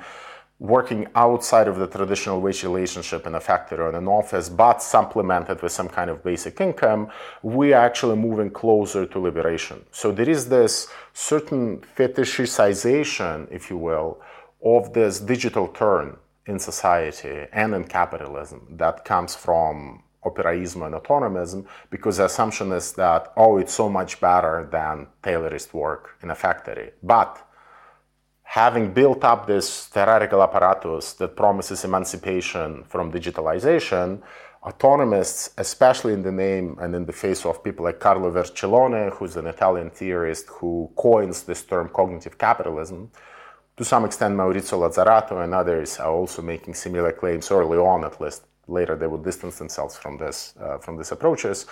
working 0.59 1.07
outside 1.15 1.67
of 1.67 1.79
the 1.79 1.87
traditional 1.87 2.39
wage 2.39 2.63
relationship 2.63 3.25
in 3.25 3.33
a 3.33 3.39
factory 3.39 3.79
or 3.79 3.89
in 3.89 3.95
an 3.95 4.07
office, 4.07 4.47
but 4.47 4.79
supplemented 4.79 5.59
with 5.63 5.71
some 5.71 5.89
kind 5.89 6.07
of 6.07 6.23
basic 6.23 6.61
income, 6.61 7.09
we 7.41 7.73
are 7.73 7.83
actually 7.83 8.15
moving 8.15 8.51
closer 8.51 9.07
to 9.07 9.17
liberation. 9.17 9.83
So 9.91 10.11
there 10.11 10.29
is 10.29 10.49
this 10.49 10.87
certain 11.13 11.83
fetishization, 11.97 13.51
if 13.51 13.71
you 13.71 13.77
will, 13.77 14.21
of 14.63 14.93
this 14.93 15.19
digital 15.19 15.67
turn 15.67 16.15
in 16.45 16.59
society 16.59 17.45
and 17.53 17.73
in 17.73 17.83
capitalism 17.83 18.67
that 18.77 19.05
comes 19.05 19.35
from 19.35 20.03
operaism 20.23 20.83
and 20.83 20.95
autonomism 20.95 21.65
because 21.89 22.17
the 22.17 22.25
assumption 22.25 22.71
is 22.71 22.93
that 22.93 23.31
oh 23.37 23.57
it's 23.57 23.73
so 23.73 23.89
much 23.89 24.19
better 24.19 24.67
than 24.71 25.07
taylorist 25.23 25.73
work 25.73 26.17
in 26.21 26.29
a 26.29 26.35
factory. 26.35 26.91
But 27.01 27.47
having 28.43 28.93
built 28.93 29.23
up 29.23 29.47
this 29.47 29.87
theoretical 29.87 30.43
apparatus 30.43 31.13
that 31.13 31.35
promises 31.35 31.85
emancipation 31.85 32.83
from 32.83 33.11
digitalization 33.11 34.21
autonomists 34.63 35.49
especially 35.57 36.13
in 36.13 36.21
the 36.21 36.31
name 36.31 36.77
and 36.79 36.93
in 36.95 37.05
the 37.05 37.13
face 37.13 37.45
of 37.45 37.63
people 37.63 37.85
like 37.85 37.99
carlo 37.99 38.29
vercellone 38.31 39.11
who's 39.13 39.35
an 39.35 39.47
italian 39.47 39.89
theorist 39.89 40.45
who 40.49 40.91
coins 40.95 41.43
this 41.43 41.63
term 41.63 41.89
cognitive 41.89 42.37
capitalism 42.37 43.09
to 43.81 43.85
some 43.85 44.05
extent, 44.05 44.35
Maurizio 44.37 44.77
Lazzarato 44.77 45.43
and 45.43 45.55
others 45.55 45.99
are 45.99 46.11
also 46.11 46.43
making 46.43 46.75
similar 46.75 47.11
claims 47.11 47.49
early 47.49 47.79
on, 47.79 48.05
at 48.05 48.21
least. 48.21 48.43
Later, 48.67 48.95
they 48.95 49.07
would 49.07 49.23
distance 49.23 49.57
themselves 49.57 49.97
from 49.97 50.19
this, 50.19 50.53
uh, 50.61 50.77
from 50.77 50.97
these 50.97 51.11
approaches. 51.11 51.65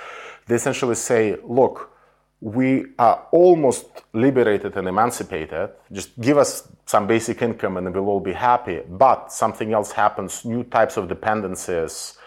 They 0.48 0.56
essentially 0.56 0.96
say, 0.96 1.38
look, 1.44 1.96
we 2.42 2.88
are 2.98 3.28
almost 3.32 3.86
liberated 4.14 4.76
and 4.76 4.88
emancipated. 4.88 5.70
Just 5.92 6.20
give 6.20 6.40
us 6.40 6.68
some 6.88 7.06
basic 7.06 7.44
income 7.44 7.78
and 7.78 7.94
we'll 7.94 8.08
all 8.08 8.20
be 8.20 8.34
happy. 8.34 8.82
But 8.90 9.32
something 9.32 9.72
else 9.72 9.92
happens, 9.92 10.44
new 10.44 10.64
types 10.64 10.98
of 10.98 11.08
dependencies 11.08 12.18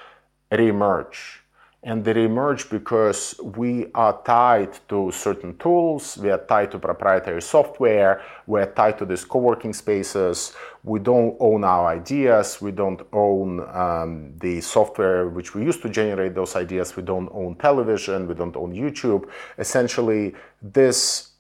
reemerge 0.53 1.42
and 1.85 2.05
they 2.05 2.25
emerge 2.25 2.71
because 2.71 3.35
we 3.43 3.89
are 3.95 4.23
tied 4.23 4.79
to 4.89 5.11
certain 5.11 5.57
tools, 5.59 6.17
we 6.19 6.31
are 6.31 6.39
tied 6.39 6.71
to 6.71 6.79
proprietary 6.79 7.43
software, 7.43 8.23
we're 8.47 8.67
tied 8.67 8.99
to 8.99 9.05
these 9.05 9.25
co-working 9.25 9.73
spaces, 9.73 10.55
we 10.85 11.01
don't 11.01 11.37
own 11.41 11.65
our 11.65 11.89
ideas, 11.89 12.63
we 12.63 12.71
don't 12.71 13.03
own 13.13 13.69
um, 13.75 14.33
the 14.39 14.61
software 14.61 15.29
which 15.29 15.55
we 15.57 15.65
use 15.65 15.77
to 15.79 15.89
generate 15.89 16.37
those 16.37 16.55
ideas, 16.55 16.95
we 16.97 17.03
don't 17.03 17.29
own 17.33 17.57
television, 17.57 18.29
we 18.29 18.35
don't 18.35 18.57
own 18.57 18.73
YouTube. 18.73 19.29
Essentially, 19.59 20.35
this 20.63 21.31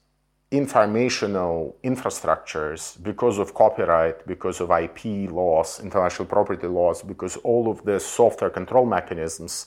informational 0.51 1.77
infrastructures 1.85 3.01
because 3.03 3.39
of 3.39 3.55
copyright, 3.55 4.27
because 4.27 4.61
of 4.61 4.71
IP 4.71 5.31
laws, 5.31 5.81
intellectual 5.81 6.27
property 6.27 6.67
laws, 6.67 7.01
because 7.01 7.37
all 7.39 7.71
of 7.71 7.83
the 7.85 7.99
software 8.01 8.51
control 8.51 8.85
mechanisms 8.85 9.67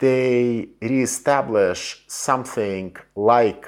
they 0.00 0.68
reestablish 0.80 2.02
something 2.08 2.96
like, 3.14 3.66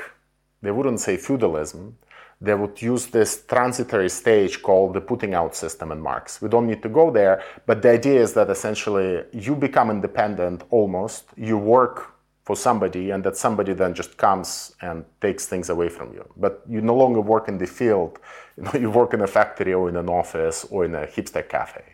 they 0.63 0.71
wouldn't 0.71 1.01
say 1.01 1.17
feudalism, 1.17 1.97
they 2.41 2.55
would 2.55 2.83
use 2.83 3.07
this 3.07 3.45
transitory 3.47 4.09
stage 4.09 4.63
called 4.63 4.95
the 4.95 5.01
putting 5.01 5.33
out 5.33 5.55
system 5.55 5.93
in 5.93 6.01
Marx. 6.01 6.43
We 6.43 6.49
don't 6.49 6.67
need 6.67 6.83
to 6.83 6.89
go 6.89 7.11
there, 7.13 7.41
but 7.67 7.83
the 7.83 7.91
idea 7.91 8.21
is 8.21 8.33
that 8.33 8.51
essentially 8.51 9.23
you 9.33 9.55
become 9.55 9.91
independent 9.91 10.65
almost, 10.71 11.27
you 11.37 11.57
work 11.57 12.13
for 12.45 12.57
somebody, 12.57 13.11
and 13.11 13.23
that 13.23 13.37
somebody 13.37 13.73
then 13.73 13.95
just 13.95 14.17
comes 14.17 14.75
and 14.81 15.05
takes 15.21 15.47
things 15.47 15.69
away 15.69 15.89
from 15.89 16.13
you. 16.13 16.25
But 16.37 16.63
you 16.69 16.81
no 16.81 16.97
longer 16.97 17.21
work 17.21 17.47
in 17.47 17.59
the 17.59 17.67
field, 17.67 18.19
you, 18.57 18.65
know, 18.65 18.73
you 18.75 18.91
work 18.91 19.15
in 19.15 19.21
a 19.21 19.29
factory 19.29 19.75
or 19.75 19.89
in 19.89 19.97
an 19.97 20.09
office 20.09 20.67
or 20.71 20.85
in 20.85 20.97
a 20.97 21.07
hipster 21.07 21.49
cafe, 21.49 21.85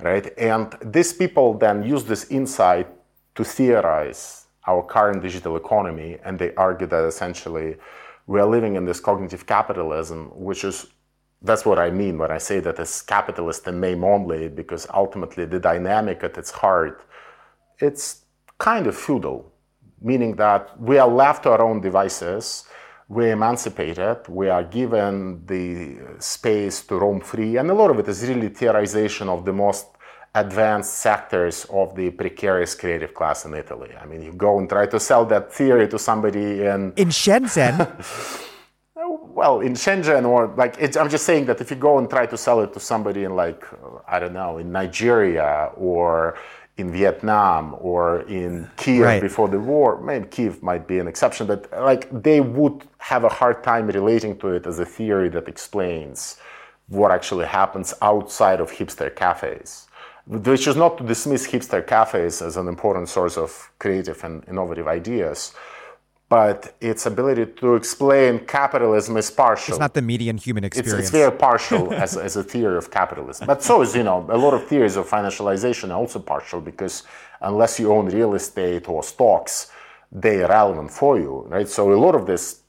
right? 0.00 0.32
And 0.38 0.72
these 0.84 1.12
people 1.12 1.54
then 1.54 1.82
use 1.82 2.04
this 2.04 2.30
insight 2.30 2.86
to 3.40 3.44
theorize 3.44 4.46
our 4.66 4.82
current 4.82 5.22
digital 5.22 5.56
economy, 5.56 6.18
and 6.24 6.38
they 6.38 6.54
argue 6.66 6.86
that 6.86 7.04
essentially 7.12 7.76
we 8.26 8.38
are 8.38 8.50
living 8.56 8.76
in 8.76 8.84
this 8.84 9.00
cognitive 9.00 9.46
capitalism, 9.46 10.18
which 10.48 10.62
is 10.62 10.76
that's 11.42 11.64
what 11.64 11.78
I 11.78 11.90
mean 11.90 12.18
when 12.18 12.30
I 12.30 12.40
say 12.48 12.60
that 12.60 12.78
it's 12.78 13.00
capitalist 13.00 13.66
in 13.66 13.80
name 13.80 14.04
only, 14.04 14.48
because 14.48 14.86
ultimately 15.02 15.46
the 15.46 15.58
dynamic 15.58 16.22
at 16.22 16.36
its 16.36 16.50
heart, 16.50 16.96
it's 17.78 18.04
kind 18.58 18.86
of 18.86 18.94
feudal, 18.94 19.38
meaning 20.02 20.36
that 20.36 20.62
we 20.78 20.98
are 20.98 21.08
left 21.08 21.44
to 21.44 21.50
our 21.52 21.62
own 21.62 21.80
devices, 21.80 22.64
we're 23.08 23.32
emancipated, 23.32 24.18
we 24.28 24.50
are 24.50 24.64
given 24.64 25.42
the 25.46 25.96
space 26.18 26.76
to 26.88 26.98
roam 26.98 27.20
free, 27.20 27.56
and 27.56 27.70
a 27.70 27.74
lot 27.74 27.90
of 27.90 27.98
it 27.98 28.06
is 28.06 28.28
really 28.28 28.50
theorization 28.50 29.26
of 29.34 29.46
the 29.46 29.52
most 29.64 29.86
advanced 30.34 30.94
sectors 30.94 31.66
of 31.70 31.94
the 31.96 32.10
precarious 32.10 32.74
creative 32.74 33.14
class 33.14 33.44
in 33.44 33.54
Italy. 33.54 33.90
I 34.00 34.06
mean, 34.06 34.22
you 34.22 34.32
go 34.32 34.58
and 34.58 34.68
try 34.68 34.86
to 34.86 35.00
sell 35.00 35.24
that 35.26 35.52
theory 35.52 35.88
to 35.88 35.98
somebody 35.98 36.64
in 36.64 36.92
in 36.96 37.08
Shenzhen. 37.08 37.76
well, 38.96 39.60
in 39.60 39.74
Shenzhen 39.74 40.24
or 40.24 40.54
like 40.56 40.96
I'm 40.96 41.10
just 41.10 41.26
saying 41.26 41.46
that 41.46 41.60
if 41.60 41.70
you 41.70 41.76
go 41.76 41.98
and 41.98 42.08
try 42.08 42.26
to 42.26 42.36
sell 42.36 42.60
it 42.60 42.72
to 42.74 42.80
somebody 42.80 43.24
in 43.24 43.34
like 43.34 43.64
I 44.06 44.18
don't 44.20 44.32
know 44.32 44.58
in 44.58 44.70
Nigeria 44.70 45.72
or 45.76 46.38
in 46.76 46.92
Vietnam 46.92 47.76
or 47.80 48.22
in 48.22 48.70
Kiev 48.76 49.02
right. 49.02 49.20
before 49.20 49.48
the 49.48 49.58
war, 49.58 50.00
maybe 50.00 50.26
Kiev 50.28 50.62
might 50.62 50.86
be 50.86 50.98
an 50.98 51.08
exception, 51.08 51.46
but 51.46 51.68
like 51.72 52.08
they 52.22 52.40
would 52.40 52.84
have 52.98 53.24
a 53.24 53.28
hard 53.28 53.64
time 53.64 53.88
relating 53.88 54.38
to 54.38 54.48
it 54.48 54.66
as 54.66 54.78
a 54.78 54.86
theory 54.86 55.28
that 55.30 55.48
explains 55.48 56.36
what 56.86 57.10
actually 57.10 57.46
happens 57.46 57.94
outside 58.00 58.60
of 58.60 58.70
hipster 58.70 59.14
cafes 59.14 59.88
which 60.30 60.68
is 60.68 60.76
not 60.76 60.96
to 60.98 61.04
dismiss 61.04 61.48
hipster 61.48 61.84
cafes 61.84 62.40
as 62.40 62.56
an 62.56 62.68
important 62.68 63.08
source 63.08 63.36
of 63.36 63.70
creative 63.80 64.22
and 64.22 64.44
innovative 64.48 64.86
ideas, 64.86 65.52
but 66.28 66.76
its 66.80 67.04
ability 67.06 67.46
to 67.46 67.74
explain 67.74 68.38
capitalism 68.46 69.16
is 69.16 69.28
partial. 69.28 69.74
It's 69.74 69.80
not 69.80 69.94
the 69.94 70.02
median 70.02 70.38
human 70.38 70.62
experience. 70.62 70.92
It's, 70.92 71.08
it's 71.08 71.10
very 71.10 71.32
partial 71.36 71.92
as, 72.04 72.16
as 72.16 72.36
a 72.36 72.44
theory 72.44 72.78
of 72.78 72.92
capitalism. 72.92 73.48
But 73.48 73.64
so 73.64 73.82
is, 73.82 73.96
you 73.96 74.04
know, 74.04 74.24
a 74.28 74.38
lot 74.38 74.54
of 74.54 74.68
theories 74.68 74.94
of 74.94 75.08
financialization 75.08 75.90
are 75.90 75.98
also 75.98 76.20
partial 76.20 76.60
because 76.60 77.02
unless 77.40 77.80
you 77.80 77.92
own 77.92 78.06
real 78.06 78.34
estate 78.34 78.88
or 78.88 79.02
stocks, 79.02 79.72
they 80.12 80.44
are 80.44 80.48
relevant 80.48 80.92
for 80.92 81.18
you, 81.18 81.44
right? 81.48 81.68
So 81.68 81.92
a 81.92 81.98
lot 81.98 82.14
of 82.14 82.26
this 82.26 82.60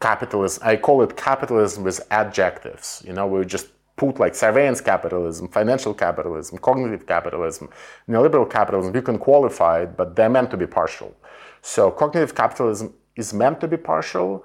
capitalism, 0.00 0.62
I 0.64 0.76
call 0.76 1.02
it 1.02 1.16
capitalism 1.16 1.82
with 1.82 2.00
adjectives. 2.12 3.02
You 3.04 3.12
know, 3.12 3.26
we're 3.26 3.44
just 3.44 3.66
put 3.98 4.18
like 4.18 4.34
surveillance 4.34 4.80
capitalism, 4.80 5.48
financial 5.48 5.92
capitalism, 5.92 6.58
cognitive 6.58 7.04
capitalism, 7.06 7.68
neoliberal 8.08 8.48
capitalism, 8.48 8.94
you 8.94 9.02
can 9.02 9.18
qualify 9.18 9.82
it, 9.82 9.96
but 9.96 10.14
they're 10.16 10.30
meant 10.30 10.50
to 10.50 10.56
be 10.56 10.66
partial. 10.66 11.14
So 11.60 11.90
cognitive 11.90 12.34
capitalism 12.34 12.94
is 13.16 13.34
meant 13.34 13.60
to 13.60 13.68
be 13.68 13.76
partial, 13.76 14.44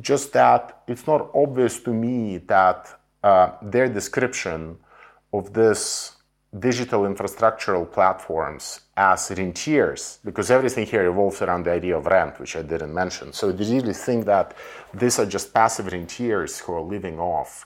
just 0.00 0.32
that 0.34 0.82
it's 0.86 1.06
not 1.06 1.30
obvious 1.34 1.80
to 1.80 1.92
me 1.92 2.38
that 2.54 2.80
uh, 3.22 3.52
their 3.62 3.88
description 3.88 4.76
of 5.32 5.52
this 5.52 6.16
digital 6.58 7.02
infrastructural 7.02 7.90
platforms 7.90 8.80
as 8.96 9.30
rentiers, 9.30 10.18
because 10.24 10.50
everything 10.50 10.84
here 10.84 11.04
revolves 11.08 11.40
around 11.42 11.64
the 11.64 11.70
idea 11.70 11.96
of 11.96 12.06
rent, 12.06 12.38
which 12.40 12.56
I 12.56 12.62
didn't 12.62 12.92
mention. 12.92 13.32
So 13.32 13.52
they 13.52 13.64
really 13.76 13.94
think 13.94 14.24
that 14.26 14.56
these 14.92 15.18
are 15.20 15.26
just 15.26 15.54
passive 15.54 15.86
rentiers 15.86 16.58
who 16.60 16.74
are 16.74 16.82
living 16.82 17.18
off 17.20 17.64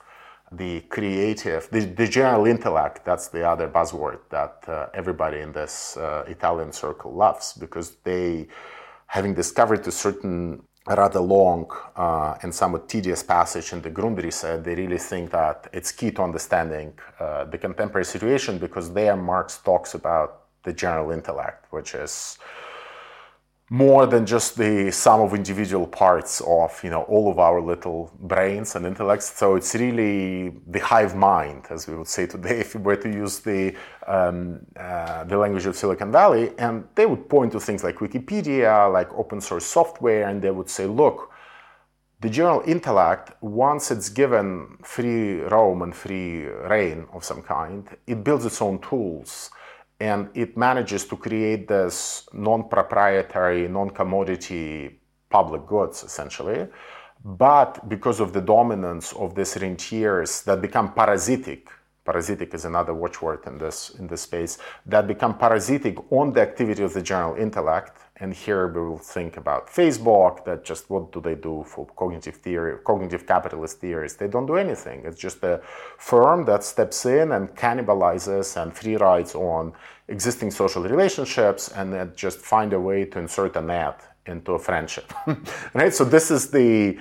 the 0.56 0.80
creative, 0.82 1.68
the, 1.70 1.80
the, 1.80 2.06
general 2.06 2.46
intellect, 2.46 3.04
that's 3.04 3.28
the 3.28 3.48
other 3.48 3.68
buzzword 3.68 4.18
that 4.30 4.62
uh, 4.68 4.86
everybody 4.94 5.40
in 5.40 5.52
this 5.52 5.96
uh, 5.96 6.24
Italian 6.26 6.72
circle 6.72 7.12
loves 7.12 7.54
because 7.54 7.96
they, 8.04 8.46
having 9.06 9.34
discovered 9.34 9.86
a 9.86 9.92
certain 9.92 10.62
rather 10.86 11.20
long 11.20 11.70
uh, 11.96 12.36
and 12.42 12.54
somewhat 12.54 12.88
tedious 12.88 13.22
passage 13.22 13.72
in 13.72 13.80
the 13.80 13.90
Grundrisse, 13.90 14.62
they 14.62 14.74
really 14.74 14.98
think 14.98 15.30
that 15.30 15.68
it's 15.72 15.90
key 15.90 16.10
to 16.10 16.22
understanding 16.22 16.92
uh, 17.18 17.44
the 17.44 17.56
contemporary 17.56 18.04
situation 18.04 18.58
because 18.58 18.92
there 18.92 19.16
Marx 19.16 19.58
talks 19.58 19.94
about 19.94 20.42
the 20.62 20.72
general 20.72 21.10
intellect, 21.10 21.66
which 21.70 21.94
is 21.94 22.38
more 23.70 24.06
than 24.06 24.26
just 24.26 24.58
the 24.58 24.90
sum 24.90 25.20
of 25.22 25.32
individual 25.32 25.86
parts 25.86 26.42
of 26.46 26.78
you 26.84 26.90
know 26.90 27.02
all 27.04 27.30
of 27.30 27.38
our 27.38 27.60
little 27.60 28.12
brains 28.20 28.76
and 28.76 28.84
intellects. 28.84 29.32
So 29.36 29.56
it's 29.56 29.74
really 29.74 30.50
the 30.66 30.80
hive 30.80 31.16
mind 31.16 31.66
as 31.70 31.88
we 31.88 31.96
would 31.96 32.08
say 32.08 32.26
today 32.26 32.60
if 32.64 32.74
we 32.74 32.82
were 32.82 32.96
to 32.96 33.08
use 33.08 33.40
the 33.40 33.74
um, 34.06 34.60
uh, 34.76 35.24
the 35.24 35.38
language 35.38 35.64
of 35.66 35.76
silicon 35.76 36.12
valley. 36.12 36.52
And 36.58 36.86
they 36.94 37.06
would 37.06 37.28
point 37.28 37.52
to 37.52 37.60
things 37.60 37.82
like 37.82 37.96
wikipedia 37.96 38.92
like 38.92 39.12
open 39.14 39.40
source 39.40 39.64
software 39.64 40.28
and 40.28 40.42
they 40.42 40.50
would 40.50 40.68
say 40.68 40.86
look 40.86 41.30
the 42.20 42.30
general 42.30 42.62
intellect 42.66 43.32
once 43.42 43.90
it's 43.90 44.08
given 44.08 44.78
free 44.82 45.40
roam 45.40 45.82
and 45.82 45.94
free 45.94 46.46
reign 46.46 47.06
of 47.12 47.24
some 47.24 47.42
kind 47.42 47.86
it 48.06 48.24
builds 48.24 48.46
its 48.46 48.62
own 48.62 48.78
tools 48.78 49.50
and 50.08 50.28
it 50.34 50.50
manages 50.56 51.02
to 51.10 51.16
create 51.16 51.62
this 51.66 52.28
non-proprietary, 52.32 53.68
non-commodity 53.68 55.00
public 55.30 55.62
goods 55.66 55.96
essentially. 56.04 56.60
But 57.24 57.88
because 57.88 58.20
of 58.20 58.28
the 58.36 58.42
dominance 58.56 59.06
of 59.14 59.34
these 59.34 59.54
rentiers 59.64 60.44
that 60.44 60.60
become 60.60 60.92
parasitic 60.92 61.62
parasitic 62.04 62.52
is 62.52 62.64
another 62.66 62.94
watchword 63.02 63.40
in 63.46 63.56
this 63.56 63.78
in 63.98 64.06
this 64.06 64.22
space 64.28 64.58
that 64.84 65.06
become 65.06 65.38
parasitic 65.38 65.96
on 66.12 66.32
the 66.34 66.42
activity 66.48 66.82
of 66.82 66.92
the 66.92 67.00
general 67.10 67.34
intellect 67.36 67.94
and 68.18 68.32
here 68.32 68.68
we 68.68 68.80
will 68.80 68.98
think 68.98 69.36
about 69.36 69.66
facebook 69.66 70.44
that 70.44 70.64
just 70.64 70.88
what 70.88 71.10
do 71.12 71.20
they 71.20 71.34
do 71.34 71.64
for 71.66 71.86
cognitive 71.96 72.36
theory 72.36 72.78
cognitive 72.84 73.26
capitalist 73.26 73.80
theories? 73.80 74.16
They 74.16 74.28
don't 74.28 74.46
do 74.46 74.56
anything. 74.56 75.02
It's 75.04 75.18
just 75.18 75.42
a 75.42 75.60
firm 75.98 76.44
that 76.46 76.64
steps 76.64 77.06
in 77.06 77.32
and 77.32 77.48
cannibalizes 77.56 78.60
and 78.60 78.74
free 78.76 78.96
rides 78.96 79.34
on 79.34 79.72
existing 80.08 80.50
social 80.50 80.82
relationships 80.82 81.68
and 81.68 81.92
then 81.92 82.12
just 82.14 82.38
find 82.38 82.72
a 82.72 82.80
way 82.80 83.04
to 83.06 83.18
insert 83.18 83.56
an 83.56 83.70
ad 83.70 83.96
into 84.26 84.52
a 84.52 84.58
friendship 84.58 85.12
right? 85.74 85.92
So 85.92 86.04
this 86.04 86.30
is 86.30 86.50
the 86.50 86.98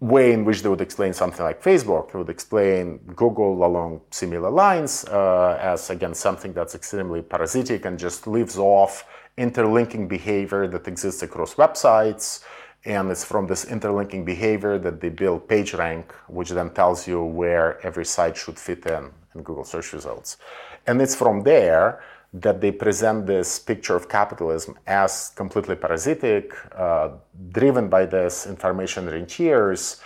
way 0.00 0.32
in 0.32 0.44
which 0.46 0.62
they 0.62 0.68
would 0.68 0.80
explain 0.80 1.12
something 1.12 1.44
like 1.44 1.62
Facebook. 1.62 2.12
They 2.12 2.18
would 2.18 2.30
explain 2.30 2.98
Google 3.14 3.64
along 3.64 4.00
similar 4.10 4.50
lines 4.50 5.04
uh, 5.04 5.58
as, 5.60 5.90
again, 5.90 6.14
something 6.14 6.54
that's 6.54 6.74
extremely 6.74 7.20
parasitic 7.20 7.84
and 7.84 7.98
just 7.98 8.26
lives 8.26 8.56
off 8.56 9.04
interlinking 9.36 10.08
behavior 10.08 10.66
that 10.68 10.86
exists 10.88 11.22
across 11.22 11.54
websites. 11.54 12.44
And 12.84 13.10
it's 13.10 13.24
from 13.24 13.46
this 13.46 13.64
interlinking 13.66 14.24
behavior 14.24 14.78
that 14.78 15.00
they 15.00 15.10
build 15.10 15.48
PageRank, 15.48 16.12
which 16.28 16.50
then 16.50 16.70
tells 16.70 17.06
you 17.06 17.22
where 17.22 17.84
every 17.86 18.06
site 18.06 18.36
should 18.36 18.58
fit 18.58 18.86
in 18.86 19.10
in 19.34 19.42
Google 19.42 19.64
search 19.64 19.92
results. 19.92 20.38
And 20.86 21.00
it's 21.00 21.14
from 21.14 21.42
there 21.42 22.00
that 22.32 22.60
they 22.60 22.70
present 22.70 23.26
this 23.26 23.58
picture 23.58 23.96
of 23.96 24.08
capitalism 24.08 24.78
as 24.86 25.32
completely 25.34 25.74
parasitic, 25.74 26.52
uh, 26.76 27.10
driven 27.50 27.88
by 27.88 28.06
this 28.06 28.46
information 28.46 29.06
rentiers, 29.06 30.00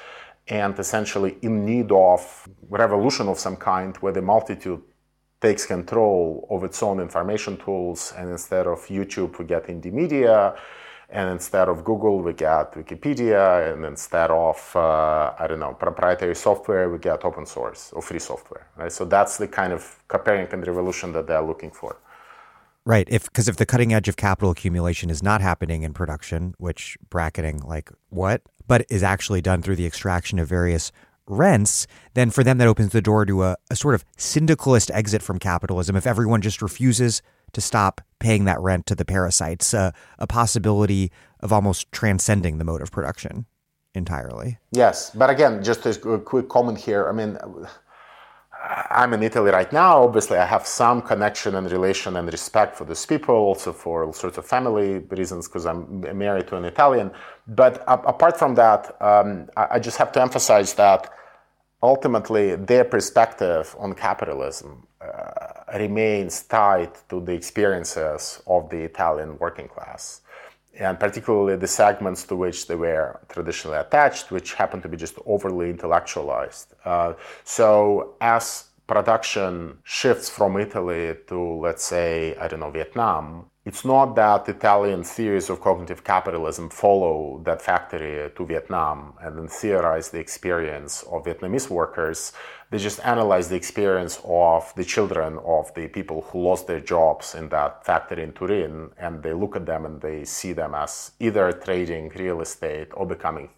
and 0.48 0.78
essentially 0.78 1.36
in 1.42 1.64
need 1.64 1.90
of 1.92 2.48
revolution 2.68 3.28
of 3.28 3.38
some 3.38 3.56
kind 3.56 3.96
where 3.98 4.12
the 4.12 4.22
multitude 4.22 4.82
takes 5.44 5.66
control 5.66 6.46
of 6.50 6.64
its 6.64 6.82
own 6.82 6.98
information 7.08 7.54
tools 7.64 8.14
and 8.16 8.26
instead 8.36 8.66
of 8.66 8.78
youtube 8.96 9.32
we 9.38 9.44
get 9.44 9.62
indie 9.72 9.92
media 10.02 10.36
and 11.10 11.26
instead 11.36 11.68
of 11.68 11.76
google 11.84 12.16
we 12.26 12.32
get 12.32 12.72
wikipedia 12.80 13.42
and 13.70 13.84
instead 13.84 14.30
of 14.30 14.58
uh, 14.74 15.42
i 15.42 15.44
don't 15.46 15.62
know 15.64 15.74
proprietary 15.86 16.34
software 16.48 16.88
we 16.88 16.98
get 17.10 17.18
open 17.28 17.44
source 17.44 17.92
or 17.94 18.00
free 18.08 18.22
software 18.30 18.66
right 18.80 18.92
so 18.98 19.04
that's 19.04 19.36
the 19.42 19.48
kind 19.60 19.72
of 19.72 19.82
copernican 20.08 20.60
revolution 20.62 21.12
that 21.12 21.26
they're 21.26 21.48
looking 21.52 21.70
for 21.70 21.92
Right. 22.86 23.08
If 23.10 23.24
because 23.24 23.48
if 23.48 23.56
the 23.56 23.64
cutting 23.64 23.94
edge 23.94 24.08
of 24.08 24.16
capital 24.16 24.50
accumulation 24.50 25.08
is 25.08 25.22
not 25.22 25.40
happening 25.40 25.84
in 25.84 25.94
production, 25.94 26.54
which 26.58 26.98
bracketing 27.08 27.62
like 27.74 27.90
what, 28.10 28.42
but 28.66 28.84
is 28.90 29.02
actually 29.02 29.40
done 29.40 29.62
through 29.62 29.76
the 29.76 29.86
extraction 29.86 30.38
of 30.38 30.48
various 30.48 30.92
rents, 31.26 31.86
then 32.14 32.30
for 32.30 32.44
them 32.44 32.58
that 32.58 32.68
opens 32.68 32.92
the 32.92 33.02
door 33.02 33.24
to 33.26 33.44
a, 33.44 33.56
a 33.70 33.76
sort 33.76 33.94
of 33.94 34.04
syndicalist 34.16 34.90
exit 34.92 35.22
from 35.22 35.38
capitalism. 35.38 35.96
If 35.96 36.06
everyone 36.06 36.42
just 36.42 36.62
refuses 36.62 37.22
to 37.52 37.60
stop 37.60 38.00
paying 38.18 38.44
that 38.44 38.60
rent 38.60 38.86
to 38.86 38.94
the 38.94 39.04
parasites, 39.04 39.74
uh, 39.74 39.92
a 40.18 40.26
possibility 40.26 41.10
of 41.40 41.52
almost 41.52 41.90
transcending 41.92 42.58
the 42.58 42.64
mode 42.64 42.82
of 42.82 42.90
production 42.90 43.46
entirely. 43.94 44.58
Yes, 44.72 45.10
but 45.14 45.30
again, 45.30 45.62
just 45.62 45.86
a 45.86 46.18
quick 46.18 46.48
comment 46.48 46.78
here. 46.78 47.08
I 47.08 47.12
mean 47.12 47.38
I'm 48.90 49.12
in 49.12 49.22
Italy 49.22 49.50
right 49.50 49.70
now. 49.72 50.04
Obviously, 50.04 50.38
I 50.38 50.46
have 50.46 50.66
some 50.66 51.02
connection 51.02 51.54
and 51.54 51.70
relation 51.70 52.16
and 52.16 52.30
respect 52.32 52.76
for 52.76 52.84
these 52.84 53.04
people, 53.04 53.34
also 53.34 53.72
for 53.72 54.04
all 54.04 54.12
sorts 54.12 54.38
of 54.38 54.46
family 54.46 54.98
reasons, 55.10 55.48
because 55.48 55.66
I'm 55.66 56.00
married 56.16 56.46
to 56.48 56.56
an 56.56 56.64
Italian. 56.64 57.10
But 57.46 57.84
apart 57.86 58.38
from 58.38 58.54
that, 58.54 58.96
um, 59.02 59.50
I 59.56 59.78
just 59.78 59.98
have 59.98 60.12
to 60.12 60.22
emphasize 60.22 60.74
that 60.74 61.10
ultimately 61.82 62.56
their 62.56 62.84
perspective 62.84 63.76
on 63.78 63.92
capitalism 63.92 64.86
uh, 65.00 65.78
remains 65.78 66.42
tied 66.44 66.92
to 67.10 67.20
the 67.20 67.32
experiences 67.32 68.42
of 68.46 68.70
the 68.70 68.78
Italian 68.78 69.38
working 69.38 69.68
class 69.68 70.22
and 70.78 70.98
particularly 70.98 71.56
the 71.56 71.66
segments 71.66 72.24
to 72.24 72.36
which 72.36 72.66
they 72.66 72.74
were 72.74 73.20
traditionally 73.28 73.78
attached, 73.78 74.30
which 74.30 74.54
happen 74.54 74.80
to 74.82 74.88
be 74.88 74.96
just 74.96 75.16
overly 75.26 75.70
intellectualized. 75.70 76.74
Uh, 76.84 77.14
so 77.44 78.14
as 78.20 78.64
production 78.86 79.78
shifts 79.84 80.28
from 80.28 80.58
Italy 80.58 81.14
to, 81.28 81.40
let's 81.60 81.84
say, 81.84 82.36
I 82.36 82.48
don't 82.48 82.60
know, 82.60 82.70
Vietnam, 82.70 83.50
it's 83.66 83.82
not 83.84 84.14
that 84.14 84.46
Italian 84.46 85.02
theories 85.04 85.48
of 85.48 85.60
cognitive 85.60 86.04
capitalism 86.04 86.68
follow 86.68 87.40
that 87.44 87.62
factory 87.62 88.30
to 88.36 88.44
Vietnam 88.44 89.14
and 89.22 89.38
then 89.38 89.48
theorize 89.48 90.10
the 90.10 90.18
experience 90.18 91.02
of 91.04 91.24
Vietnamese 91.24 91.70
workers. 91.70 92.34
They 92.70 92.76
just 92.76 93.00
analyze 93.00 93.48
the 93.48 93.56
experience 93.56 94.20
of 94.22 94.70
the 94.76 94.84
children 94.84 95.38
of 95.46 95.72
the 95.74 95.88
people 95.88 96.26
who 96.28 96.42
lost 96.42 96.66
their 96.66 96.80
jobs 96.80 97.34
in 97.34 97.48
that 97.50 97.86
factory 97.86 98.22
in 98.22 98.32
Turin, 98.32 98.90
and 98.98 99.22
they 99.22 99.32
look 99.32 99.56
at 99.56 99.64
them 99.64 99.86
and 99.86 99.98
they 99.98 100.26
see 100.26 100.52
them 100.52 100.74
as 100.74 101.12
either 101.18 101.50
trading 101.52 102.10
real 102.16 102.42
estate 102.42 102.88
or 102.92 103.06
becoming 103.06 103.48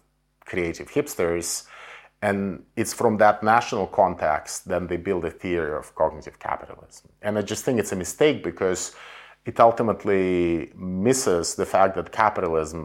creative 0.45 0.89
hipsters. 0.89 1.67
And 2.21 2.63
it's 2.77 2.93
from 2.93 3.17
that 3.17 3.43
national 3.43 3.87
context 3.87 4.69
then 4.69 4.87
they 4.87 4.97
build 4.97 5.25
a 5.25 5.31
theory 5.31 5.77
of 5.77 5.93
cognitive 5.95 6.39
capitalism. 6.39 7.09
And 7.21 7.37
I 7.37 7.41
just 7.41 7.65
think 7.65 7.77
it's 7.77 7.91
a 7.91 7.97
mistake 7.97 8.41
because 8.41 8.95
it 9.47 9.59
ultimately 9.61 10.71
misses 10.75 11.55
the 11.55 11.65
fact 11.65 11.95
that 11.95 12.11
capitalism 12.11 12.77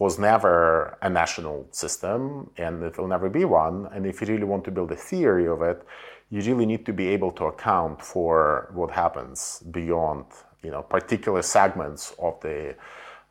was 0.00 0.18
never 0.18 0.98
a 1.00 1.08
national 1.08 1.68
system 1.70 2.50
and 2.56 2.82
it 2.82 2.98
will 2.98 3.06
never 3.06 3.30
be 3.30 3.44
one. 3.44 3.88
And 3.92 4.04
if 4.04 4.20
you 4.20 4.26
really 4.26 4.50
want 4.52 4.64
to 4.64 4.72
build 4.72 4.90
a 4.90 4.96
theory 4.96 5.46
of 5.46 5.62
it, 5.62 5.80
you 6.28 6.40
really 6.40 6.66
need 6.66 6.84
to 6.86 6.92
be 6.92 7.06
able 7.06 7.30
to 7.32 7.44
account 7.44 8.02
for 8.02 8.68
what 8.74 8.90
happens 8.90 9.62
beyond 9.70 10.24
you 10.64 10.72
know 10.72 10.82
particular 10.82 11.42
segments 11.42 12.14
of 12.18 12.40
the 12.40 12.74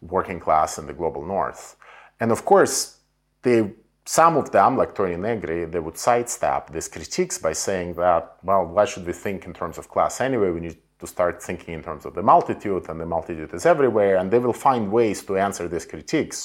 working 0.01 0.39
class 0.39 0.77
in 0.77 0.85
the 0.85 0.93
global 0.93 1.25
north. 1.25 1.75
And 2.21 2.31
of 2.31 2.45
course, 2.45 2.99
they 3.41 3.73
some 4.05 4.37
of 4.37 4.51
them, 4.51 4.77
like 4.77 4.95
Toni 4.95 5.15
Negri, 5.15 5.65
they 5.65 5.79
would 5.79 5.97
sidestep 5.97 6.71
these 6.71 6.87
critiques 6.89 7.37
by 7.37 7.53
saying 7.53 7.93
that, 7.95 8.35
well, 8.43 8.65
why 8.65 8.85
should 8.85 9.05
we 9.05 9.13
think 9.13 9.45
in 9.45 9.53
terms 9.53 9.77
of 9.77 9.87
class 9.87 10.19
anyway? 10.19 10.49
We 10.51 10.59
need 10.59 10.77
to 11.03 11.07
start 11.07 11.43
thinking 11.43 11.73
in 11.77 11.84
terms 11.84 12.05
of 12.05 12.13
the 12.15 12.25
multitude, 12.34 12.84
and 12.89 12.97
the 12.99 13.09
multitude 13.15 13.53
is 13.53 13.65
everywhere, 13.73 14.15
and 14.19 14.31
they 14.31 14.39
will 14.45 14.59
find 14.67 14.84
ways 14.99 15.19
to 15.27 15.38
answer 15.47 15.67
these 15.67 15.85
critiques. 15.85 16.39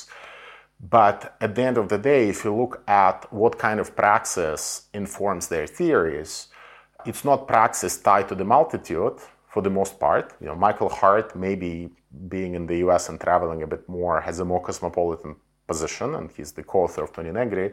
But 0.98 1.18
at 1.40 1.55
the 1.55 1.62
end 1.62 1.78
of 1.78 1.86
the 1.93 2.01
day, 2.10 2.22
if 2.35 2.39
you 2.44 2.52
look 2.62 2.74
at 2.86 3.32
what 3.40 3.55
kind 3.66 3.78
of 3.80 3.97
praxis 4.02 4.62
informs 5.02 5.44
their 5.48 5.66
theories, 5.78 6.30
it's 7.06 7.24
not 7.24 7.48
praxis 7.55 7.94
tied 8.09 8.26
to 8.30 8.35
the 8.35 8.48
multitude 8.56 9.16
for 9.52 9.60
the 9.62 9.70
most 9.70 9.94
part. 9.98 10.26
You 10.40 10.48
know, 10.48 10.56
Michael 10.66 10.90
Hardt, 10.98 11.28
maybe 11.36 11.70
being 12.35 12.52
in 12.59 12.66
the 12.66 12.78
US 12.86 13.09
and 13.09 13.20
traveling 13.20 13.62
a 13.62 13.66
bit 13.74 13.89
more, 13.89 14.20
has 14.20 14.40
a 14.40 14.44
more 14.44 14.62
cosmopolitan 14.68 15.36
position, 15.66 16.09
and 16.16 16.30
he's 16.36 16.52
the 16.52 16.64
co-author 16.64 17.02
of 17.05 17.12
Toni 17.12 17.32
Negri. 17.40 17.68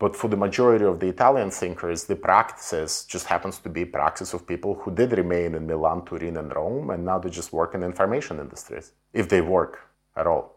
But 0.00 0.16
for 0.16 0.28
the 0.28 0.36
majority 0.36 0.86
of 0.86 0.98
the 0.98 1.08
Italian 1.08 1.50
thinkers, 1.50 2.04
the 2.04 2.16
practices 2.16 3.04
just 3.04 3.26
happens 3.26 3.58
to 3.58 3.68
be 3.68 3.84
praxis 3.84 4.32
of 4.32 4.46
people 4.46 4.74
who 4.74 4.90
did 4.90 5.12
remain 5.12 5.54
in 5.54 5.66
Milan, 5.66 6.06
Turin, 6.06 6.38
and 6.38 6.56
Rome, 6.56 6.88
and 6.88 7.04
now 7.04 7.18
they 7.18 7.28
just 7.28 7.52
work 7.52 7.74
in 7.74 7.82
information 7.82 8.40
industries, 8.40 8.92
if 9.12 9.28
they 9.28 9.42
work 9.42 9.78
at 10.16 10.26
all. 10.26 10.56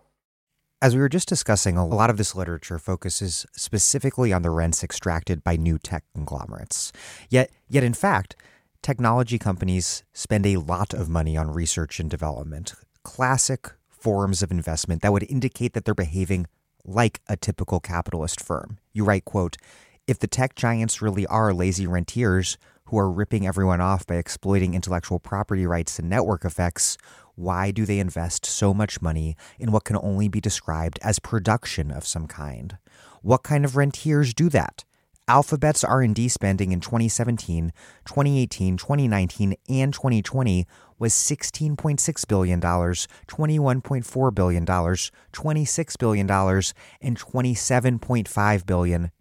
As 0.81 0.95
we 0.95 1.01
were 1.01 1.09
just 1.09 1.27
discussing, 1.27 1.77
a 1.77 1.85
lot 1.85 2.09
of 2.09 2.15
this 2.15 2.35
literature 2.35 2.79
focuses 2.79 3.45
specifically 3.51 4.31
on 4.31 4.43
the 4.43 4.49
rents 4.49 4.81
extracted 4.81 5.43
by 5.43 5.57
new 5.57 5.77
tech 5.77 6.05
conglomerates. 6.13 6.93
Yet, 7.29 7.51
yet 7.67 7.83
in 7.83 7.93
fact, 7.93 8.37
technology 8.81 9.37
companies 9.37 10.03
spend 10.13 10.45
a 10.45 10.57
lot 10.57 10.93
of 10.93 11.09
money 11.09 11.35
on 11.35 11.51
research 11.51 11.99
and 11.99 12.09
development, 12.09 12.75
classic 13.03 13.71
forms 13.89 14.41
of 14.41 14.51
investment 14.51 15.01
that 15.01 15.11
would 15.11 15.29
indicate 15.29 15.73
that 15.73 15.83
they're 15.83 15.93
behaving 15.93 16.47
like 16.85 17.21
a 17.27 17.37
typical 17.37 17.79
capitalist 17.79 18.41
firm. 18.41 18.77
You 18.93 19.03
write, 19.03 19.25
quote, 19.25 19.57
if 20.05 20.19
the 20.19 20.27
tech 20.27 20.55
giants 20.55 21.01
really 21.01 21.25
are 21.27 21.53
lazy 21.53 21.87
rentiers 21.87 22.57
who 22.85 22.97
are 22.97 23.09
ripping 23.09 23.47
everyone 23.47 23.81
off 23.81 24.05
by 24.05 24.15
exploiting 24.15 24.73
intellectual 24.73 25.19
property 25.19 25.65
rights 25.65 25.97
and 25.97 26.09
network 26.09 26.43
effects, 26.43 26.97
why 27.35 27.71
do 27.71 27.85
they 27.85 27.99
invest 27.99 28.45
so 28.45 28.73
much 28.73 29.01
money 29.01 29.35
in 29.57 29.71
what 29.71 29.85
can 29.85 29.97
only 29.97 30.27
be 30.27 30.41
described 30.41 30.99
as 31.01 31.19
production 31.19 31.89
of 31.89 32.05
some 32.05 32.27
kind? 32.27 32.77
What 33.21 33.43
kind 33.43 33.63
of 33.63 33.75
rentiers 33.77 34.33
do 34.33 34.49
that? 34.49 34.83
Alphabet's 35.27 35.85
R&D 35.85 36.27
spending 36.27 36.73
in 36.73 36.81
2017, 36.81 37.71
2018, 38.05 38.75
2019, 38.75 39.55
and 39.69 39.93
2020 39.93 40.67
was 40.99 41.13
$16.6 41.13 42.27
billion, 42.27 42.59
$21.4 42.59 44.35
billion, 44.35 44.65
$26 44.65 45.97
billion, 45.97 46.29
and 47.01 47.19
$27.5 47.19 48.65
billion, 48.65 49.11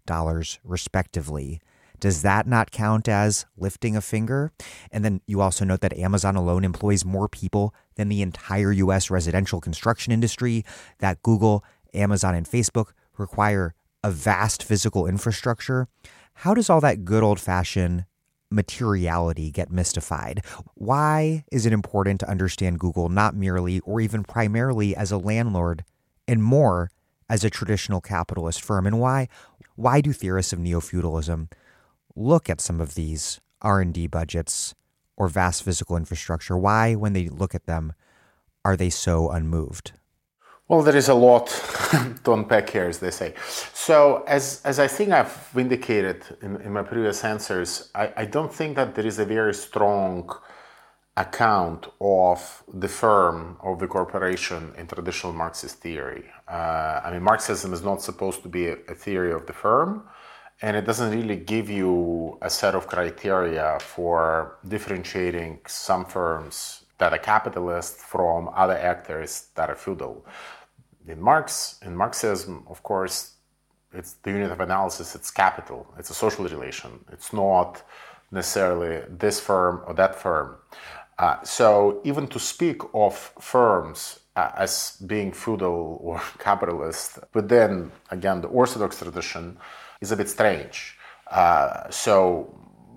respectively. 0.63 1.61
Does 2.01 2.21
that 2.21 2.47
not 2.47 2.71
count 2.71 3.07
as 3.07 3.45
lifting 3.55 3.95
a 3.95 4.01
finger? 4.01 4.51
And 4.91 5.05
then 5.05 5.21
you 5.25 5.39
also 5.39 5.63
note 5.63 5.79
that 5.79 5.97
Amazon 5.97 6.35
alone 6.35 6.65
employs 6.65 7.05
more 7.05 7.29
people 7.29 7.73
than 7.95 8.09
the 8.09 8.21
entire 8.21 8.73
US 8.73 9.09
residential 9.09 9.61
construction 9.61 10.11
industry, 10.11 10.65
that 10.99 11.23
Google, 11.23 11.63
Amazon, 11.93 12.35
and 12.35 12.45
Facebook 12.45 12.91
require 13.17 13.73
a 14.03 14.11
vast 14.11 14.63
physical 14.63 15.07
infrastructure. 15.07 15.87
How 16.35 16.53
does 16.53 16.69
all 16.69 16.81
that 16.81 17.05
good 17.05 17.23
old 17.23 17.39
fashioned 17.39 18.05
materiality 18.51 19.51
get 19.51 19.71
mystified? 19.71 20.45
Why 20.75 21.43
is 21.51 21.65
it 21.65 21.73
important 21.73 22.19
to 22.21 22.29
understand 22.29 22.79
Google 22.79 23.09
not 23.09 23.35
merely 23.35 23.79
or 23.81 23.99
even 23.99 24.23
primarily 24.23 24.95
as 24.95 25.11
a 25.11 25.17
landlord 25.17 25.83
and 26.27 26.43
more 26.43 26.91
as 27.29 27.43
a 27.43 27.49
traditional 27.49 28.01
capitalist 28.01 28.61
firm? 28.61 28.85
And 28.85 28.99
why 28.99 29.27
why 29.75 30.01
do 30.01 30.13
theorists 30.13 30.53
of 30.53 30.59
neo-feudalism 30.59 31.49
look 32.15 32.47
at 32.47 32.61
some 32.61 32.79
of 32.79 32.93
these 32.93 33.41
R&D 33.63 34.05
budgets 34.07 34.75
or 35.17 35.27
vast 35.27 35.63
physical 35.63 35.97
infrastructure? 35.97 36.57
Why 36.57 36.93
when 36.93 37.13
they 37.13 37.27
look 37.27 37.55
at 37.55 37.65
them 37.65 37.93
are 38.63 38.77
they 38.77 38.89
so 38.89 39.29
unmoved? 39.29 39.93
Well, 40.69 40.81
there 40.81 40.95
is 40.95 41.09
a 41.09 41.13
lot 41.13 41.47
to 42.23 42.33
unpack 42.33 42.69
here, 42.69 42.85
as 42.85 42.99
they 42.99 43.11
say. 43.11 43.33
So, 43.73 44.23
as, 44.25 44.61
as 44.63 44.79
I 44.79 44.87
think 44.87 45.11
I've 45.11 45.49
indicated 45.57 46.23
in, 46.41 46.61
in 46.61 46.71
my 46.71 46.83
previous 46.83 47.23
answers, 47.25 47.89
I, 47.93 48.13
I 48.15 48.25
don't 48.25 48.53
think 48.53 48.77
that 48.77 48.95
there 48.95 49.05
is 49.05 49.19
a 49.19 49.25
very 49.25 49.53
strong 49.53 50.29
account 51.17 51.87
of 51.99 52.63
the 52.73 52.87
firm 52.87 53.57
of 53.61 53.79
the 53.79 53.87
corporation 53.87 54.73
in 54.77 54.87
traditional 54.87 55.33
Marxist 55.33 55.79
theory. 55.79 56.23
Uh, 56.47 57.01
I 57.03 57.11
mean, 57.11 57.23
Marxism 57.23 57.73
is 57.73 57.83
not 57.83 58.01
supposed 58.01 58.41
to 58.43 58.49
be 58.49 58.67
a, 58.67 58.77
a, 58.87 58.95
theory 58.95 59.31
of 59.31 59.45
the 59.45 59.53
firm, 59.53 60.03
and 60.61 60.75
it 60.75 60.85
doesn't 60.85 61.11
really 61.11 61.35
give 61.35 61.69
you 61.69 62.37
a 62.41 62.49
set 62.49 62.73
of 62.73 62.87
criteria 62.87 63.77
for 63.79 64.57
differentiating 64.67 65.59
some 65.67 66.05
firms 66.05 66.82
that 66.97 67.13
are 67.13 67.17
capitalist 67.17 67.97
from 67.97 68.49
other 68.55 68.77
actors 68.77 69.47
that 69.55 69.69
are 69.69 69.75
feudal. 69.75 70.25
In 71.07 71.21
Marx, 71.21 71.79
in 71.81 71.95
Marxism, 71.95 72.63
of 72.67 72.81
course, 72.83 73.33
it's 73.93 74.13
the 74.23 74.31
unit 74.31 74.51
of 74.51 74.59
analysis, 74.59 75.15
it's 75.15 75.29
capital, 75.29 75.85
it's 75.99 76.09
a 76.09 76.13
social 76.13 76.45
relation. 76.45 76.91
It's 77.11 77.31
not 77.33 77.83
necessarily 78.31 79.03
this 79.09 79.39
firm 79.39 79.83
or 79.85 79.93
that 79.93 80.15
firm. 80.15 80.55
Uh, 81.19 81.41
so 81.43 82.01
even 82.03 82.27
to 82.27 82.39
speak 82.39 82.81
of 82.93 83.15
firms 83.39 84.19
uh, 84.35 84.51
as 84.57 84.97
being 85.05 85.31
feudal 85.31 85.99
or 86.03 86.21
capitalist 86.39 87.19
within, 87.33 87.91
again, 88.09 88.41
the 88.41 88.47
Orthodox 88.47 88.97
tradition 88.97 89.57
is 90.01 90.11
a 90.11 90.17
bit 90.17 90.29
strange. 90.29 90.97
Uh, 91.29 91.89
so 91.89 92.53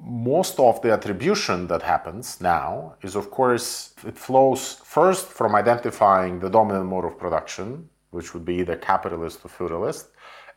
most 0.07 0.61
of 0.61 0.81
the 0.83 0.93
attribution 0.93 1.67
that 1.67 1.83
happens 1.83 2.41
now 2.41 2.95
is, 3.03 3.17
of 3.17 3.29
course, 3.29 3.93
it 4.07 4.17
flows 4.17 4.75
first 4.85 5.27
from 5.27 5.57
identifying 5.57 6.39
the 6.39 6.49
dominant 6.49 6.87
mode 6.87 7.05
of 7.05 7.19
production, 7.19 7.89
which 8.11 8.33
would 8.33 8.45
be 8.45 8.55
either 8.55 8.77
capitalist 8.77 9.45
or 9.45 9.49
feudalist. 9.49 10.11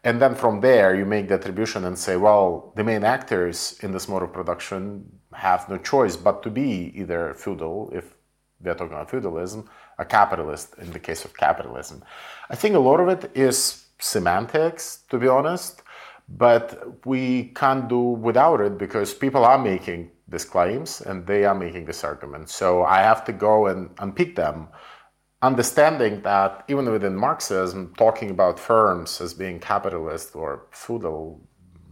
And 0.04 0.22
then 0.22 0.36
from 0.36 0.62
there, 0.62 0.96
you 0.96 1.04
make 1.04 1.28
the 1.28 1.34
attribution 1.34 1.84
and 1.86 1.98
say, 1.98 2.16
well, 2.16 2.72
the 2.76 2.84
main 2.84 3.04
actors 3.04 3.80
in 3.82 3.92
this 3.92 4.08
mode 4.08 4.22
of 4.22 4.32
production 4.32 5.12
have 5.34 5.68
no 5.68 5.78
choice 5.78 6.16
but 6.16 6.44
to 6.44 6.52
be 6.52 6.94
either 6.96 7.34
feudal, 7.34 7.90
if 7.92 8.14
we 8.62 8.70
are 8.70 8.76
talking 8.76 8.94
about 8.94 9.10
feudalism, 9.10 9.68
a 9.98 10.06
capitalist 10.06 10.76
in 10.78 10.92
the 10.92 11.00
case 11.00 11.26
of 11.26 11.36
capitalism. 11.36 12.04
I 12.52 12.56
think 12.56 12.76
a 12.76 12.80
lot 12.80 13.00
of 13.00 13.10
it 13.10 13.32
is 13.36 13.86
semantics, 13.98 15.04
to 15.10 15.18
be 15.18 15.28
honest 15.28 15.82
but 16.38 17.06
we 17.06 17.46
can't 17.56 17.88
do 17.88 18.00
without 18.00 18.62
it 18.62 18.78
because 18.78 19.14
people 19.14 19.44
are 19.44 19.58
making 19.58 20.12
these 20.28 20.46
claims 20.46 21.02
and 21.02 21.26
they 21.26 21.44
are 21.46 21.56
making 21.56 21.86
this 21.86 22.04
argument. 22.04 22.50
So 22.50 22.84
I 22.84 23.02
have 23.02 23.26
to 23.26 23.34
go 23.34 23.68
and 23.68 23.90
unpick 24.00 24.36
them, 24.36 24.68
understanding 25.42 26.22
that 26.22 26.64
even 26.68 26.90
within 26.92 27.16
Marxism, 27.16 27.94
talking 27.98 28.30
about 28.30 28.60
firms 28.60 29.20
as 29.22 29.34
being 29.34 29.60
capitalist 29.60 30.36
or 30.36 30.68
feudal, 30.72 31.42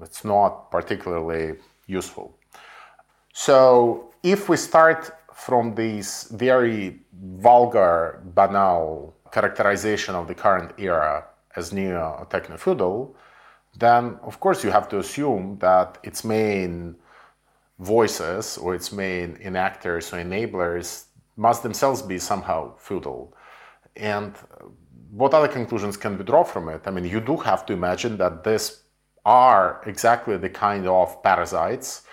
it's 0.02 0.24
not 0.24 0.70
particularly 0.70 1.58
useful. 1.88 2.38
So 3.34 4.14
if 4.24 4.50
we 4.50 4.58
start 4.58 5.12
from 5.34 5.76
this 5.76 6.24
very 6.32 7.00
vulgar, 7.14 8.22
banal 8.36 9.16
characterization 9.32 10.16
of 10.16 10.28
the 10.28 10.36
current 10.36 10.74
era 10.78 11.26
as 11.56 11.74
neo 11.74 12.28
techno 12.30 12.58
feudal, 12.58 13.16
then 13.78 14.18
of 14.24 14.40
course 14.40 14.64
you 14.64 14.72
have 14.72 14.90
to 14.90 15.00
assume 15.00 15.58
that 15.60 15.98
its 16.04 16.24
main 16.24 16.96
voices 17.80 18.58
or 18.58 18.74
its 18.74 18.92
main 18.92 19.38
enactors 19.38 20.12
or 20.14 20.18
enablers 20.18 21.06
must 21.36 21.64
themselves 21.64 22.02
be 22.02 22.18
somehow 22.18 22.76
feudal. 22.78 23.34
And 23.96 24.36
what 25.12 25.34
other 25.34 25.48
conclusions 25.48 25.96
can 25.98 26.18
we 26.18 26.24
draw 26.24 26.44
from 26.44 26.70
it? 26.70 26.82
I 26.86 26.92
mean, 26.92 27.06
you 27.06 27.20
do 27.20 27.38
have 27.38 27.66
to 27.68 27.74
imagine 27.74 28.18
that 28.18 28.44
these 28.44 28.82
are 29.26 29.82
exactly 29.86 30.38
the 30.38 30.50
kind 30.50 30.88
of 30.88 31.22
parasites 31.22 32.04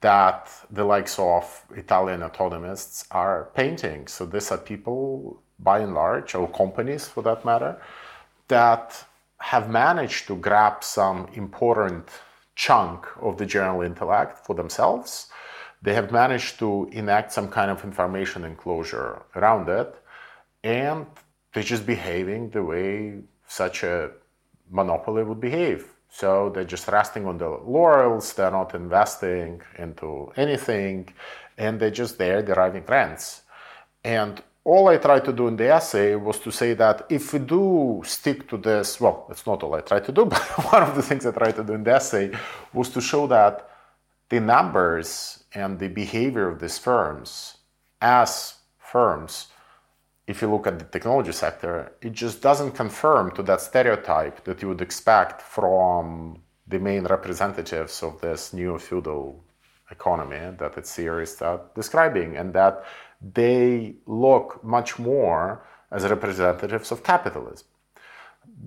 that 0.00 0.48
the 0.70 0.84
likes 0.84 1.18
of 1.18 1.64
Italian 1.74 2.20
autonomists 2.20 3.06
are 3.10 3.50
painting. 3.54 4.06
So 4.06 4.26
these 4.26 4.52
are 4.52 4.58
people, 4.58 5.42
by 5.58 5.80
and 5.80 5.94
large, 5.94 6.34
or 6.34 6.48
companies 6.48 7.08
for 7.08 7.22
that 7.22 7.44
matter, 7.44 7.80
that 8.46 9.04
have 9.40 9.70
managed 9.70 10.26
to 10.26 10.36
grab 10.36 10.82
some 10.82 11.28
important 11.34 12.08
chunk 12.54 13.06
of 13.20 13.38
the 13.38 13.46
general 13.46 13.82
intellect 13.82 14.44
for 14.44 14.54
themselves. 14.54 15.28
They 15.80 15.94
have 15.94 16.10
managed 16.10 16.58
to 16.58 16.88
enact 16.92 17.32
some 17.32 17.48
kind 17.48 17.70
of 17.70 17.84
information 17.84 18.44
enclosure 18.44 19.22
around 19.36 19.68
it, 19.68 19.94
and 20.64 21.06
they're 21.52 21.62
just 21.62 21.86
behaving 21.86 22.50
the 22.50 22.64
way 22.64 23.20
such 23.46 23.84
a 23.84 24.10
monopoly 24.70 25.22
would 25.22 25.40
behave. 25.40 25.86
So 26.10 26.50
they're 26.50 26.64
just 26.64 26.88
resting 26.88 27.26
on 27.26 27.38
the 27.38 27.48
laurels, 27.48 28.32
they're 28.32 28.50
not 28.50 28.74
investing 28.74 29.62
into 29.78 30.32
anything, 30.36 31.08
and 31.56 31.78
they're 31.78 31.90
just 31.90 32.18
there 32.18 32.42
deriving 32.42 32.84
rents. 32.86 33.42
And 34.02 34.42
all 34.64 34.88
I 34.88 34.98
tried 34.98 35.24
to 35.24 35.32
do 35.32 35.48
in 35.48 35.56
the 35.56 35.68
essay 35.72 36.14
was 36.14 36.38
to 36.40 36.50
say 36.50 36.74
that 36.74 37.06
if 37.08 37.32
we 37.32 37.38
do 37.38 38.02
stick 38.04 38.48
to 38.48 38.56
this, 38.56 39.00
well, 39.00 39.26
it's 39.30 39.46
not 39.46 39.62
all 39.62 39.74
I 39.74 39.80
tried 39.80 40.04
to 40.04 40.12
do, 40.12 40.24
but 40.34 40.42
one 40.72 40.82
of 40.82 40.94
the 40.94 41.02
things 41.02 41.24
I 41.24 41.30
tried 41.30 41.56
to 41.56 41.64
do 41.64 41.74
in 41.74 41.84
the 41.84 41.94
essay 41.94 42.32
was 42.72 42.90
to 42.90 43.00
show 43.00 43.26
that 43.28 43.68
the 44.28 44.40
numbers 44.40 45.44
and 45.54 45.78
the 45.78 45.88
behavior 45.88 46.48
of 46.48 46.60
these 46.60 46.78
firms 46.78 47.56
as 48.00 48.54
firms 48.78 49.48
if 50.28 50.42
you 50.42 50.50
look 50.50 50.66
at 50.66 50.78
the 50.78 50.84
technology 50.84 51.32
sector, 51.32 51.90
it 52.02 52.12
just 52.12 52.42
doesn't 52.42 52.72
confirm 52.72 53.30
to 53.32 53.42
that 53.42 53.62
stereotype 53.62 54.44
that 54.44 54.60
you 54.60 54.68
would 54.68 54.82
expect 54.82 55.40
from 55.40 56.42
the 56.66 56.78
main 56.78 57.04
representatives 57.04 58.02
of 58.02 58.20
this 58.20 58.52
new 58.52 58.78
feudal 58.78 59.42
economy 59.90 60.54
that 60.58 60.76
its 60.76 60.94
theorists 60.94 61.40
are 61.40 61.60
uh, 61.60 61.62
describing, 61.74 62.36
and 62.36 62.52
that 62.52 62.84
they 63.20 63.96
look 64.06 64.62
much 64.64 64.98
more 64.98 65.64
as 65.90 66.04
representatives 66.04 66.92
of 66.92 67.02
capitalism. 67.02 67.66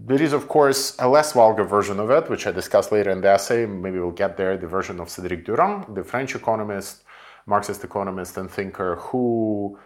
There 0.05 0.21
is, 0.21 0.33
of 0.33 0.47
course, 0.47 0.95
a 0.99 1.07
less 1.07 1.33
vulgar 1.33 1.63
version 1.63 1.99
of 1.99 2.09
it, 2.11 2.29
which 2.29 2.47
I 2.47 2.51
discuss 2.51 2.91
later 2.91 3.11
in 3.11 3.21
the 3.21 3.29
essay. 3.29 3.65
Maybe 3.65 3.99
we'll 3.99 4.11
get 4.11 4.37
there. 4.37 4.57
The 4.57 4.67
version 4.67 4.99
of 4.99 5.07
Cédric 5.07 5.45
Durand, 5.45 5.95
the 5.95 6.03
French 6.03 6.35
economist, 6.35 7.03
Marxist 7.45 7.83
economist, 7.83 8.37
and 8.37 8.49
thinker 8.49 8.95
who 8.97 9.77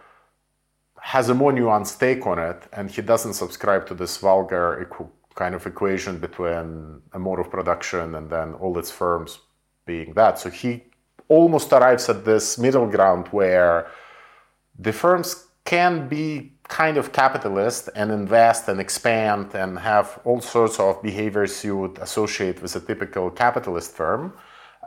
has 1.00 1.28
a 1.28 1.34
more 1.34 1.52
nuanced 1.52 1.98
take 1.98 2.26
on 2.26 2.38
it, 2.38 2.62
and 2.72 2.90
he 2.90 3.02
doesn't 3.02 3.34
subscribe 3.34 3.86
to 3.86 3.94
this 3.94 4.16
vulgar 4.16 4.88
equ- 4.88 5.10
kind 5.34 5.54
of 5.54 5.66
equation 5.66 6.18
between 6.18 7.00
a 7.12 7.18
mode 7.18 7.38
of 7.38 7.50
production 7.50 8.14
and 8.14 8.30
then 8.30 8.54
all 8.54 8.76
its 8.78 8.90
firms 8.90 9.38
being 9.84 10.12
that. 10.14 10.38
So 10.38 10.50
he 10.50 10.84
almost 11.28 11.72
arrives 11.72 12.08
at 12.08 12.24
this 12.24 12.58
middle 12.58 12.86
ground 12.86 13.28
where 13.28 13.86
the 14.78 14.92
firms 14.92 15.46
can 15.64 16.08
be 16.08 16.52
kind 16.68 16.96
of 16.96 17.12
capitalist 17.12 17.88
and 17.94 18.10
invest 18.10 18.68
and 18.68 18.80
expand 18.80 19.54
and 19.54 19.78
have 19.78 20.20
all 20.24 20.40
sorts 20.40 20.80
of 20.80 21.02
behaviors 21.02 21.64
you 21.64 21.76
would 21.76 21.98
associate 21.98 22.60
with 22.62 22.74
a 22.76 22.80
typical 22.80 23.30
capitalist 23.30 23.92
firm. 23.92 24.32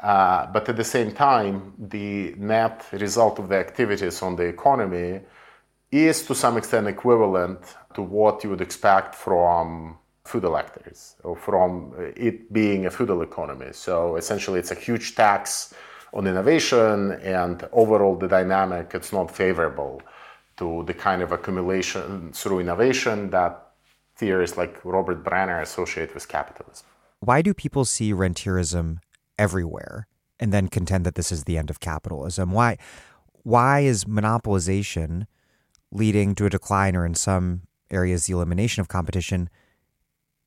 Uh, 0.01 0.45
but 0.47 0.67
at 0.69 0.77
the 0.77 0.83
same 0.83 1.11
time, 1.11 1.73
the 1.77 2.33
net 2.37 2.85
result 2.93 3.39
of 3.39 3.49
the 3.49 3.55
activities 3.55 4.21
on 4.21 4.35
the 4.35 4.43
economy 4.43 5.21
is 5.91 6.23
to 6.25 6.33
some 6.35 6.57
extent 6.57 6.87
equivalent 6.87 7.59
to 7.93 8.01
what 8.01 8.43
you 8.43 8.49
would 8.49 8.61
expect 8.61 9.15
from 9.15 9.97
feudal 10.25 10.55
actors 10.55 11.15
or 11.23 11.35
from 11.35 11.93
it 12.15 12.53
being 12.53 12.85
a 12.85 12.91
feudal 12.91 13.21
economy. 13.21 13.69
So 13.71 14.15
essentially, 14.15 14.59
it's 14.59 14.71
a 14.71 14.75
huge 14.75 15.15
tax 15.15 15.73
on 16.13 16.27
innovation, 16.27 17.11
and 17.11 17.67
overall, 17.71 18.15
the 18.15 18.27
dynamic 18.27 18.91
it's 18.93 19.13
not 19.13 19.35
favorable 19.35 20.01
to 20.57 20.83
the 20.87 20.93
kind 20.93 21.21
of 21.21 21.31
accumulation 21.31 22.31
through 22.33 22.59
innovation 22.59 23.29
that 23.29 23.71
theorists 24.15 24.57
like 24.57 24.83
Robert 24.83 25.23
Brenner 25.23 25.61
associate 25.61 26.13
with 26.13 26.27
capitalism. 26.27 26.85
Why 27.21 27.41
do 27.41 27.53
people 27.53 27.85
see 27.85 28.13
rentierism 28.13 28.99
everywhere 29.37 30.07
and 30.39 30.51
then 30.51 30.67
contend 30.67 31.05
that 31.05 31.15
this 31.15 31.31
is 31.31 31.45
the 31.45 31.57
end 31.57 31.69
of 31.69 31.79
capitalism? 31.79 32.51
Why 32.51 32.77
why 33.43 33.79
is 33.79 34.03
monopolization 34.05 35.25
leading 35.91 36.35
to 36.35 36.45
a 36.45 36.49
decline 36.49 36.95
or 36.95 37.05
in 37.05 37.15
some 37.15 37.61
areas 37.89 38.25
the 38.25 38.33
elimination 38.33 38.81
of 38.81 38.87
competition 38.87 39.49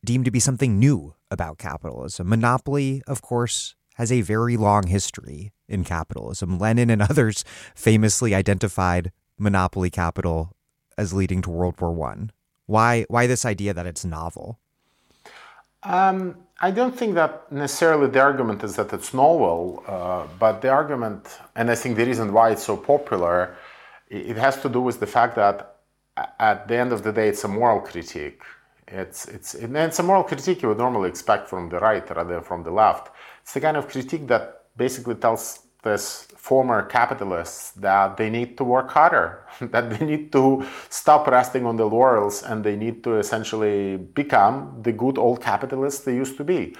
deemed 0.04 0.24
to 0.24 0.30
be 0.30 0.40
something 0.40 0.78
new 0.78 1.14
about 1.30 1.58
capitalism. 1.58 2.28
Monopoly, 2.28 3.02
of 3.06 3.22
course, 3.22 3.74
has 3.94 4.10
a 4.10 4.20
very 4.20 4.56
long 4.56 4.86
history 4.86 5.52
in 5.68 5.84
capitalism. 5.84 6.58
Lenin 6.58 6.90
and 6.90 7.02
others 7.10 7.44
famously 7.74 8.34
identified 8.34 9.12
monopoly 9.38 9.90
capital 9.90 10.52
as 10.98 11.12
leading 11.12 11.42
to 11.42 11.50
World 11.50 11.80
War 11.80 11.92
One. 11.92 12.30
Why? 12.66 13.04
Why 13.08 13.26
this 13.26 13.44
idea 13.44 13.74
that 13.74 13.86
it's 13.86 14.04
novel? 14.04 14.58
Um, 15.82 16.36
I 16.60 16.70
don't 16.70 16.96
think 16.96 17.14
that 17.16 17.50
necessarily 17.50 18.06
the 18.08 18.20
argument 18.20 18.62
is 18.62 18.76
that 18.76 18.92
it's 18.92 19.12
novel, 19.12 19.82
uh, 19.86 20.26
but 20.38 20.62
the 20.62 20.68
argument, 20.68 21.40
and 21.56 21.70
I 21.70 21.74
think 21.74 21.96
the 21.96 22.06
reason 22.06 22.32
why 22.32 22.50
it's 22.50 22.62
so 22.62 22.76
popular, 22.76 23.56
it 24.08 24.36
has 24.36 24.62
to 24.62 24.68
do 24.68 24.80
with 24.80 25.00
the 25.00 25.06
fact 25.06 25.34
that 25.36 25.78
at 26.38 26.68
the 26.68 26.76
end 26.76 26.92
of 26.92 27.02
the 27.02 27.12
day, 27.12 27.28
it's 27.28 27.42
a 27.42 27.48
moral 27.48 27.80
critique. 27.80 28.42
It's, 28.86 29.26
it's, 29.26 29.54
it's 29.54 29.98
a 29.98 30.02
moral 30.02 30.22
critique 30.22 30.62
you 30.62 30.68
would 30.68 30.78
normally 30.78 31.08
expect 31.08 31.48
from 31.48 31.68
the 31.68 31.80
right 31.80 32.08
rather 32.14 32.34
than 32.34 32.44
from 32.44 32.62
the 32.62 32.70
left. 32.70 33.10
It's 33.42 33.54
the 33.54 33.60
kind 33.60 33.76
of 33.76 33.88
critique 33.88 34.26
that 34.28 34.64
basically 34.76 35.16
tells 35.16 35.60
this 35.82 36.28
former 36.36 36.82
capitalists 36.82 37.72
that 37.72 38.16
they 38.16 38.30
need 38.30 38.56
to 38.56 38.64
work 38.64 38.90
harder, 38.90 39.44
that 39.60 39.90
they 39.90 40.04
need 40.06 40.32
to 40.32 40.64
stop 40.88 41.26
resting 41.26 41.66
on 41.66 41.76
the 41.76 41.84
laurels 41.84 42.42
and 42.42 42.64
they 42.64 42.76
need 42.76 43.02
to 43.04 43.18
essentially 43.18 43.96
become 43.96 44.80
the 44.82 44.92
good 44.92 45.18
old 45.18 45.40
capitalists 45.40 46.04
they 46.04 46.14
used 46.14 46.36
to 46.36 46.44
be. 46.44 46.74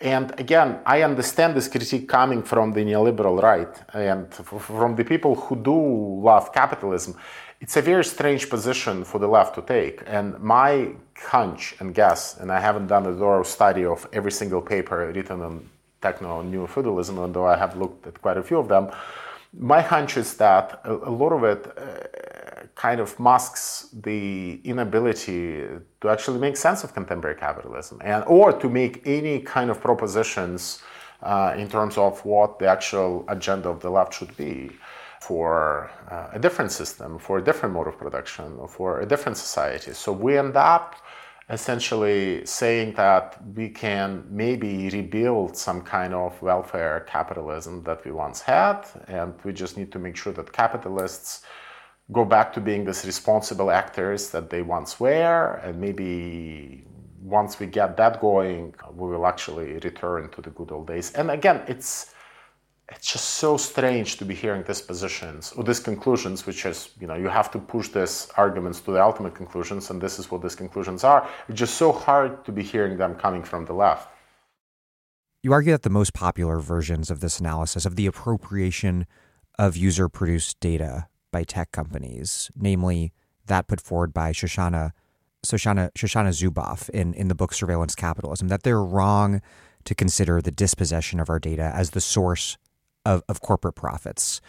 And 0.00 0.38
again, 0.40 0.80
I 0.86 1.02
understand 1.02 1.54
this 1.54 1.68
critique 1.68 2.08
coming 2.08 2.42
from 2.42 2.72
the 2.72 2.80
neoliberal 2.80 3.42
right 3.42 3.68
and 3.92 4.32
from 4.32 4.96
the 4.96 5.04
people 5.04 5.34
who 5.34 5.56
do 5.56 6.20
love 6.22 6.52
capitalism. 6.54 7.16
It's 7.60 7.76
a 7.76 7.82
very 7.82 8.04
strange 8.04 8.48
position 8.48 9.04
for 9.04 9.18
the 9.18 9.28
left 9.28 9.54
to 9.56 9.62
take. 9.62 10.02
And 10.06 10.40
my 10.40 10.92
hunch 11.18 11.74
and 11.80 11.94
guess, 11.94 12.38
and 12.38 12.50
I 12.50 12.60
haven't 12.60 12.86
done 12.86 13.04
a 13.06 13.14
thorough 13.14 13.42
study 13.42 13.84
of 13.84 14.08
every 14.14 14.32
single 14.32 14.62
paper 14.62 15.12
written 15.14 15.42
on 15.42 15.68
techno 16.00 16.42
neo 16.42 16.66
feudalism. 16.66 17.18
although 17.18 17.46
I 17.46 17.56
have 17.56 17.76
looked 17.76 18.06
at 18.06 18.20
quite 18.20 18.36
a 18.36 18.42
few 18.42 18.58
of 18.58 18.68
them. 18.68 18.90
My 19.52 19.80
hunch 19.80 20.16
is 20.16 20.36
that 20.36 20.80
a, 20.84 20.92
a 20.92 21.10
lot 21.10 21.32
of 21.32 21.44
it 21.44 21.66
uh, 21.76 22.66
kind 22.74 23.00
of 23.00 23.18
masks 23.18 23.88
the 23.92 24.60
inability 24.64 25.66
to 26.00 26.08
actually 26.08 26.38
make 26.38 26.56
sense 26.56 26.84
of 26.84 26.94
contemporary 26.94 27.36
capitalism 27.36 28.00
and 28.02 28.24
or 28.26 28.52
to 28.52 28.68
make 28.68 29.02
any 29.04 29.40
kind 29.40 29.70
of 29.70 29.80
propositions 29.80 30.82
uh, 31.22 31.54
in 31.56 31.68
terms 31.68 31.98
of 31.98 32.24
what 32.24 32.58
the 32.58 32.66
actual 32.66 33.24
agenda 33.28 33.68
of 33.68 33.80
the 33.80 33.90
left 33.90 34.14
should 34.14 34.34
be 34.36 34.70
for 35.20 35.90
uh, 36.10 36.28
a 36.32 36.38
different 36.38 36.72
system, 36.72 37.18
for 37.18 37.38
a 37.38 37.44
different 37.44 37.74
mode 37.74 37.86
of 37.86 37.98
production, 37.98 38.56
or 38.58 38.66
for 38.66 39.00
a 39.00 39.06
different 39.06 39.36
society. 39.36 39.92
So 39.92 40.12
we 40.12 40.38
end 40.38 40.56
up 40.56 40.96
essentially 41.50 42.46
saying 42.46 42.94
that 42.94 43.36
we 43.54 43.68
can 43.68 44.24
maybe 44.30 44.88
rebuild 44.90 45.56
some 45.56 45.82
kind 45.82 46.14
of 46.14 46.40
welfare 46.40 47.00
capitalism 47.08 47.82
that 47.82 48.04
we 48.04 48.12
once 48.12 48.40
had, 48.40 48.86
and 49.08 49.34
we 49.44 49.52
just 49.52 49.76
need 49.76 49.90
to 49.92 49.98
make 49.98 50.16
sure 50.16 50.32
that 50.32 50.52
capitalists 50.52 51.42
go 52.12 52.24
back 52.24 52.52
to 52.52 52.60
being 52.60 52.84
these 52.84 53.04
responsible 53.04 53.70
actors 53.70 54.30
that 54.30 54.48
they 54.50 54.62
once 54.62 54.98
were, 55.00 55.60
and 55.64 55.80
maybe 55.80 56.84
once 57.22 57.60
we 57.60 57.66
get 57.66 57.96
that 57.96 58.20
going, 58.20 58.74
we 58.94 59.08
will 59.08 59.26
actually 59.26 59.74
return 59.74 60.28
to 60.30 60.40
the 60.40 60.50
good 60.50 60.70
old 60.72 60.86
days. 60.86 61.12
And 61.12 61.30
again, 61.30 61.62
it's 61.66 62.14
it's 62.90 63.12
just 63.12 63.24
so 63.24 63.56
strange 63.56 64.16
to 64.16 64.24
be 64.24 64.34
hearing 64.34 64.64
these 64.64 64.82
positions 64.82 65.52
or 65.52 65.62
these 65.62 65.78
conclusions, 65.78 66.46
which 66.46 66.66
is, 66.66 66.90
you 67.00 67.06
know, 67.06 67.14
you 67.14 67.28
have 67.28 67.50
to 67.52 67.58
push 67.58 67.88
these 67.88 68.28
arguments 68.36 68.80
to 68.80 68.90
the 68.90 69.02
ultimate 69.02 69.34
conclusions, 69.34 69.90
and 69.90 70.00
this 70.00 70.18
is 70.18 70.30
what 70.30 70.42
these 70.42 70.56
conclusions 70.56 71.04
are. 71.04 71.28
It's 71.48 71.58
just 71.58 71.74
so 71.74 71.92
hard 71.92 72.44
to 72.44 72.52
be 72.52 72.62
hearing 72.62 72.98
them 72.98 73.14
coming 73.14 73.44
from 73.44 73.64
the 73.64 73.72
left. 73.72 74.08
You 75.42 75.52
argue 75.52 75.72
that 75.72 75.82
the 75.82 75.90
most 75.90 76.12
popular 76.12 76.58
versions 76.58 77.10
of 77.10 77.20
this 77.20 77.38
analysis 77.38 77.86
of 77.86 77.96
the 77.96 78.06
appropriation 78.06 79.06
of 79.58 79.76
user 79.76 80.08
produced 80.08 80.58
data 80.60 81.06
by 81.30 81.44
tech 81.44 81.70
companies, 81.70 82.50
namely 82.56 83.12
that 83.46 83.68
put 83.68 83.80
forward 83.80 84.12
by 84.12 84.32
Shoshana, 84.32 84.90
Shoshana, 85.46 85.92
Shoshana 85.92 86.30
Zuboff 86.30 86.90
in, 86.90 87.14
in 87.14 87.28
the 87.28 87.34
book 87.34 87.54
Surveillance 87.54 87.94
Capitalism, 87.94 88.48
that 88.48 88.64
they're 88.64 88.82
wrong 88.82 89.40
to 89.84 89.94
consider 89.94 90.42
the 90.42 90.50
dispossession 90.50 91.20
of 91.20 91.30
our 91.30 91.38
data 91.38 91.70
as 91.74 91.90
the 91.90 92.00
source 92.00 92.58
of, 93.04 93.22
of 93.28 93.40
corporate 93.40 93.74
profits. 93.74 94.40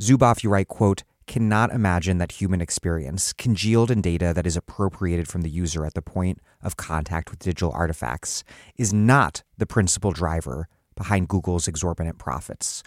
Zuboff, 0.00 0.42
you 0.42 0.50
write, 0.50 0.68
quote, 0.68 1.04
cannot 1.26 1.72
imagine 1.72 2.18
that 2.18 2.32
human 2.32 2.60
experience, 2.60 3.32
congealed 3.32 3.90
in 3.90 4.00
data 4.00 4.32
that 4.34 4.46
is 4.46 4.56
appropriated 4.56 5.26
from 5.26 5.42
the 5.42 5.50
user 5.50 5.86
at 5.86 5.94
the 5.94 6.02
point 6.02 6.38
of 6.62 6.76
contact 6.76 7.30
with 7.30 7.38
digital 7.38 7.72
artifacts, 7.72 8.44
is 8.76 8.92
not 8.92 9.42
the 9.56 9.66
principal 9.66 10.12
driver 10.12 10.68
behind 10.96 11.28
Google's 11.28 11.66
exorbitant 11.66 12.18
profits. 12.18 12.82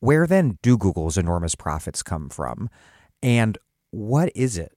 Where 0.00 0.26
then 0.26 0.58
do 0.62 0.76
Google's 0.76 1.18
enormous 1.18 1.54
profits 1.54 2.02
come 2.02 2.28
from? 2.28 2.68
And 3.22 3.58
what 3.90 4.30
is 4.34 4.58
it, 4.58 4.72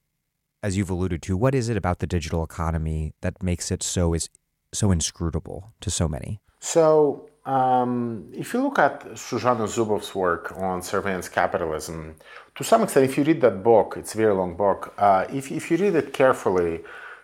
as 0.64 0.78
you've 0.78 0.90
alluded 0.90 1.22
to, 1.24 1.38
what 1.38 1.54
is 1.54 1.70
it 1.70 1.78
about 1.78 2.00
the 2.00 2.08
digital 2.08 2.44
economy 2.44 3.14
that 3.22 3.44
makes 3.44 3.72
it 3.72 3.84
so 3.84 4.14
is 4.14 4.30
so 4.74 4.92
inscrutable 4.92 5.74
to 5.82 5.92
so 5.92 6.08
many? 6.08 6.40
So, 6.60 7.30
um, 7.46 8.30
if 8.34 8.54
you 8.54 8.62
look 8.62 8.80
at 8.80 9.04
Shoshana 9.12 9.68
Zuboff's 9.68 10.14
work 10.14 10.54
on 10.58 10.82
surveillance 10.82 11.30
capitalism, 11.30 12.16
to 12.56 12.64
some 12.64 12.84
extent, 12.84 13.10
if 13.10 13.18
you 13.18 13.24
read 13.24 13.42
that 13.42 13.64
book, 13.64 13.96
it's 13.98 14.14
a 14.14 14.18
very 14.18 14.34
long 14.34 14.56
book, 14.56 14.94
uh, 14.98 15.26
if, 15.32 15.52
if 15.52 15.72
you 15.72 15.78
read 15.78 15.96
it 15.96 16.14
carefully, 16.14 16.82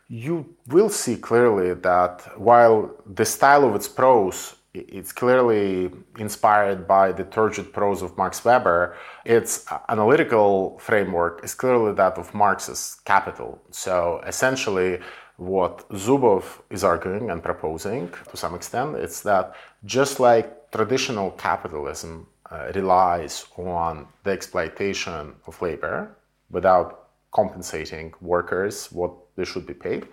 you 0.07 0.55
will 0.67 0.89
see 0.89 1.17
clearly 1.17 1.73
that 1.73 2.39
while 2.39 2.95
the 3.05 3.25
style 3.25 3.67
of 3.67 3.75
its 3.75 3.87
prose 3.87 4.55
it's 4.89 5.11
clearly 5.11 5.91
inspired 6.17 6.87
by 6.87 7.11
the 7.11 7.23
turgid 7.23 7.73
prose 7.73 8.01
of 8.01 8.17
Max 8.17 8.43
Weber. 8.43 8.95
Its 9.25 9.65
analytical 9.89 10.77
framework 10.79 11.43
is 11.43 11.53
clearly 11.53 11.93
that 11.93 12.17
of 12.17 12.33
Marx's 12.33 12.97
Capital. 13.05 13.61
So 13.71 14.21
essentially, 14.25 14.99
what 15.37 15.87
Zuboff 15.89 16.61
is 16.69 16.83
arguing 16.83 17.29
and 17.29 17.41
proposing 17.43 18.11
to 18.29 18.37
some 18.37 18.55
extent 18.55 18.97
is 18.97 19.21
that 19.21 19.55
just 19.85 20.19
like 20.19 20.71
traditional 20.71 21.31
capitalism 21.31 22.27
uh, 22.51 22.71
relies 22.73 23.45
on 23.55 24.07
the 24.23 24.31
exploitation 24.31 25.33
of 25.45 25.61
labor 25.61 26.15
without 26.49 27.09
compensating 27.31 28.13
workers 28.21 28.91
what 28.91 29.11
they 29.35 29.45
should 29.45 29.67
be 29.67 29.73
paid, 29.73 30.07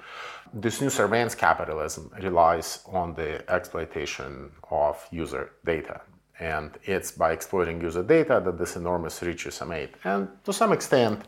this 0.53 0.81
new 0.81 0.91
surveillance 0.91 1.35
capitalism 1.35 2.11
relies 2.23 2.81
on 2.87 3.15
the 3.15 3.51
exploitation 3.51 4.51
of 4.71 5.07
user 5.11 5.53
data. 5.65 6.01
And 6.39 6.77
it's 6.85 7.13
by 7.13 7.33
exploiting 7.33 7.81
user 7.81 8.03
data 8.03 8.43
that 8.45 8.59
this 8.59 8.77
enormous 8.77 9.23
riches 9.23 9.63
are 9.63 9.67
made. 9.67 9.91
And 10.05 10.29
to 10.45 10.53
some 10.53 10.73
extent, 10.73 11.23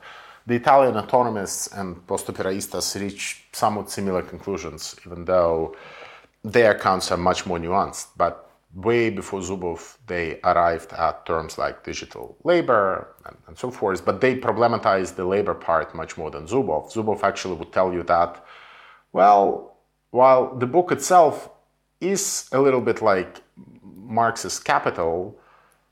the 0.46 0.54
Italian 0.54 0.94
autonomists 0.94 1.76
and 1.78 2.06
post-operaistas 2.06 3.00
reach 3.00 3.44
somewhat 3.52 3.90
similar 3.90 4.22
conclusions, 4.22 4.94
even 5.04 5.24
though 5.24 5.74
their 6.44 6.72
accounts 6.72 7.10
are 7.10 7.16
much 7.16 7.46
more 7.46 7.58
nuanced. 7.58 8.08
But 8.16 8.48
way 8.74 9.10
before 9.10 9.40
Zuboff, 9.40 9.96
they 10.06 10.38
arrived 10.44 10.92
at 10.92 11.26
terms 11.26 11.58
like 11.58 11.82
digital 11.82 12.36
labor 12.44 13.08
and, 13.24 13.36
and 13.48 13.58
so 13.58 13.70
forth. 13.70 14.04
But 14.04 14.20
they 14.20 14.38
problematized 14.38 15.16
the 15.16 15.24
labor 15.24 15.54
part 15.54 15.94
much 15.94 16.16
more 16.16 16.30
than 16.30 16.46
Zuboff. 16.46 16.92
Zuboff 16.92 17.24
actually 17.24 17.54
would 17.54 17.72
tell 17.72 17.92
you 17.92 18.04
that 18.04 18.44
well, 19.12 19.78
while 20.10 20.54
the 20.56 20.66
book 20.66 20.92
itself 20.92 21.48
is 22.00 22.48
a 22.52 22.60
little 22.60 22.82
bit 22.82 23.00
like 23.00 23.40
Marx's 23.82 24.58
Capital, 24.58 25.34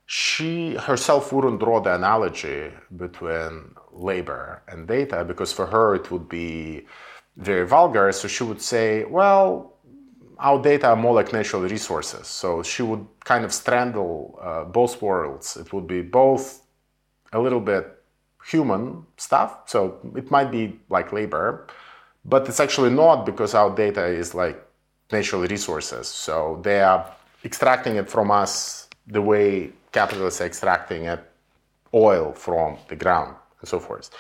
she 0.07 0.75
herself 0.75 1.33
wouldn't 1.33 1.61
draw 1.61 1.81
the 1.81 1.95
analogy 1.95 2.71
between 2.95 3.75
labor 3.95 4.63
and 4.69 4.87
data 4.87 5.25
because 5.25 5.53
for 5.53 5.67
her 5.67 5.95
it 5.95 6.11
would 6.11 6.29
be 6.29 6.87
very 7.37 7.67
vulgar. 7.67 8.13
So 8.13 8.29
she 8.29 8.45
would 8.45 8.61
say, 8.61 9.05
well, 9.05 9.75
our 10.39 10.61
data 10.61 10.89
are 10.89 10.97
more 10.97 11.15
like 11.15 11.33
natural 11.33 11.63
resources. 11.63 12.27
So 12.27 12.63
she 12.63 12.83
would 12.83 13.07
kind 13.25 13.45
of 13.45 13.53
straddle 13.53 14.39
uh, 14.43 14.65
both 14.65 15.01
worlds. 15.01 15.57
It 15.57 15.73
would 15.73 15.87
be 15.87 16.03
both 16.03 16.63
a 17.33 17.41
little 17.41 17.61
bit 17.61 17.91
human 18.45 19.05
stuff. 19.17 19.63
So 19.67 19.99
it 20.15 20.31
might 20.31 20.51
be 20.51 20.79
like 20.89 21.13
labor, 21.13 21.67
but 22.25 22.49
it's 22.49 22.61
actually 22.61 22.91
not 22.91 23.25
because 23.25 23.55
our 23.55 23.75
data 23.75 24.05
is 24.05 24.35
like 24.35 24.63
natural 25.11 25.43
resources. 25.43 26.09
So 26.09 26.61
they 26.63 26.81
are 26.81 27.07
extracting 27.45 27.97
it 27.97 28.09
from 28.09 28.31
us 28.31 28.89
the 29.07 29.21
way 29.21 29.71
capitalists 29.93 30.41
are 30.41 30.47
extracting 30.47 31.05
it, 31.05 31.21
oil 31.93 32.33
from 32.33 32.77
the 32.89 32.97
ground 32.97 33.37
and 33.65 33.69
so 33.69 33.81
forth. 33.81 34.11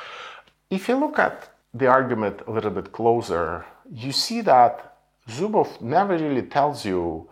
If 0.70 0.88
you 0.88 0.96
look 0.96 1.18
at 1.18 1.50
the 1.74 1.86
argument 1.86 2.40
a 2.46 2.50
little 2.50 2.70
bit 2.70 2.92
closer, 2.92 3.66
you 3.92 4.10
see 4.10 4.40
that 4.40 4.96
Zuboff 5.28 5.82
never 5.82 6.14
really 6.16 6.46
tells 6.56 6.84
you 6.86 7.28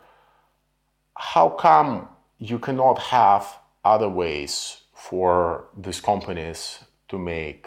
how 1.16 1.48
come 1.48 2.08
you 2.38 2.58
cannot 2.58 2.98
have 2.98 3.44
other 3.84 4.10
ways 4.10 4.82
for 4.92 5.64
these 5.84 6.00
companies 6.00 6.80
to 7.08 7.18
make 7.18 7.66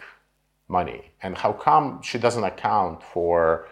money 0.68 1.02
and 1.22 1.36
how 1.36 1.52
come 1.52 2.00
she 2.02 2.18
doesn't 2.18 2.44
account 2.44 3.02
for 3.02 3.66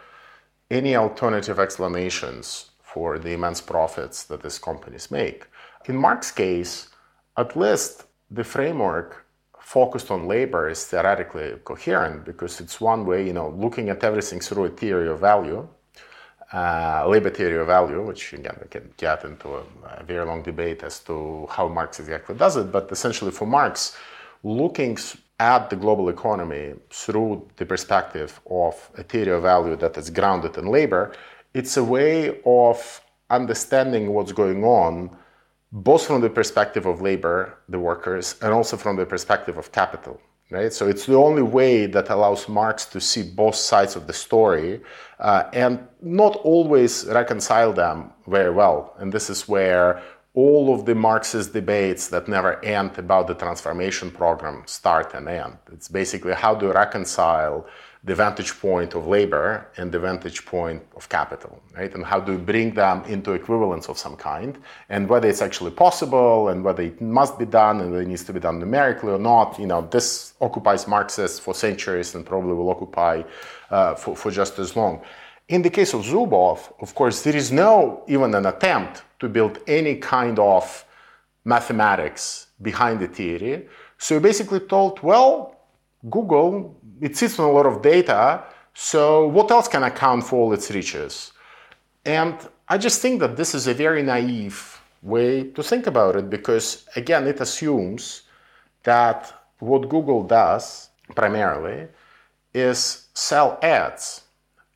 any 0.71 0.97
alternative 0.97 1.59
explanations 1.59 2.71
for 2.83 3.19
the 3.19 3.33
immense 3.33 3.61
profits 3.61 4.25
that 4.25 4.43
these 4.43 4.59
companies 4.59 5.11
make 5.11 5.47
in 5.87 5.97
marx's 5.97 6.33
case 6.33 6.89
at 7.37 7.57
least 7.57 8.05
the 8.31 8.45
framework 8.45 9.24
focused 9.65 10.11
on 10.11 10.29
labor 10.29 10.69
is 10.69 10.85
theoretically 10.85 11.49
coherent 11.65 12.25
because 12.25 12.61
it's 12.61 12.81
one 12.81 13.05
way 13.07 13.27
you 13.27 13.33
know 13.33 13.49
looking 13.65 13.89
at 13.89 14.05
everything 14.05 14.41
through 14.41 14.67
a 14.67 14.71
theory 14.71 15.09
of 15.09 15.21
value 15.21 15.67
uh, 16.55 17.05
labor 17.09 17.31
theory 17.31 17.59
of 17.59 17.67
value, 17.67 18.01
which 18.03 18.33
again 18.33 18.57
we 18.63 18.69
can 18.69 18.93
get 18.97 19.25
into 19.25 19.49
a, 19.57 19.63
a, 20.01 20.05
very 20.05 20.25
long 20.25 20.41
debate 20.43 20.85
as 20.85 21.01
to 21.01 21.49
how 21.51 21.67
Marx 21.67 21.99
exactly 21.99 22.37
does 22.37 22.57
it. 22.57 22.71
But 22.71 22.93
essentially, 22.93 23.33
for 23.33 23.47
Marx, 23.47 23.97
looking 24.45 24.97
at 25.41 25.69
the 25.69 25.77
global 25.77 26.09
economy 26.11 26.75
through 26.91 27.49
the 27.57 27.67
perspective 27.67 28.41
of 28.49 28.75
a 28.97 29.03
theory 29.03 29.33
of 29.33 29.43
value 29.43 29.75
that 29.77 29.97
is 29.97 30.11
grounded 30.11 30.57
in 30.57 30.67
labor, 30.67 31.13
it's 31.55 31.77
a 31.77 31.83
way 31.83 32.41
of 32.47 33.01
understanding 33.31 34.13
what's 34.13 34.33
going 34.33 34.63
on 34.63 35.11
both 35.75 36.07
from 36.07 36.21
the 36.21 36.31
perspective 36.31 36.87
of 36.87 37.03
labor, 37.03 37.59
the 37.69 37.81
workers, 37.81 38.37
and 38.41 38.53
also 38.53 38.77
from 38.77 38.95
the 38.95 39.05
perspective 39.05 39.59
of 39.59 39.73
capital. 39.73 40.21
Right? 40.51 40.73
So 40.73 40.87
it's 40.87 41.07
the 41.07 41.17
only 41.17 41.43
way 41.43 41.87
that 41.87 42.11
allows 42.11 42.49
Marx 42.49 42.85
to 42.87 43.01
see 43.01 43.25
both 43.25 43.57
sides 43.57 43.97
of 43.97 44.07
the 44.07 44.13
story 44.13 44.81
uh, 45.19 45.45
and 45.53 45.81
not 46.01 46.37
always 46.37 47.07
reconcile 47.07 47.73
them 47.73 48.13
very 48.29 48.51
well. 48.51 48.95
And 48.99 49.13
this 49.13 49.29
is 49.29 49.49
where 49.49 50.01
all 50.35 50.73
of 50.73 50.85
the 50.85 50.95
Marxist 50.95 51.53
debates 51.53 52.09
that 52.09 52.29
never 52.29 52.65
end 52.65 52.97
about 52.99 53.27
the 53.27 53.35
transformation 53.35 54.13
problem 54.13 54.63
start 54.67 55.13
and 55.15 55.29
end. 55.29 55.57
It's 55.73 55.89
basically 55.89 56.35
how 56.35 56.55
to 56.55 56.69
reconcile 56.69 57.67
the 58.05 58.15
vantage 58.15 58.61
point 58.61 58.95
of 58.95 59.07
labor 59.07 59.67
and 59.79 59.91
the 59.91 59.99
vantage 59.99 60.45
point 60.45 60.83
of 60.95 61.09
capital, 61.09 61.63
right? 61.75 61.95
And 61.95 62.05
how 62.05 62.21
do 62.21 62.33
you 62.33 62.39
bring 62.39 62.75
them 62.75 63.03
into 63.05 63.33
equivalence 63.33 63.89
of 63.89 63.97
some 63.97 64.15
kind, 64.15 64.59
and 64.91 65.09
whether 65.09 65.27
it's 65.27 65.41
actually 65.41 65.71
possible, 65.71 66.49
and 66.51 66.63
whether 66.63 66.83
it 66.83 67.01
must 67.01 67.39
be 67.39 67.47
done, 67.47 67.81
and 67.81 67.91
whether 67.91 68.03
it 68.03 68.09
needs 68.09 68.25
to 68.25 68.33
be 68.35 68.41
done 68.41 68.59
numerically 68.59 69.11
or 69.11 69.19
not. 69.19 69.59
You 69.59 69.67
know, 69.67 69.89
this 69.91 70.35
occupies 70.41 70.87
Marxists 70.87 71.39
for 71.39 71.55
centuries 71.55 72.15
and 72.15 72.27
probably 72.27 72.53
will 72.53 72.69
occupy 72.69 73.23
uh, 73.71 73.95
for, 73.95 74.15
for 74.15 74.31
just 74.31 74.59
as 74.59 74.77
long. 74.77 75.01
In 75.49 75.63
the 75.63 75.71
case 75.71 75.95
of 75.95 76.03
Zuboff, 76.03 76.73
of 76.81 76.95
course, 76.95 77.23
there 77.23 77.37
is 77.37 77.51
no 77.53 78.03
even 78.07 78.35
an 78.35 78.47
attempt 78.47 79.03
to 79.21 79.29
build 79.29 79.61
any 79.67 79.97
kind 79.97 80.39
of 80.39 80.85
mathematics 81.45 82.49
behind 82.61 83.01
the 83.01 83.09
theory. 83.09 83.67
So 83.97 84.15
you 84.15 84.21
basically 84.21 84.61
told, 84.61 85.03
well, 85.03 85.55
Google, 86.11 86.77
it 87.01 87.17
sits 87.17 87.39
on 87.39 87.49
a 87.49 87.53
lot 87.53 87.67
of 87.67 87.83
data, 87.83 88.45
so 88.75 89.27
what 89.29 89.51
else 89.51 89.69
can 89.69 89.83
account 89.83 90.25
for 90.25 90.37
all 90.37 90.53
its 90.53 90.71
riches? 90.71 91.33
And 92.05 92.37
I 92.69 92.79
just 92.79 93.01
think 93.01 93.21
that 93.21 93.37
this 93.37 93.55
is 93.55 93.67
a 93.67 93.75
very 93.75 94.03
naive 94.03 94.81
way 95.03 95.45
to 95.51 95.63
think 95.63 95.87
about 95.87 96.17
it 96.17 96.31
because, 96.31 96.87
again, 96.97 97.27
it 97.27 97.41
assumes 97.41 98.23
that 98.83 99.33
what 99.59 99.89
Google 99.89 100.23
does 100.25 100.91
primarily 101.15 101.89
is 102.53 103.09
sell 103.15 103.59
ads 103.63 104.25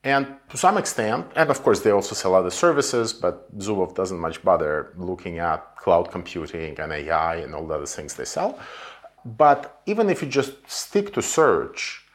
and 0.03 0.35
to 0.49 0.57
some 0.57 0.77
extent, 0.77 1.27
and 1.35 1.49
of 1.49 1.61
course 1.61 1.81
they 1.81 1.91
also 1.91 2.15
sell 2.15 2.33
other 2.33 2.49
services, 2.49 3.11
but 3.11 3.57
Zuboff 3.57 3.95
doesn't 3.95 4.19
much 4.19 4.41
bother 4.43 4.93
looking 4.97 5.39
at 5.39 5.75
cloud 5.75 6.09
computing 6.09 6.79
and 6.79 6.93
AI 6.93 7.35
and 7.35 7.53
all 7.53 7.67
the 7.67 7.75
other 7.75 7.85
things 7.85 8.13
they 8.13 8.25
sell. 8.25 8.57
But 9.25 9.81
even 9.85 10.09
if 10.09 10.21
you 10.21 10.29
just 10.29 10.53
stick 10.67 11.13
to 11.13 11.21
search, 11.21 12.05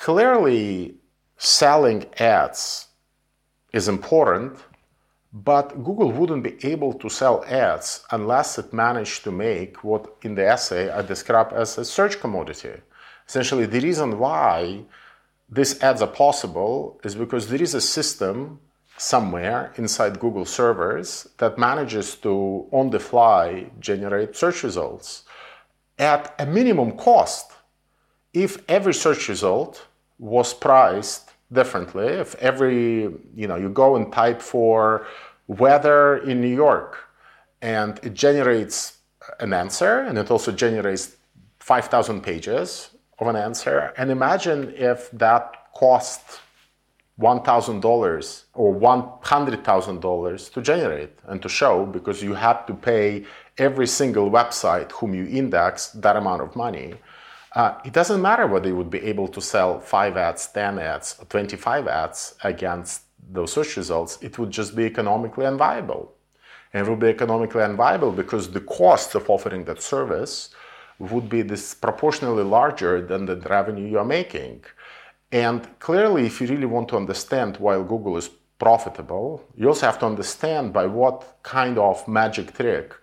clearly 0.00 0.94
selling 1.36 2.06
ads 2.18 2.88
is 3.70 3.86
important, 3.86 4.58
but 5.30 5.84
Google 5.84 6.10
wouldn't 6.10 6.42
be 6.42 6.56
able 6.72 6.94
to 6.94 7.08
sell 7.10 7.44
ads 7.44 8.02
unless 8.10 8.58
it 8.58 8.72
managed 8.72 9.22
to 9.24 9.30
make 9.30 9.84
what 9.84 10.16
in 10.22 10.34
the 10.34 10.46
essay 10.48 10.90
I 10.90 11.02
describe 11.02 11.52
as 11.52 11.76
a 11.76 11.84
search 11.84 12.18
commodity. 12.18 12.76
Essentially, 13.28 13.66
the 13.66 13.80
reason 13.80 14.18
why 14.18 14.84
this 15.50 15.82
ads 15.82 16.00
are 16.00 16.16
possible 16.24 16.98
is 17.04 17.14
because 17.14 17.48
there 17.48 17.62
is 17.62 17.74
a 17.74 17.80
system 17.80 18.58
somewhere 18.96 19.72
inside 19.76 20.18
Google 20.18 20.46
servers 20.46 21.28
that 21.36 21.58
manages 21.58 22.16
to, 22.16 22.66
on 22.72 22.88
the 22.88 23.00
fly, 23.00 23.70
generate 23.80 24.34
search 24.34 24.62
results 24.62 25.24
at 25.98 26.34
a 26.38 26.46
minimum 26.46 26.92
cost. 26.96 27.52
if 28.32 28.62
every 28.68 28.94
search 28.94 29.28
result 29.28 29.86
was 30.20 30.54
priced 30.54 31.30
differently, 31.52 32.06
if 32.06 32.36
every, 32.36 33.10
you 33.34 33.48
know, 33.48 33.56
you 33.56 33.68
go 33.68 33.96
and 33.96 34.12
type 34.12 34.40
for 34.40 35.06
weather 35.48 36.18
in 36.18 36.40
New 36.40 36.54
York 36.54 36.98
and 37.60 37.98
it 38.02 38.14
generates 38.14 38.98
an 39.40 39.52
answer 39.52 40.00
and 40.00 40.16
it 40.18 40.30
also 40.30 40.52
generates 40.52 41.16
5,000 41.58 42.22
pages 42.22 42.90
of 43.18 43.26
an 43.26 43.36
answer. 43.36 43.92
And 43.96 44.10
imagine 44.10 44.72
if 44.76 45.10
that 45.12 45.72
cost 45.74 46.40
$1,000 47.20 48.42
or 48.54 48.74
$100,000 48.74 50.52
to 50.52 50.62
generate 50.62 51.18
and 51.26 51.42
to 51.42 51.48
show 51.48 51.84
because 51.84 52.22
you 52.22 52.34
had 52.34 52.66
to 52.66 52.74
pay 52.74 53.24
every 53.58 53.86
single 53.86 54.30
website 54.30 54.90
whom 54.92 55.14
you 55.14 55.26
index 55.26 55.88
that 55.88 56.16
amount 56.16 56.42
of 56.42 56.56
money. 56.56 56.94
Uh, 57.52 57.74
it 57.84 57.92
doesn't 57.92 58.22
matter 58.22 58.46
whether 58.46 58.68
you 58.68 58.76
would 58.76 58.90
be 58.90 59.02
able 59.02 59.26
to 59.26 59.40
sell 59.40 59.80
5 59.80 60.16
ads, 60.16 60.46
10 60.48 60.78
ads, 60.78 61.16
or 61.18 61.24
25 61.24 61.88
ads 61.88 62.34
against 62.44 63.02
those 63.28 63.52
search 63.52 63.76
results. 63.76 64.18
It 64.22 64.38
would 64.38 64.50
just 64.50 64.76
be 64.76 64.84
economically 64.84 65.44
unviable. 65.46 66.10
And 66.72 66.86
it 66.86 66.90
would 66.90 67.00
be 67.00 67.08
economically 67.08 67.62
unviable 67.62 68.14
because 68.14 68.50
the 68.50 68.60
cost 68.60 69.16
of 69.16 69.28
offering 69.28 69.64
that 69.64 69.82
service 69.82 70.50
would 71.00 71.28
be 71.28 71.42
disproportionately 71.42 72.44
larger 72.44 73.04
than 73.04 73.26
the 73.26 73.36
revenue 73.36 73.88
you're 73.88 74.04
making. 74.04 74.62
And 75.32 75.66
clearly, 75.80 76.26
if 76.26 76.40
you 76.40 76.46
really 76.46 76.66
want 76.66 76.88
to 76.90 76.96
understand 76.96 77.56
why 77.56 77.76
Google 77.76 78.16
is 78.16 78.30
profitable, 78.58 79.42
you 79.56 79.66
also 79.66 79.86
have 79.86 79.98
to 80.00 80.06
understand 80.06 80.72
by 80.72 80.86
what 80.86 81.38
kind 81.42 81.78
of 81.78 82.06
magic 82.06 82.54
trick 82.54 82.94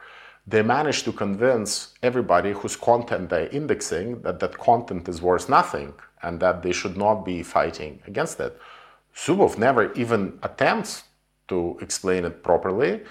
they 0.48 0.62
manage 0.62 1.04
to 1.04 1.12
convince 1.12 1.94
everybody 2.02 2.54
whose 2.54 2.78
content 2.78 3.30
they're 3.30 3.50
indexing 3.50 4.22
that 4.22 4.40
that 4.40 4.58
content 4.58 5.10
is 5.10 5.22
worth 5.22 5.50
nothing 5.50 5.94
and 6.24 6.40
that 6.40 6.64
they 6.64 6.72
should 6.72 6.96
not 6.96 7.26
be 7.26 7.44
fighting 7.44 8.00
against 8.08 8.40
it. 8.40 8.58
Zuboff 9.14 9.58
never 9.58 9.92
even 9.94 10.40
attempts 10.44 11.04
to 11.50 11.78
explain 11.82 12.24
it 12.24 12.44
properly, 12.44 13.02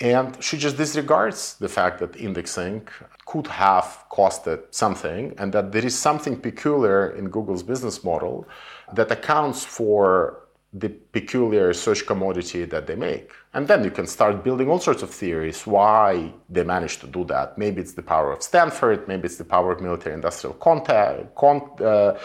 and 0.00 0.42
she 0.42 0.56
just 0.56 0.76
disregards 0.76 1.54
the 1.54 1.68
fact 1.68 1.98
that 2.00 2.16
indexing 2.16 2.86
could 3.26 3.46
have 3.46 4.04
costed 4.10 4.62
something 4.70 5.34
and 5.38 5.52
that 5.52 5.72
there 5.72 5.84
is 5.84 5.96
something 5.98 6.36
peculiar 6.36 7.10
in 7.10 7.28
Google's 7.28 7.62
business 7.62 8.02
model 8.04 8.46
that 8.92 9.10
accounts 9.10 9.64
for 9.64 10.43
the 10.76 10.88
peculiar 10.88 11.72
search 11.72 12.04
commodity 12.04 12.64
that 12.64 12.88
they 12.88 12.96
make. 12.96 13.30
And 13.52 13.68
then 13.68 13.84
you 13.84 13.92
can 13.92 14.08
start 14.08 14.42
building 14.42 14.68
all 14.68 14.80
sorts 14.80 15.02
of 15.04 15.10
theories 15.10 15.64
why 15.68 16.32
they 16.50 16.64
managed 16.64 17.00
to 17.02 17.06
do 17.06 17.24
that. 17.26 17.56
Maybe 17.56 17.80
it's 17.80 17.92
the 17.92 18.02
power 18.02 18.32
of 18.32 18.42
Stanford, 18.42 19.06
maybe 19.06 19.26
it's 19.26 19.36
the 19.36 19.44
power 19.44 19.70
of 19.70 19.80
military 19.80 20.16
industrial 20.16 20.54
contact, 20.54 21.32
con, 21.36 21.62
uh, 21.80 22.18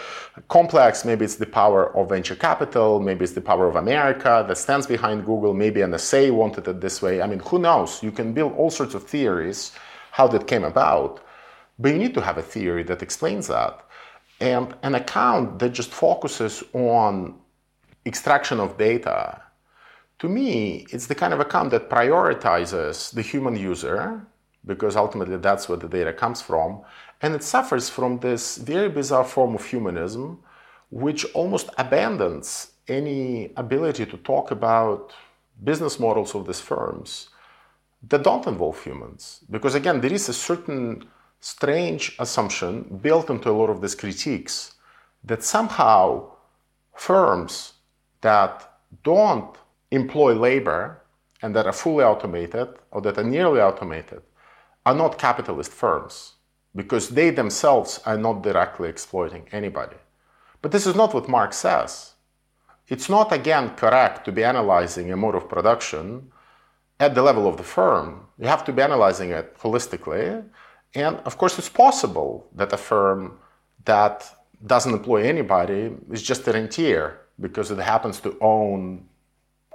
complex, 0.48 1.04
maybe 1.04 1.24
it's 1.24 1.36
the 1.36 1.46
power 1.46 1.96
of 1.96 2.08
venture 2.08 2.34
capital, 2.34 2.98
maybe 2.98 3.22
it's 3.22 3.34
the 3.34 3.40
power 3.40 3.68
of 3.68 3.76
America 3.76 4.44
that 4.48 4.58
stands 4.58 4.84
behind 4.84 5.24
Google, 5.24 5.54
maybe 5.54 5.78
NSA 5.80 6.32
wanted 6.32 6.66
it 6.66 6.80
this 6.80 7.00
way. 7.00 7.22
I 7.22 7.28
mean, 7.28 7.38
who 7.38 7.60
knows? 7.60 8.02
You 8.02 8.10
can 8.10 8.32
build 8.32 8.54
all 8.54 8.70
sorts 8.70 8.94
of 8.94 9.04
theories 9.04 9.70
how 10.10 10.26
that 10.26 10.48
came 10.48 10.64
about, 10.64 11.22
but 11.78 11.92
you 11.92 11.98
need 11.98 12.14
to 12.14 12.20
have 12.20 12.36
a 12.36 12.42
theory 12.42 12.82
that 12.82 13.00
explains 13.00 13.46
that. 13.46 13.80
And 14.40 14.74
an 14.82 14.96
account 14.96 15.60
that 15.60 15.70
just 15.70 15.90
focuses 15.90 16.64
on 16.72 17.39
extraction 18.10 18.58
of 18.60 18.76
data, 18.88 19.20
to 20.20 20.26
me, 20.28 20.86
it's 20.94 21.06
the 21.06 21.20
kind 21.22 21.32
of 21.34 21.40
account 21.40 21.68
that 21.70 21.88
prioritizes 21.96 22.94
the 23.16 23.24
human 23.32 23.56
user, 23.72 24.00
because 24.70 24.94
ultimately 25.04 25.38
that's 25.46 25.66
where 25.68 25.82
the 25.84 25.92
data 25.98 26.12
comes 26.22 26.40
from, 26.48 26.70
and 27.22 27.30
it 27.34 27.42
suffers 27.54 27.86
from 27.96 28.18
this 28.18 28.44
very 28.72 28.90
bizarre 28.98 29.28
form 29.34 29.52
of 29.54 29.64
humanism, 29.64 30.26
which 31.04 31.22
almost 31.40 31.68
abandons 31.84 32.48
any 32.88 33.50
ability 33.64 34.04
to 34.12 34.16
talk 34.32 34.46
about 34.50 35.12
business 35.70 35.94
models 36.04 36.34
of 36.34 36.46
these 36.46 36.64
firms 36.72 37.10
that 38.10 38.22
don't 38.28 38.46
involve 38.52 38.78
humans. 38.88 39.22
Because 39.54 39.74
again, 39.74 40.00
there 40.00 40.12
is 40.12 40.28
a 40.28 40.40
certain 40.50 40.82
strange 41.40 42.02
assumption 42.18 42.72
built 43.06 43.30
into 43.30 43.48
a 43.50 43.58
lot 43.60 43.70
of 43.70 43.80
these 43.80 43.94
critiques 43.94 44.54
that 45.30 45.42
somehow 45.42 46.00
firms 46.94 47.52
that 48.20 48.78
don't 49.02 49.56
employ 49.90 50.34
labor 50.34 51.02
and 51.42 51.54
that 51.54 51.66
are 51.66 51.72
fully 51.72 52.04
automated 52.04 52.68
or 52.90 53.00
that 53.00 53.18
are 53.18 53.24
nearly 53.24 53.60
automated 53.60 54.22
are 54.86 54.94
not 54.94 55.18
capitalist 55.18 55.72
firms 55.72 56.34
because 56.74 57.10
they 57.10 57.30
themselves 57.30 58.00
are 58.06 58.16
not 58.16 58.42
directly 58.42 58.88
exploiting 58.88 59.46
anybody. 59.52 59.96
But 60.62 60.72
this 60.72 60.86
is 60.86 60.94
not 60.94 61.14
what 61.14 61.28
Marx 61.28 61.56
says. 61.56 62.14
It's 62.88 63.08
not, 63.08 63.32
again, 63.32 63.76
correct 63.76 64.24
to 64.24 64.32
be 64.32 64.44
analyzing 64.44 65.12
a 65.12 65.16
mode 65.16 65.34
of 65.34 65.48
production 65.48 66.30
at 66.98 67.14
the 67.14 67.22
level 67.22 67.46
of 67.48 67.56
the 67.56 67.62
firm. 67.62 68.26
You 68.38 68.46
have 68.48 68.64
to 68.64 68.72
be 68.72 68.82
analyzing 68.82 69.30
it 69.30 69.56
holistically. 69.58 70.44
And 70.94 71.16
of 71.18 71.38
course, 71.38 71.58
it's 71.58 71.68
possible 71.68 72.46
that 72.54 72.72
a 72.72 72.76
firm 72.76 73.38
that 73.84 74.28
doesn't 74.66 74.92
employ 74.92 75.22
anybody 75.22 75.94
is 76.10 76.22
just 76.22 76.46
a 76.48 76.52
rentier 76.52 77.20
because 77.40 77.70
it 77.70 77.78
happens 77.78 78.20
to 78.20 78.36
own 78.40 79.06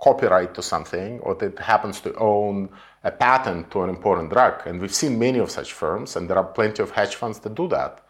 copyright 0.02 0.54
to 0.54 0.62
something 0.62 1.20
or 1.22 1.42
it 1.44 1.58
happens 1.60 2.02
to 2.02 2.14
own 2.16 2.70
a 3.04 3.12
patent 3.12 3.72
to 3.72 3.84
an 3.84 3.90
important 3.90 4.30
drug. 4.30 4.66
And 4.66 4.80
we've 4.82 4.94
seen 4.94 5.18
many 5.18 5.40
of 5.40 5.50
such 5.52 5.74
firms, 5.74 6.16
and 6.16 6.30
there 6.30 6.38
are 6.38 6.44
plenty 6.44 6.82
of 6.84 6.92
hedge 6.92 7.16
funds 7.16 7.40
that 7.40 7.56
do 7.56 7.68
that. 7.70 8.02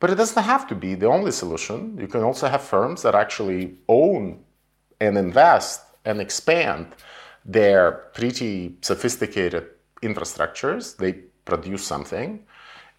But 0.00 0.10
it 0.10 0.16
doesn't 0.16 0.42
have 0.42 0.66
to 0.68 0.74
be 0.74 0.94
the 0.94 1.06
only 1.06 1.32
solution. 1.32 1.96
You 1.98 2.08
can 2.08 2.22
also 2.22 2.46
have 2.48 2.62
firms 2.62 3.02
that 3.02 3.14
actually 3.14 3.74
own 3.88 4.44
and 5.00 5.16
invest 5.16 5.80
and 6.04 6.20
expand 6.20 6.94
their 7.44 7.92
pretty 8.14 8.76
sophisticated 8.82 9.66
infrastructures. 10.02 10.96
They 10.96 11.12
produce 11.44 11.84
something, 11.84 12.44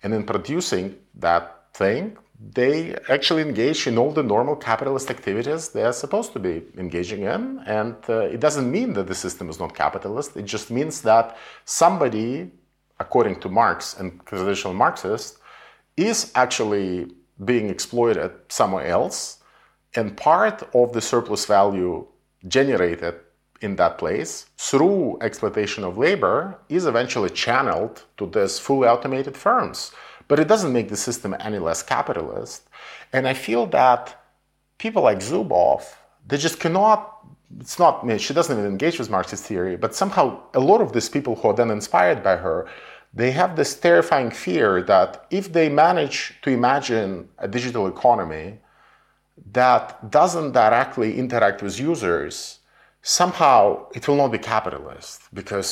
and 0.03 0.13
in 0.13 0.23
producing 0.23 0.97
that 1.15 1.73
thing, 1.73 2.17
they 2.53 2.95
actually 3.09 3.41
engage 3.41 3.87
in 3.87 3.97
all 3.97 4.11
the 4.11 4.21
normal 4.21 4.55
capitalist 4.55 5.09
activities 5.09 5.69
they 5.69 5.83
are 5.83 5.93
supposed 5.93 6.31
to 6.33 6.39
be 6.39 6.61
engaging 6.77 7.23
in. 7.23 7.59
And 7.65 7.95
uh, 8.07 8.19
it 8.19 8.39
doesn't 8.39 8.69
mean 8.69 8.93
that 8.93 9.07
the 9.07 9.15
system 9.15 9.49
is 9.49 9.59
not 9.59 9.73
capitalist. 9.73 10.37
It 10.37 10.45
just 10.45 10.69
means 10.69 11.01
that 11.01 11.37
somebody, 11.65 12.51
according 12.99 13.39
to 13.41 13.49
Marx 13.49 13.95
and 13.99 14.23
traditional 14.25 14.73
Marxists, 14.73 15.39
is 15.97 16.31
actually 16.35 17.11
being 17.43 17.69
exploited 17.69 18.31
somewhere 18.49 18.85
else. 18.85 19.39
And 19.95 20.15
part 20.15 20.61
of 20.73 20.93
the 20.93 21.01
surplus 21.01 21.45
value 21.45 22.05
generated 22.47 23.15
in 23.61 23.75
that 23.77 23.97
place 23.97 24.45
through 24.57 25.17
exploitation 25.21 25.83
of 25.83 25.97
labor 25.97 26.59
is 26.69 26.85
eventually 26.85 27.29
channeled 27.29 28.03
to 28.17 28.27
these 28.27 28.59
fully 28.59 28.87
automated 28.87 29.35
firms 29.35 29.91
but 30.27 30.39
it 30.39 30.47
doesn't 30.47 30.73
make 30.73 30.89
the 30.89 30.97
system 30.97 31.35
any 31.39 31.59
less 31.59 31.83
capitalist. 31.83 32.67
And 33.13 33.27
I 33.27 33.33
feel 33.33 33.67
that 33.67 34.21
people 34.77 35.03
like 35.03 35.19
Zuboff, 35.19 35.95
they 36.27 36.37
just 36.37 36.59
cannot, 36.59 37.25
it's 37.59 37.79
not, 37.79 38.03
I 38.03 38.07
mean, 38.07 38.17
she 38.17 38.33
doesn't 38.33 38.57
even 38.57 38.69
engage 38.69 38.99
with 38.99 39.09
Marxist 39.09 39.45
theory, 39.45 39.77
but 39.77 39.95
somehow 39.95 40.41
a 40.53 40.59
lot 40.59 40.81
of 40.81 40.93
these 40.93 41.09
people 41.09 41.35
who 41.35 41.49
are 41.49 41.53
then 41.53 41.71
inspired 41.71 42.23
by 42.23 42.35
her, 42.37 42.67
they 43.13 43.31
have 43.31 43.55
this 43.55 43.79
terrifying 43.79 44.29
fear 44.29 44.81
that 44.83 45.25
if 45.29 45.53
they 45.53 45.69
manage 45.69 46.33
to 46.41 46.49
imagine 46.49 47.29
a 47.37 47.47
digital 47.47 47.87
economy 47.87 48.59
that 49.51 50.11
doesn't 50.11 50.51
directly 50.51 51.17
interact 51.17 51.61
with 51.61 51.79
users, 51.79 52.59
somehow 53.01 53.87
it 53.93 54.07
will 54.07 54.15
not 54.15 54.31
be 54.31 54.37
capitalist 54.37 55.21
because 55.33 55.67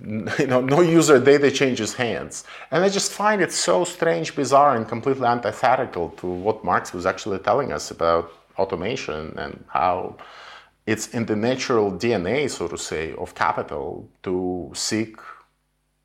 you 0.38 0.46
know, 0.46 0.60
no 0.60 0.80
user 0.80 1.18
data 1.18 1.50
changes 1.50 1.94
hands. 1.94 2.44
And 2.70 2.84
I 2.84 2.88
just 2.88 3.12
find 3.12 3.40
it 3.40 3.52
so 3.52 3.84
strange, 3.84 4.34
bizarre, 4.34 4.76
and 4.76 4.88
completely 4.88 5.26
antithetical 5.26 6.10
to 6.10 6.26
what 6.26 6.64
Marx 6.64 6.92
was 6.92 7.06
actually 7.06 7.38
telling 7.38 7.72
us 7.72 7.90
about 7.90 8.32
automation 8.58 9.34
and 9.38 9.64
how 9.68 10.16
it's 10.86 11.08
in 11.08 11.24
the 11.26 11.36
natural 11.36 11.92
DNA, 11.92 12.50
so 12.50 12.68
to 12.68 12.76
say, 12.76 13.14
of 13.14 13.34
capital 13.34 14.08
to 14.22 14.70
seek 14.74 15.16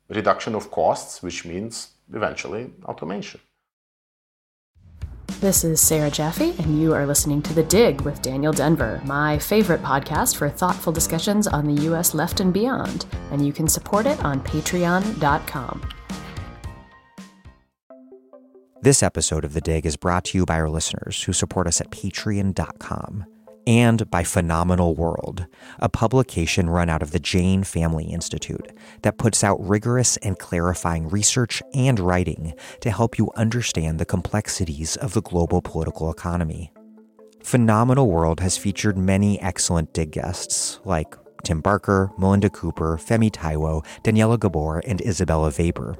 reduction 0.08 0.54
of 0.54 0.70
costs, 0.70 1.22
which 1.22 1.44
means 1.44 1.88
eventually 2.12 2.70
automation. 2.84 3.40
This 5.38 5.64
is 5.64 5.80
Sarah 5.80 6.10
Jaffe, 6.10 6.54
and 6.58 6.78
you 6.78 6.92
are 6.92 7.06
listening 7.06 7.40
to 7.42 7.54
The 7.54 7.62
Dig 7.62 8.02
with 8.02 8.20
Daniel 8.20 8.52
Denvir, 8.52 9.02
my 9.06 9.38
favorite 9.38 9.82
podcast 9.82 10.36
for 10.36 10.50
thoughtful 10.50 10.92
discussions 10.92 11.46
on 11.46 11.64
the 11.64 11.82
U.S. 11.84 12.12
left 12.12 12.40
and 12.40 12.52
beyond. 12.52 13.06
And 13.30 13.46
you 13.46 13.52
can 13.52 13.66
support 13.66 14.04
it 14.04 14.22
on 14.22 14.40
patreon.com. 14.42 15.88
This 18.82 19.02
episode 19.02 19.44
of 19.44 19.54
The 19.54 19.62
Dig 19.62 19.86
is 19.86 19.96
brought 19.96 20.24
to 20.26 20.38
you 20.38 20.44
by 20.44 20.60
our 20.60 20.68
listeners 20.68 21.22
who 21.22 21.32
support 21.32 21.66
us 21.66 21.80
at 21.80 21.90
patreon.com. 21.90 23.24
and 23.66 24.10
by 24.10 24.24
Phenomenal 24.24 24.94
World, 24.94 25.46
a 25.78 25.88
publication 25.88 26.68
run 26.68 26.88
out 26.88 27.02
of 27.02 27.10
the 27.10 27.20
Jain 27.20 27.64
Family 27.64 28.04
Institute 28.04 28.72
that 29.02 29.18
puts 29.18 29.44
out 29.44 29.66
rigorous 29.66 30.16
and 30.18 30.38
clarifying 30.38 31.08
research 31.08 31.62
and 31.74 32.00
writing 32.00 32.54
to 32.80 32.90
help 32.90 33.18
you 33.18 33.30
understand 33.36 33.98
the 33.98 34.04
complexities 34.04 34.96
of 34.96 35.14
the 35.14 35.22
global 35.22 35.62
political 35.62 36.10
economy. 36.10 36.72
Phenomenal 37.42 38.10
World 38.10 38.40
has 38.40 38.58
featured 38.58 38.98
many 38.98 39.40
excellent 39.40 39.92
dig 39.92 40.12
guests 40.12 40.80
like 40.84 41.14
Tim 41.42 41.60
Barker, 41.60 42.10
Melinda 42.18 42.50
Cooper, 42.50 42.98
Femi 42.98 43.30
Taiwo, 43.30 43.84
Daniela 44.02 44.38
Gabor, 44.38 44.82
and 44.86 45.00
Isabella 45.00 45.52
Weber. 45.56 45.96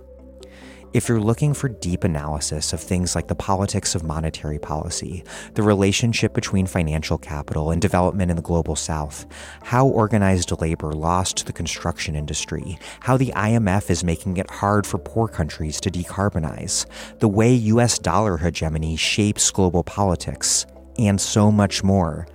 If 0.92 1.08
you're 1.08 1.20
looking 1.20 1.54
for 1.54 1.68
deep 1.68 2.02
analysis 2.02 2.72
of 2.72 2.80
things 2.80 3.14
like 3.14 3.28
the 3.28 3.36
politics 3.36 3.94
of 3.94 4.02
monetary 4.02 4.58
policy, 4.58 5.22
the 5.54 5.62
relationship 5.62 6.34
between 6.34 6.66
financial 6.66 7.16
capital 7.16 7.70
and 7.70 7.80
development 7.80 8.32
in 8.32 8.36
the 8.36 8.42
global 8.42 8.74
south, 8.74 9.24
how 9.62 9.86
organized 9.86 10.50
labor 10.60 10.92
lost 10.92 11.46
the 11.46 11.52
construction 11.52 12.16
industry, 12.16 12.76
how 12.98 13.16
the 13.16 13.32
IMF 13.36 13.88
is 13.88 14.02
making 14.02 14.38
it 14.38 14.50
hard 14.50 14.84
for 14.84 14.98
poor 14.98 15.28
countries 15.28 15.80
to 15.82 15.92
decarbonize, 15.92 16.86
the 17.20 17.28
way 17.28 17.54
US 17.54 17.96
dollar 17.96 18.36
hegemony 18.36 18.96
shapes 18.96 19.48
global 19.52 19.84
politics, 19.84 20.66
and 20.98 21.20
so 21.20 21.52
much 21.52 21.84
more, 21.84 22.26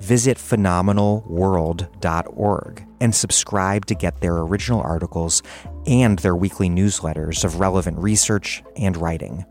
visit 0.00 0.38
phenomenalworld.org 0.38 2.87
and 3.00 3.14
subscribe 3.14 3.86
to 3.86 3.94
get 3.94 4.20
their 4.20 4.36
original 4.36 4.80
articles 4.80 5.42
and 5.86 6.18
their 6.20 6.36
weekly 6.36 6.68
newsletters 6.68 7.44
of 7.44 7.60
relevant 7.60 7.98
research 7.98 8.62
and 8.76 8.96
writing. 8.96 9.44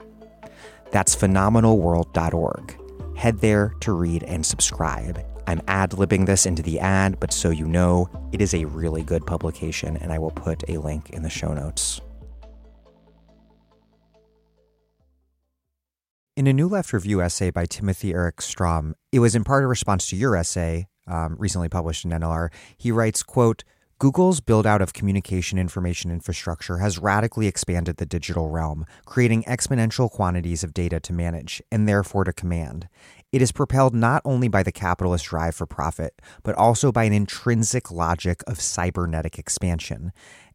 That's 0.92 1.16
phenomenalworld.org. 1.16 2.78
Head 3.18 3.40
there 3.40 3.74
to 3.82 3.92
read 3.94 4.24
and 4.24 4.46
subscribe. 4.46 5.20
I'm 5.48 5.62
ad 5.68 5.92
libbing 5.92 6.26
this 6.26 6.46
into 6.46 6.62
the 6.62 6.80
ad, 6.80 7.20
but 7.20 7.32
so 7.32 7.50
you 7.50 7.68
know, 7.68 8.10
it 8.32 8.42
is 8.42 8.54
a 8.54 8.66
really 8.66 9.04
good 9.04 9.26
publication, 9.26 9.98
and 9.98 10.12
I 10.12 10.20
will 10.20 10.32
put 10.32 10.64
a 10.70 10.78
link 10.78 11.10
in 11.12 11.24
the 11.24 11.30
show 11.30 11.54
notes. 11.54 12.02
In 16.36 16.46
a 16.46 16.54
New 16.54 16.68
Left 16.68 16.94
Review 16.94 17.22
essay 17.22 17.50
by 17.50 17.66
Timothy 17.66 18.14
Erik 18.14 18.42
Strom, 18.42 18.94
it 19.12 19.20
was 19.20 19.36
in 19.36 19.44
part 19.44 19.64
a 19.64 19.68
response 19.68 20.06
to 20.10 20.16
your 20.16 20.36
essay, 20.36 20.86
um, 21.08 21.36
recently 21.38 21.70
published 21.70 22.06
in 22.06 22.12
NLR. 22.12 22.50
He 22.78 22.92
writes, 22.92 23.24
quote, 23.24 23.64
Google's 24.00 24.42
build 24.42 24.68
out 24.68 24.80
of 24.80 24.94
communication 24.94 25.58
information 25.58 26.12
infrastructure 26.12 26.78
has 26.78 27.00
radically 27.00 27.48
expanded 27.48 27.98
the 27.98 28.06
digital 28.06 28.52
realm, 28.52 28.86
creating 29.06 29.42
exponential 29.46 30.08
quantities 30.08 30.64
of 30.64 30.72
data 30.72 31.00
to 31.00 31.14
manage 31.14 31.64
and 31.72 31.88
therefore 31.88 32.24
to 32.24 32.32
command. 32.32 32.88
It 33.32 33.42
is 33.42 33.52
propelled 33.52 33.96
not 33.96 34.22
only 34.24 34.50
by 34.50 34.62
the 34.62 34.72
capitalist 34.72 35.26
drive 35.26 35.56
for 35.56 35.66
profit, 35.66 36.22
but 36.44 36.54
also 36.54 36.92
by 36.92 37.06
an 37.06 37.14
intrinsic 37.14 37.90
logic 37.90 38.44
of 38.46 38.62
cybernetic 38.62 39.40
expansion. 39.40 40.12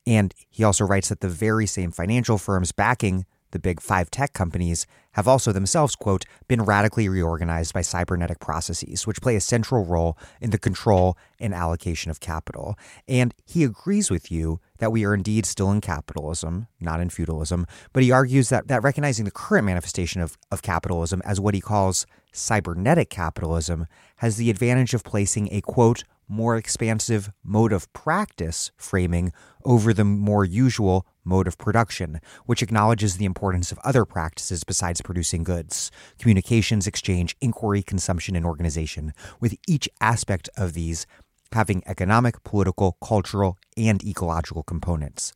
And 0.06 0.32
he 0.48 0.62
also 0.62 0.84
writes 0.84 1.08
that 1.08 1.20
the 1.20 1.28
very 1.28 1.66
same 1.66 1.90
financial 1.90 2.38
firms 2.38 2.70
backing 2.70 3.26
the 3.52 3.58
big 3.58 3.80
five 3.80 4.10
tech 4.10 4.32
companies 4.32 4.86
have 5.12 5.28
also 5.28 5.52
themselves, 5.52 5.94
quote, 5.94 6.24
been 6.48 6.62
radically 6.62 7.08
reorganized 7.08 7.72
by 7.72 7.82
cybernetic 7.82 8.40
processes, 8.40 9.06
which 9.06 9.20
play 9.20 9.36
a 9.36 9.40
central 9.40 9.84
role 9.84 10.18
in 10.40 10.50
the 10.50 10.58
control 10.58 11.16
and 11.38 11.54
allocation 11.54 12.10
of 12.10 12.20
capital. 12.20 12.76
And 13.06 13.34
he 13.46 13.62
agrees 13.62 14.10
with 14.10 14.32
you 14.32 14.60
that 14.78 14.90
we 14.90 15.04
are 15.04 15.14
indeed 15.14 15.46
still 15.46 15.70
in 15.70 15.80
capitalism, 15.80 16.66
not 16.80 17.00
in 17.00 17.10
feudalism, 17.10 17.66
but 17.92 18.02
he 18.02 18.10
argues 18.10 18.48
that, 18.48 18.68
that 18.68 18.82
recognizing 18.82 19.24
the 19.24 19.30
current 19.30 19.66
manifestation 19.66 20.20
of, 20.20 20.36
of 20.50 20.62
capitalism 20.62 21.22
as 21.24 21.38
what 21.38 21.54
he 21.54 21.60
calls 21.60 22.06
cybernetic 22.32 23.10
capitalism 23.10 23.86
has 24.16 24.36
the 24.36 24.50
advantage 24.50 24.94
of 24.94 25.04
placing 25.04 25.52
a, 25.52 25.60
quote, 25.60 26.04
more 26.32 26.56
expansive 26.56 27.30
mode 27.44 27.74
of 27.74 27.92
practice 27.92 28.70
framing 28.78 29.32
over 29.64 29.92
the 29.92 30.04
more 30.04 30.46
usual 30.46 31.06
mode 31.24 31.46
of 31.46 31.58
production, 31.58 32.20
which 32.46 32.62
acknowledges 32.62 33.16
the 33.16 33.26
importance 33.26 33.70
of 33.70 33.78
other 33.84 34.06
practices 34.06 34.64
besides 34.64 35.02
producing 35.02 35.44
goods 35.44 35.90
communications, 36.18 36.86
exchange, 36.86 37.36
inquiry, 37.42 37.82
consumption, 37.82 38.34
and 38.34 38.46
organization, 38.46 39.12
with 39.40 39.54
each 39.68 39.88
aspect 40.00 40.48
of 40.56 40.72
these 40.72 41.06
having 41.52 41.82
economic, 41.86 42.42
political, 42.44 42.96
cultural, 43.04 43.58
and 43.76 44.02
ecological 44.02 44.62
components. 44.62 45.34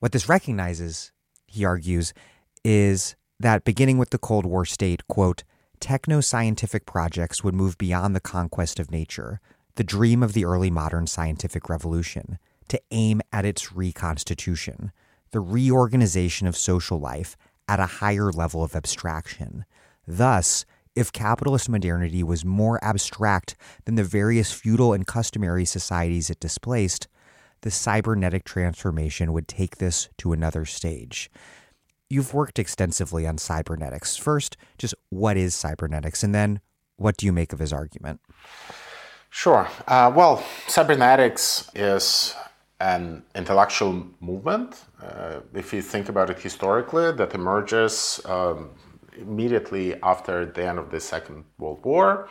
What 0.00 0.10
this 0.10 0.28
recognizes, 0.28 1.12
he 1.46 1.64
argues, 1.64 2.12
is 2.64 3.14
that 3.38 3.64
beginning 3.64 3.98
with 3.98 4.10
the 4.10 4.18
Cold 4.18 4.46
War 4.46 4.64
state, 4.64 5.06
quote, 5.06 5.44
techno 5.78 6.20
scientific 6.20 6.86
projects 6.86 7.44
would 7.44 7.54
move 7.54 7.78
beyond 7.78 8.16
the 8.16 8.20
conquest 8.20 8.80
of 8.80 8.90
nature, 8.90 9.40
the 9.76 9.84
dream 9.84 10.22
of 10.22 10.32
the 10.32 10.44
early 10.44 10.70
modern 10.70 11.06
scientific 11.06 11.68
revolution, 11.68 12.38
to 12.68 12.80
aim 12.90 13.20
at 13.32 13.44
its 13.44 13.72
reconstitution, 13.72 14.92
the 15.30 15.40
reorganization 15.40 16.46
of 16.46 16.56
social 16.56 16.98
life 16.98 17.36
at 17.68 17.80
a 17.80 17.86
higher 17.86 18.30
level 18.30 18.62
of 18.62 18.76
abstraction. 18.76 19.64
Thus, 20.06 20.64
if 20.94 21.12
capitalist 21.12 21.68
modernity 21.68 22.22
was 22.22 22.44
more 22.44 22.82
abstract 22.84 23.56
than 23.84 23.96
the 23.96 24.04
various 24.04 24.52
feudal 24.52 24.92
and 24.92 25.06
customary 25.06 25.64
societies 25.64 26.30
it 26.30 26.38
displaced, 26.38 27.08
the 27.62 27.70
cybernetic 27.70 28.44
transformation 28.44 29.32
would 29.32 29.48
take 29.48 29.78
this 29.78 30.08
to 30.18 30.32
another 30.32 30.64
stage. 30.64 31.30
You've 32.08 32.34
worked 32.34 32.58
extensively 32.58 33.26
on 33.26 33.38
cybernetics. 33.38 34.16
First, 34.16 34.56
just 34.78 34.94
what 35.08 35.36
is 35.36 35.54
cybernetics? 35.54 36.22
And 36.22 36.34
then, 36.34 36.60
what 36.96 37.16
do 37.16 37.26
you 37.26 37.32
make 37.32 37.52
of 37.52 37.58
his 37.58 37.72
argument? 37.72 38.20
Sure. 39.36 39.66
Uh, 39.88 40.12
well, 40.14 40.44
cybernetics 40.68 41.68
is 41.74 42.36
an 42.78 43.24
intellectual 43.34 44.06
movement, 44.20 44.84
uh, 45.02 45.40
if 45.52 45.72
you 45.72 45.82
think 45.82 46.08
about 46.08 46.30
it 46.30 46.38
historically, 46.38 47.10
that 47.10 47.34
emerges 47.34 48.20
um, 48.26 48.70
immediately 49.18 50.00
after 50.04 50.46
the 50.46 50.64
end 50.64 50.78
of 50.78 50.88
the 50.92 51.00
Second 51.00 51.42
World 51.58 51.84
War. 51.84 52.28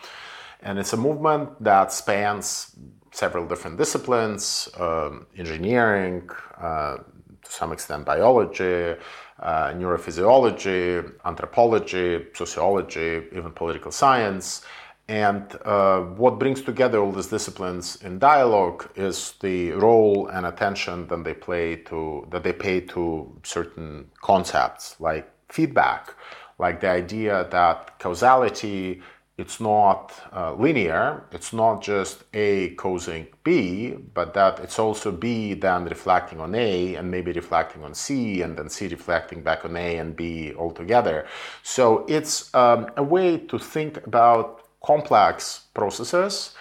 And 0.62 0.80
it's 0.80 0.94
a 0.94 0.98
movement 0.98 1.62
that 1.62 1.92
spans 1.92 2.74
several 3.12 3.48
different 3.48 3.78
disciplines 3.78 4.70
um, 4.80 5.28
engineering, 5.38 6.30
uh, 6.58 7.00
to 7.44 7.52
some 7.52 7.74
extent, 7.74 8.06
biology, 8.06 8.96
uh, 9.40 9.74
neurophysiology, 9.74 11.12
anthropology, 11.26 12.28
sociology, 12.34 13.24
even 13.36 13.52
political 13.52 13.92
science. 13.92 14.64
And 15.08 15.54
uh, 15.66 16.02
what 16.02 16.40
brings 16.40 16.62
together 16.62 17.00
all 17.00 17.12
these 17.12 17.28
disciplines 17.28 17.98
in 17.98 18.20
dialogue 18.20 18.90
is 18.96 19.34
the 19.42 19.72
role 19.72 20.28
and 20.28 20.46
attention 20.46 21.08
that 21.08 21.24
they 21.24 21.34
play 21.34 21.76
to 21.88 22.26
that 22.32 22.44
they 22.44 22.54
pay 22.54 22.80
to 22.82 23.38
certain 23.44 24.10
concepts 24.22 24.96
like 25.00 25.30
feedback, 25.50 26.16
like 26.58 26.80
the 26.80 26.90
idea 26.90 27.48
that 27.52 28.00
causality 28.00 29.02
it's 29.36 29.60
not 29.60 30.14
uh, 30.32 30.54
linear. 30.54 31.24
It's 31.32 31.54
not 31.54 31.82
just 31.82 32.24
A 32.36 32.70
causing 32.76 33.26
B, 33.44 33.96
but 34.14 34.36
that 34.36 34.60
it's 34.60 34.78
also 34.78 35.12
B 35.12 35.56
then 35.56 35.86
reflecting 35.86 36.40
on 36.40 36.54
A 36.54 36.96
and 36.96 37.10
maybe 37.10 37.32
reflecting 37.32 37.84
on 37.84 37.96
C 37.96 38.44
and 38.44 38.56
then 38.56 38.70
C 38.70 38.88
reflecting 38.88 39.42
back 39.42 39.66
on 39.66 39.76
A 39.76 39.98
and 39.98 40.16
B 40.16 40.54
altogether. 40.54 41.26
So 41.64 42.06
it's 42.08 42.54
um, 42.54 42.92
a 42.96 43.02
way 43.02 43.40
to 43.40 43.58
think 43.58 44.06
about 44.06 44.63
complex 44.86 45.62
processes 45.74 46.56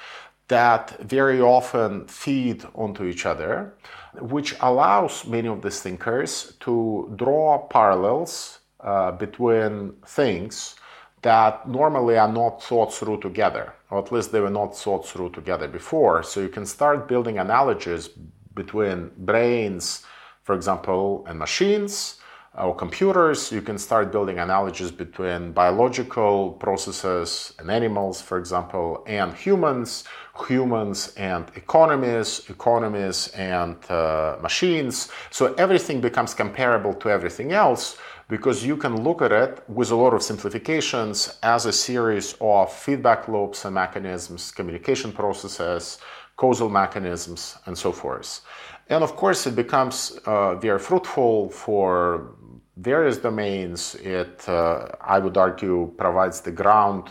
that 0.49 0.99
very 1.01 1.41
often 1.41 2.07
feed 2.07 2.65
onto 2.75 3.05
each 3.05 3.27
other, 3.27 3.75
which 4.21 4.55
allows 4.61 5.27
many 5.27 5.49
of 5.49 5.63
these 5.63 5.81
thinkers 5.81 6.55
to 6.61 7.11
draw 7.17 7.59
parallels 7.69 8.59
uh, 8.81 9.13
between 9.13 9.95
things 10.07 10.77
that 11.23 11.69
normally 11.69 12.19
are 12.19 12.33
not 12.33 12.63
thought 12.63 12.93
through 12.93 13.21
together, 13.21 13.73
or 13.91 13.99
at 14.01 14.13
least 14.13 14.33
they 14.33 14.41
were 14.41 14.51
not 14.51 14.77
thought 14.77 15.07
through 15.07 15.31
together 15.31 15.69
before. 15.69 16.23
So 16.23 16.41
you 16.41 16.49
can 16.49 16.67
start 16.67 17.09
building 17.09 17.39
analogies 17.39 18.09
between 18.55 19.11
brains, 19.17 20.05
for 20.43 20.55
example, 20.55 21.25
and 21.29 21.39
machines, 21.39 22.19
or 22.59 22.75
computers, 22.75 23.51
you 23.51 23.63
can 23.63 23.79
start 23.79 24.13
building 24.13 24.39
analogies 24.39 24.91
between 24.91 25.53
biological 25.53 26.53
processes 26.53 27.55
and 27.59 27.71
animals, 27.71 28.21
for 28.21 28.39
example, 28.39 29.03
and 29.07 29.33
humans, 29.33 30.05
humans 30.47 31.15
and 31.17 31.51
economies, 31.55 32.43
economies 32.51 33.29
and 33.29 33.77
uh, 33.91 34.37
machines. 34.43 35.11
So 35.31 35.55
everything 35.55 36.03
becomes 36.03 36.35
comparable 36.35 36.93
to 36.95 37.09
everything 37.09 37.53
else 37.53 37.97
because 38.29 38.65
you 38.65 38.77
can 38.77 39.03
look 39.03 39.23
at 39.23 39.33
it 39.33 39.63
with 39.69 39.91
a 39.91 39.97
lot 39.97 40.13
of 40.13 40.23
simplifications 40.23 41.39
as 41.43 41.65
a 41.65 41.73
series 41.73 42.35
of 42.41 42.71
feedback 42.71 43.29
loops 43.29 43.65
and 43.65 43.75
mechanisms, 43.75 44.51
communication 44.51 45.11
processes, 45.11 45.99
causal 46.37 46.69
mechanisms, 46.69 47.57
and 47.67 47.77
so 47.77 47.93
forth. 47.93 48.43
And 48.89 49.03
of 49.03 49.17
course, 49.17 49.47
it 49.47 49.57
becomes 49.57 50.19
uh, 50.27 50.55
very 50.57 50.79
fruitful 50.79 51.51
for 51.51 52.35
various 52.77 53.19
domains. 53.19 53.95
It, 53.97 54.49
uh, 54.49 54.89
I 55.01 55.19
would 55.19 55.37
argue, 55.37 55.93
provides 55.97 56.41
the 56.41 56.53
ground 56.53 57.11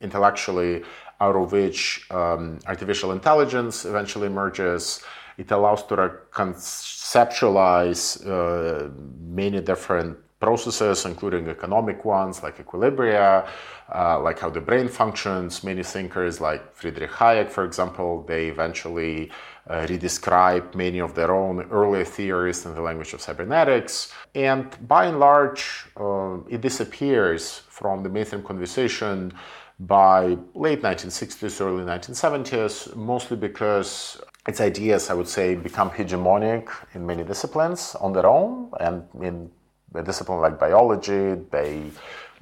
intellectually 0.00 0.84
out 1.20 1.36
of 1.36 1.52
which 1.52 2.06
um, 2.10 2.58
artificial 2.66 3.12
intelligence 3.12 3.84
eventually 3.84 4.26
emerges. 4.26 5.02
It 5.36 5.50
allows 5.50 5.84
to 5.86 5.96
conceptualize 6.32 8.26
uh, 8.26 8.90
many 9.20 9.60
different 9.60 10.18
processes, 10.40 11.04
including 11.04 11.48
economic 11.48 12.04
ones 12.04 12.42
like 12.42 12.58
equilibria, 12.64 13.48
uh, 13.92 14.20
like 14.20 14.38
how 14.38 14.50
the 14.50 14.60
brain 14.60 14.88
functions. 14.88 15.64
Many 15.64 15.82
thinkers, 15.82 16.40
like 16.40 16.74
Friedrich 16.74 17.10
Hayek, 17.10 17.50
for 17.50 17.64
example, 17.64 18.24
they 18.26 18.46
eventually 18.48 19.30
uh, 19.68 19.86
redescribe 19.86 20.74
many 20.74 20.98
of 20.98 21.14
their 21.14 21.34
own 21.34 21.62
earlier 21.70 22.04
theories 22.04 22.64
in 22.64 22.74
the 22.74 22.80
language 22.80 23.12
of 23.12 23.20
cybernetics. 23.20 24.12
And 24.34 24.64
by 24.88 25.06
and 25.06 25.18
large, 25.20 25.86
uh, 25.96 26.38
it 26.48 26.60
disappears 26.60 27.62
from 27.68 28.02
the 28.02 28.08
mainstream 28.08 28.42
conversation 28.42 29.32
by 29.80 30.36
late 30.54 30.82
1960s, 30.82 31.60
early 31.60 31.84
1970s, 31.84 32.96
mostly 32.96 33.36
because 33.36 34.20
its 34.46 34.60
ideas, 34.60 35.10
I 35.10 35.14
would 35.14 35.28
say, 35.28 35.54
become 35.54 35.90
hegemonic 35.90 36.68
in 36.94 37.06
many 37.06 37.22
disciplines 37.22 37.94
on 38.00 38.12
their 38.12 38.26
own. 38.26 38.70
And 38.80 39.04
in 39.20 39.50
a 39.94 40.02
discipline 40.02 40.40
like 40.40 40.58
biology, 40.58 41.34
they 41.50 41.90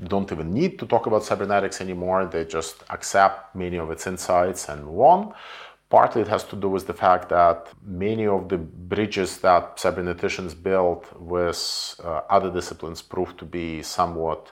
don't 0.04 0.30
even 0.30 0.52
need 0.52 0.78
to 0.78 0.86
talk 0.86 1.06
about 1.06 1.24
cybernetics 1.24 1.80
anymore. 1.80 2.26
They 2.26 2.44
just 2.44 2.84
accept 2.90 3.54
many 3.56 3.78
of 3.78 3.90
its 3.90 4.06
insights 4.06 4.68
and 4.68 4.84
move 4.84 5.00
on. 5.00 5.34
Partly 5.88 6.22
it 6.22 6.28
has 6.28 6.44
to 6.44 6.56
do 6.56 6.68
with 6.68 6.86
the 6.86 6.92
fact 6.92 7.28
that 7.28 7.68
many 7.84 8.26
of 8.26 8.48
the 8.48 8.58
bridges 8.58 9.38
that 9.38 9.76
cyberneticians 9.76 10.60
built 10.60 11.06
with 11.20 12.00
uh, 12.02 12.22
other 12.28 12.50
disciplines 12.50 13.02
proved 13.02 13.38
to 13.38 13.44
be 13.44 13.82
somewhat 13.82 14.50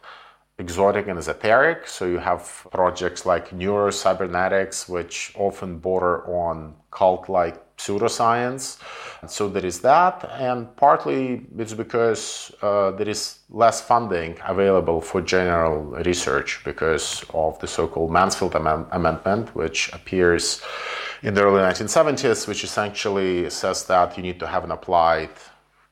exotic 0.58 1.08
and 1.08 1.18
esoteric. 1.18 1.88
So 1.88 2.06
you 2.06 2.18
have 2.18 2.66
projects 2.70 3.26
like 3.26 3.50
neurocybernetics, 3.50 4.88
which 4.88 5.32
often 5.34 5.78
border 5.78 6.24
on 6.28 6.74
cult 6.92 7.28
like 7.28 7.76
pseudoscience. 7.76 8.78
So 9.26 9.48
there 9.48 9.66
is 9.66 9.80
that, 9.80 10.30
and 10.38 10.74
partly 10.76 11.46
it's 11.58 11.74
because 11.74 12.52
uh, 12.62 12.92
there 12.92 13.08
is 13.08 13.40
less 13.50 13.80
funding 13.80 14.38
available 14.46 15.00
for 15.00 15.20
general 15.20 15.82
research 16.04 16.62
because 16.64 17.24
of 17.34 17.58
the 17.58 17.66
so 17.66 17.88
called 17.88 18.12
Mansfield 18.12 18.54
Am- 18.54 18.86
Amendment, 18.92 19.56
which 19.56 19.92
appears 19.92 20.62
in 21.24 21.32
the 21.32 21.42
early 21.42 21.62
1970s, 21.62 22.46
which 22.46 22.62
essentially 22.64 23.48
says 23.48 23.86
that 23.86 24.14
you 24.16 24.22
need 24.22 24.38
to 24.38 24.46
have 24.46 24.62
an 24.62 24.70
applied 24.70 25.30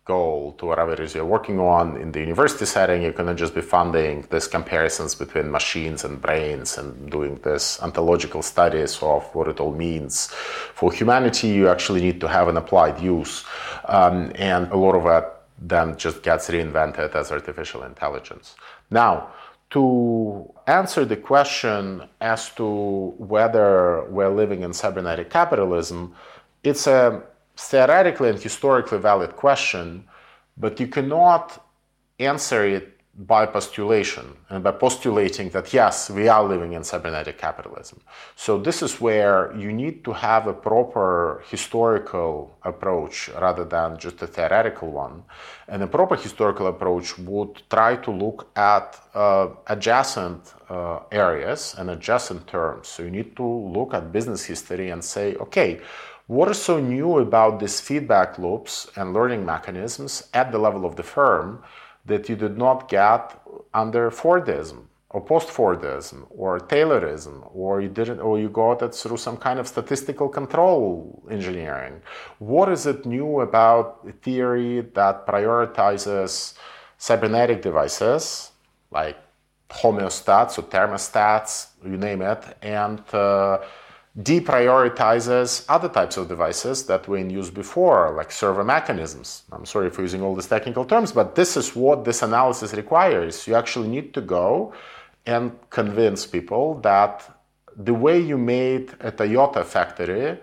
goal 0.04 0.52
to 0.59 0.66
whatever 0.66 0.92
it 0.92 1.00
is 1.00 1.14
you're 1.14 1.24
working 1.24 1.59
on 1.59 1.96
in 1.96 2.12
the 2.12 2.20
university 2.20 2.66
setting. 2.66 3.02
You 3.02 3.14
cannot 3.14 3.36
just 3.36 3.54
be 3.54 3.62
funding 3.62 4.26
these 4.30 4.46
comparisons 4.46 5.14
between 5.14 5.50
machines 5.50 6.04
and 6.04 6.20
brains 6.20 6.76
and 6.76 7.10
doing 7.10 7.36
this 7.36 7.80
ontological 7.80 8.42
studies 8.42 9.02
of 9.02 9.24
what 9.34 9.48
it 9.48 9.59
all 9.59 9.72
means 9.72 10.26
for 10.74 10.92
humanity. 10.92 11.48
You 11.48 11.68
actually 11.68 12.02
need 12.02 12.20
to 12.20 12.28
have 12.28 12.48
an 12.48 12.59
applied 12.59 13.00
use. 13.00 13.44
Um, 13.86 14.32
and 14.34 14.70
a 14.70 14.76
lot 14.76 14.94
of 14.94 15.06
it 15.06 15.32
then 15.59 15.96
just 15.96 16.22
gets 16.22 16.50
reinvented 16.50 17.14
as 17.14 17.32
artificial 17.32 17.84
intelligence. 17.84 18.54
Now, 18.90 19.32
to 19.73 20.53
answer 20.66 21.05
the 21.05 21.16
question 21.16 22.07
as 22.20 22.51
to 22.51 23.15
whether 23.16 24.05
we're 24.11 24.28
living 24.28 24.62
in 24.62 24.73
cybernetic 24.73 25.31
capitalism, 25.31 26.15
it's 26.62 26.86
a 26.86 27.23
theoretically 27.57 28.28
and 28.28 28.39
historically 28.39 28.99
valid 28.99 29.35
question, 29.36 30.05
but 30.59 30.78
you 30.78 30.86
cannot 30.86 31.65
answer 32.19 32.66
it 32.66 33.01
by 33.14 33.44
postulation 33.44 34.24
and 34.48 34.64
by 34.64 34.70
postulating 34.70 35.51
that 35.51 35.72
yes, 35.74 36.09
we 36.09 36.28
are 36.28 36.43
living 36.44 36.72
in 36.72 36.82
cybernetic 36.82 37.36
capitalism. 37.36 38.01
So, 38.36 38.59
this 38.59 38.82
is 38.82 39.02
where 39.02 39.55
you 39.55 39.70
need 39.70 40.02
to 40.05 40.12
have 40.12 40.47
a 40.47 40.55
proper 40.55 41.43
historical 41.47 42.56
approach 42.62 43.28
rather 43.39 43.64
than 43.64 43.98
just 43.98 44.22
a 44.22 44.26
theoretical 44.26 44.90
one. 44.90 45.24
And 45.68 45.82
a 45.82 45.86
proper 45.86 46.16
historical 46.16 46.68
approach 46.68 47.18
would 47.18 47.62
try 47.68 47.97
to 47.97 48.10
look 48.10 48.48
at 48.56 48.98
uh, 49.14 49.48
adjacent 49.66 50.55
uh, 50.70 51.01
areas 51.10 51.74
and 51.76 51.90
adjacent 51.90 52.47
terms. 52.47 52.89
So, 52.89 53.02
you 53.02 53.10
need 53.10 53.36
to 53.36 53.44
look 53.47 53.93
at 53.93 54.10
business 54.10 54.43
history 54.44 54.89
and 54.89 55.05
say, 55.05 55.34
okay, 55.34 55.82
what 56.28 56.51
is 56.51 56.62
so 56.62 56.80
new 56.80 57.18
about 57.18 57.60
these 57.60 57.78
feedback 57.78 58.39
loops 58.39 58.90
and 58.97 59.12
learning 59.12 59.44
mechanisms 59.44 60.28
at 60.32 60.51
the 60.51 60.56
level 60.56 60.86
of 60.86 60.97
the 60.97 61.02
firm 61.02 61.62
that 62.05 62.29
you 62.29 62.37
did 62.37 62.59
not 62.59 62.89
get 62.89 63.41
under 63.73 64.11
Fordism 64.11 64.87
or 65.11 65.20
post-Fordism 65.20 66.27
or 66.31 66.59
Taylorism, 66.59 67.49
or 67.55 67.81
you 67.81 67.89
didn't, 67.89 68.20
or 68.20 68.39
you 68.39 68.49
got 68.49 68.83
it 68.83 68.95
through 68.95 69.19
some 69.19 69.37
kind 69.37 69.59
of 69.59 69.69
statistical 69.69 70.29
control 70.29 71.23
engineering? 71.31 72.01
What 72.39 72.70
is 72.70 72.87
it 72.87 73.05
new 73.05 73.41
about 73.41 74.07
a 74.09 74.12
theory 74.12 74.81
that 74.95 75.27
prioritizes 75.27 76.55
cybernetic 76.97 77.61
devices 77.61 78.53
like 78.91 79.19
homeostats 79.69 80.59
or 80.59 80.62
thermostats, 80.62 81.69
you 81.85 81.97
name 81.97 82.23
it, 82.23 82.45
and 82.62 83.03
uh, 83.12 83.59
deprioritizes 84.20 85.64
other 85.68 85.89
types 85.89 86.18
of 86.18 86.28
devices 86.28 86.84
that 86.86 87.09
were 87.09 87.16
in 87.16 87.30
use 87.30 87.48
before, 87.51 88.12
like 88.14 88.30
servo 88.30 88.62
mechanisms. 88.62 89.44
I'm 89.51 89.64
sorry 89.64 89.89
for 89.89 90.02
using 90.02 90.22
all 90.22 90.34
these 90.34 90.48
technical 90.48 90.84
terms, 90.84 91.12
but 91.12 91.34
this 91.34 91.56
is 91.56 91.74
what 91.74 92.05
this 92.05 92.22
analysis 92.22 92.74
requires. 92.74 93.47
You 93.47 93.55
actually 93.55 93.89
need 93.89 94.12
to 94.14 94.20
go 94.20 94.74
and 95.24 95.52
convince 95.70 96.26
people 96.26 96.74
that 96.80 97.39
the 97.76 97.94
way 97.94 98.20
you 98.20 98.36
made 98.36 98.90
a 99.01 99.10
Toyota 99.10 99.64
factory 99.64 100.39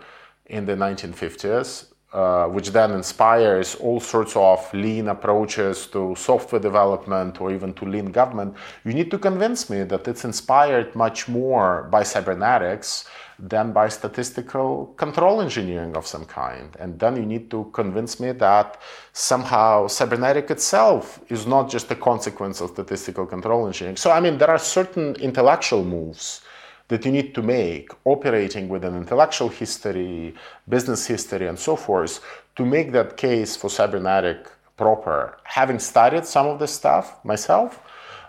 in 0.47 0.65
the 0.65 0.75
1950s, 0.75 1.88
uh, 2.11 2.45
which 2.47 2.71
then 2.71 2.91
inspires 2.91 3.75
all 3.75 3.99
sorts 3.99 4.35
of 4.35 4.73
lean 4.73 5.09
approaches 5.09 5.85
to 5.85 6.15
software 6.15 6.59
development 6.59 7.39
or 7.39 7.51
even 7.51 7.71
to 7.73 7.85
lean 7.85 8.07
government, 8.11 8.55
you 8.83 8.93
need 8.93 9.11
to 9.11 9.17
convince 9.19 9.69
me 9.69 9.83
that 9.83 10.07
it's 10.07 10.25
inspired 10.25 10.95
much 10.95 11.27
more 11.27 11.87
by 11.91 12.01
cybernetics 12.01 13.05
than 13.37 13.71
by 13.71 13.87
statistical 13.87 14.87
control 14.97 15.39
engineering 15.39 15.95
of 15.95 16.05
some 16.05 16.25
kind. 16.25 16.75
And 16.79 16.99
then 16.99 17.15
you 17.15 17.25
need 17.25 17.51
to 17.51 17.69
convince 17.73 18.19
me 18.19 18.31
that 18.33 18.81
somehow 19.13 19.87
cybernetic 19.87 20.49
itself 20.49 21.19
is 21.29 21.45
not 21.45 21.69
just 21.69 21.91
a 21.91 21.95
consequence 21.95 22.59
of 22.59 22.71
statistical 22.71 23.25
control 23.25 23.67
engineering. 23.67 23.97
So, 23.97 24.11
I 24.11 24.19
mean, 24.19 24.39
there 24.39 24.49
are 24.49 24.57
certain 24.57 25.15
intellectual 25.17 25.85
moves 25.85 26.41
that 26.89 27.05
you 27.05 27.11
need 27.11 27.33
to 27.35 27.41
make 27.41 27.89
operating 28.05 28.67
with 28.67 28.83
an 28.83 28.95
intellectual 28.95 29.49
history, 29.49 30.33
business 30.67 31.07
history, 31.07 31.47
and 31.47 31.57
so 31.57 31.75
forth 31.75 32.19
to 32.55 32.65
make 32.65 32.91
that 32.91 33.15
case 33.15 33.55
for 33.55 33.69
cybernetic 33.69 34.51
proper. 34.75 35.37
Having 35.43 35.79
studied 35.79 36.25
some 36.25 36.47
of 36.47 36.59
this 36.59 36.73
stuff 36.73 37.23
myself, 37.23 37.79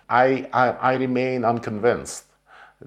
I, 0.09 0.49
I, 0.53 0.69
I 0.71 0.95
remain 0.95 1.45
unconvinced 1.45 2.25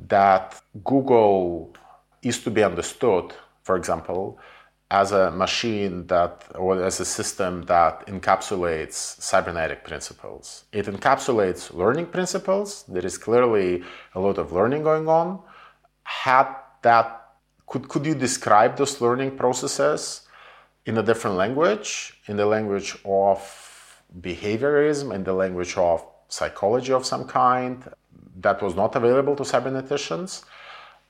that 0.08 0.62
Google 0.84 1.74
is 2.22 2.44
to 2.44 2.52
be 2.52 2.64
understood, 2.64 3.34
for 3.64 3.76
example, 3.76 4.38
as 4.92 5.12
a 5.12 5.32
machine 5.32 6.06
that, 6.08 6.44
or 6.54 6.84
as 6.84 7.00
a 7.00 7.06
system 7.06 7.64
that 7.64 8.06
encapsulates 8.08 9.20
cybernetic 9.22 9.84
principles. 9.84 10.66
It 10.72 10.86
encapsulates 10.86 11.74
learning 11.74 12.08
principles. 12.08 12.84
There 12.88 13.06
is 13.06 13.18
clearly 13.18 13.84
a 14.14 14.20
lot 14.20 14.38
of 14.38 14.52
learning 14.52 14.84
going 14.84 15.08
on. 15.08 15.40
Had 16.04 16.48
that, 16.82 17.36
could, 17.68 17.88
could 17.88 18.06
you 18.06 18.16
describe 18.16 18.78
those 18.78 19.02
learning 19.02 19.38
processes 19.38 20.28
in 20.86 20.98
a 20.98 21.04
different 21.04 21.38
language, 21.38 22.20
in 22.28 22.38
the 22.38 22.46
language 22.46 22.98
of 23.06 24.04
behaviorism, 24.20 25.14
in 25.14 25.24
the 25.24 25.34
language 25.34 25.76
of 25.78 26.06
psychology 26.28 26.92
of 26.94 27.06
some 27.06 27.26
kind 27.26 27.90
that 28.38 28.62
was 28.62 28.76
not 28.76 28.96
available 28.96 29.36
to 29.36 29.44
cyberneticians? 29.44 30.44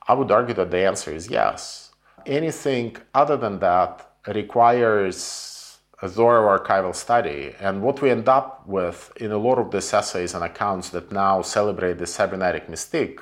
I 0.06 0.14
would 0.14 0.30
argue 0.30 0.54
that 0.54 0.70
the 0.70 0.86
answer 0.86 1.12
is 1.12 1.30
yes. 1.30 1.90
Anything 2.26 2.96
other 3.14 3.36
than 3.36 3.58
that 3.60 4.10
requires 4.26 5.78
a 6.02 6.08
thorough 6.08 6.58
archival 6.58 6.94
study. 6.94 7.54
And 7.60 7.82
what 7.82 8.02
we 8.02 8.10
end 8.10 8.28
up 8.28 8.66
with 8.66 9.12
in 9.16 9.32
a 9.32 9.38
lot 9.38 9.58
of 9.58 9.70
these 9.70 9.92
essays 9.92 10.34
and 10.34 10.44
accounts 10.44 10.90
that 10.90 11.10
now 11.10 11.40
celebrate 11.42 11.98
the 11.98 12.06
cybernetic 12.06 12.68
mystique, 12.68 13.20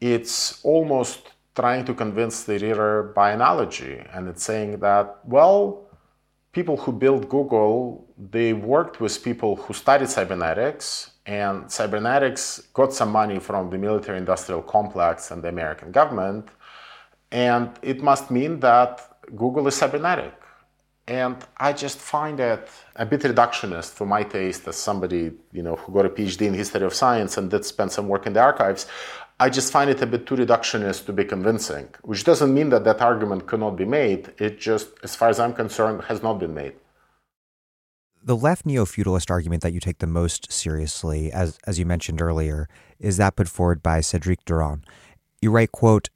it's 0.00 0.64
almost 0.64 1.32
trying 1.54 1.84
to 1.86 1.94
convince 1.94 2.44
the 2.44 2.58
reader 2.58 3.12
by 3.14 3.32
analogy. 3.32 4.02
And 4.12 4.28
it's 4.28 4.44
saying 4.44 4.80
that, 4.80 5.18
well, 5.24 5.86
people 6.52 6.76
who 6.76 6.92
built 6.92 7.28
Google, 7.28 8.06
they 8.18 8.52
worked 8.52 9.00
with 9.00 9.22
people 9.22 9.56
who 9.56 9.72
studied 9.74 10.08
cybernetics 10.08 11.10
and 11.26 11.70
cybernetics 11.70 12.68
got 12.72 12.92
some 12.92 13.10
money 13.10 13.38
from 13.40 13.68
the 13.68 13.78
military 13.78 14.18
industrial 14.18 14.62
complex 14.62 15.30
and 15.32 15.42
the 15.42 15.48
American 15.48 15.90
government. 15.90 16.48
And 17.32 17.70
it 17.82 18.02
must 18.02 18.30
mean 18.30 18.60
that 18.60 18.92
Google 19.34 19.66
is 19.66 19.74
cybernetic. 19.74 20.34
And 21.08 21.36
I 21.56 21.72
just 21.72 21.98
find 21.98 22.38
it 22.40 22.68
a 22.96 23.06
bit 23.06 23.20
reductionist 23.20 23.90
for 23.90 24.06
my 24.06 24.22
taste 24.22 24.66
as 24.68 24.76
somebody, 24.76 25.32
you 25.52 25.62
know, 25.62 25.76
who 25.76 25.92
got 25.92 26.06
a 26.06 26.08
PhD 26.08 26.46
in 26.46 26.54
history 26.54 26.84
of 26.84 26.94
science 26.94 27.36
and 27.36 27.50
did 27.50 27.64
spend 27.64 27.92
some 27.92 28.08
work 28.08 28.26
in 28.26 28.32
the 28.32 28.40
archives. 28.40 28.86
I 29.38 29.50
just 29.50 29.70
find 29.70 29.90
it 29.90 30.00
a 30.00 30.06
bit 30.06 30.26
too 30.26 30.36
reductionist 30.36 31.04
to 31.06 31.12
be 31.12 31.24
convincing, 31.24 31.88
which 32.02 32.24
doesn't 32.24 32.54
mean 32.54 32.70
that 32.70 32.84
that 32.84 33.02
argument 33.02 33.46
cannot 33.46 33.76
be 33.76 33.84
made. 33.84 34.32
It 34.38 34.58
just, 34.58 34.88
as 35.02 35.14
far 35.14 35.28
as 35.28 35.38
I'm 35.38 35.52
concerned, 35.52 36.04
has 36.04 36.22
not 36.22 36.38
been 36.38 36.54
made. 36.54 36.72
The 38.24 38.36
left 38.36 38.64
neo-feudalist 38.64 39.30
argument 39.30 39.62
that 39.62 39.72
you 39.74 39.78
take 39.78 39.98
the 39.98 40.06
most 40.06 40.50
seriously, 40.50 41.30
as 41.30 41.58
as 41.66 41.78
you 41.78 41.84
mentioned 41.84 42.20
earlier, 42.20 42.66
is 42.98 43.18
that 43.18 43.36
put 43.36 43.46
forward 43.46 43.82
by 43.82 44.00
Cedric 44.00 44.44
Durand. 44.46 44.84
You 45.42 45.50
write, 45.50 45.70
quote, 45.70 46.08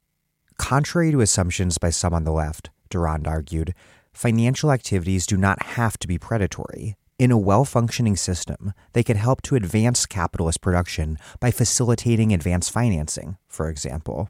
contrary 0.57 1.11
to 1.11 1.21
assumptions 1.21 1.77
by 1.77 1.91
some 1.91 2.13
on 2.13 2.23
the 2.23 2.33
left, 2.33 2.69
Durand 2.89 3.27
argued, 3.27 3.73
financial 4.11 4.71
activities 4.71 5.25
do 5.25 5.37
not 5.37 5.61
have 5.63 5.97
to 5.99 6.07
be 6.07 6.17
predatory. 6.17 6.97
In 7.21 7.29
a 7.29 7.37
well 7.37 7.65
functioning 7.65 8.15
system, 8.15 8.73
they 8.93 9.03
could 9.03 9.15
help 9.15 9.43
to 9.43 9.53
advance 9.53 10.07
capitalist 10.07 10.59
production 10.59 11.19
by 11.39 11.51
facilitating 11.51 12.33
advanced 12.33 12.71
financing, 12.71 13.37
for 13.47 13.69
example. 13.69 14.27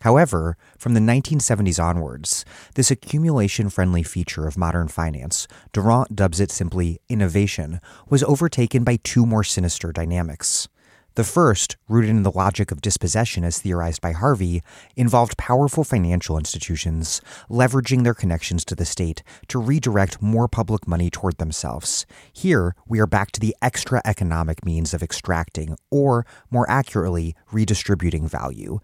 However, 0.00 0.56
from 0.78 0.94
the 0.94 1.00
1970s 1.00 1.78
onwards, 1.78 2.46
this 2.76 2.90
accumulation 2.90 3.68
friendly 3.68 4.02
feature 4.02 4.46
of 4.46 4.56
modern 4.56 4.88
finance, 4.88 5.48
Durand 5.74 6.16
dubs 6.16 6.40
it 6.40 6.50
simply 6.50 6.98
innovation, 7.10 7.78
was 8.08 8.22
overtaken 8.22 8.84
by 8.84 8.96
two 9.04 9.26
more 9.26 9.44
sinister 9.44 9.92
dynamics. 9.92 10.66
The 11.16 11.24
first, 11.24 11.76
rooted 11.88 12.10
in 12.10 12.22
the 12.22 12.30
logic 12.30 12.70
of 12.70 12.80
dispossession 12.80 13.42
as 13.42 13.58
theorized 13.58 14.00
by 14.00 14.12
Harvey, 14.12 14.62
involved 14.94 15.36
powerful 15.36 15.82
financial 15.82 16.38
institutions 16.38 17.20
leveraging 17.50 18.04
their 18.04 18.14
connections 18.14 18.64
to 18.66 18.76
the 18.76 18.84
state 18.84 19.24
to 19.48 19.58
redirect 19.58 20.22
more 20.22 20.46
public 20.46 20.86
money 20.86 21.10
toward 21.10 21.38
themselves. 21.38 22.06
Here, 22.32 22.76
we 22.86 23.00
are 23.00 23.08
back 23.08 23.32
to 23.32 23.40
the 23.40 23.56
extra 23.60 24.00
economic 24.04 24.64
means 24.64 24.94
of 24.94 25.02
extracting, 25.02 25.76
or 25.90 26.24
more 26.48 26.70
accurately, 26.70 27.34
redistributing 27.50 28.28
value, 28.28 28.78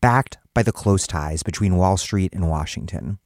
backed 0.00 0.38
by 0.54 0.62
the 0.62 0.72
close 0.72 1.06
ties 1.06 1.42
between 1.42 1.76
Wall 1.76 1.98
Street 1.98 2.32
and 2.32 2.48
Washington. 2.48 3.18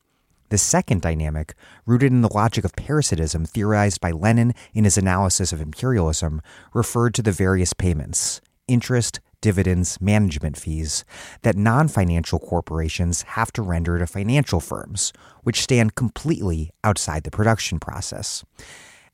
The 0.50 0.58
second 0.58 1.00
dynamic, 1.00 1.54
rooted 1.86 2.12
in 2.12 2.22
the 2.22 2.32
logic 2.32 2.64
of 2.64 2.74
parasitism 2.74 3.46
theorized 3.46 4.00
by 4.00 4.10
Lenin 4.10 4.52
in 4.74 4.84
his 4.84 4.98
analysis 4.98 5.52
of 5.52 5.60
imperialism, 5.60 6.42
referred 6.74 7.14
to 7.14 7.22
the 7.22 7.32
various 7.32 7.72
payments 7.72 8.40
interest, 8.66 9.18
dividends, 9.40 10.00
management 10.00 10.56
fees 10.56 11.04
that 11.42 11.56
non 11.56 11.88
financial 11.88 12.38
corporations 12.38 13.22
have 13.22 13.52
to 13.52 13.62
render 13.62 13.98
to 13.98 14.06
financial 14.06 14.60
firms, 14.60 15.12
which 15.42 15.62
stand 15.62 15.94
completely 15.94 16.70
outside 16.84 17.24
the 17.24 17.30
production 17.30 17.78
process. 17.78 18.44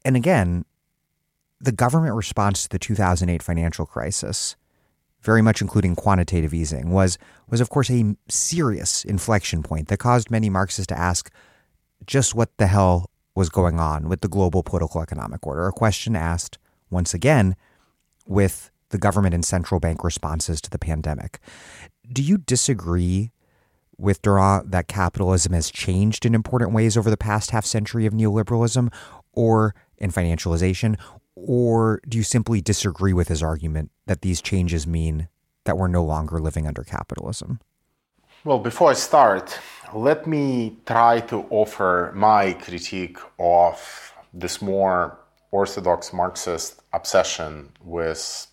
And 0.05 0.17
again, 0.17 0.65
the 1.61 1.73
government 1.73 2.15
response 2.15 2.65
to 2.65 2.69
the 2.69 2.79
2008 2.79 3.43
financial 3.43 3.87
crisis 3.87 4.57
very 5.27 5.43
much 5.43 5.61
including 5.61 5.97
quantitative 5.97 6.55
easing, 6.55 6.91
was, 6.91 7.19
was 7.51 7.61
of 7.61 7.69
course 7.69 7.91
a 7.91 8.17
serious 8.29 9.05
inflection 9.05 9.63
point 9.63 9.89
that 9.89 9.99
caused 9.99 10.31
many 10.31 10.49
Marxists 10.49 10.87
to 10.87 10.99
ask 10.99 11.31
just 12.07 12.35
what 12.35 12.57
the 12.59 12.69
hell 12.69 13.11
was 13.35 13.51
going 13.51 13.81
on 13.81 14.09
with 14.09 14.21
the 14.21 14.29
global 14.29 14.63
political 14.63 15.03
economic 15.03 15.45
order, 15.45 15.67
a 15.67 15.73
question 15.73 16.15
asked 16.15 16.59
once 16.91 17.13
again 17.13 17.57
with 18.27 18.71
the 18.91 18.99
government 18.99 19.35
and 19.35 19.45
central 19.45 19.81
bank 19.81 20.05
responses 20.05 20.61
to 20.61 20.71
the 20.71 20.79
pandemic. 20.79 21.41
Do 22.11 22.23
you 22.23 22.39
disagree 22.39 23.33
with 23.99 24.23
Durand 24.23 24.71
that 24.71 24.87
capitalism 24.87 25.53
has 25.55 25.71
changed 25.71 26.25
in 26.25 26.35
important 26.35 26.73
ways 26.73 26.97
over 26.97 27.11
the 27.11 27.17
past 27.17 27.51
half 27.51 27.67
century 27.67 28.07
of 28.07 28.13
neoliberalism 28.13 28.93
or 29.33 29.75
in 29.99 30.13
financialization? 30.13 30.97
Or 31.37 32.01
do 32.09 32.17
you 32.17 32.25
simply 32.25 32.61
disagree 32.61 33.13
with 33.13 33.29
his 33.29 33.43
argument 33.43 33.91
that 34.07 34.23
these 34.23 34.41
changes 34.41 34.87
mean 34.87 35.29
that 35.65 35.77
we're 35.77 35.89
no 35.89 36.03
longer 36.03 36.41
living 36.41 36.67
under 36.67 36.83
capitalism? 36.83 37.61
Well, 38.45 38.59
before 38.59 38.91
I 38.91 38.95
start, 38.95 39.59
let 39.93 40.27
me 40.27 40.79
try 40.87 41.21
to 41.21 41.47
offer 41.51 42.13
my 42.15 42.55
critique 42.55 43.19
of 43.39 44.13
this 44.33 44.63
more 44.63 45.19
orthodox 45.51 46.13
Marxist 46.13 46.83
obsession 46.93 47.71
with 47.83 48.47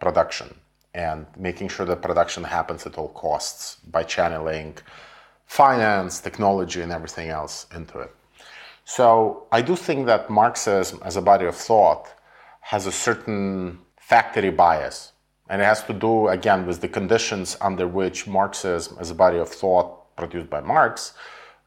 production 0.00 0.54
and 0.94 1.26
making 1.36 1.68
sure 1.68 1.86
that 1.86 2.02
production 2.02 2.44
happens 2.44 2.86
at 2.86 2.98
all 2.98 3.08
costs 3.08 3.76
by 3.90 4.02
channeling 4.02 4.76
finance, 5.46 6.20
technology, 6.20 6.82
and 6.82 6.92
everything 6.92 7.28
else 7.28 7.66
into 7.74 7.98
it. 8.00 8.14
So 8.84 9.46
I 9.52 9.62
do 9.62 9.76
think 9.76 10.06
that 10.06 10.30
Marxism 10.30 11.00
as 11.04 11.16
a 11.16 11.22
body 11.22 11.46
of 11.46 11.54
thought 11.54 12.12
has 12.68 12.84
a 12.84 12.92
certain 12.92 13.78
factory 13.96 14.50
bias. 14.50 15.12
And 15.48 15.62
it 15.62 15.64
has 15.64 15.82
to 15.84 15.94
do, 15.94 16.28
again, 16.28 16.66
with 16.66 16.82
the 16.82 16.88
conditions 16.88 17.56
under 17.62 17.88
which 17.88 18.26
Marxism 18.26 18.98
as 19.00 19.10
a 19.10 19.14
body 19.14 19.38
of 19.38 19.48
thought 19.48 20.14
produced 20.16 20.50
by 20.50 20.60
Marx 20.60 21.14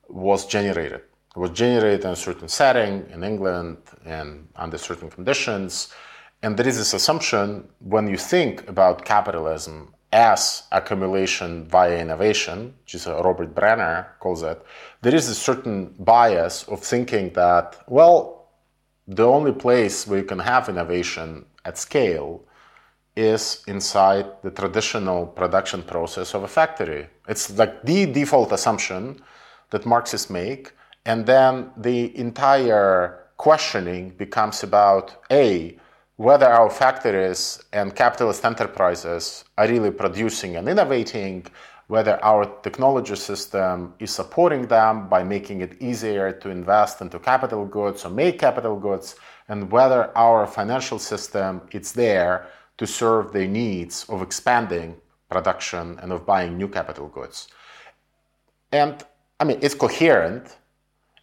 was 0.07 0.45
generated. 0.45 1.01
It 1.35 1.39
was 1.39 1.49
generated 1.51 2.05
in 2.05 2.11
a 2.11 2.15
certain 2.15 2.47
setting 2.47 3.09
in 3.11 3.23
England 3.23 3.77
and 4.05 4.47
under 4.55 4.77
certain 4.77 5.09
conditions. 5.09 5.91
And 6.43 6.55
there 6.55 6.67
is 6.67 6.77
this 6.77 6.93
assumption 6.93 7.67
when 7.79 8.07
you 8.07 8.17
think 8.17 8.69
about 8.69 9.03
capitalism 9.03 9.95
as 10.11 10.63
accumulation 10.71 11.67
via 11.67 11.97
innovation, 11.97 12.75
which 12.83 12.93
is 12.93 13.07
Robert 13.07 13.55
Brenner 13.55 14.17
calls 14.19 14.43
it, 14.43 14.63
there 15.01 15.15
is 15.15 15.29
a 15.29 15.35
certain 15.35 15.95
bias 15.97 16.63
of 16.67 16.79
thinking 16.83 17.33
that, 17.33 17.77
well, 17.87 18.40
the 19.07 19.25
only 19.25 19.51
place 19.51 20.07
where 20.07 20.19
you 20.19 20.25
can 20.25 20.39
have 20.39 20.69
innovation 20.69 21.45
at 21.65 21.77
scale 21.77 22.43
is 23.15 23.63
inside 23.67 24.25
the 24.41 24.51
traditional 24.51 25.25
production 25.27 25.83
process 25.83 26.33
of 26.33 26.43
a 26.43 26.47
factory. 26.47 27.07
It's 27.27 27.55
like 27.57 27.83
the 27.83 28.05
default 28.05 28.51
assumption 28.51 29.21
that 29.71 29.85
Marxists 29.85 30.29
make, 30.29 30.73
and 31.05 31.25
then 31.25 31.71
the 31.77 32.17
entire 32.17 33.27
questioning 33.37 34.11
becomes 34.11 34.63
about 34.63 35.17
A, 35.31 35.77
whether 36.17 36.45
our 36.45 36.69
factories 36.69 37.63
and 37.73 37.95
capitalist 37.95 38.45
enterprises 38.45 39.43
are 39.57 39.67
really 39.67 39.91
producing 39.91 40.55
and 40.55 40.69
innovating, 40.69 41.45
whether 41.91 42.23
our 42.23 42.45
technology 42.63 43.17
system 43.17 43.93
is 43.99 44.11
supporting 44.11 44.65
them 44.65 45.09
by 45.09 45.21
making 45.35 45.59
it 45.59 45.73
easier 45.81 46.31
to 46.31 46.49
invest 46.49 47.01
into 47.01 47.19
capital 47.19 47.65
goods 47.65 48.05
or 48.05 48.09
make 48.09 48.39
capital 48.39 48.77
goods, 48.79 49.17
and 49.49 49.69
whether 49.69 50.01
our 50.17 50.47
financial 50.47 50.97
system 50.97 51.61
is 51.73 51.91
there 51.91 52.47
to 52.77 52.87
serve 52.87 53.33
their 53.33 53.45
needs 53.45 54.05
of 54.07 54.21
expanding 54.21 54.95
production 55.29 55.99
and 56.01 56.13
of 56.13 56.25
buying 56.25 56.57
new 56.57 56.69
capital 56.69 57.09
goods. 57.09 57.49
And 58.71 58.93
I 59.41 59.43
mean, 59.43 59.59
it's 59.61 59.75
coherent. 59.75 60.45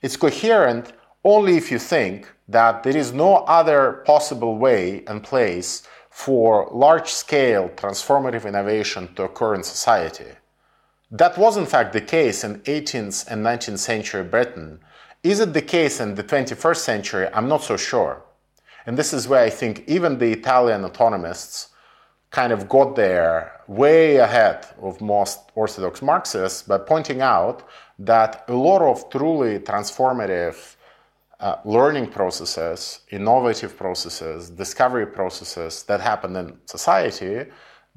It's 0.02 0.18
coherent 0.18 0.92
only 1.24 1.56
if 1.56 1.70
you 1.72 1.78
think 1.78 2.28
that 2.46 2.82
there 2.82 2.96
is 2.96 3.10
no 3.14 3.36
other 3.58 4.02
possible 4.04 4.58
way 4.58 5.02
and 5.06 5.24
place 5.24 5.88
for 6.10 6.68
large 6.72 7.08
scale 7.08 7.70
transformative 7.70 8.44
innovation 8.46 9.08
to 9.14 9.22
occur 9.22 9.54
in 9.54 9.62
society. 9.62 10.32
That 11.10 11.38
was 11.38 11.56
in 11.56 11.64
fact 11.64 11.94
the 11.94 12.02
case 12.02 12.44
in 12.44 12.60
18th 12.60 13.26
and 13.28 13.44
19th 13.44 13.78
century 13.78 14.22
Britain. 14.22 14.80
Is 15.22 15.40
it 15.40 15.54
the 15.54 15.62
case 15.62 16.00
in 16.00 16.14
the 16.14 16.22
21st 16.22 16.76
century? 16.76 17.28
I'm 17.32 17.48
not 17.48 17.62
so 17.62 17.78
sure. 17.78 18.22
And 18.84 18.96
this 18.96 19.14
is 19.14 19.26
where 19.26 19.42
I 19.42 19.48
think 19.48 19.84
even 19.86 20.18
the 20.18 20.32
Italian 20.32 20.82
autonomists 20.82 21.68
kind 22.30 22.52
of 22.52 22.68
got 22.68 22.94
there 22.94 23.62
way 23.66 24.16
ahead 24.16 24.66
of 24.82 25.00
most 25.00 25.50
Orthodox 25.54 26.02
Marxists 26.02 26.62
by 26.62 26.76
pointing 26.76 27.22
out 27.22 27.66
that 27.98 28.44
a 28.48 28.52
lot 28.52 28.82
of 28.82 29.08
truly 29.08 29.60
transformative 29.60 30.76
uh, 31.40 31.56
learning 31.64 32.08
processes, 32.08 33.00
innovative 33.10 33.76
processes, 33.78 34.50
discovery 34.50 35.06
processes 35.06 35.84
that 35.84 36.00
happen 36.00 36.36
in 36.36 36.58
society 36.66 37.46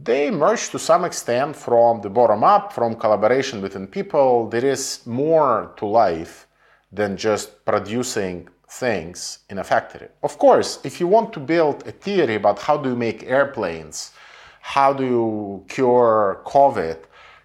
they 0.04 0.28
emerge 0.28 0.70
to 0.70 0.80
some 0.80 1.06
extent 1.06 1.56
from 1.56 2.02
the 2.02 2.10
bottom 2.10 2.44
up, 2.44 2.74
from 2.74 2.96
collaboration 2.96 3.62
between 3.62 3.88
people. 3.88 4.50
There 4.50 4.66
is 4.66 5.06
more 5.06 5.74
to 5.78 5.86
life 5.86 6.48
than 6.92 7.18
just 7.18 7.64
producing 7.66 8.48
things 8.68 9.40
in 9.50 9.60
a 9.60 9.64
factory. 9.64 10.08
Of 10.24 10.38
course, 10.40 10.80
if 10.84 11.00
you 11.00 11.08
want 11.08 11.34
to 11.34 11.40
build 11.40 11.86
a 11.88 11.92
theory 11.92 12.36
about 12.36 12.60
how 12.60 12.78
do 12.78 12.90
you 12.90 12.96
make 12.96 13.24
airplanes, 13.24 14.12
how 14.62 14.94
do 14.94 15.04
you 15.06 15.66
cure 15.68 16.42
COVID, 16.46 16.98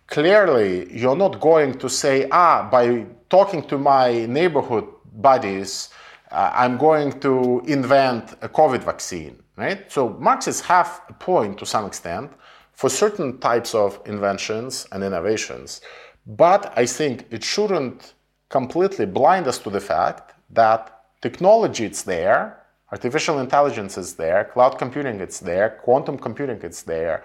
clearly 0.07 0.91
you're 0.93 1.17
not 1.17 1.41
going 1.41 1.75
to 1.79 1.89
say, 1.89 2.29
ah, 2.31 2.69
by 2.71 3.07
talking 3.29 3.63
to 3.65 3.77
my 3.77 4.25
neighborhood 4.27 4.87
buddies, 5.17 5.91
uh, 6.31 6.51
I'm 6.55 6.79
going 6.79 7.21
to 7.21 7.63
invent 7.67 8.33
a 8.43 8.49
COVID 8.49 8.83
vaccine, 8.83 9.43
right? 9.57 9.91
So 9.91 10.11
Marxists 10.21 10.63
have 10.63 11.03
a 11.09 11.13
point 11.13 11.59
to 11.59 11.67
some 11.67 11.87
extent 11.87 12.33
for 12.77 12.91
certain 12.91 13.39
types 13.39 13.75
of 13.75 14.01
inventions 14.05 14.87
and 14.93 15.03
innovations. 15.03 15.81
But 16.27 16.73
I 16.77 16.87
think 16.87 17.27
it 17.31 17.43
shouldn't 17.43 18.15
completely 18.51 19.07
blind 19.07 19.47
us 19.49 19.59
to 19.61 19.71
the 19.71 19.81
fact 19.81 20.35
that 20.51 20.83
technology 21.23 21.87
is 21.87 22.05
there, 22.05 22.63
artificial 22.93 23.39
intelligence 23.39 23.97
is 23.99 24.15
there, 24.15 24.45
cloud 24.45 24.79
computing 24.79 25.21
is 25.21 25.41
there, 25.41 25.71
quantum 25.83 26.19
computing 26.19 26.61
is 26.63 26.83
there. 26.83 27.25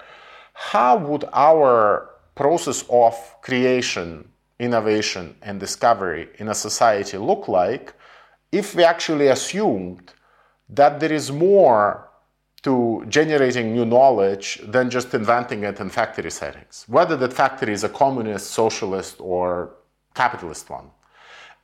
How 0.53 0.97
would 0.97 1.25
our 1.33 2.09
process 2.35 2.85
of 2.89 3.15
creation, 3.41 4.29
innovation, 4.57 5.35
and 5.41 5.59
discovery 5.59 6.29
in 6.37 6.47
a 6.47 6.55
society 6.55 7.17
look 7.17 7.47
like 7.47 7.93
if 8.51 8.73
we 8.75 8.83
actually 8.83 9.27
assumed 9.27 10.13
that 10.69 10.99
there 10.99 11.11
is 11.11 11.31
more 11.31 12.10
to 12.63 13.03
generating 13.09 13.73
new 13.73 13.85
knowledge 13.85 14.61
than 14.63 14.89
just 14.89 15.13
inventing 15.13 15.63
it 15.63 15.79
in 15.79 15.89
factory 15.89 16.29
settings, 16.29 16.85
whether 16.87 17.17
that 17.17 17.33
factory 17.33 17.73
is 17.73 17.83
a 17.83 17.89
communist, 17.89 18.51
socialist, 18.51 19.15
or 19.19 19.75
capitalist 20.13 20.69
one. 20.69 20.91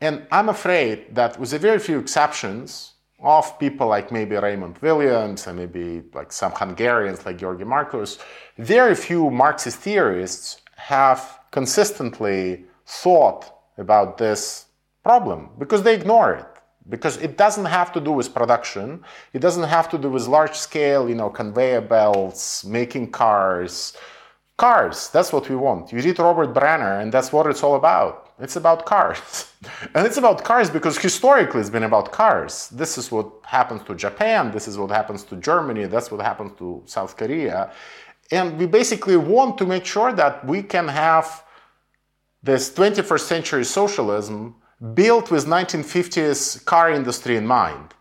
And 0.01 0.25
I'm 0.31 0.49
afraid 0.49 1.15
that, 1.15 1.39
with 1.39 1.53
a 1.53 1.59
very 1.59 1.79
few 1.79 1.99
exceptions 1.99 2.93
of 3.19 3.57
people 3.59 3.87
like 3.87 4.11
maybe 4.11 4.35
Raymond 4.35 4.77
Williams 4.79 5.47
and 5.47 5.57
maybe 5.57 6.03
like 6.13 6.31
some 6.31 6.51
Hungarians 6.51 7.25
like 7.25 7.37
György 7.37 7.63
Márkus, 7.63 8.19
very 8.57 8.95
few 8.95 9.29
Marxist 9.31 9.79
theorists 9.79 10.61
have 10.75 11.39
consistently 11.51 12.65
thought 12.85 13.51
about 13.77 14.17
this 14.17 14.65
problem 15.03 15.49
because 15.57 15.83
they 15.83 15.95
ignore 15.95 16.33
it 16.33 16.56
because 16.89 17.17
it 17.17 17.37
doesn't 17.37 17.65
have 17.65 17.91
to 17.93 17.99
do 17.99 18.11
with 18.11 18.33
production. 18.33 19.03
It 19.33 19.39
doesn't 19.39 19.63
have 19.63 19.89
to 19.89 19.97
do 19.97 20.09
with 20.09 20.27
large 20.27 20.55
scale 20.55 21.09
you 21.09 21.15
know 21.15 21.29
conveyor 21.29 21.81
belts 21.81 22.63
making 22.65 23.11
cars. 23.11 23.93
Cars 24.57 25.09
that's 25.09 25.31
what 25.31 25.49
we 25.49 25.55
want. 25.55 25.91
You 25.91 25.99
read 25.99 26.19
robert 26.19 26.53
brenner 26.53 26.99
and 26.99 27.11
that's 27.11 27.31
what 27.31 27.47
it's 27.47 27.63
all 27.63 27.75
about. 27.75 28.33
It's 28.39 28.55
about 28.55 28.85
cars. 28.85 29.19
And 29.95 30.05
it's 30.05 30.17
about 30.17 30.43
cars 30.43 30.69
because 30.69 30.97
historically 30.97 31.61
it's 31.61 31.71
been 31.71 31.83
about 31.83 32.11
cars. 32.11 32.69
This 32.69 32.97
is 32.97 33.11
what 33.11 33.27
happens 33.43 33.81
to 33.83 33.95
japan. 33.95 34.51
This 34.51 34.67
is 34.67 34.77
what 34.77 34.91
happens 34.91 35.23
to 35.25 35.35
germany. 35.35 35.85
That's 35.85 36.09
what 36.11 36.21
happens 36.21 36.51
to 36.59 36.83
south 36.85 37.17
korea. 37.17 37.71
And 38.31 38.57
we 38.59 38.65
basically 38.65 39.17
want 39.17 39.57
to 39.59 39.65
make 39.65 39.85
sure 39.85 40.11
that 40.13 40.45
we 40.45 40.61
can 40.61 40.87
have 40.87 41.43
this 42.43 42.69
21st 42.71 43.25
century 43.33 43.65
socialism 43.65 44.55
built 44.93 45.31
with 45.31 45.45
1950s 45.45 46.63
car 46.65 46.91
industry 46.91 47.35
in 47.37 47.45
mind. 47.45 47.93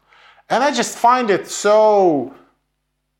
And 0.49 0.63
I 0.63 0.73
just 0.73 0.97
find 0.99 1.31
it 1.31 1.49
so 1.49 2.35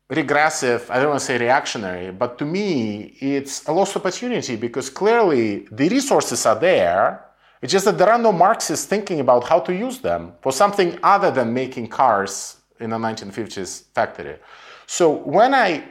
regressive, 0.09 0.89
I 0.89 0.99
don't 0.99 1.09
want 1.09 1.19
to 1.19 1.25
say 1.25 1.37
reactionary, 1.37 2.11
but 2.11 2.37
to 2.37 2.45
me, 2.45 3.17
it's 3.19 3.65
a 3.67 3.73
lost 3.73 3.95
opportunity 3.95 4.55
because 4.55 4.89
clearly 4.89 5.67
the 5.71 5.89
resources 5.89 6.45
are 6.45 6.57
there. 6.57 7.25
It's 7.61 7.73
just 7.73 7.85
that 7.85 7.97
there 7.97 8.09
are 8.09 8.19
no 8.19 8.31
Marxists 8.31 8.85
thinking 8.85 9.19
about 9.19 9.43
how 9.47 9.59
to 9.61 9.73
use 9.73 9.99
them 9.99 10.33
for 10.41 10.51
something 10.51 10.97
other 11.03 11.31
than 11.31 11.53
making 11.53 11.87
cars 11.87 12.57
in 12.79 12.93
a 12.93 12.97
1950s 12.97 13.85
factory. 13.93 14.37
So 14.85 15.11
when 15.11 15.53
I 15.53 15.83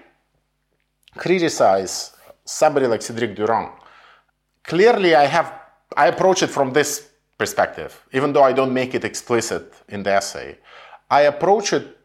criticize 1.16 2.12
somebody 2.44 2.86
like 2.86 3.02
Cedric 3.02 3.34
Durand, 3.34 3.72
clearly 4.62 5.14
I 5.14 5.26
have 5.26 5.52
I 5.96 6.08
approach 6.08 6.42
it 6.42 6.48
from 6.48 6.72
this 6.72 7.08
perspective, 7.38 8.04
even 8.12 8.32
though 8.32 8.42
I 8.42 8.52
don't 8.52 8.72
make 8.72 8.94
it 8.94 9.04
explicit 9.04 9.74
in 9.88 10.02
the 10.02 10.12
essay. 10.12 10.58
I 11.10 11.22
approach 11.22 11.72
it 11.72 11.96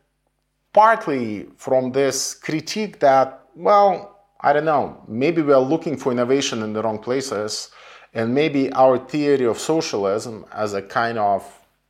partly 0.73 1.47
from 1.57 1.91
this 1.91 2.33
critique 2.33 2.99
that, 2.99 3.45
well, 3.55 4.19
I 4.41 4.53
don't 4.53 4.65
know, 4.65 5.03
maybe 5.07 5.41
we 5.41 5.53
are 5.53 5.61
looking 5.61 5.97
for 5.97 6.11
innovation 6.11 6.63
in 6.63 6.73
the 6.73 6.81
wrong 6.81 6.99
places, 6.99 7.71
and 8.13 8.33
maybe 8.33 8.71
our 8.73 8.97
theory 8.97 9.45
of 9.45 9.57
socialism 9.57 10.45
as 10.51 10.73
a 10.73 10.81
kind 10.81 11.17
of 11.17 11.43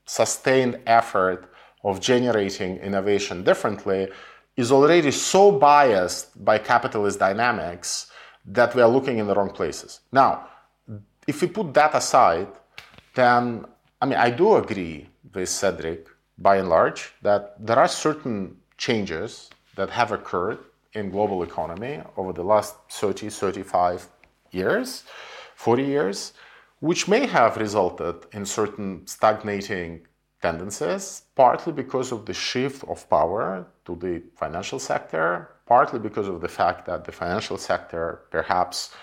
sustained 0.05 0.79
effort 0.85 1.51
of 1.83 1.99
generating 1.99 2.77
innovation 2.77 3.43
differently 3.43 4.09
is 4.57 4.71
already 4.71 5.11
so 5.11 5.51
biased 5.51 6.43
by 6.43 6.57
capitalist 6.57 7.17
dynamics 7.19 8.11
that 8.45 8.75
we 8.75 8.81
are 8.81 8.89
looking 8.89 9.17
in 9.17 9.27
the 9.27 9.33
wrong 9.33 9.49
places. 9.49 10.01
Now, 10.11 10.47
if 11.27 11.41
we 11.41 11.47
put 11.47 11.73
that 11.73 11.95
aside, 11.95 12.47
then 13.13 13.65
I 14.01 14.07
mean, 14.07 14.17
I 14.17 14.31
do 14.31 14.55
agree 14.55 15.07
with 15.33 15.47
Cedric 15.47 16.07
by 16.39 16.55
and 16.57 16.69
large 16.69 17.13
that 17.21 17.55
there 17.63 17.77
are 17.77 17.87
certain 17.87 18.57
changes 18.77 19.49
that 19.75 19.91
have 19.91 20.11
occurred 20.11 20.57
in 20.93 21.11
global 21.11 21.43
economy 21.43 22.01
over 22.17 22.33
the 22.33 22.43
last 22.43 22.75
30, 22.89 23.29
35 23.29 24.07
years, 24.49 25.03
40 25.55 25.83
years, 25.83 26.33
which 26.79 27.07
may 27.07 27.27
have 27.27 27.57
resulted 27.57 28.25
in 28.33 28.43
certain 28.43 29.05
stagnating 29.05 30.07
tendencies, 30.41 31.21
partly 31.35 31.71
because 31.71 32.11
of 32.11 32.25
the 32.25 32.33
shift 32.33 32.83
of 32.85 33.07
power 33.07 33.67
to 33.85 33.95
the 33.97 34.23
financial 34.35 34.79
sector, 34.79 35.49
partly 35.67 35.99
because 35.99 36.27
of 36.27 36.41
the 36.41 36.47
fact 36.47 36.87
that 36.87 37.05
the 37.05 37.11
financial 37.11 37.57
sector 37.57 38.23
perhaps 38.31 38.95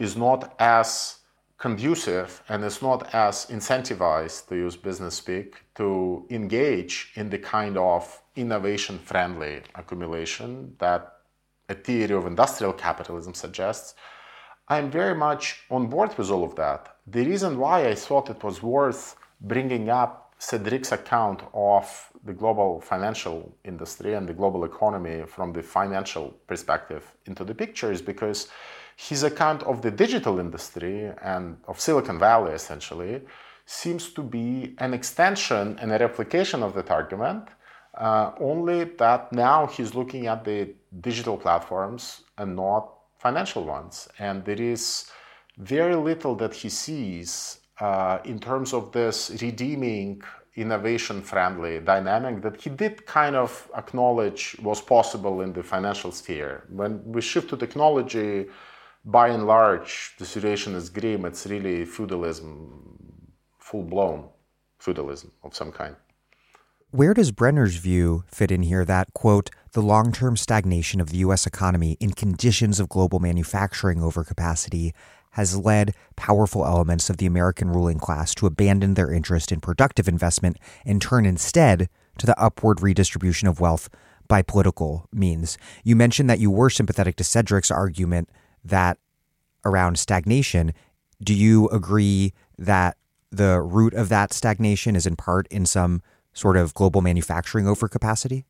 is 0.00 0.16
not 0.16 0.54
as 0.58 1.19
conducive 1.60 2.42
and 2.48 2.64
is 2.64 2.80
not 2.80 3.14
as 3.14 3.46
incentivized, 3.50 4.48
to 4.48 4.56
use 4.56 4.76
business 4.76 5.14
speak, 5.14 5.62
to 5.74 6.26
engage 6.30 7.12
in 7.16 7.28
the 7.28 7.38
kind 7.38 7.76
of 7.76 8.22
innovation 8.34 8.98
friendly 8.98 9.60
accumulation 9.74 10.74
that 10.78 11.16
a 11.68 11.74
theory 11.74 12.14
of 12.14 12.26
industrial 12.26 12.72
capitalism 12.72 13.34
suggests. 13.34 13.94
I'm 14.68 14.90
very 14.90 15.14
much 15.14 15.60
on 15.70 15.88
board 15.88 16.16
with 16.16 16.30
all 16.30 16.44
of 16.44 16.56
that. 16.56 16.96
The 17.06 17.26
reason 17.26 17.58
why 17.58 17.88
I 17.88 17.94
thought 17.94 18.30
it 18.30 18.42
was 18.42 18.62
worth 18.62 19.16
bringing 19.42 19.90
up 19.90 20.34
Cedric's 20.38 20.92
account 20.92 21.42
of 21.52 22.10
the 22.24 22.32
global 22.32 22.80
financial 22.80 23.54
industry 23.64 24.14
and 24.14 24.26
the 24.26 24.32
global 24.32 24.64
economy 24.64 25.24
from 25.26 25.52
the 25.52 25.62
financial 25.62 26.30
perspective 26.46 27.12
into 27.26 27.44
the 27.44 27.54
picture 27.54 27.92
is 27.92 28.00
because 28.00 28.48
his 29.08 29.22
account 29.22 29.62
of 29.62 29.80
the 29.80 29.90
digital 29.90 30.38
industry 30.38 31.10
and 31.22 31.56
of 31.66 31.80
Silicon 31.80 32.18
Valley 32.18 32.52
essentially 32.52 33.22
seems 33.64 34.10
to 34.10 34.22
be 34.22 34.74
an 34.78 34.92
extension 34.92 35.78
and 35.80 35.90
a 35.90 35.98
replication 35.98 36.62
of 36.62 36.74
that 36.74 36.90
argument, 36.90 37.48
uh, 37.94 38.32
only 38.38 38.84
that 38.84 39.32
now 39.32 39.66
he's 39.66 39.94
looking 39.94 40.26
at 40.26 40.44
the 40.44 40.74
digital 41.00 41.36
platforms 41.38 42.24
and 42.36 42.54
not 42.54 42.82
financial 43.18 43.64
ones. 43.64 44.06
And 44.18 44.44
there 44.44 44.60
is 44.60 45.10
very 45.56 45.94
little 45.94 46.34
that 46.36 46.52
he 46.52 46.68
sees 46.68 47.60
uh, 47.80 48.18
in 48.24 48.38
terms 48.38 48.74
of 48.74 48.92
this 48.92 49.30
redeeming 49.40 50.22
innovation 50.56 51.22
friendly 51.22 51.80
dynamic 51.80 52.42
that 52.42 52.60
he 52.60 52.68
did 52.68 53.06
kind 53.06 53.34
of 53.34 53.50
acknowledge 53.76 54.56
was 54.62 54.82
possible 54.82 55.40
in 55.40 55.54
the 55.54 55.62
financial 55.62 56.12
sphere. 56.12 56.64
When 56.68 57.00
we 57.04 57.22
shift 57.22 57.48
to 57.50 57.56
technology, 57.56 58.46
by 59.04 59.28
and 59.28 59.46
large, 59.46 60.14
the 60.18 60.26
situation 60.26 60.74
is 60.74 60.90
grim. 60.90 61.24
It's 61.24 61.46
really 61.46 61.84
feudalism, 61.84 63.32
full 63.58 63.84
blown 63.84 64.28
feudalism 64.78 65.32
of 65.42 65.54
some 65.54 65.72
kind. 65.72 65.96
Where 66.92 67.14
does 67.14 67.30
Brenner's 67.30 67.76
view 67.76 68.24
fit 68.26 68.50
in 68.50 68.62
here 68.62 68.84
that, 68.84 69.14
quote, 69.14 69.50
the 69.72 69.82
long 69.82 70.10
term 70.10 70.36
stagnation 70.36 71.00
of 71.00 71.10
the 71.10 71.18
U.S. 71.18 71.46
economy 71.46 71.96
in 72.00 72.10
conditions 72.10 72.80
of 72.80 72.88
global 72.88 73.20
manufacturing 73.20 74.00
overcapacity 74.00 74.92
has 75.34 75.56
led 75.56 75.94
powerful 76.16 76.66
elements 76.66 77.08
of 77.08 77.18
the 77.18 77.26
American 77.26 77.70
ruling 77.70 78.00
class 78.00 78.34
to 78.34 78.46
abandon 78.46 78.94
their 78.94 79.12
interest 79.12 79.52
in 79.52 79.60
productive 79.60 80.08
investment 80.08 80.58
and 80.84 81.00
turn 81.00 81.24
instead 81.24 81.88
to 82.18 82.26
the 82.26 82.38
upward 82.40 82.82
redistribution 82.82 83.46
of 83.46 83.60
wealth 83.60 83.88
by 84.26 84.42
political 84.42 85.06
means? 85.12 85.56
You 85.84 85.94
mentioned 85.94 86.28
that 86.28 86.40
you 86.40 86.50
were 86.50 86.70
sympathetic 86.70 87.14
to 87.16 87.24
Cedric's 87.24 87.70
argument 87.70 88.28
that 88.64 88.98
around 89.64 89.98
stagnation. 89.98 90.72
Do 91.22 91.34
you 91.34 91.68
agree 91.68 92.32
that 92.58 92.96
the 93.30 93.60
root 93.60 93.94
of 93.94 94.08
that 94.08 94.32
stagnation 94.32 94.96
is 94.96 95.06
in 95.06 95.16
part 95.16 95.46
in 95.48 95.66
some 95.66 96.02
sort 96.32 96.56
of 96.56 96.74
global 96.74 97.00
manufacturing 97.00 97.66
overcapacity? 97.66 98.44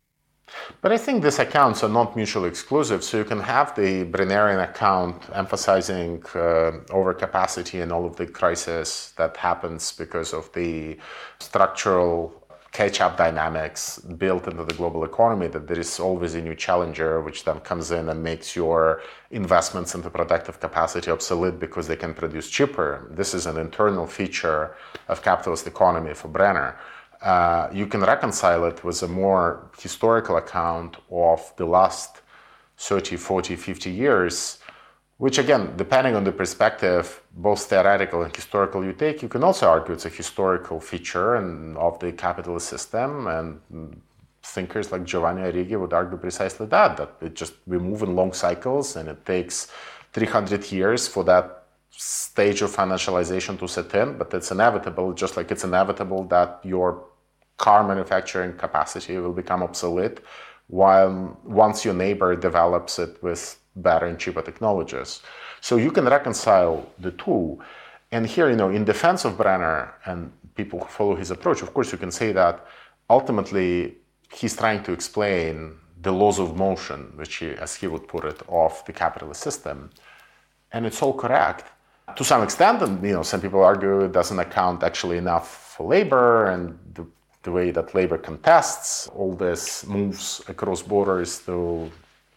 But 0.80 0.92
I 0.92 0.98
think 0.98 1.22
these 1.22 1.38
accounts 1.38 1.84
are 1.84 1.88
not 1.88 2.16
mutually 2.16 2.48
exclusive. 2.48 3.04
So 3.04 3.18
you 3.18 3.24
can 3.24 3.40
have 3.40 3.74
the 3.76 4.04
Brennerian 4.04 4.62
account 4.62 5.22
emphasizing 5.32 6.22
uh, 6.34 6.72
overcapacity 6.88 7.82
and 7.82 7.92
all 7.92 8.04
of 8.04 8.16
the 8.16 8.26
crisis 8.26 9.12
that 9.16 9.36
happens 9.36 9.92
because 9.92 10.32
of 10.32 10.52
the 10.52 10.98
structural 11.38 12.39
catch 12.72 13.00
up 13.00 13.16
dynamics 13.16 13.98
built 13.98 14.46
into 14.46 14.64
the 14.64 14.74
global 14.74 15.02
economy 15.04 15.48
that 15.48 15.66
there 15.66 15.78
is 15.78 15.98
always 15.98 16.34
a 16.36 16.40
new 16.40 16.54
challenger 16.54 17.20
which 17.20 17.44
then 17.44 17.58
comes 17.60 17.90
in 17.90 18.08
and 18.08 18.22
makes 18.22 18.54
your 18.54 19.02
investments 19.30 19.94
into 19.96 20.08
productive 20.08 20.60
capacity 20.60 21.10
obsolete 21.10 21.58
because 21.58 21.88
they 21.88 21.96
can 21.96 22.14
produce 22.14 22.48
cheaper. 22.48 23.08
This 23.10 23.34
is 23.34 23.46
an 23.46 23.56
internal 23.56 24.06
feature 24.06 24.76
of 25.08 25.20
capitalist 25.20 25.66
economy 25.66 26.14
for 26.14 26.28
Brenner. 26.28 26.78
Uh, 27.22 27.68
you 27.72 27.86
can 27.86 28.02
reconcile 28.02 28.64
it 28.64 28.84
with 28.84 29.02
a 29.02 29.08
more 29.08 29.68
historical 29.78 30.36
account 30.36 30.96
of 31.10 31.52
the 31.56 31.66
last 31.66 32.22
30, 32.78 33.16
40, 33.16 33.56
50 33.56 33.90
years 33.90 34.59
which 35.20 35.36
again, 35.36 35.74
depending 35.76 36.14
on 36.16 36.24
the 36.24 36.32
perspective, 36.32 37.20
both 37.36 37.60
theoretical 37.68 38.22
and 38.22 38.34
historical 38.34 38.82
you 38.82 38.94
take, 38.94 39.20
you 39.20 39.28
can 39.28 39.44
also 39.44 39.68
argue 39.68 39.92
it's 39.92 40.06
a 40.06 40.08
historical 40.08 40.80
feature 40.80 41.34
and 41.34 41.76
of 41.76 41.98
the 41.98 42.10
capitalist 42.10 42.70
system. 42.70 43.26
And 43.26 44.00
thinkers 44.42 44.90
like 44.90 45.04
Giovanni 45.04 45.42
Arrighi 45.42 45.78
would 45.78 45.92
argue 45.92 46.16
precisely 46.16 46.66
that, 46.68 46.96
that 46.96 47.10
it 47.20 47.34
just 47.34 47.52
we 47.66 47.76
move 47.76 48.00
in 48.02 48.16
long 48.16 48.32
cycles 48.32 48.96
and 48.96 49.10
it 49.10 49.26
takes 49.26 49.70
300 50.14 50.72
years 50.72 51.06
for 51.06 51.22
that 51.24 51.64
stage 51.90 52.62
of 52.62 52.74
financialization 52.74 53.58
to 53.58 53.68
set 53.68 53.94
in, 53.94 54.16
but 54.16 54.32
it's 54.32 54.50
inevitable, 54.50 55.12
just 55.12 55.36
like 55.36 55.50
it's 55.50 55.64
inevitable 55.64 56.24
that 56.24 56.60
your 56.64 57.04
car 57.58 57.86
manufacturing 57.86 58.56
capacity 58.56 59.18
will 59.18 59.34
become 59.34 59.62
obsolete 59.62 60.20
while 60.68 61.36
once 61.44 61.84
your 61.84 61.92
neighbor 61.92 62.34
develops 62.36 62.98
it 62.98 63.22
with 63.22 63.59
better 63.76 64.06
and 64.06 64.18
cheaper 64.18 64.42
technologies. 64.42 65.22
So 65.60 65.76
you 65.76 65.90
can 65.90 66.06
reconcile 66.06 66.86
the 66.98 67.12
two. 67.12 67.60
And 68.12 68.26
here, 68.26 68.50
you 68.50 68.56
know, 68.56 68.70
in 68.70 68.84
defense 68.84 69.24
of 69.24 69.36
Brenner 69.36 69.94
and 70.04 70.32
people 70.54 70.80
who 70.80 70.86
follow 70.86 71.14
his 71.14 71.30
approach, 71.30 71.62
of 71.62 71.72
course, 71.72 71.92
you 71.92 71.98
can 71.98 72.10
say 72.10 72.32
that 72.32 72.66
ultimately 73.08 73.96
he's 74.32 74.56
trying 74.56 74.82
to 74.84 74.92
explain 74.92 75.76
the 76.02 76.12
laws 76.12 76.38
of 76.38 76.56
motion, 76.56 77.12
which 77.16 77.36
he, 77.36 77.50
as 77.50 77.74
he 77.74 77.86
would 77.86 78.08
put 78.08 78.24
it, 78.24 78.40
of 78.48 78.82
the 78.86 78.92
capitalist 78.92 79.42
system. 79.42 79.90
And 80.72 80.86
it's 80.86 81.02
all 81.02 81.12
correct 81.12 81.66
to 82.16 82.24
some 82.24 82.42
extent. 82.42 82.82
And, 82.82 83.02
you 83.04 83.12
know, 83.12 83.22
some 83.22 83.40
people 83.40 83.62
argue 83.62 84.00
it 84.00 84.12
doesn't 84.12 84.38
account 84.38 84.82
actually 84.82 85.18
enough 85.18 85.74
for 85.76 85.86
labor 85.88 86.46
and 86.46 86.78
the, 86.94 87.06
the 87.42 87.52
way 87.52 87.70
that 87.70 87.94
labor 87.94 88.18
contests 88.18 89.08
all 89.08 89.34
this 89.34 89.86
moves 89.86 90.42
across 90.48 90.82
borders 90.82 91.40
to 91.40 91.90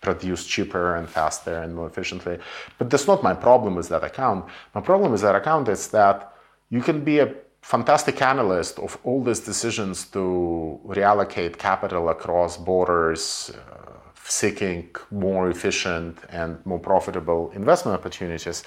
produce 0.03 0.45
cheaper 0.45 0.95
and 0.95 1.09
faster 1.09 1.55
and 1.63 1.73
more 1.75 1.87
efficiently. 1.87 2.37
But 2.77 2.89
that's 2.89 3.07
not 3.07 3.23
my 3.23 3.33
problem 3.33 3.75
with 3.75 3.89
that 3.89 4.03
account. 4.03 4.45
My 4.75 4.81
problem 4.81 5.11
with 5.11 5.21
that 5.21 5.35
account 5.35 5.67
is 5.69 5.87
that 5.87 6.33
you 6.69 6.81
can 6.81 7.03
be 7.03 7.19
a 7.19 7.33
fantastic 7.61 8.21
analyst 8.21 8.77
of 8.79 8.97
all 9.03 9.23
these 9.23 9.39
decisions 9.39 10.05
to 10.15 10.79
reallocate 10.85 11.57
capital 11.57 12.09
across 12.09 12.57
borders, 12.57 13.51
uh, 13.55 13.93
seeking 14.25 14.89
more 15.11 15.49
efficient 15.49 16.17
and 16.29 16.63
more 16.65 16.79
profitable 16.79 17.51
investment 17.55 17.97
opportunities. 17.97 18.63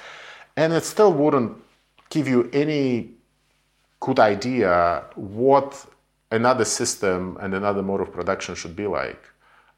And 0.57 0.73
it 0.73 0.85
still 0.85 1.13
wouldn't 1.13 1.53
give 2.09 2.27
you 2.27 2.49
any 2.53 3.11
good 4.01 4.19
idea 4.19 5.05
what 5.15 5.87
another 6.31 6.65
system 6.65 7.37
and 7.41 7.55
another 7.55 7.83
mode 7.83 8.01
of 8.01 8.13
production 8.13 8.55
should 8.55 8.75
be 8.75 8.87
like 8.87 9.23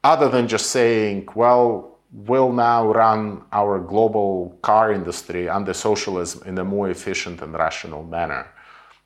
other 0.03 0.29
than 0.29 0.47
just 0.47 0.67
saying, 0.71 1.27
well, 1.35 1.99
we'll 2.11 2.51
now 2.51 2.91
run 2.91 3.43
our 3.51 3.79
global 3.79 4.57
car 4.61 4.91
industry 4.91 5.47
under 5.49 5.73
socialism 5.73 6.41
in 6.45 6.57
a 6.57 6.63
more 6.63 6.89
efficient 6.89 7.41
and 7.41 7.53
rational 7.53 8.03
manner. 8.03 8.47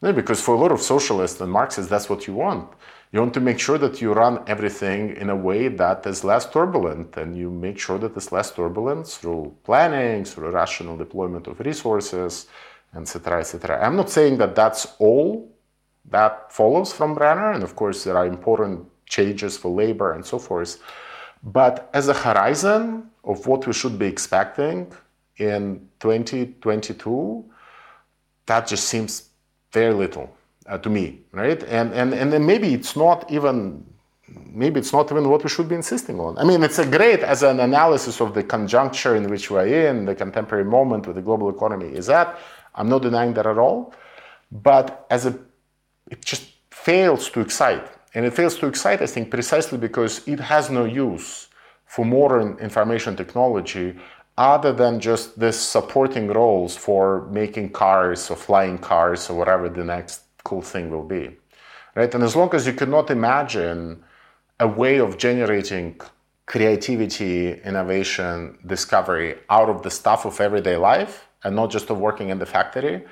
Because 0.02 0.42
for 0.42 0.56
a 0.56 0.58
lot 0.58 0.72
of 0.72 0.82
socialists 0.82 1.40
and 1.40 1.52
Marxists, 1.52 1.90
that's 1.90 2.10
what 2.10 2.28
you 2.28 2.34
want. 2.34 2.70
You 3.14 3.20
want 3.20 3.34
to 3.36 3.40
make 3.40 3.60
sure 3.60 3.78
that 3.78 4.02
you 4.02 4.12
run 4.12 4.44
everything 4.48 5.16
in 5.18 5.30
a 5.30 5.36
way 5.36 5.68
that 5.68 6.06
is 6.06 6.24
less 6.24 6.50
turbulent, 6.50 7.16
and 7.16 7.38
you 7.38 7.50
make 7.50 7.78
sure 7.78 8.00
that 8.00 8.18
it's 8.18 8.32
less 8.32 8.52
turbulent 8.52 9.08
through 9.08 9.56
planning, 9.64 10.26
through 10.26 10.50
rational 10.50 10.98
deployment 10.98 11.48
of 11.48 11.60
resources, 11.60 12.48
etc., 12.96 13.40
etc. 13.40 13.86
I'm 13.86 13.96
not 13.96 14.10
saying 14.10 14.40
that 14.40 14.56
that's 14.56 14.96
all 15.00 15.56
that 16.10 16.52
follows 16.52 16.92
from 16.92 17.14
Brenner, 17.14 17.52
and 17.52 17.64
of 17.64 17.76
course 17.76 18.04
there 18.04 18.18
are 18.18 18.26
important 18.26 18.88
changes 19.16 19.58
for 19.62 19.70
labor 19.84 20.10
and 20.16 20.24
so 20.26 20.38
forth. 20.48 20.72
But 21.44 21.76
as 21.94 22.06
a 22.08 22.18
horizon 22.26 22.82
of 23.24 23.48
what 23.48 23.68
we 23.68 23.74
should 23.74 23.98
be 24.00 24.08
expecting 24.08 24.78
in 25.38 25.62
2022, 26.00 27.46
that 28.46 28.68
just 28.68 28.86
seems 28.86 29.30
very 29.72 29.94
little 29.94 30.28
uh, 30.68 30.78
to 30.78 30.90
me, 30.90 31.06
right? 31.32 31.62
And, 31.64 31.94
and, 31.94 32.14
and 32.14 32.32
then 32.34 32.46
maybe 32.46 32.74
it's 32.74 32.96
not 32.96 33.20
even 33.32 33.86
maybe 34.64 34.80
it's 34.80 34.94
not 34.94 35.12
even 35.12 35.30
what 35.30 35.44
we 35.44 35.50
should 35.50 35.68
be 35.68 35.76
insisting 35.76 36.20
on. 36.20 36.38
I 36.38 36.44
mean, 36.44 36.64
it's 36.64 36.80
a 36.80 36.88
great 36.98 37.20
as 37.20 37.44
an 37.44 37.60
analysis 37.60 38.22
of 38.22 38.34
the 38.34 38.44
conjuncture 38.44 39.16
in 39.16 39.30
which 39.30 39.52
we're 39.52 39.90
in, 39.90 40.06
the 40.06 40.16
contemporary 40.16 40.66
moment 40.66 41.06
with 41.06 41.18
the 41.18 41.22
global 41.22 41.50
economy 41.50 41.90
is 41.94 42.08
that. 42.08 42.40
I'm 42.74 42.90
not 42.90 43.02
denying 43.04 43.34
that 43.34 43.46
at 43.46 43.58
all. 43.58 43.94
But 44.52 45.06
as 45.10 45.26
a, 45.26 45.38
it 46.10 46.24
just 46.24 46.46
fails 46.72 47.30
to 47.32 47.42
excite. 47.42 47.88
And 48.14 48.26
it 48.26 48.34
fails 48.34 48.58
to 48.60 48.68
excite, 48.68 49.02
I 49.02 49.08
think, 49.08 49.32
precisely 49.32 49.78
because 49.78 50.28
it 50.28 50.40
has 50.40 50.70
no 50.70 50.86
use 50.86 51.48
for 51.86 52.06
modern 52.06 52.58
information 52.60 53.16
technology 53.16 53.96
other 54.38 54.74
than 54.74 55.00
just 55.00 55.40
this 55.40 55.60
supporting 55.60 56.28
roles 56.28 56.76
for 56.76 57.28
making 57.32 57.72
cars 57.72 58.30
or 58.30 58.36
flying 58.36 58.78
cars 58.78 59.30
or 59.30 59.38
whatever 59.38 59.70
the 59.70 59.84
next 59.84 60.22
cool 60.44 60.62
thing 60.62 60.90
will 60.90 61.04
be. 61.04 61.38
Right? 61.96 62.14
And 62.14 62.24
as 62.24 62.36
long 62.36 62.54
as 62.56 62.66
you 62.66 62.74
cannot 62.74 63.12
imagine 63.12 64.04
a 64.60 64.68
way 64.68 65.00
of 65.00 65.18
generating 65.18 66.00
creativity, 66.46 67.62
innovation, 67.62 68.58
discovery 68.66 69.36
out 69.50 69.70
of 69.70 69.84
the 69.84 69.92
stuff 69.92 70.26
of 70.26 70.40
everyday 70.42 70.78
life 70.78 71.28
and 71.44 71.56
not 71.56 71.70
just 71.70 71.90
of 71.90 72.00
working 72.00 72.30
in 72.30 72.40
the 72.40 72.46
factory, 72.46 73.04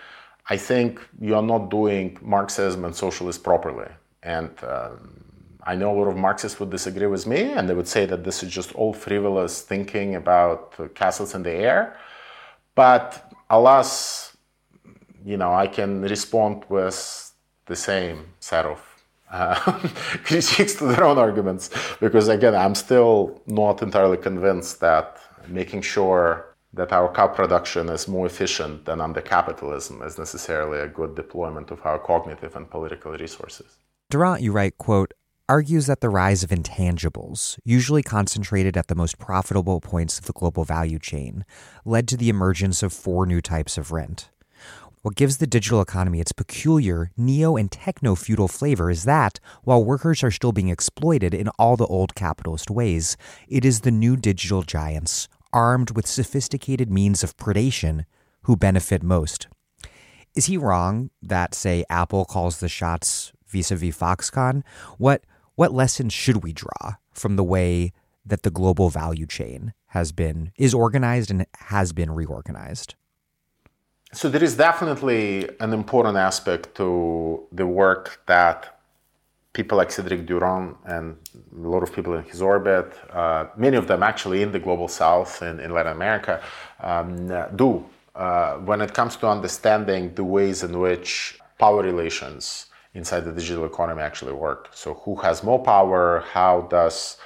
I 0.49 0.57
think 0.57 0.99
you're 1.19 1.43
not 1.43 1.69
doing 1.69 2.17
Marxism 2.21 2.83
and 2.83 2.95
socialism 2.95 3.43
properly. 3.43 3.89
And 4.23 4.51
um, 4.63 5.23
I 5.63 5.75
know 5.75 5.95
a 5.95 5.97
lot 5.99 6.07
of 6.07 6.17
Marxists 6.17 6.59
would 6.59 6.69
disagree 6.69 7.07
with 7.07 7.27
me, 7.27 7.51
and 7.53 7.69
they 7.69 7.73
would 7.73 7.87
say 7.87 8.05
that 8.05 8.23
this 8.23 8.43
is 8.43 8.51
just 8.51 8.73
all 8.75 8.93
frivolous 8.93 9.61
thinking 9.61 10.15
about 10.15 10.75
castles 10.95 11.35
in 11.35 11.43
the 11.43 11.51
air. 11.51 11.97
But 12.75 13.31
alas, 13.49 14.35
you 15.23 15.37
know, 15.37 15.53
I 15.53 15.67
can 15.67 16.01
respond 16.01 16.63
with 16.69 17.31
the 17.65 17.75
same 17.75 18.25
set 18.39 18.65
of 18.65 18.81
uh, 19.31 19.55
critiques 20.23 20.75
to 20.75 20.85
their 20.85 21.03
own 21.03 21.17
arguments, 21.17 21.69
because 21.99 22.27
again, 22.27 22.55
I'm 22.55 22.75
still 22.75 23.41
not 23.45 23.81
entirely 23.81 24.17
convinced 24.17 24.79
that 24.81 25.19
making 25.47 25.81
sure 25.81 26.55
that 26.73 26.91
our 26.91 27.09
car 27.09 27.29
production 27.29 27.89
is 27.89 28.07
more 28.07 28.25
efficient 28.25 28.85
than 28.85 29.01
under 29.01 29.21
capitalism 29.21 30.01
is 30.01 30.17
necessarily 30.17 30.79
a 30.79 30.87
good 30.87 31.15
deployment 31.15 31.69
of 31.69 31.85
our 31.85 31.99
cognitive 31.99 32.55
and 32.55 32.69
political 32.69 33.11
resources. 33.11 33.77
Durand, 34.11 34.43
you 34.43 34.51
write, 34.51 34.77
quote, 34.77 35.13
argues 35.47 35.85
that 35.85 36.01
the 36.01 36.09
rise 36.09 36.43
of 36.43 36.49
intangibles, 36.49 37.57
usually 37.63 38.03
concentrated 38.03 38.75
at 38.75 38.87
the 38.87 38.95
most 38.95 39.17
profitable 39.17 39.79
points 39.79 40.19
of 40.19 40.25
the 40.25 40.33
global 40.33 40.65
value 40.65 40.99
chain, 40.99 41.45
led 41.85 42.09
to 42.09 42.17
the 42.17 42.27
emergence 42.27 42.83
of 42.83 42.91
four 42.91 43.25
new 43.25 43.39
types 43.39 43.77
of 43.77 43.93
rent. 43.93 44.29
What 45.01 45.15
gives 45.15 45.37
the 45.37 45.47
digital 45.47 45.79
economy 45.79 46.19
its 46.19 46.33
peculiar 46.33 47.11
neo 47.15 47.55
and 47.55 47.71
techno 47.71 48.15
feudal 48.15 48.49
flavor 48.49 48.91
is 48.91 49.05
that, 49.05 49.39
while 49.63 49.81
workers 49.81 50.23
are 50.23 50.31
still 50.31 50.51
being 50.51 50.67
exploited 50.67 51.33
in 51.33 51.47
all 51.57 51.77
the 51.77 51.87
old 51.87 52.13
capitalist 52.13 52.69
ways, 52.69 53.15
it 53.47 53.63
is 53.63 53.79
the 53.79 53.91
new 53.91 54.17
digital 54.17 54.61
giants, 54.61 55.29
armed 55.53 55.91
with 55.91 56.05
sophisticated 56.05 56.91
means 56.91 57.23
of 57.23 57.37
predation, 57.37 58.03
who 58.41 58.57
benefit 58.57 59.03
most. 59.03 59.47
Is 60.35 60.47
he 60.47 60.57
wrong 60.57 61.11
that, 61.21 61.55
say, 61.55 61.85
Apple 61.89 62.25
calls 62.25 62.59
the 62.59 62.69
shots 62.69 63.31
vis-a-vis 63.51 63.97
Foxconn, 63.97 64.63
what 64.97 65.23
what 65.55 65.73
lessons 65.73 66.13
should 66.13 66.43
we 66.43 66.53
draw 66.53 66.95
from 67.11 67.35
the 67.35 67.43
way 67.43 67.91
that 68.25 68.43
the 68.43 68.49
global 68.49 68.89
value 68.89 69.25
chain 69.25 69.73
has 69.87 70.11
been 70.11 70.51
is 70.57 70.73
organized 70.73 71.29
and 71.29 71.45
has 71.73 71.91
been 71.93 72.11
reorganized? 72.11 72.95
So 74.13 74.29
there 74.29 74.43
is 74.43 74.55
definitely 74.57 75.49
an 75.59 75.73
important 75.73 76.17
aspect 76.17 76.75
to 76.75 77.47
the 77.51 77.65
work 77.65 78.21
that 78.25 78.79
people 79.53 79.77
like 79.77 79.91
Cedric 79.91 80.25
Durand 80.25 80.75
and 80.85 81.17
a 81.63 81.67
lot 81.67 81.83
of 81.83 81.93
people 81.93 82.13
in 82.15 82.23
his 82.23 82.41
orbit, 82.41 82.91
uh, 83.11 83.45
many 83.57 83.77
of 83.77 83.87
them 83.87 84.01
actually 84.03 84.41
in 84.41 84.51
the 84.51 84.59
global 84.59 84.87
south 84.87 85.41
and 85.41 85.59
in 85.59 85.71
Latin 85.73 85.91
America, 85.91 86.41
um, 86.79 87.27
do 87.55 87.85
uh, 88.15 88.55
when 88.57 88.81
it 88.81 88.93
comes 88.93 89.15
to 89.17 89.27
understanding 89.27 90.13
the 90.15 90.23
ways 90.23 90.63
in 90.63 90.79
which 90.79 91.39
power 91.57 91.81
relations 91.81 92.67
inside 92.93 93.21
the 93.21 93.31
digital 93.31 93.65
economy 93.65 94.01
actually 94.01 94.33
work. 94.33 94.69
So, 94.73 94.93
who 94.93 95.15
has 95.17 95.43
more 95.43 95.61
power? 95.63 96.23
How 96.33 96.61
does 96.69 97.17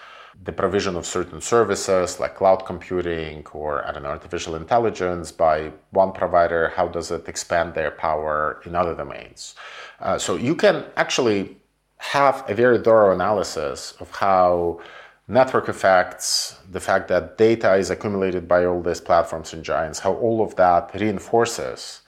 the 0.44 0.52
provision 0.52 0.96
of 0.96 1.06
certain 1.06 1.42
services 1.42 2.20
like 2.20 2.36
cloud 2.36 2.66
computing 2.66 3.46
or 3.54 3.88
I 3.88 3.92
don't 3.92 4.04
know 4.04 4.10
artificial 4.10 4.56
intelligence 4.56 5.32
by 5.32 5.72
one 5.92 6.12
provider 6.12 6.74
how 6.76 6.88
does 6.88 7.12
it 7.12 7.28
expand 7.28 7.74
their 7.74 7.92
power 7.92 8.62
in 8.66 8.76
other 8.76 8.96
domains 8.96 9.56
uh, 10.00 10.18
so 10.18 10.36
you 10.36 10.56
can 10.56 10.86
actually 10.98 11.58
have 11.98 12.44
a 12.50 12.54
very 12.54 12.80
thorough 12.80 13.14
analysis 13.14 13.94
of 14.00 14.12
how 14.12 14.82
network 15.28 15.70
effects 15.70 16.60
the 16.70 16.80
fact 16.80 17.08
that 17.08 17.38
data 17.38 17.76
is 17.76 17.90
accumulated 17.90 18.48
by 18.48 18.66
all 18.66 18.82
these 18.82 19.02
platforms 19.02 19.54
and 19.54 19.64
giants 19.64 20.00
how 20.00 20.14
all 20.16 20.44
of 20.44 20.56
that 20.58 20.92
reinforces 20.96 22.02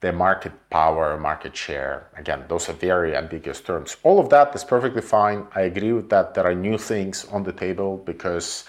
the 0.00 0.12
market 0.12 0.52
power, 0.70 1.18
market 1.18 1.56
share. 1.56 2.08
Again, 2.16 2.44
those 2.48 2.68
are 2.68 2.74
very 2.74 3.16
ambiguous 3.16 3.60
terms. 3.60 3.96
All 4.02 4.18
of 4.18 4.28
that 4.30 4.54
is 4.54 4.62
perfectly 4.62 5.02
fine. 5.02 5.46
I 5.54 5.62
agree 5.62 5.92
with 5.92 6.10
that. 6.10 6.34
There 6.34 6.44
are 6.44 6.54
new 6.54 6.78
things 6.78 7.24
on 7.32 7.42
the 7.42 7.52
table 7.52 7.96
because 7.98 8.64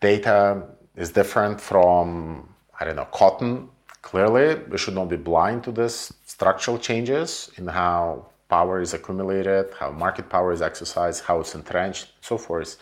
data 0.00 0.64
is 0.96 1.12
different 1.12 1.60
from 1.60 2.48
I 2.80 2.84
don't 2.86 2.96
know, 2.96 3.08
cotton. 3.12 3.68
Clearly, 4.00 4.54
we 4.70 4.78
should 4.78 4.94
not 4.94 5.10
be 5.10 5.16
blind 5.16 5.62
to 5.64 5.72
this 5.72 6.14
structural 6.24 6.78
changes 6.78 7.50
in 7.58 7.66
how 7.66 8.26
power 8.48 8.80
is 8.80 8.94
accumulated, 8.94 9.66
how 9.78 9.90
market 9.90 10.30
power 10.30 10.52
is 10.52 10.62
exercised, 10.62 11.24
how 11.24 11.40
it's 11.40 11.54
entrenched, 11.54 12.12
so 12.22 12.38
forth. 12.38 12.78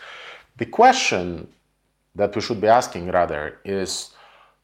The 0.57 0.65
question 0.65 1.49
that 2.15 2.33
we 2.33 2.41
should 2.41 2.61
be 2.61 2.67
asking 2.67 3.11
rather 3.11 3.59
is 3.65 4.11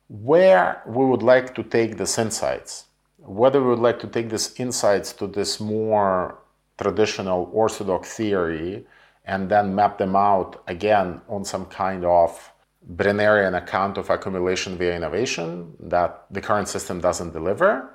where 0.07 0.81
we 0.87 1.03
would 1.05 1.21
like 1.21 1.53
to 1.55 1.63
take 1.63 1.97
these 1.97 2.17
insights, 2.17 2.85
whether 3.25 3.61
we 3.61 3.69
would 3.69 3.79
like 3.79 3.99
to 3.99 4.07
take 4.07 4.29
these 4.29 4.53
insights 4.59 5.13
to 5.13 5.27
this 5.27 5.59
more 5.59 6.39
traditional 6.77 7.49
orthodox 7.53 8.15
theory 8.15 8.85
and 9.25 9.49
then 9.49 9.73
map 9.73 9.97
them 9.97 10.15
out 10.15 10.63
again 10.67 11.21
on 11.27 11.43
some 11.43 11.65
kind 11.65 12.05
of 12.05 12.51
Brennerian 12.93 13.57
account 13.57 13.97
of 13.97 14.09
accumulation 14.11 14.77
via 14.77 14.95
innovation 14.95 15.73
that 15.79 16.25
the 16.29 16.41
current 16.41 16.67
system 16.67 17.01
doesn't 17.01 17.33
deliver, 17.33 17.89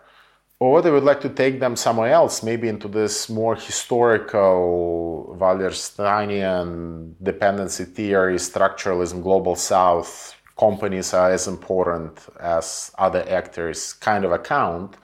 or 0.59 0.73
whether 0.73 0.93
we'd 0.93 1.05
like 1.05 1.21
to 1.21 1.29
take 1.29 1.61
them 1.61 1.77
somewhere 1.77 2.13
else, 2.13 2.43
maybe 2.43 2.69
into 2.69 2.89
this 2.89 3.29
more 3.29 3.55
historical 3.55 5.37
Wallersteinian 5.39 7.15
dependency 7.23 7.85
theory, 7.85 8.35
structuralism, 8.35 9.23
global 9.23 9.55
south, 9.55 10.35
companies 10.59 11.15
are 11.15 11.31
as 11.31 11.47
important 11.47 12.27
as 12.41 12.91
other 12.99 13.25
actors 13.31 13.95
kind 13.95 14.25
of 14.25 14.33
account 14.33 14.97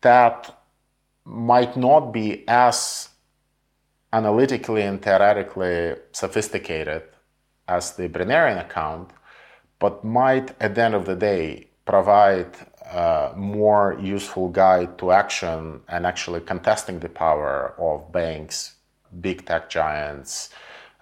that 0.00 0.56
might 1.24 1.76
not 1.76 2.12
be 2.12 2.44
as 2.48 3.08
analytically 4.12 4.82
and 4.82 5.02
theoretically 5.02 5.96
sophisticated 6.12 7.02
as 7.68 7.92
the 7.96 8.08
Brennerian 8.08 8.60
account, 8.60 9.10
but 9.78 10.04
might 10.04 10.54
at 10.60 10.74
the 10.74 10.82
end 10.82 10.94
of 10.94 11.04
the 11.06 11.16
day 11.16 11.68
provide 11.84 12.52
a 12.92 13.32
more 13.36 13.96
useful 14.00 14.48
guide 14.48 14.96
to 14.98 15.10
action 15.10 15.80
and 15.88 16.06
actually 16.06 16.40
contesting 16.40 17.00
the 17.00 17.08
power 17.08 17.74
of 17.78 18.12
banks, 18.12 18.74
big 19.20 19.44
tech 19.44 19.68
giants, 19.68 20.50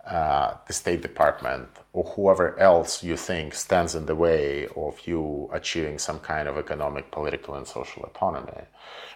uh, 0.07 0.55
the 0.67 0.73
State 0.73 1.03
Department, 1.03 1.69
or 1.93 2.05
whoever 2.05 2.59
else 2.59 3.03
you 3.03 3.17
think 3.17 3.55
stands 3.55 3.95
in 3.95 4.07
the 4.07 4.15
way 4.15 4.67
of 4.77 5.07
you 5.07 5.49
achieving 5.53 5.99
some 5.99 6.19
kind 6.21 6.49
of 6.49 6.57
economic, 6.59 7.11
political, 7.11 7.55
and 7.55 7.67
social 7.67 8.03
autonomy. 8.03 8.63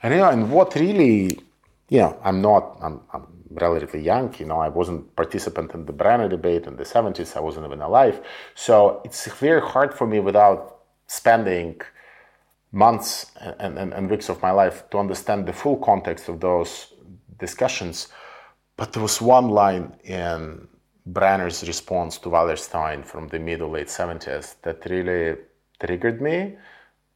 And 0.02 0.14
you 0.14 0.20
know, 0.20 0.30
and 0.30 0.50
what 0.50 0.74
really, 0.74 1.40
you 1.88 1.98
know, 1.98 2.18
I'm 2.22 2.40
not, 2.40 2.78
I'm, 2.80 3.00
I'm 3.12 3.26
relatively 3.50 4.00
young. 4.00 4.34
You 4.38 4.46
know, 4.46 4.60
I 4.60 4.68
wasn't 4.68 5.14
participant 5.16 5.74
in 5.74 5.86
the 5.86 5.92
Brenner 5.92 6.28
debate 6.28 6.66
in 6.66 6.76
the 6.76 6.84
70s. 6.84 7.36
I 7.36 7.40
wasn't 7.40 7.66
even 7.66 7.80
alive. 7.80 8.20
So 8.54 9.00
it's 9.04 9.26
very 9.32 9.60
hard 9.60 9.94
for 9.94 10.06
me 10.06 10.20
without 10.20 10.78
spending 11.06 11.80
months 12.72 13.32
and, 13.40 13.78
and, 13.78 13.94
and 13.94 14.10
weeks 14.10 14.28
of 14.28 14.42
my 14.42 14.50
life 14.50 14.84
to 14.90 14.98
understand 14.98 15.46
the 15.46 15.52
full 15.52 15.76
context 15.76 16.28
of 16.28 16.40
those 16.40 16.92
discussions. 17.38 18.08
But 18.76 18.92
there 18.92 19.02
was 19.02 19.20
one 19.20 19.48
line 19.48 19.96
in 20.04 20.68
Brenner's 21.06 21.66
response 21.66 22.18
to 22.18 22.28
Wallerstein 22.28 23.04
from 23.04 23.28
the 23.28 23.38
middle 23.38 23.70
late 23.70 23.88
70s 23.88 24.56
that 24.62 24.84
really 24.90 25.36
triggered 25.80 26.20
me. 26.20 26.56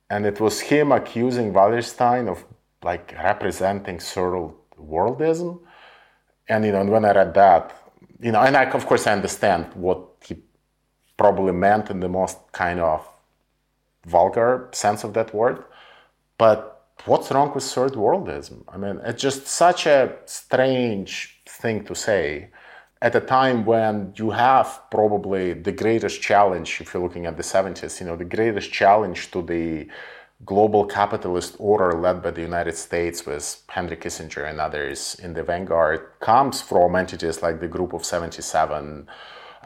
And 0.09 0.26
it 0.26 0.40
was 0.40 0.60
him 0.60 0.92
accusing 0.92 1.52
Wallerstein 1.52 2.28
of 2.28 2.44
like 2.82 3.14
representing 3.22 4.00
sort 4.00 4.34
of 4.36 4.54
worldism. 4.78 5.60
And 6.48 6.64
you 6.64 6.72
know, 6.72 6.80
and 6.80 6.90
when 6.90 7.04
I 7.04 7.12
read 7.12 7.34
that, 7.34 7.76
you 8.20 8.32
know, 8.32 8.40
and 8.40 8.56
I 8.56 8.64
of 8.64 8.86
course 8.86 9.06
I 9.06 9.12
understand 9.12 9.72
what 9.74 10.09
he 10.24 10.36
probably 11.16 11.52
meant 11.52 11.90
in 11.90 12.00
the 12.00 12.09
most 12.09 12.38
kind 12.52 12.80
of 12.80 13.06
vulgar 14.06 14.68
sense 14.72 15.04
of 15.04 15.14
that 15.14 15.32
word. 15.34 15.64
But 16.38 16.86
what's 17.04 17.30
wrong 17.30 17.52
with 17.54 17.64
third 17.64 17.92
worldism? 17.92 18.64
I 18.68 18.76
mean, 18.76 19.00
it's 19.04 19.22
just 19.22 19.46
such 19.46 19.86
a 19.86 20.16
strange 20.26 21.40
thing 21.46 21.84
to 21.84 21.94
say 21.94 22.50
at 23.02 23.16
a 23.16 23.20
time 23.20 23.64
when 23.64 24.14
you 24.16 24.30
have 24.30 24.80
probably 24.90 25.54
the 25.54 25.72
greatest 25.72 26.22
challenge, 26.22 26.80
if 26.80 26.94
you're 26.94 27.02
looking 27.02 27.26
at 27.26 27.36
the 27.36 27.42
70s, 27.42 28.00
you 28.00 28.06
know, 28.06 28.16
the 28.16 28.24
greatest 28.24 28.72
challenge 28.72 29.32
to 29.32 29.42
the 29.42 29.88
global 30.44 30.85
capitalist 30.85 31.56
order 31.59 31.93
led 31.93 32.23
by 32.23 32.31
the 32.31 32.40
United 32.40 32.77
States 32.77 33.24
with 33.27 33.62
Henry 33.69 33.97
Kissinger 33.97 34.48
and 34.48 34.60
others 34.60 35.16
in 35.23 35.35
the 35.35 35.43
vanguard 35.43 36.01
comes 36.20 36.60
from 36.60 36.97
entities 36.97 37.43
like 37.43 37.60
the 37.60 37.69
Group 37.69 37.93
of 37.93 38.05
77 38.05 39.06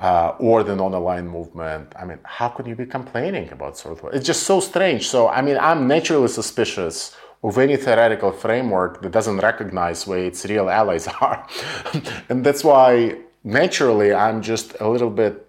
uh, 0.00 0.34
or 0.38 0.62
the 0.62 0.76
non-aligned 0.76 1.30
movement. 1.30 1.94
I 1.98 2.04
mean, 2.04 2.18
how 2.24 2.48
could 2.48 2.66
you 2.66 2.74
be 2.74 2.86
complaining 2.86 3.50
about 3.50 3.78
sort 3.78 4.02
of? 4.02 4.14
It's 4.14 4.26
just 4.26 4.42
so 4.42 4.60
strange. 4.60 5.08
So, 5.08 5.28
I 5.28 5.40
mean, 5.40 5.56
I'm 5.58 5.86
naturally 5.86 6.28
suspicious 6.28 7.16
of 7.42 7.56
any 7.58 7.76
theoretical 7.76 8.32
framework 8.32 9.02
that 9.02 9.12
doesn't 9.12 9.38
recognize 9.38 10.06
where 10.06 10.24
its 10.24 10.44
real 10.44 10.68
allies 10.68 11.06
are, 11.20 11.46
and 12.28 12.44
that's 12.44 12.64
why 12.64 13.16
naturally 13.44 14.12
I'm 14.12 14.42
just 14.42 14.76
a 14.80 14.88
little 14.88 15.10
bit, 15.10 15.45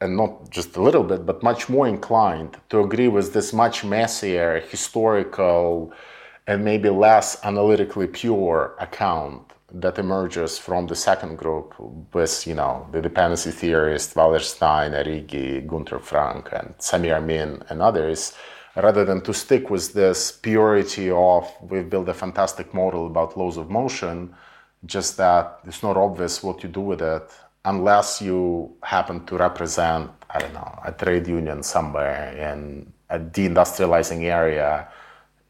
and 0.00 0.16
not 0.16 0.50
just 0.50 0.76
a 0.76 0.82
little 0.82 1.02
bit, 1.02 1.24
but 1.24 1.42
much 1.42 1.68
more 1.68 1.88
inclined 1.88 2.56
to 2.68 2.80
agree 2.80 3.08
with 3.08 3.32
this 3.32 3.52
much 3.52 3.84
messier 3.84 4.60
historical 4.60 5.92
and 6.46 6.64
maybe 6.64 6.90
less 6.90 7.42
analytically 7.44 8.06
pure 8.06 8.76
account 8.78 9.52
that 9.72 9.98
emerges 9.98 10.58
from 10.58 10.86
the 10.86 10.94
second 10.94 11.36
group 11.36 11.74
with, 12.14 12.46
you 12.46 12.54
know, 12.54 12.86
the 12.92 13.00
dependency 13.02 13.50
theorists 13.50 14.14
Wallerstein, 14.14 14.92
Arrighi, 14.92 15.66
Gunder 15.66 15.98
Frank, 15.98 16.48
and 16.52 16.74
Samir 16.78 17.16
Amin, 17.16 17.62
and 17.68 17.82
others, 17.82 18.34
rather 18.76 19.04
than 19.04 19.22
to 19.22 19.34
stick 19.34 19.70
with 19.70 19.92
this 19.92 20.30
purity 20.30 21.10
of 21.10 21.50
we've 21.62 21.90
built 21.90 22.08
a 22.08 22.14
fantastic 22.14 22.72
model 22.72 23.06
about 23.06 23.36
laws 23.36 23.56
of 23.56 23.70
motion, 23.70 24.34
just 24.84 25.16
that 25.16 25.58
it's 25.66 25.82
not 25.82 25.96
obvious 25.96 26.42
what 26.42 26.62
you 26.62 26.68
do 26.68 26.80
with 26.80 27.02
it 27.02 27.28
unless 27.66 28.22
you 28.22 28.72
happen 28.82 29.26
to 29.26 29.36
represent, 29.36 30.10
I 30.30 30.38
don't 30.38 30.54
know, 30.54 30.78
a 30.84 30.92
trade 30.92 31.26
union 31.26 31.62
somewhere 31.62 32.32
in 32.48 32.92
a 33.10 33.18
deindustrializing 33.18 34.22
area 34.22 34.88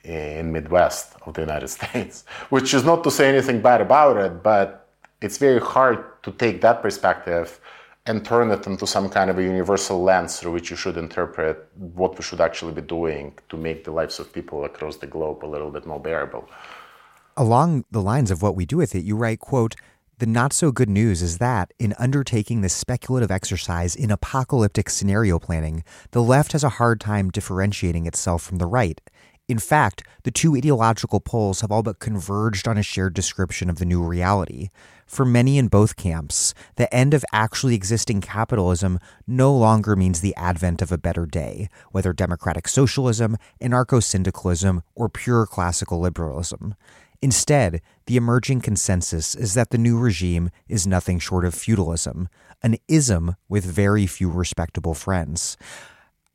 in 0.02 0.51
Midwest 0.51 1.14
of 1.26 1.34
the 1.34 1.43
United 1.43 1.68
States, 1.78 2.24
which 2.48 2.74
is 2.74 2.84
not 2.84 3.05
to 3.05 3.10
say 3.10 3.28
anything 3.28 3.60
bad 3.60 3.80
about 3.80 4.16
it, 4.16 4.43
but 4.43 4.88
it's 5.20 5.38
very 5.38 5.60
hard 5.60 6.22
to 6.22 6.32
take 6.32 6.60
that 6.62 6.82
perspective 6.82 7.60
and 8.06 8.24
turn 8.24 8.51
it 8.51 8.66
into 8.66 8.86
some 8.86 9.09
kind 9.09 9.28
of 9.30 9.38
a 9.38 9.43
universal 9.43 10.02
lens 10.02 10.38
through 10.38 10.52
which 10.52 10.70
you 10.70 10.76
should 10.76 10.97
interpret 10.97 11.68
what 11.94 12.16
we 12.16 12.22
should 12.22 12.40
actually 12.40 12.72
be 12.72 12.80
doing 12.80 13.34
to 13.48 13.56
make 13.56 13.84
the 13.84 13.90
lives 13.90 14.18
of 14.20 14.32
people 14.32 14.64
across 14.64 14.97
the 14.97 15.06
globe 15.06 15.44
a 15.44 15.47
little 15.55 15.70
bit 15.70 15.84
more 15.84 16.01
bearable. 16.01 16.48
Along 17.36 17.84
the 17.90 18.01
lines 18.01 18.30
of 18.30 18.40
what 18.43 18.55
we 18.55 18.64
do 18.64 18.76
with 18.76 18.94
it, 18.94 19.05
you 19.05 19.16
write, 19.16 19.40
quote, 19.40 19.74
the 20.18 20.26
not 20.26 20.52
so 20.52 20.72
good 20.72 20.88
news 20.88 21.20
is 21.20 21.38
that, 21.38 21.74
in 21.78 21.94
undertaking 21.98 22.62
this 22.62 22.72
speculative 22.72 23.30
exercise 23.30 23.94
in 23.94 24.10
apocalyptic 24.10 24.88
scenario 24.88 25.38
planning, 25.38 25.84
the 26.12 26.22
left 26.22 26.52
has 26.52 26.64
a 26.64 26.70
hard 26.70 27.01
time 27.01 27.30
differentiating 27.30 28.06
itself 28.06 28.43
from 28.43 28.56
the 28.56 28.66
right. 28.66 28.98
In 29.48 29.59
fact, 29.59 30.02
the 30.24 30.30
two 30.30 30.56
ideological 30.56 31.20
poles 31.20 31.60
have 31.60 31.70
all 31.70 31.82
but 31.82 31.98
converged 31.98 32.66
on 32.66 32.78
a 32.78 32.82
shared 32.82 33.14
description 33.14 33.68
of 33.68 33.78
the 33.78 33.84
new 33.84 34.02
reality. 34.02 34.70
For 35.06 35.24
many 35.24 35.59
in 35.59 35.68
both 35.68 35.97
camps, 35.97 36.52
the 36.74 36.93
end 36.93 37.14
of 37.14 37.24
actually 37.30 37.76
existing 37.76 38.22
capitalism 38.22 38.98
no 39.26 39.55
longer 39.55 39.94
means 39.94 40.20
the 40.20 40.34
advent 40.34 40.82
of 40.82 40.90
a 40.90 40.98
better 40.98 41.26
day, 41.26 41.68
whether 41.93 42.12
democratic 42.12 42.66
socialism, 42.66 43.36
anarcho 43.60 44.02
syndicalism, 44.02 44.82
or 44.97 45.09
pure 45.09 45.47
classical 45.47 46.01
liberalism. 46.01 46.74
Instead, 47.22 47.80
the 48.06 48.16
emerging 48.16 48.60
consensus 48.60 49.34
is 49.34 49.55
that 49.55 49.70
the 49.70 49.78
new 49.78 49.98
regime 49.98 50.51
is 50.68 50.86
nothing 50.86 51.18
short 51.18 51.44
of 51.44 51.55
feudalism, 51.55 52.28
an 52.62 52.76
ism 52.88 53.36
with 53.48 53.64
very 53.64 54.06
few 54.06 54.30
respectable 54.30 54.94
friends. 54.94 55.56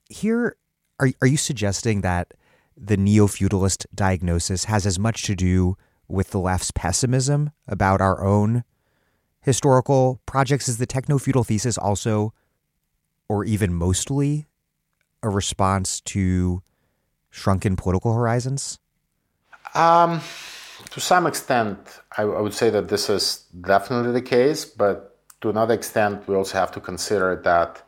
Here, 0.10 0.56
are, 0.99 1.10
are 1.22 1.28
you 1.28 1.38
suggesting 1.38 2.02
that 2.02 2.34
the 2.76 2.98
neo 2.98 3.28
feudalist 3.28 3.86
diagnosis 3.94 4.66
has 4.66 4.86
as 4.86 4.98
much 4.98 5.24
to 5.24 5.36
do 5.36 5.78
with 6.08 6.32
the 6.32 6.40
left's 6.40 6.72
pessimism 6.72 7.52
about 7.68 8.02
our 8.02 8.24
own 8.24 8.64
historical 9.41 10.20
projects 10.26 10.68
as 10.68 10.78
the 10.78 10.86
techno 10.86 11.18
feudal 11.18 11.44
thesis 11.44 11.78
also, 11.78 12.34
or 13.30 13.45
even 13.45 13.74
mostly, 13.74 14.48
a 15.24 15.30
response 15.30 16.02
to 16.02 16.62
shrunken 17.30 17.76
political 17.76 18.14
horizons? 18.14 18.80
Um, 19.74 20.22
to 20.91 20.99
some 20.99 21.26
extent, 21.26 21.77
I, 22.18 22.23
I 22.23 22.41
would 22.41 22.53
say 22.53 22.69
that 22.69 22.88
this 22.88 23.09
is 23.09 23.45
definitely 23.61 24.11
the 24.11 24.22
case, 24.22 24.65
but 24.65 25.18
to 25.41 25.49
another 25.49 25.73
extent, 25.73 26.27
we 26.27 26.35
also 26.35 26.57
have 26.57 26.72
to 26.73 26.80
consider 26.80 27.41
that 27.43 27.81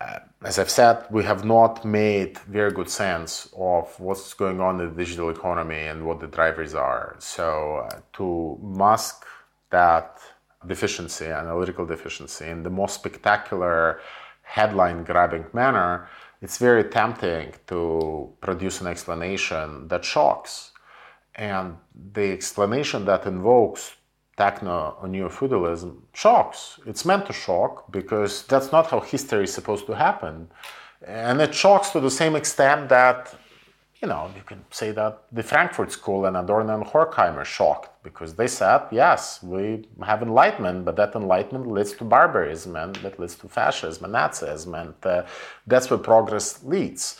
uh, 0.00 0.18
as 0.42 0.58
I've 0.58 0.70
said, 0.70 1.06
we 1.10 1.24
have 1.24 1.44
not 1.44 1.84
made 1.84 2.38
very 2.40 2.70
good 2.70 2.90
sense 2.90 3.48
of 3.56 3.98
what's 3.98 4.34
going 4.34 4.60
on 4.60 4.78
in 4.80 4.90
the 4.90 4.94
digital 4.94 5.30
economy 5.30 5.86
and 5.86 6.04
what 6.04 6.20
the 6.20 6.26
drivers 6.26 6.74
are. 6.74 7.16
So, 7.18 7.86
uh, 7.88 8.00
to 8.14 8.58
mask 8.62 9.24
that 9.70 10.18
deficiency, 10.66 11.26
analytical 11.26 11.86
deficiency, 11.86 12.46
in 12.46 12.62
the 12.62 12.70
most 12.70 12.96
spectacular 12.96 14.00
headline 14.42 15.02
grabbing 15.02 15.46
manner, 15.54 16.08
it's 16.42 16.58
very 16.58 16.84
tempting 16.84 17.54
to 17.68 18.30
produce 18.42 18.82
an 18.82 18.88
explanation 18.88 19.88
that 19.88 20.04
shocks. 20.04 20.72
And 21.36 21.76
the 22.12 22.32
explanation 22.32 23.04
that 23.04 23.26
invokes 23.26 23.94
techno 24.36 24.96
or 25.00 25.08
neo-feudalism 25.08 26.02
shocks. 26.12 26.78
It's 26.86 27.04
meant 27.04 27.26
to 27.26 27.32
shock 27.32 27.90
because 27.90 28.42
that's 28.44 28.70
not 28.70 28.86
how 28.88 29.00
history 29.00 29.44
is 29.44 29.52
supposed 29.52 29.86
to 29.86 29.94
happen. 29.94 30.48
And 31.06 31.40
it 31.40 31.54
shocks 31.54 31.90
to 31.90 32.00
the 32.00 32.10
same 32.10 32.36
extent 32.36 32.88
that, 32.90 33.34
you 34.00 34.08
know, 34.08 34.30
you 34.36 34.42
can 34.42 34.64
say 34.70 34.92
that 34.92 35.22
the 35.32 35.42
Frankfurt 35.42 35.90
School 35.92 36.26
and 36.26 36.36
Adorno 36.36 36.74
and 36.74 36.84
Horkheimer 36.84 37.44
shocked 37.44 38.02
because 38.02 38.34
they 38.34 38.46
said, 38.46 38.82
yes, 38.90 39.42
we 39.42 39.86
have 40.02 40.22
enlightenment, 40.22 40.84
but 40.84 40.96
that 40.96 41.14
enlightenment 41.14 41.66
leads 41.66 41.92
to 41.94 42.04
barbarism 42.04 42.76
and 42.76 42.96
that 42.96 43.18
leads 43.18 43.36
to 43.36 43.48
fascism 43.48 44.04
and 44.04 44.14
Nazism, 44.14 44.80
and 44.80 44.94
uh, 45.04 45.26
that's 45.66 45.90
where 45.90 45.98
progress 45.98 46.62
leads. 46.62 47.18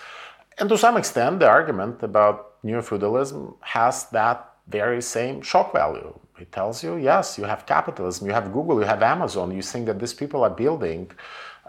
And 0.59 0.69
to 0.69 0.79
some 0.79 0.97
extent, 0.97 1.41
the 1.41 1.49
argument 1.49 2.03
about 2.03 2.46
neo-feudalism 2.63 3.55
has 3.61 4.05
that 4.11 4.53
very 4.69 5.01
same 5.01 5.43
shock 5.43 5.73
value. 5.73 6.19
It 6.39 6.53
tells 6.53 6.83
you, 6.83 6.97
yes, 6.97 7.39
you 7.39 7.45
have 7.45 7.65
capitalism, 7.67 8.27
you 8.27 8.33
have 8.33 8.53
Google, 8.53 8.81
you 8.81 8.87
have 8.87 9.03
Amazon, 9.03 9.55
you 9.55 9.63
think 9.63 9.87
that 9.87 9.99
these 9.99 10.13
people 10.13 10.45
are 10.45 10.51
building 10.51 11.11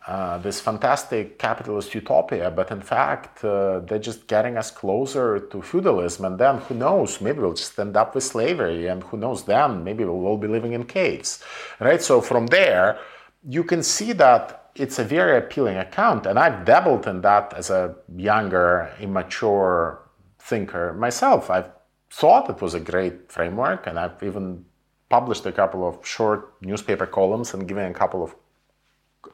uh, 0.07 0.38
this 0.38 0.61
fantastic 0.61 1.38
capitalist 1.38 1.93
utopia, 1.93 2.49
but 2.49 2.72
in 2.72 2.80
fact, 2.80 3.43
uh, 3.43 3.80
they're 3.81 3.99
just 3.99 4.26
getting 4.27 4.57
us 4.57 4.72
closer 4.72 5.38
to 5.38 5.61
feudalism. 5.61 6.23
And 6.23 6.38
then 6.39 6.59
who 6.59 6.76
knows, 6.76 7.19
maybe 7.19 7.39
we'll 7.39 7.53
just 7.53 7.77
end 7.77 7.97
up 7.97 8.15
with 8.15 8.23
slavery. 8.23 8.88
And 8.88 9.03
who 9.03 9.18
knows 9.18 9.43
then, 9.43 9.84
maybe 9.84 10.05
we'll 10.05 10.26
all 10.26 10.38
be 10.38 10.47
living 10.47 10.72
in 10.72 10.85
caves. 10.85 11.43
Right? 11.81 12.01
So 12.01 12.22
from 12.22 12.47
there, 12.47 12.99
you 13.45 13.65
can 13.65 13.84
see 13.84 14.14
that 14.14 14.72
it's 14.76 14.97
a 14.97 15.03
very 15.03 15.38
appealing 15.38 15.76
account. 15.76 16.26
And 16.26 16.39
I've 16.39 16.64
dabbled 16.64 17.05
in 17.05 17.19
that 17.22 17.53
as 17.57 17.69
a 17.69 17.93
younger, 18.15 18.89
immature 19.01 20.06
thinker 20.49 20.93
myself. 20.93 21.49
I've 21.49 21.71
thought 22.09 22.49
it 22.49 22.61
was 22.61 22.73
a 22.73 22.79
great 22.79 23.31
framework, 23.31 23.87
and 23.87 23.99
I've 23.99 24.21
even 24.23 24.65
published 25.09 25.45
a 25.45 25.51
couple 25.51 25.87
of 25.87 26.05
short 26.05 26.53
newspaper 26.61 27.05
columns 27.05 27.53
and 27.53 27.67
given 27.67 27.85
a 27.91 27.93
couple 27.93 28.23
of 28.23 28.35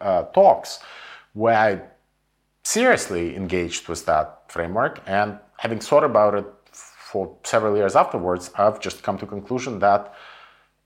uh, 0.01 0.23
talks 0.33 0.79
where 1.33 1.57
I 1.57 1.81
seriously 2.63 3.35
engaged 3.35 3.87
with 3.87 4.05
that 4.05 4.51
framework. 4.51 5.01
And 5.05 5.39
having 5.57 5.79
thought 5.79 6.03
about 6.03 6.35
it 6.35 6.45
for 6.71 7.35
several 7.43 7.75
years 7.75 7.95
afterwards, 7.95 8.51
I've 8.55 8.79
just 8.79 9.03
come 9.03 9.17
to 9.19 9.25
conclusion 9.25 9.79
that 9.79 10.13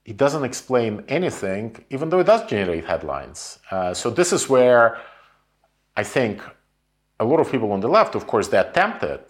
it 0.04 0.16
doesn't 0.16 0.44
explain 0.44 1.04
anything, 1.08 1.84
even 1.90 2.08
though 2.08 2.20
it 2.20 2.26
does 2.26 2.44
generate 2.48 2.84
headlines. 2.84 3.58
Uh, 3.70 3.92
so 3.92 4.10
this 4.10 4.32
is 4.32 4.48
where 4.48 4.98
I 5.96 6.02
think 6.02 6.42
a 7.20 7.24
lot 7.24 7.40
of 7.40 7.50
people 7.50 7.72
on 7.72 7.80
the 7.80 7.88
left, 7.88 8.14
of 8.14 8.26
course, 8.26 8.48
they 8.48 8.58
attempted 8.58 9.20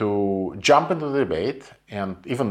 to 0.00 0.56
jump 0.58 0.90
into 0.90 1.08
the 1.08 1.18
debate 1.26 1.70
and 1.90 2.16
even 2.26 2.48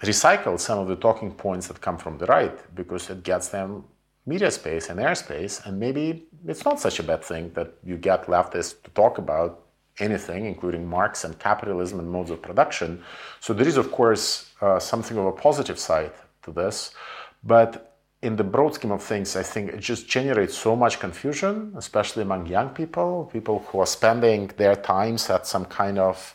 recycle 0.00 0.58
some 0.58 0.78
of 0.78 0.86
the 0.86 0.96
talking 0.96 1.32
points 1.32 1.66
that 1.66 1.80
come 1.80 1.98
from 1.98 2.18
the 2.18 2.26
right 2.26 2.56
because 2.74 3.10
it 3.10 3.22
gets 3.24 3.48
them 3.48 3.84
media 4.26 4.50
space 4.50 4.88
and 4.88 5.00
airspace. 5.00 5.64
And 5.66 5.78
maybe 5.78 6.24
it's 6.46 6.64
not 6.64 6.78
such 6.78 7.00
a 7.00 7.02
bad 7.02 7.24
thing 7.24 7.52
that 7.54 7.74
you 7.84 7.96
get 7.96 8.26
leftists 8.26 8.80
to 8.84 8.90
talk 8.90 9.18
about 9.18 9.66
anything, 9.98 10.46
including 10.46 10.86
Marx 10.86 11.24
and 11.24 11.36
capitalism 11.38 11.98
and 11.98 12.08
modes 12.08 12.30
of 12.30 12.40
production. 12.40 13.02
So 13.40 13.52
there 13.52 13.66
is, 13.66 13.76
of 13.76 13.90
course, 13.90 14.52
uh, 14.60 14.78
something 14.78 15.18
of 15.18 15.26
a 15.26 15.32
positive 15.32 15.78
side 15.78 16.12
to 16.44 16.52
this. 16.52 16.94
But 17.42 17.91
in 18.22 18.36
the 18.36 18.44
broad 18.44 18.74
scheme 18.74 18.92
of 18.92 19.02
things, 19.02 19.34
I 19.36 19.42
think 19.42 19.72
it 19.72 19.80
just 19.80 20.08
generates 20.08 20.56
so 20.56 20.76
much 20.76 21.00
confusion, 21.00 21.72
especially 21.76 22.22
among 22.22 22.46
young 22.46 22.68
people, 22.70 23.28
people 23.32 23.64
who 23.66 23.80
are 23.80 23.86
spending 23.86 24.46
their 24.56 24.76
times 24.76 25.28
at 25.28 25.46
some 25.46 25.64
kind 25.64 25.98
of 25.98 26.34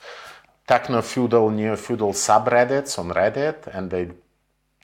techno-feudal, 0.68 1.50
neo-feudal 1.50 2.12
subreddits 2.12 3.00
on 3.00 3.10
Reddit, 3.10 3.68
and 3.74 3.90
they 3.90 4.10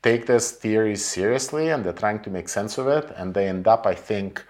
take 0.01 0.25
this 0.25 0.51
theory 0.51 0.95
seriously 0.95 1.69
and 1.69 1.83
they're 1.83 1.91
trying 1.91 2.21
to 2.21 2.29
make 2.29 2.47
sense 2.47 2.77
of 2.77 2.87
it, 2.87 3.11
and 3.17 3.33
they 3.33 3.49
end 3.49 3.67
up, 3.67 3.85
I 3.85 3.95
think, 3.95 4.41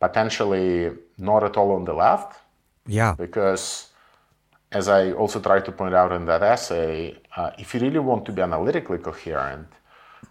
potentially 0.00 0.90
not 1.18 1.44
at 1.44 1.58
all 1.58 1.72
on 1.72 1.84
the 1.84 1.92
left. 1.92 2.40
Yeah. 2.86 3.14
Because, 3.14 3.88
as 4.72 4.88
I 4.88 5.12
also 5.12 5.38
tried 5.38 5.66
to 5.66 5.72
point 5.72 5.94
out 5.94 6.12
in 6.12 6.24
that 6.26 6.42
essay, 6.42 7.18
uh, 7.36 7.50
if 7.58 7.74
you 7.74 7.80
really 7.80 7.98
want 7.98 8.24
to 8.24 8.32
be 8.32 8.40
analytically 8.40 8.98
coherent, 8.98 9.68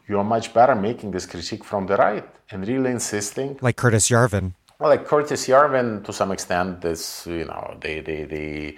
you 0.08 0.18
are 0.20 0.24
much 0.24 0.54
better 0.54 0.76
making 0.76 1.12
this 1.12 1.26
critique 1.26 1.64
from 1.64 1.88
the 1.88 1.96
right 1.96 2.28
and 2.52 2.68
really 2.68 2.92
insisting. 2.92 3.58
Like 3.62 3.78
Curtis 3.78 4.10
Yarvin. 4.10 4.54
Well, 4.80 4.90
like 4.90 5.06
Curtis 5.06 5.48
Yarvin, 5.48 6.04
to 6.04 6.12
some 6.12 6.32
extent, 6.32 6.82
this, 6.82 7.26
you 7.26 7.46
know, 7.46 7.78
the, 7.82 8.02
the, 8.02 8.24
the 8.26 8.78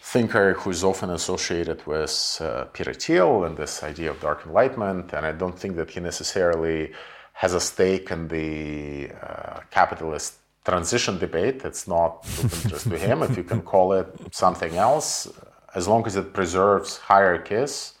thinker 0.00 0.54
who's 0.54 0.84
often 0.84 1.10
associated 1.10 1.84
with 1.86 2.38
uh, 2.40 2.64
Peter 2.72 2.94
Thiel 2.94 3.44
and 3.44 3.56
this 3.56 3.82
idea 3.82 4.10
of 4.10 4.20
dark 4.20 4.46
enlightenment. 4.46 5.12
And 5.12 5.26
I 5.26 5.32
don't 5.32 5.58
think 5.58 5.76
that 5.76 5.90
he 5.90 6.00
necessarily 6.00 6.92
has 7.32 7.54
a 7.54 7.60
stake 7.60 8.10
in 8.10 8.28
the 8.28 9.10
uh, 9.22 9.60
capitalist 9.70 10.34
transition 10.64 11.18
debate. 11.18 11.62
It's 11.64 11.88
not 11.88 12.24
of 12.44 12.64
interest 12.64 12.88
to 12.90 12.98
him, 12.98 13.22
if 13.22 13.36
you 13.36 13.42
can 13.42 13.62
call 13.62 13.92
it 13.94 14.06
something 14.30 14.76
else, 14.76 15.26
as 15.74 15.88
long 15.88 16.06
as 16.06 16.16
it 16.16 16.32
preserves 16.32 16.98
hierarchies 16.98 17.94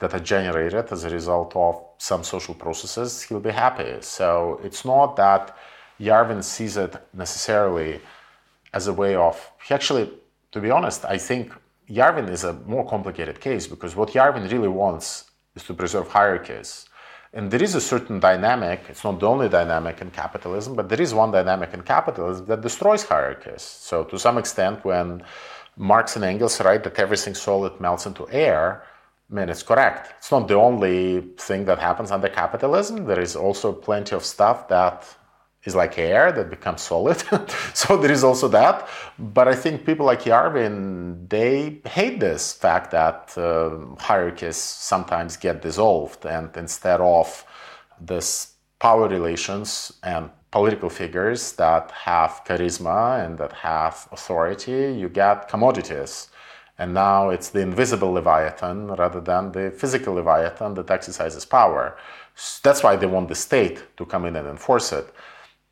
that 0.00 0.14
are 0.14 0.20
generated 0.20 0.90
as 0.90 1.04
a 1.04 1.10
result 1.10 1.54
of 1.54 1.82
some 1.98 2.24
social 2.24 2.54
processes, 2.54 3.22
he'll 3.22 3.40
be 3.40 3.50
happy. 3.50 3.96
So 4.00 4.60
it's 4.64 4.84
not 4.84 5.16
that 5.16 5.56
Yarvin 6.00 6.42
sees 6.42 6.76
it 6.76 6.96
necessarily 7.12 8.00
as 8.72 8.86
a 8.86 8.92
way 8.92 9.14
of, 9.14 9.36
he 9.66 9.74
actually 9.74 10.10
to 10.52 10.60
be 10.60 10.70
honest, 10.70 11.04
I 11.04 11.18
think 11.18 11.52
Yarvin 11.88 12.28
is 12.28 12.44
a 12.44 12.52
more 12.52 12.86
complicated 12.86 13.40
case 13.40 13.66
because 13.66 13.96
what 13.96 14.10
Yarvin 14.10 14.50
really 14.50 14.68
wants 14.68 15.30
is 15.54 15.64
to 15.64 15.74
preserve 15.74 16.08
hierarchies. 16.08 16.86
And 17.32 17.50
there 17.50 17.62
is 17.62 17.76
a 17.76 17.80
certain 17.80 18.18
dynamic, 18.18 18.80
it's 18.88 19.04
not 19.04 19.20
the 19.20 19.28
only 19.28 19.48
dynamic 19.48 20.00
in 20.00 20.10
capitalism, 20.10 20.74
but 20.74 20.88
there 20.88 21.00
is 21.00 21.14
one 21.14 21.30
dynamic 21.30 21.72
in 21.72 21.82
capitalism 21.82 22.46
that 22.46 22.60
destroys 22.60 23.04
hierarchies. 23.04 23.62
So, 23.62 24.02
to 24.04 24.18
some 24.18 24.36
extent, 24.36 24.84
when 24.84 25.22
Marx 25.76 26.16
and 26.16 26.24
Engels 26.24 26.60
write 26.60 26.82
that 26.82 26.98
everything 26.98 27.34
solid 27.34 27.80
melts 27.80 28.06
into 28.06 28.28
air, 28.30 28.82
I 29.30 29.34
mean, 29.34 29.48
it's 29.48 29.62
correct. 29.62 30.14
It's 30.18 30.32
not 30.32 30.48
the 30.48 30.54
only 30.54 31.20
thing 31.38 31.64
that 31.66 31.78
happens 31.78 32.10
under 32.10 32.28
capitalism. 32.28 33.06
There 33.06 33.20
is 33.20 33.36
also 33.36 33.72
plenty 33.72 34.16
of 34.16 34.24
stuff 34.24 34.66
that 34.68 35.06
is 35.64 35.74
like 35.74 35.98
air 35.98 36.32
that 36.32 36.50
becomes 36.50 36.82
solid. 36.82 37.22
so 37.74 37.96
there 37.96 38.10
is 38.10 38.24
also 38.24 38.48
that. 38.48 38.88
But 39.18 39.46
I 39.46 39.54
think 39.54 39.84
people 39.84 40.06
like 40.06 40.22
Yarvin, 40.22 41.28
they 41.28 41.80
hate 41.84 42.18
this 42.18 42.52
fact 42.52 42.90
that 42.90 43.36
uh, 43.36 43.94
hierarchies 43.98 44.56
sometimes 44.56 45.36
get 45.36 45.62
dissolved, 45.62 46.24
and 46.26 46.50
instead 46.56 47.00
of 47.00 47.44
this 48.00 48.54
power 48.80 49.06
relations 49.08 49.92
and 50.02 50.30
political 50.50 50.88
figures 50.88 51.52
that 51.52 51.90
have 51.92 52.42
charisma 52.46 53.24
and 53.24 53.38
that 53.38 53.52
have 53.52 54.08
authority, 54.10 54.92
you 54.98 55.08
get 55.08 55.48
commodities. 55.48 56.29
And 56.80 56.94
now 56.94 57.28
it's 57.28 57.50
the 57.50 57.60
invisible 57.60 58.10
Leviathan 58.12 58.86
rather 58.86 59.20
than 59.20 59.52
the 59.52 59.70
physical 59.70 60.14
Leviathan 60.14 60.72
that 60.74 60.90
exercises 60.90 61.44
power. 61.44 61.98
That's 62.62 62.82
why 62.82 62.96
they 62.96 63.04
want 63.06 63.28
the 63.28 63.34
state 63.34 63.76
to 63.98 64.06
come 64.06 64.24
in 64.24 64.34
and 64.34 64.48
enforce 64.48 64.90
it. 64.92 65.06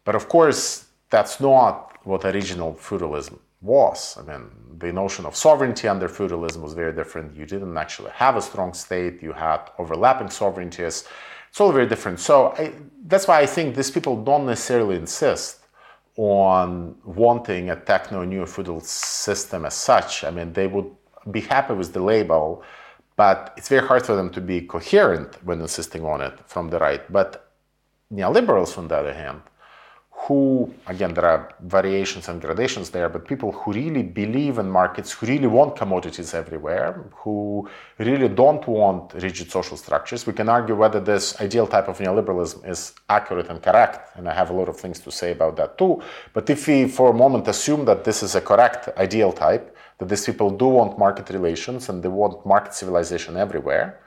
But 0.04 0.14
of 0.14 0.28
course, 0.28 0.84
that's 1.08 1.40
not 1.40 1.72
what 2.04 2.26
original 2.26 2.74
feudalism 2.74 3.40
was. 3.62 4.18
I 4.18 4.22
mean, 4.30 4.50
the 4.78 4.92
notion 4.92 5.24
of 5.24 5.34
sovereignty 5.34 5.88
under 5.88 6.08
feudalism 6.10 6.60
was 6.60 6.74
very 6.74 6.92
different. 6.92 7.34
You 7.34 7.46
didn't 7.46 7.78
actually 7.78 8.10
have 8.10 8.36
a 8.36 8.42
strong 8.42 8.74
state, 8.74 9.22
you 9.22 9.32
had 9.32 9.60
overlapping 9.78 10.28
sovereignties. 10.28 11.08
It's 11.48 11.58
all 11.58 11.72
very 11.72 11.86
different. 11.86 12.20
So 12.20 12.52
I, 12.58 12.74
that's 13.06 13.26
why 13.26 13.40
I 13.40 13.46
think 13.46 13.74
these 13.74 13.90
people 13.90 14.22
don't 14.22 14.44
necessarily 14.44 14.96
insist 14.96 15.64
on 16.18 16.96
wanting 17.04 17.70
a 17.70 17.76
techno 17.76 18.24
neo 18.24 18.44
feudal 18.44 18.80
system 18.80 19.64
as 19.64 19.74
such. 19.74 20.24
I 20.24 20.30
mean, 20.30 20.52
they 20.52 20.66
would 20.66 20.90
be 21.30 21.40
happy 21.40 21.74
with 21.74 21.92
the 21.92 22.02
label, 22.02 22.62
but 23.16 23.54
it's 23.56 23.68
very 23.68 23.86
hard 23.86 24.06
for 24.06 24.14
them 24.14 24.30
to 24.30 24.40
be 24.40 24.60
coherent 24.60 25.36
when 25.44 25.60
insisting 25.60 26.04
on 26.04 26.20
it 26.20 26.38
from 26.46 26.70
the 26.70 26.78
right. 26.78 27.10
But 27.12 27.50
neoliberals, 28.12 28.78
on 28.78 28.88
the 28.88 28.96
other 28.96 29.14
hand, 29.14 29.42
who, 30.10 30.72
again, 30.86 31.14
there 31.14 31.24
are 31.24 31.54
variations 31.60 32.28
and 32.28 32.40
gradations 32.40 32.90
there, 32.90 33.08
but 33.08 33.26
people 33.26 33.52
who 33.52 33.72
really 33.72 34.02
believe 34.02 34.58
in 34.58 34.68
markets, 34.68 35.12
who 35.12 35.26
really 35.26 35.46
want 35.46 35.76
commodities 35.76 36.34
everywhere, 36.34 37.04
who 37.14 37.68
really 37.98 38.28
don't 38.28 38.66
want 38.66 39.14
rigid 39.14 39.50
social 39.50 39.76
structures. 39.76 40.26
We 40.26 40.32
can 40.32 40.48
argue 40.48 40.74
whether 40.74 41.00
this 41.00 41.40
ideal 41.40 41.66
type 41.66 41.88
of 41.88 41.98
neoliberalism 41.98 42.68
is 42.68 42.94
accurate 43.08 43.48
and 43.48 43.62
correct, 43.62 44.16
and 44.16 44.28
I 44.28 44.34
have 44.34 44.50
a 44.50 44.52
lot 44.52 44.68
of 44.68 44.78
things 44.78 44.98
to 45.00 45.10
say 45.10 45.32
about 45.32 45.56
that 45.56 45.78
too. 45.78 46.02
But 46.32 46.50
if 46.50 46.66
we, 46.66 46.88
for 46.88 47.10
a 47.10 47.14
moment, 47.14 47.48
assume 47.48 47.84
that 47.86 48.04
this 48.04 48.22
is 48.22 48.34
a 48.34 48.40
correct 48.40 48.88
ideal 48.98 49.32
type, 49.32 49.74
that 49.98 50.08
these 50.08 50.24
people 50.24 50.50
do 50.50 50.66
want 50.66 50.98
market 50.98 51.30
relations 51.30 51.88
and 51.88 52.02
they 52.02 52.08
want 52.08 52.44
market 52.46 52.74
civilization 52.74 53.36
everywhere, 53.36 54.00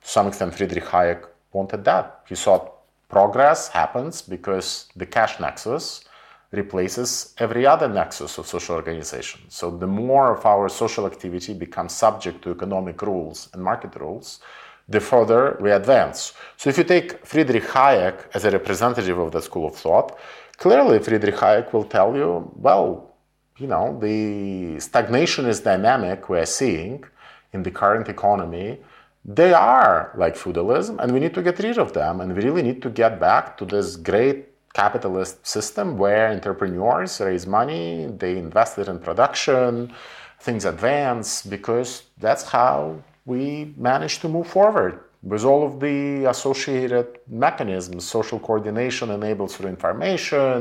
to 0.00 0.08
some 0.08 0.26
extent, 0.26 0.54
Friedrich 0.54 0.84
Hayek 0.84 1.26
wanted 1.52 1.84
that. 1.84 2.22
He 2.28 2.34
thought 2.34 2.72
progress 3.08 3.68
happens 3.68 4.22
because 4.22 4.88
the 4.96 5.06
cash 5.06 5.38
nexus 5.40 6.04
replaces 6.52 7.34
every 7.38 7.66
other 7.66 7.88
nexus 7.88 8.38
of 8.38 8.46
social 8.46 8.76
organization. 8.76 9.40
So 9.48 9.70
the 9.70 9.86
more 9.86 10.36
of 10.36 10.46
our 10.46 10.68
social 10.68 11.06
activity 11.06 11.52
becomes 11.54 11.92
subject 11.92 12.42
to 12.42 12.50
economic 12.50 13.02
rules 13.02 13.48
and 13.52 13.62
market 13.62 13.96
rules, 13.96 14.40
the 14.88 15.00
further 15.00 15.56
we 15.60 15.70
advance. 15.70 16.34
So 16.56 16.70
if 16.70 16.78
you 16.78 16.84
take 16.84 17.24
Friedrich 17.26 17.64
Hayek 17.64 18.26
as 18.34 18.44
a 18.44 18.50
representative 18.50 19.18
of 19.18 19.32
the 19.32 19.42
school 19.42 19.66
of 19.66 19.76
thought, 19.76 20.18
clearly 20.58 20.98
Friedrich 20.98 21.36
Hayek 21.36 21.72
will 21.72 21.84
tell 21.84 22.14
you, 22.14 22.50
well, 22.56 23.13
you 23.58 23.66
know, 23.66 23.98
the 24.00 24.76
stagnationist 24.76 25.62
dynamic 25.64 26.28
we're 26.28 26.46
seeing 26.46 27.04
in 27.52 27.62
the 27.62 27.70
current 27.70 28.08
economy, 28.08 28.80
they 29.24 29.52
are 29.52 30.12
like 30.16 30.36
feudalism, 30.36 30.98
and 30.98 31.12
we 31.12 31.20
need 31.20 31.34
to 31.34 31.42
get 31.42 31.58
rid 31.60 31.78
of 31.78 31.92
them. 31.92 32.20
And 32.20 32.34
we 32.34 32.42
really 32.42 32.62
need 32.62 32.82
to 32.82 32.90
get 32.90 33.20
back 33.20 33.56
to 33.58 33.64
this 33.64 33.96
great 33.96 34.48
capitalist 34.74 35.46
system 35.46 35.96
where 35.96 36.28
entrepreneurs 36.28 37.20
raise 37.20 37.46
money, 37.46 38.06
they 38.18 38.36
invest 38.36 38.78
it 38.78 38.88
in 38.88 38.98
production, 38.98 39.94
things 40.40 40.64
advance, 40.64 41.42
because 41.42 42.02
that's 42.18 42.42
how 42.42 43.02
we 43.24 43.72
manage 43.76 44.18
to 44.18 44.28
move 44.28 44.48
forward 44.48 44.98
with 45.30 45.44
all 45.44 45.62
of 45.66 45.80
the 45.80 46.24
associated 46.34 47.06
mechanisms 47.28 48.04
social 48.18 48.38
coordination 48.38 49.10
enabled 49.10 49.50
through 49.50 49.68
information 49.68 50.56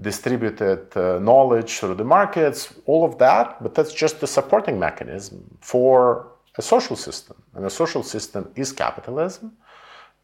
distributed 0.00 0.82
uh, 0.96 1.18
knowledge 1.18 1.70
through 1.78 1.94
the 1.94 2.08
markets 2.18 2.60
all 2.86 3.04
of 3.04 3.18
that 3.18 3.62
but 3.62 3.74
that's 3.74 3.92
just 3.92 4.20
the 4.20 4.26
supporting 4.26 4.78
mechanism 4.78 5.38
for 5.60 6.30
a 6.56 6.62
social 6.62 6.96
system. 6.96 7.36
And 7.54 7.64
a 7.64 7.70
social 7.70 8.02
system 8.02 8.50
is 8.62 8.72
capitalism. 8.72 9.52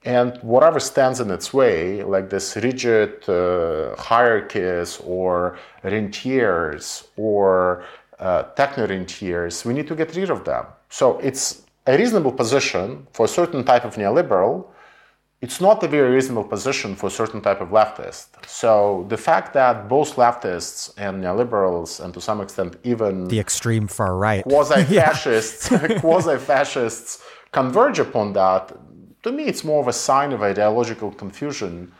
And 0.05 0.39
whatever 0.43 0.79
stands 0.79 1.19
in 1.21 1.31
its 1.31 1.53
way 1.53 2.03
like 2.15 2.31
this 2.31 2.57
rigid 2.57 3.29
uh, 3.29 3.97
hierarchies 3.97 5.01
or 5.05 5.59
rentiers 5.83 7.09
or 7.17 7.85
uh, 8.19 8.43
techno 8.59 8.87
rentiers 8.87 9.65
we 9.65 9.73
need 9.75 9.89
to 9.89 9.97
get 9.97 10.15
rid 10.15 10.31
of 10.31 10.45
them. 10.45 10.65
So 10.91 11.19
it's 11.19 11.63
a 11.87 11.97
reasonable 11.97 12.33
position 12.33 13.07
for 13.13 13.27
a 13.27 13.29
certain 13.29 13.65
type 13.65 13.85
of 13.85 13.95
neoliberal, 13.95 14.67
it's 15.41 15.61
not 15.61 15.83
a 15.83 15.89
very 15.89 16.11
reasonable 16.11 16.45
position 16.45 16.97
for 16.97 17.07
a 17.07 17.11
certain 17.11 17.41
type 17.41 17.61
of 17.61 17.69
leftist. 17.69 18.29
So 18.47 19.05
the 19.09 19.17
fact 19.17 19.53
that 19.53 19.89
both 19.89 20.17
leftists 20.17 20.93
and 20.97 21.23
neoliberals, 21.23 22.03
and 22.03 22.13
to 22.15 22.21
some 22.21 22.41
extent 22.41 22.77
even 22.83 23.29
the 23.29 23.39
extreme 23.39 23.87
far 23.87 24.17
right, 24.17 24.43
quasi-fascists, 24.53 25.69
quasi-fascists 26.01 27.23
converge 27.53 27.99
upon 27.99 28.33
that, 28.33 28.73
to 29.23 29.33
me, 29.33 29.45
it's 29.45 29.63
more 29.63 29.81
of 29.81 29.89
a 29.89 29.93
sign 29.93 30.33
of 30.33 30.43
ideological 30.43 31.11
confusion 31.13 31.93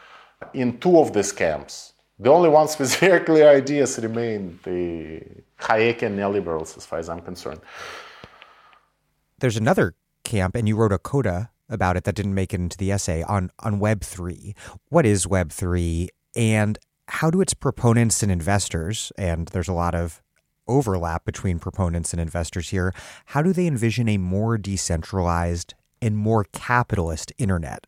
in 0.55 0.79
two 0.79 0.99
of 0.99 1.13
these 1.13 1.33
camps. 1.33 1.93
The 2.19 2.31
only 2.31 2.49
ones 2.49 2.79
with 2.79 2.97
very 3.07 3.21
clear 3.21 3.51
ideas 3.51 3.99
remain 3.99 4.59
the 4.65 5.23
Hayekian 5.61 6.17
neoliberals, 6.17 6.77
as 6.77 6.87
far 6.87 6.99
as 6.99 7.09
I'm 7.09 7.21
concerned 7.21 7.61
there's 9.39 9.57
another 9.57 9.95
camp, 10.25 10.55
and 10.55 10.67
you 10.69 10.77
wrote 10.77 10.93
a 10.93 10.99
coda 10.99 11.51
about 11.69 11.97
it 11.97 12.05
that 12.05 12.15
didn't 12.15 12.35
make 12.35 12.55
it 12.55 12.61
into 12.61 12.77
the 12.77 12.93
essay 12.93 13.23
on 13.23 13.51
on 13.61 13.79
Web 13.79 14.03
three. 14.03 14.55
What 14.89 15.07
is 15.07 15.27
Web 15.27 15.51
three, 15.51 16.11
and 16.35 16.79
how 17.09 17.31
do 17.31 17.41
its 17.41 17.55
proponents 17.55 18.23
and 18.23 18.33
investors? 18.33 19.13
And 19.17 19.49
there's 19.49 19.69
a 19.69 19.73
lot 19.73 19.95
of 19.95 20.23
overlap 20.69 21.25
between 21.25 21.59
proponents 21.59 22.13
and 22.13 22.21
investors 22.21 22.71
here. 22.71 22.93
How 23.27 23.43
do 23.43 23.53
they 23.53 23.67
envision 23.67 24.09
a 24.09 24.19
more 24.19 24.59
decentralized 24.59 25.75
and 26.03 26.17
more 26.17 26.45
capitalist 26.53 27.33
internet 27.39 27.87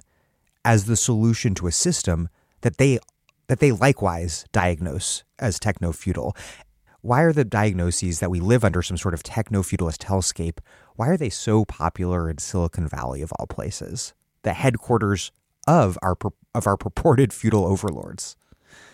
as 0.64 0.84
the 0.84 0.96
solution 0.96 1.54
to 1.56 1.66
a 1.66 1.72
system 1.72 2.28
that 2.60 2.76
they 2.76 2.98
that 3.48 3.60
they 3.60 3.72
likewise 3.72 4.44
diagnose 4.52 5.24
as 5.38 5.58
techno 5.58 5.92
feudal? 5.92 6.36
Why 7.00 7.22
are 7.22 7.32
the 7.32 7.44
diagnoses 7.44 8.18
that 8.20 8.30
we 8.30 8.40
live 8.40 8.64
under 8.64 8.82
some 8.82 8.96
sort 8.96 9.14
of 9.14 9.22
techno 9.22 9.62
feudalist 9.62 10.02
hellscape 10.02 10.58
why 10.98 11.06
are 11.08 11.16
they 11.16 11.30
so 11.30 11.64
popular 11.64 12.28
in 12.28 12.38
Silicon 12.38 12.88
Valley 12.88 13.22
of 13.22 13.30
all 13.38 13.46
places, 13.46 14.14
the 14.42 14.52
headquarters 14.52 15.30
of 15.68 15.96
our 16.02 16.16
of 16.56 16.66
our 16.66 16.76
purported 16.76 17.32
feudal 17.32 17.64
overlords? 17.64 18.36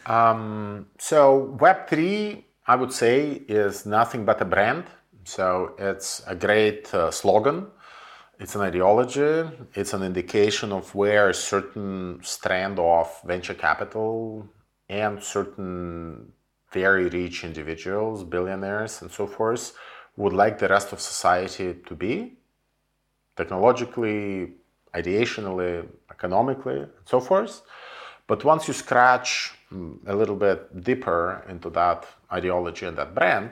Um, 0.04 0.86
so 0.98 1.56
Web 1.58 1.88
three, 1.88 2.44
I 2.66 2.76
would 2.76 2.92
say, 2.92 3.42
is 3.48 3.86
nothing 3.86 4.26
but 4.26 4.38
a 4.42 4.44
brand. 4.44 4.84
So 5.24 5.74
it's 5.78 6.22
a 6.26 6.34
great 6.34 6.92
uh, 6.92 7.10
slogan. 7.10 7.68
It's 8.38 8.54
an 8.54 8.60
ideology. 8.60 9.48
It's 9.72 9.94
an 9.94 10.02
indication 10.02 10.72
of 10.72 10.94
where 10.94 11.30
a 11.30 11.34
certain 11.34 12.20
strand 12.22 12.78
of 12.78 13.08
venture 13.24 13.54
capital 13.54 14.46
and 14.90 15.22
certain 15.22 16.32
very 16.70 17.08
rich 17.08 17.44
individuals, 17.44 18.24
billionaires, 18.24 19.00
and 19.00 19.10
so 19.10 19.26
forth 19.26 19.72
would 20.16 20.32
like 20.32 20.58
the 20.58 20.68
rest 20.68 20.92
of 20.92 21.00
society 21.00 21.74
to 21.86 21.94
be 21.94 22.36
technologically, 23.36 24.52
ideationally, 24.94 25.86
economically, 26.10 26.80
and 26.80 26.90
so 27.04 27.20
forth. 27.20 27.62
But 28.26 28.44
once 28.44 28.68
you 28.68 28.74
scratch 28.74 29.52
mm, 29.72 29.98
a 30.06 30.14
little 30.14 30.36
bit 30.36 30.82
deeper 30.82 31.44
into 31.48 31.68
that 31.70 32.06
ideology 32.32 32.86
and 32.86 32.96
that 32.96 33.14
brand, 33.14 33.50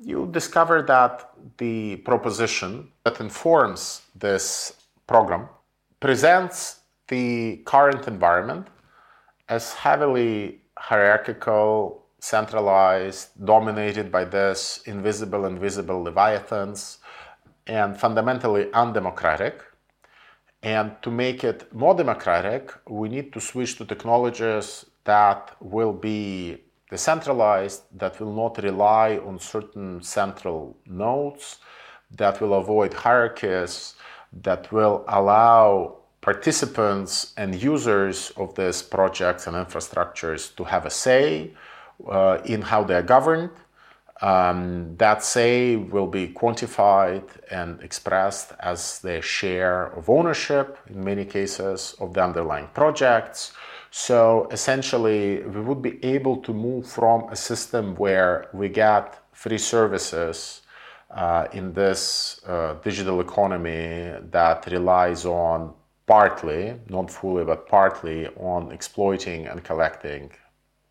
you 0.00 0.28
discover 0.30 0.82
that 0.82 1.30
the 1.56 1.96
proposition 1.96 2.88
that 3.04 3.20
informs 3.20 4.02
this 4.14 4.74
program 5.06 5.48
presents 5.98 6.80
the 7.08 7.56
current 7.64 8.06
environment 8.06 8.68
as 9.48 9.72
heavily 9.72 10.60
hierarchical 10.78 12.04
centralized, 12.18 13.28
dominated 13.44 14.10
by 14.10 14.24
this 14.24 14.82
invisible 14.86 15.44
and 15.44 15.58
visible 15.58 16.02
leviathans, 16.02 16.98
and 17.66 17.98
fundamentally 17.98 18.72
undemocratic. 18.72 19.62
And 20.62 21.00
to 21.02 21.10
make 21.10 21.44
it 21.44 21.72
more 21.72 21.94
democratic, 21.94 22.72
we 22.88 23.08
need 23.08 23.32
to 23.34 23.40
switch 23.40 23.76
to 23.78 23.84
technologies 23.84 24.84
that 25.04 25.56
will 25.60 25.92
be 25.92 26.58
decentralized, 26.90 27.82
that 27.96 28.18
will 28.18 28.32
not 28.32 28.62
rely 28.62 29.18
on 29.18 29.38
certain 29.38 30.02
central 30.02 30.76
nodes, 30.86 31.58
that 32.10 32.40
will 32.40 32.54
avoid 32.54 32.92
hierarchies, 32.94 33.94
that 34.32 34.72
will 34.72 35.04
allow 35.08 35.98
participants 36.20 37.32
and 37.36 37.54
users 37.54 38.32
of 38.36 38.54
these 38.54 38.82
projects 38.82 39.46
and 39.46 39.56
infrastructures 39.56 40.54
to 40.56 40.64
have 40.64 40.84
a 40.86 40.90
say, 40.90 41.52
uh, 42.06 42.38
in 42.44 42.62
how 42.62 42.84
they're 42.84 43.02
governed. 43.02 43.50
Um, 44.20 44.96
that 44.96 45.22
say 45.22 45.76
will 45.76 46.08
be 46.08 46.28
quantified 46.28 47.22
and 47.50 47.80
expressed 47.82 48.52
as 48.58 48.98
their 49.00 49.22
share 49.22 49.92
of 49.96 50.10
ownership, 50.10 50.76
in 50.88 51.04
many 51.04 51.24
cases, 51.24 51.94
of 52.00 52.14
the 52.14 52.24
underlying 52.24 52.68
projects. 52.74 53.52
So 53.90 54.48
essentially, 54.50 55.42
we 55.42 55.60
would 55.60 55.82
be 55.82 56.04
able 56.04 56.38
to 56.38 56.52
move 56.52 56.86
from 56.86 57.28
a 57.30 57.36
system 57.36 57.94
where 57.94 58.48
we 58.52 58.68
get 58.68 59.18
free 59.32 59.58
services 59.58 60.62
uh, 61.10 61.46
in 61.52 61.72
this 61.72 62.40
uh, 62.46 62.74
digital 62.82 63.20
economy 63.20 64.14
that 64.30 64.66
relies 64.66 65.24
on 65.24 65.72
partly, 66.06 66.74
not 66.88 67.10
fully, 67.10 67.44
but 67.44 67.68
partly 67.68 68.26
on 68.36 68.72
exploiting 68.72 69.46
and 69.46 69.62
collecting 69.62 70.30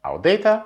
our 0.05 0.17
data 0.17 0.63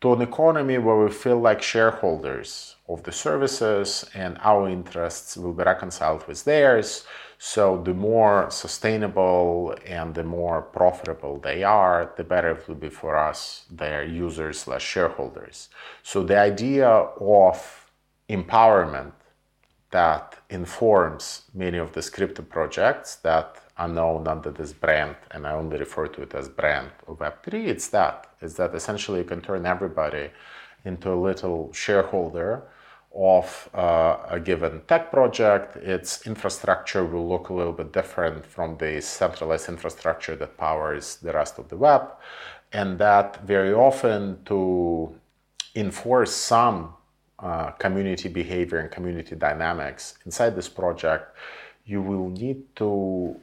to 0.00 0.12
an 0.12 0.22
economy 0.22 0.78
where 0.78 0.96
we 0.96 1.10
feel 1.10 1.38
like 1.38 1.62
shareholders 1.62 2.76
of 2.88 3.02
the 3.04 3.12
services 3.12 4.04
and 4.14 4.38
our 4.42 4.68
interests 4.68 5.36
will 5.36 5.52
be 5.52 5.64
reconciled 5.64 6.26
with 6.28 6.44
theirs. 6.44 7.06
So, 7.38 7.82
the 7.82 7.94
more 7.94 8.50
sustainable 8.50 9.74
and 9.86 10.14
the 10.14 10.24
more 10.24 10.62
profitable 10.62 11.38
they 11.38 11.62
are, 11.64 12.12
the 12.16 12.24
better 12.24 12.52
it 12.52 12.66
will 12.66 12.76
be 12.76 12.88
for 12.88 13.16
us, 13.16 13.64
their 13.70 14.04
users 14.04 14.60
slash 14.60 14.82
shareholders. 14.84 15.68
So, 16.02 16.22
the 16.22 16.38
idea 16.38 16.88
of 16.88 17.90
empowerment 18.28 19.12
that 19.90 20.38
informs 20.50 21.42
many 21.54 21.78
of 21.78 21.92
the 21.92 22.00
scripted 22.00 22.48
projects 22.48 23.16
that 23.16 23.62
are 23.76 23.88
known 23.88 24.26
under 24.26 24.50
this 24.50 24.72
brand, 24.72 25.16
and 25.30 25.46
I 25.46 25.52
only 25.52 25.78
refer 25.78 26.06
to 26.08 26.22
it 26.22 26.34
as 26.34 26.48
brand 26.48 26.90
of 27.06 27.18
Web3, 27.18 27.66
it's 27.66 27.88
that. 27.88 28.25
Is 28.40 28.54
that 28.56 28.74
essentially 28.74 29.18
you 29.20 29.24
can 29.24 29.40
turn 29.40 29.66
everybody 29.66 30.30
into 30.84 31.12
a 31.12 31.18
little 31.28 31.72
shareholder 31.72 32.62
of 33.14 33.70
uh, 33.74 34.18
a 34.28 34.38
given 34.38 34.82
tech 34.86 35.10
project. 35.10 35.76
Its 35.76 36.26
infrastructure 36.26 37.04
will 37.04 37.26
look 37.26 37.48
a 37.48 37.54
little 37.54 37.72
bit 37.72 37.92
different 37.92 38.44
from 38.44 38.76
the 38.76 39.00
centralized 39.00 39.68
infrastructure 39.68 40.36
that 40.36 40.56
powers 40.58 41.16
the 41.16 41.32
rest 41.32 41.58
of 41.58 41.68
the 41.68 41.76
web. 41.76 42.12
And 42.72 42.98
that 42.98 43.46
very 43.46 43.72
often 43.72 44.44
to 44.46 45.14
enforce 45.74 46.34
some 46.34 46.94
uh, 47.38 47.70
community 47.72 48.28
behavior 48.28 48.78
and 48.78 48.90
community 48.90 49.34
dynamics 49.36 50.18
inside 50.26 50.56
this 50.56 50.68
project, 50.68 51.36
you 51.84 52.02
will 52.02 52.28
need 52.28 52.74
to 52.76 53.36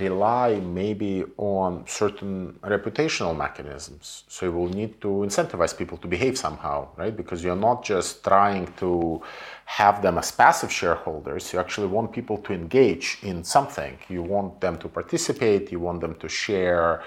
rely 0.00 0.58
maybe 0.60 1.24
on 1.36 1.86
certain 1.86 2.58
reputational 2.62 3.36
mechanisms. 3.36 4.24
So 4.28 4.46
you 4.46 4.52
will 4.52 4.68
need 4.68 5.00
to 5.02 5.08
incentivize 5.08 5.76
people 5.76 5.98
to 5.98 6.08
behave 6.08 6.38
somehow, 6.38 6.88
right? 6.96 7.14
Because 7.14 7.44
you're 7.44 7.56
not 7.56 7.84
just 7.84 8.24
trying 8.24 8.72
to 8.78 9.22
have 9.66 10.00
them 10.00 10.16
as 10.16 10.32
passive 10.32 10.72
shareholders. 10.72 11.52
You 11.52 11.58
actually 11.60 11.88
want 11.88 12.10
people 12.12 12.38
to 12.38 12.54
engage 12.54 13.18
in 13.22 13.44
something. 13.44 13.98
You 14.08 14.22
want 14.22 14.60
them 14.60 14.78
to 14.78 14.88
participate, 14.88 15.70
you 15.70 15.80
want 15.80 16.00
them 16.00 16.14
to 16.16 16.28
share 16.28 17.02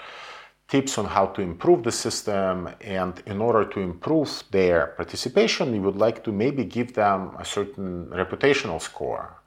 tips 0.68 0.98
on 0.98 1.06
how 1.06 1.28
to 1.28 1.42
improve 1.42 1.84
the 1.84 1.92
system. 1.92 2.70
And 2.82 3.22
in 3.26 3.42
order 3.42 3.66
to 3.66 3.80
improve 3.80 4.44
their 4.52 4.88
participation, 4.98 5.74
you 5.74 5.82
would 5.82 5.98
like 5.98 6.24
to 6.26 6.32
maybe 6.32 6.66
give 6.66 6.94
them 6.94 7.36
a 7.40 7.46
certain 7.46 8.08
reputational 8.08 8.80
score. 8.82 9.38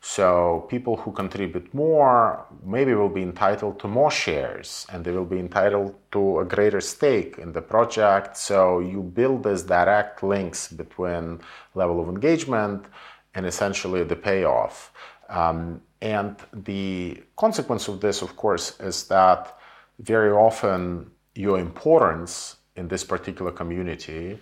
So 0.00 0.66
people 0.70 0.96
who 0.96 1.10
contribute 1.12 1.74
more 1.74 2.46
maybe 2.64 2.94
will 2.94 3.08
be 3.08 3.22
entitled 3.22 3.80
to 3.80 3.88
more 3.88 4.10
shares 4.10 4.86
and 4.92 5.04
they 5.04 5.10
will 5.10 5.24
be 5.24 5.40
entitled 5.40 5.94
to 6.12 6.40
a 6.40 6.44
greater 6.44 6.80
stake 6.80 7.38
in 7.38 7.52
the 7.52 7.62
project. 7.62 8.36
So 8.36 8.78
you 8.78 9.02
build 9.02 9.42
these 9.42 9.62
direct 9.62 10.22
links 10.22 10.68
between 10.72 11.40
level 11.74 12.00
of 12.00 12.08
engagement 12.08 12.84
and 13.34 13.44
essentially 13.44 14.04
the 14.04 14.16
payoff. 14.16 14.92
Um, 15.28 15.82
and 16.00 16.36
the 16.52 17.20
consequence 17.36 17.88
of 17.88 18.00
this, 18.00 18.22
of 18.22 18.36
course, 18.36 18.78
is 18.80 19.04
that 19.08 19.58
very 19.98 20.30
often 20.30 21.10
your 21.34 21.58
importance 21.58 22.56
in 22.76 22.86
this 22.88 23.02
particular 23.02 23.50
community 23.50 24.38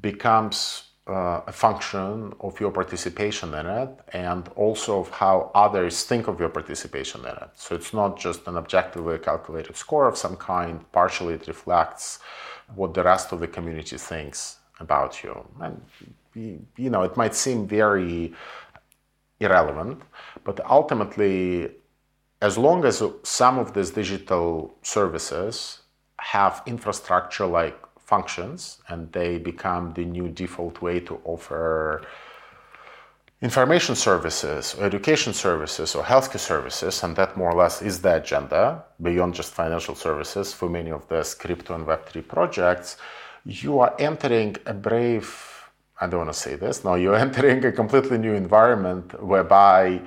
becomes 0.00 0.85
uh, 1.06 1.40
a 1.46 1.52
function 1.52 2.32
of 2.40 2.58
your 2.58 2.72
participation 2.72 3.54
in 3.54 3.66
it 3.66 3.90
and 4.12 4.48
also 4.56 5.00
of 5.00 5.08
how 5.10 5.50
others 5.54 6.02
think 6.02 6.26
of 6.26 6.40
your 6.40 6.48
participation 6.48 7.20
in 7.20 7.30
it. 7.30 7.50
So 7.54 7.74
it's 7.74 7.94
not 7.94 8.18
just 8.18 8.46
an 8.48 8.56
objectively 8.56 9.18
calculated 9.18 9.76
score 9.76 10.08
of 10.08 10.16
some 10.16 10.36
kind, 10.36 10.80
partially 10.92 11.34
it 11.34 11.46
reflects 11.46 12.18
what 12.74 12.94
the 12.94 13.04
rest 13.04 13.32
of 13.32 13.38
the 13.38 13.46
community 13.46 13.96
thinks 13.96 14.58
about 14.80 15.22
you. 15.22 15.46
And, 15.60 15.80
you 16.34 16.90
know, 16.90 17.02
it 17.02 17.16
might 17.16 17.34
seem 17.34 17.68
very 17.68 18.34
irrelevant, 19.38 20.02
but 20.44 20.58
ultimately 20.68 21.70
as 22.42 22.58
long 22.58 22.84
as 22.84 23.02
some 23.22 23.58
of 23.58 23.72
these 23.74 23.90
digital 23.90 24.76
services 24.82 25.80
have 26.18 26.62
infrastructure 26.66 27.46
like 27.46 27.78
functions 28.06 28.78
and 28.88 29.12
they 29.12 29.38
become 29.38 29.92
the 29.94 30.04
new 30.04 30.28
default 30.28 30.80
way 30.80 31.00
to 31.00 31.20
offer 31.24 32.02
information 33.42 33.94
services 33.94 34.74
or 34.78 34.84
education 34.84 35.32
services 35.34 35.94
or 35.94 36.02
healthcare 36.02 36.40
services, 36.52 37.02
and 37.02 37.14
that 37.16 37.36
more 37.36 37.50
or 37.50 37.58
less 37.62 37.82
is 37.82 38.00
the 38.00 38.16
agenda 38.16 38.82
beyond 39.02 39.34
just 39.34 39.52
financial 39.52 39.94
services 39.94 40.54
for 40.54 40.68
many 40.70 40.90
of 40.90 41.06
these 41.08 41.34
crypto 41.34 41.74
and 41.74 41.86
Web3 41.86 42.26
projects, 42.26 42.96
you 43.44 43.78
are 43.80 43.94
entering 43.98 44.56
a 44.66 44.72
brave 44.72 45.52
I 45.98 46.06
don't 46.06 46.20
want 46.20 46.32
to 46.32 46.38
say 46.38 46.56
this. 46.56 46.84
No, 46.84 46.94
you're 46.94 47.14
entering 47.26 47.64
a 47.64 47.72
completely 47.72 48.18
new 48.18 48.34
environment 48.34 49.22
whereby 49.22 50.02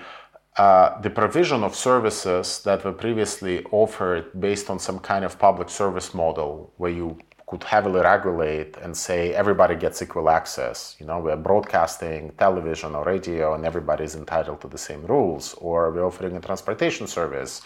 uh, 0.57 0.99
the 1.01 1.09
provision 1.09 1.63
of 1.63 1.75
services 1.75 2.61
that 2.63 2.83
were 2.83 2.93
previously 2.93 3.65
offered 3.71 4.39
based 4.39 4.69
on 4.69 4.77
some 4.77 4.99
kind 4.99 5.23
of 5.25 5.39
public 5.39 5.69
service 5.69 6.13
model 6.13 6.71
where 6.77 6.91
you 6.91 7.17
could 7.49 7.63
heavily 7.63 8.01
regulate 8.01 8.77
and 8.77 8.95
say 8.95 9.33
everybody 9.33 9.75
gets 9.75 10.01
equal 10.01 10.29
access. 10.29 10.95
You 10.99 11.07
know, 11.07 11.19
we're 11.19 11.35
broadcasting 11.35 12.31
television 12.37 12.93
or 12.95 13.03
radio 13.03 13.55
and 13.55 13.65
everybody 13.65 14.03
is 14.03 14.15
entitled 14.15 14.61
to 14.61 14.67
the 14.67 14.77
same 14.77 15.03
rules, 15.05 15.55
or 15.55 15.91
we're 15.91 16.05
offering 16.05 16.35
a 16.37 16.41
transportation 16.41 17.07
service 17.07 17.61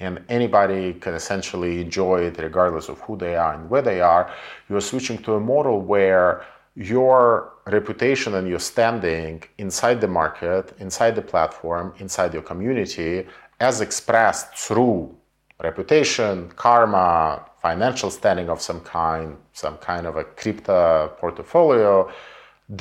and 0.00 0.22
anybody 0.28 0.94
can 0.94 1.14
essentially 1.14 1.80
enjoy 1.80 2.18
it 2.28 2.38
regardless 2.38 2.88
of 2.88 2.98
who 3.00 3.16
they 3.16 3.34
are 3.36 3.54
and 3.54 3.68
where 3.70 3.82
they 3.82 4.00
are. 4.00 4.30
You're 4.68 4.80
switching 4.80 5.18
to 5.24 5.34
a 5.34 5.40
model 5.40 5.80
where 5.80 6.44
your 6.74 7.52
reputation 7.66 8.34
and 8.34 8.46
your 8.46 8.58
standing 8.58 9.42
inside 9.58 10.00
the 10.00 10.08
market, 10.08 10.74
inside 10.78 11.14
the 11.14 11.22
platform, 11.22 11.94
inside 11.98 12.32
your 12.34 12.42
community, 12.42 13.26
as 13.60 13.80
expressed 13.80 14.54
through 14.54 15.14
reputation, 15.62 16.50
karma, 16.56 17.42
financial 17.68 18.10
standing 18.20 18.48
of 18.54 18.58
some 18.68 18.80
kind, 19.00 19.36
some 19.52 19.76
kind 19.90 20.04
of 20.10 20.14
a 20.22 20.24
crypto 20.40 20.78
portfolio, 21.20 21.90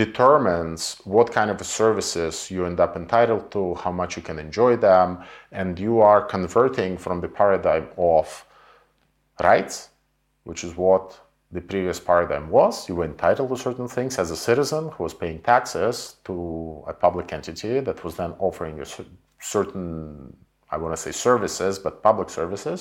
determines 0.03 0.79
what 1.13 1.27
kind 1.37 1.49
of 1.53 1.57
services 1.81 2.33
you 2.53 2.59
end 2.69 2.79
up 2.85 2.91
entitled 3.03 3.45
to, 3.55 3.61
how 3.83 3.91
much 4.01 4.11
you 4.17 4.23
can 4.29 4.37
enjoy 4.47 4.73
them, 4.89 5.07
and 5.59 5.69
you 5.85 5.93
are 6.09 6.21
converting 6.35 6.91
from 7.05 7.17
the 7.23 7.31
paradigm 7.39 7.87
of 7.97 8.27
rights, 9.49 9.75
which 10.49 10.61
is 10.67 10.71
what 10.85 11.05
the 11.51 11.61
previous 11.71 11.99
paradigm 12.09 12.45
was. 12.59 12.73
You 12.89 12.95
were 12.99 13.09
entitled 13.15 13.49
to 13.53 13.57
certain 13.67 13.89
things 13.97 14.13
as 14.23 14.29
a 14.37 14.39
citizen 14.49 14.83
who 14.93 15.01
was 15.07 15.13
paying 15.23 15.39
taxes 15.51 15.95
to 16.27 16.33
a 16.91 16.93
public 17.05 17.27
entity 17.37 17.75
that 17.87 17.97
was 18.05 18.13
then 18.21 18.33
offering 18.47 18.73
you 18.79 18.85
certain, 19.39 20.35
I 20.73 20.75
want 20.77 20.91
to 20.95 21.01
say 21.05 21.11
services, 21.29 21.73
but 21.85 22.03
public 22.09 22.29
services, 22.29 22.79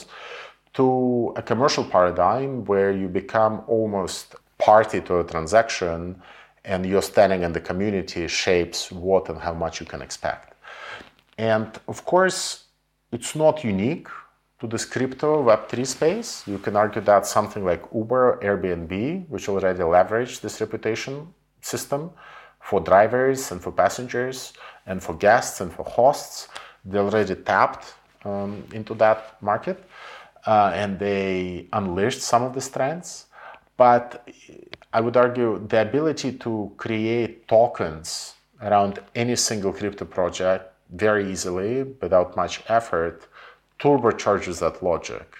to 0.75 1.33
a 1.37 1.43
commercial 1.43 1.85
paradigm 1.85 2.65
where 2.65 2.91
you 2.93 3.09
become 3.09 3.63
almost 3.67 4.35
party 4.59 5.01
to 5.01 5.21
a 5.21 5.25
transaction 5.25 6.21
and 6.65 6.87
your 6.87 7.03
standing 7.03 7.43
in 7.43 7.53
the 7.53 7.61
community 7.61 8.27
shapes 8.27 8.91
what 8.91 9.29
and 9.29 9.39
how 9.39 9.55
much 9.55 9.81
you 9.81 9.87
can 9.87 10.03
expect. 10.03 10.55
And 11.39 11.69
of 11.89 12.05
course, 12.05 12.65
it's 13.13 13.35
not 13.35 13.63
unique 13.65 14.09
to 14.61 14.67
this 14.67 14.85
crypto 14.85 15.45
Web3 15.45 15.87
space. 15.87 16.43
You 16.47 16.59
can 16.59 16.77
argue 16.77 17.03
that 17.03 17.27
something 17.27 17.65
like 17.65 17.83
Uber, 17.95 18.41
Airbnb, 18.43 19.29
which 19.29 19.49
already 19.49 19.83
leverage 19.83 20.41
this 20.41 20.61
reputation 20.61 21.33
system 21.61 22.11
for 22.61 22.81
drivers 22.81 23.53
and 23.53 23.61
for 23.61 23.73
passengers 23.73 24.55
and 24.87 25.03
for 25.03 25.15
guests 25.15 25.61
and 25.61 25.73
for 25.73 25.85
hosts, 25.85 26.49
they 26.85 26.99
already 26.99 27.35
tapped 27.35 27.95
um, 28.25 28.65
into 28.73 28.95
that 28.95 29.37
market 29.43 29.85
uh, 30.47 30.73
and 30.75 30.99
they 30.99 31.67
unleashed 31.73 32.23
some 32.23 32.43
of 32.43 32.55
the 32.55 32.61
trends. 32.61 33.27
But 33.77 34.29
I 34.93 35.01
would 35.01 35.17
argue 35.17 35.67
the 35.67 35.83
ability 35.83 36.33
to 36.45 36.73
create 36.77 37.49
tokens 37.49 38.35
around 38.63 39.01
any 39.15 39.37
single 39.37 39.73
crypto 39.73 40.05
project 40.05 40.73
very 40.91 41.31
easily 41.31 41.83
without 41.83 42.37
much 42.37 42.63
effort 42.69 43.27
turbocharges 43.81 44.61
that 44.61 44.83
logic 44.83 45.35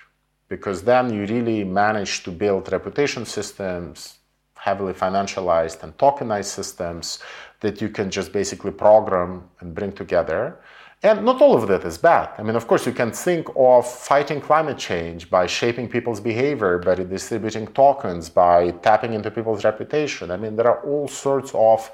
because 0.49 0.83
then 0.83 1.13
you 1.13 1.25
really 1.27 1.65
manage 1.65 2.23
to 2.25 2.31
build 2.31 2.71
reputation 2.73 3.25
systems 3.25 4.19
heavily 4.57 4.93
financialized 4.93 5.83
and 5.83 5.97
tokenized 5.99 6.53
systems 6.61 7.19
that 7.61 7.81
you 7.81 7.89
can 7.89 8.11
just 8.11 8.33
basically 8.33 8.71
program 8.71 9.49
and 9.61 9.75
bring 9.75 9.93
together 9.93 10.59
and 11.05 11.23
not 11.23 11.43
all 11.43 11.55
of 11.55 11.69
that 11.69 11.85
is 11.85 11.99
bad. 11.99 12.31
I 12.39 12.43
mean, 12.43 12.57
of 12.57 12.67
course, 12.67 12.87
you 12.87 12.93
can 12.93 13.13
think 13.13 13.47
of 13.55 13.87
fighting 13.87 14.41
climate 14.41 14.79
change 14.79 15.29
by 15.29 15.47
shaping 15.47 15.87
people's 15.87 16.19
behavior, 16.19 16.79
by 16.79 16.95
distributing 16.95 17.67
tokens, 17.69 18.31
by 18.31 18.71
tapping 18.87 19.13
into 19.13 19.31
people's 19.31 19.65
reputation. 19.65 20.31
I 20.31 20.39
mean, 20.39 20.57
there 20.57 20.67
are 20.67 20.81
all 20.83 21.07
sorts 21.07 21.53
of 21.55 21.91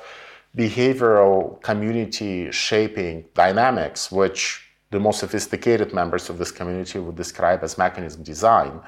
behavioral 0.56 1.60
community 1.60 2.52
shaping 2.52 3.24
dynamics 3.34 4.12
which 4.12 4.64
the 4.90 5.00
most 5.00 5.18
sophisticated 5.18 5.92
members 5.92 6.30
of 6.30 6.38
this 6.38 6.52
community 6.52 7.00
would 7.00 7.16
describe 7.16 7.64
as 7.64 7.76
mechanism 7.78 8.22
design, 8.22 8.80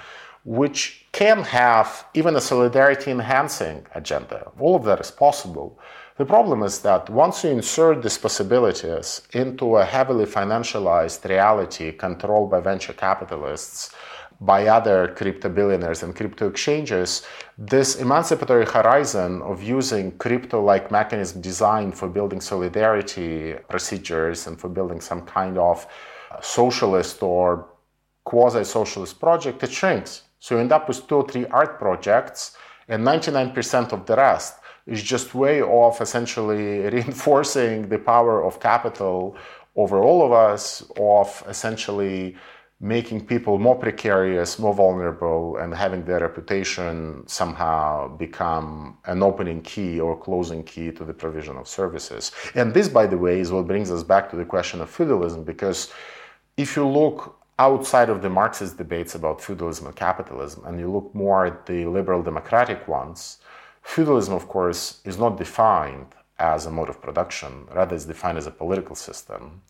which 0.44 1.04
can 1.10 1.42
have 1.42 2.06
even 2.14 2.36
a 2.36 2.40
solidarity 2.40 3.10
enhancing 3.10 3.84
agenda. 3.96 4.50
All 4.60 4.76
of 4.76 4.84
that 4.84 5.00
is 5.00 5.10
possible. 5.10 5.80
The 6.18 6.26
problem 6.26 6.62
is 6.62 6.80
that 6.80 7.08
once 7.08 7.42
you 7.42 7.50
insert 7.50 8.02
these 8.02 8.18
possibilities 8.18 9.22
into 9.32 9.76
a 9.76 9.84
heavily 9.84 10.26
financialized 10.26 11.26
reality 11.26 11.90
controlled 11.92 12.50
by 12.50 12.60
venture 12.60 12.92
capitalists, 12.92 13.94
by 14.38 14.66
other 14.66 15.14
crypto 15.16 15.48
billionaires 15.48 16.02
and 16.02 16.14
crypto 16.14 16.48
exchanges, 16.48 17.24
this 17.56 17.96
emancipatory 17.96 18.66
horizon 18.66 19.40
of 19.40 19.62
using 19.62 20.10
crypto 20.18 20.62
like 20.62 20.90
mechanism 20.90 21.40
design 21.40 21.92
for 21.92 22.08
building 22.08 22.42
solidarity 22.42 23.54
procedures 23.70 24.46
and 24.46 24.60
for 24.60 24.68
building 24.68 25.00
some 25.00 25.22
kind 25.22 25.56
of 25.56 25.86
socialist 26.42 27.22
or 27.22 27.68
quasi 28.24 28.64
socialist 28.64 29.18
project, 29.18 29.62
it 29.62 29.72
shrinks. 29.72 30.24
So 30.40 30.56
you 30.56 30.60
end 30.60 30.72
up 30.72 30.88
with 30.88 31.06
two 31.06 31.16
or 31.16 31.26
three 31.26 31.46
art 31.46 31.78
projects, 31.78 32.56
and 32.88 33.04
99% 33.06 33.92
of 33.92 34.06
the 34.06 34.16
rest 34.16 34.54
is 34.86 35.02
just 35.02 35.34
way 35.34 35.62
off 35.62 36.00
essentially 36.00 36.78
reinforcing 36.96 37.88
the 37.88 37.98
power 37.98 38.44
of 38.44 38.60
capital 38.60 39.36
over 39.76 40.02
all 40.02 40.24
of 40.24 40.32
us, 40.32 40.82
of 40.98 41.42
essentially 41.48 42.36
making 42.82 43.24
people 43.24 43.58
more 43.58 43.76
precarious, 43.76 44.58
more 44.58 44.74
vulnerable, 44.74 45.56
and 45.58 45.72
having 45.72 46.04
their 46.04 46.18
reputation 46.18 47.22
somehow 47.28 48.08
become 48.16 48.98
an 49.06 49.22
opening 49.22 49.62
key 49.62 50.00
or 50.00 50.18
closing 50.18 50.64
key 50.64 50.90
to 50.90 51.04
the 51.04 51.14
provision 51.14 51.56
of 51.56 51.68
services. 51.68 52.32
And 52.56 52.74
this, 52.74 52.88
by 52.88 53.06
the 53.06 53.16
way, 53.16 53.38
is 53.38 53.52
what 53.52 53.68
brings 53.68 53.90
us 53.92 54.02
back 54.02 54.28
to 54.30 54.36
the 54.36 54.44
question 54.44 54.80
of 54.80 54.90
feudalism, 54.90 55.44
because 55.44 55.92
if 56.56 56.74
you 56.74 56.86
look 56.86 57.38
outside 57.60 58.08
of 58.08 58.20
the 58.20 58.28
Marxist 58.28 58.76
debates 58.76 59.14
about 59.14 59.40
feudalism 59.40 59.86
and 59.86 59.94
capitalism, 59.94 60.64
and 60.66 60.80
you 60.80 60.90
look 60.90 61.14
more 61.14 61.46
at 61.46 61.66
the 61.66 61.86
liberal 61.86 62.20
democratic 62.20 62.88
ones, 62.88 63.38
feudalism, 63.82 64.34
of 64.34 64.48
course, 64.48 65.00
is 65.04 65.18
not 65.18 65.38
defined 65.38 66.06
as 66.38 66.66
a 66.66 66.70
mode 66.70 66.88
of 66.88 67.00
production, 67.00 67.66
rather, 67.72 67.94
it's 67.94 68.04
defined 68.04 68.38
as 68.38 68.46
a 68.46 68.50
political 68.50 68.96
system. 68.96 69.62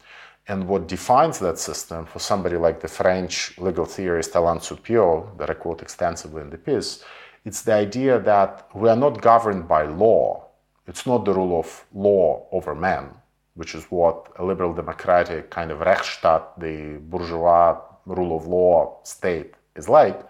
And 0.49 0.67
what 0.67 0.89
defines 0.89 1.39
that 1.39 1.59
system 1.59 2.07
for 2.07 2.19
somebody 2.19 2.57
like 2.57 2.81
the 2.81 2.89
French 2.89 3.57
legal 3.59 3.85
theorist 3.85 4.35
Alain 4.35 4.59
Supiot, 4.59 5.39
that 5.39 5.51
I 5.51 5.55
quote 5.55 5.83
extensively 5.83 6.43
in 6.43 6.51
the 6.51 6.59
piece, 6.59 7.05
it's 7.45 7.63
the 7.63 7.75
idea 7.75 8.19
that 8.21 8.69
we 8.75 8.89
are 8.89 8.97
not 8.97 9.21
governed 9.21 9.69
by 9.69 9.83
law. 9.83 10.47
It's 10.87 11.07
not 11.07 11.25
the 11.25 11.35
rule 11.35 11.59
of 11.61 11.85
law 11.93 12.47
over 12.51 12.75
man, 12.75 13.15
which 13.55 13.75
is 13.75 13.85
what 13.85 14.33
a 14.37 14.45
liberal 14.45 14.73
democratic 14.73 15.51
kind 15.51 15.71
of 15.71 15.79
Rechtsstaat, 15.79 16.59
the 16.59 16.99
bourgeois 17.01 17.81
rule 18.07 18.37
of 18.37 18.47
law 18.47 18.99
state 19.05 19.55
is 19.77 19.89
like. 19.89 20.21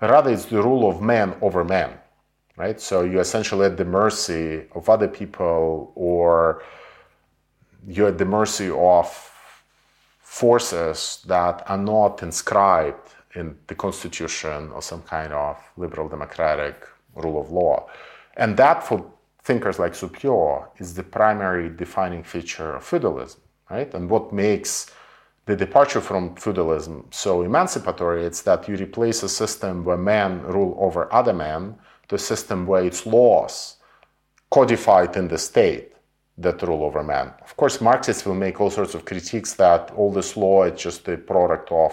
Rather, 0.00 0.30
it's 0.30 0.46
the 0.46 0.62
rule 0.62 0.88
of 0.90 1.00
man 1.00 1.34
over 1.40 1.62
man, 1.62 1.98
right? 2.62 2.80
So 2.80 2.96
you're 3.02 3.26
essentially 3.28 3.66
at 3.66 3.76
the 3.76 3.84
mercy 4.02 4.46
of 4.78 4.88
other 4.94 5.08
people 5.08 5.92
or 5.96 6.62
you're 7.94 8.12
at 8.14 8.18
the 8.18 8.30
mercy 8.40 8.70
of 8.70 9.06
forces 10.20 10.98
that 11.26 11.56
are 11.72 11.82
not 11.94 12.22
inscribed 12.22 13.06
in 13.34 13.46
the 13.66 13.74
constitution 13.74 14.70
or 14.74 14.80
some 14.80 15.02
kind 15.02 15.32
of 15.32 15.56
liberal 15.76 16.08
democratic 16.08 16.76
rule 17.16 17.38
of 17.40 17.50
law. 17.50 17.76
And 18.36 18.56
that 18.62 18.78
for 18.86 18.98
thinkers 19.42 19.78
like 19.82 19.94
Supiot 19.94 20.68
is 20.82 20.94
the 20.94 21.02
primary 21.02 21.68
defining 21.84 22.22
feature 22.22 22.76
of 22.76 22.84
feudalism, 22.84 23.40
right? 23.70 23.92
And 23.96 24.08
what 24.08 24.32
makes 24.32 24.72
the 25.46 25.56
departure 25.56 26.00
from 26.00 26.36
feudalism 26.36 26.94
so 27.10 27.42
emancipatory 27.42 28.24
it's 28.28 28.42
that 28.42 28.68
you 28.68 28.76
replace 28.76 29.24
a 29.24 29.28
system 29.28 29.84
where 29.86 29.96
men 30.14 30.40
rule 30.42 30.76
over 30.78 31.12
other 31.12 31.32
men 31.32 31.74
to 32.12 32.16
a 32.16 32.18
system 32.18 32.66
where 32.66 32.84
it's 32.84 33.06
laws 33.06 33.78
codified 34.50 35.16
in 35.16 35.28
the 35.28 35.38
state 35.38 35.92
that 36.36 36.60
rule 36.62 36.84
over 36.84 37.02
man. 37.02 37.32
Of 37.40 37.56
course, 37.56 37.80
Marxists 37.80 38.26
will 38.26 38.34
make 38.34 38.60
all 38.60 38.68
sorts 38.70 38.94
of 38.94 39.06
critiques 39.06 39.54
that 39.54 39.90
all 39.96 40.12
this 40.12 40.36
law 40.36 40.64
is 40.64 40.78
just 40.80 41.08
a 41.08 41.16
product 41.16 41.72
of 41.72 41.92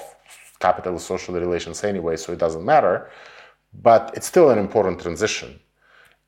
capitalist 0.59 1.07
social 1.07 1.33
relations 1.35 1.85
anyway, 1.85 2.17
so 2.17 2.33
it 2.33 2.39
doesn't 2.39 2.65
matter. 2.65 3.09
But 3.73 4.11
it's 4.15 4.27
still 4.27 4.49
an 4.49 4.59
important 4.59 4.99
transition. 4.99 5.57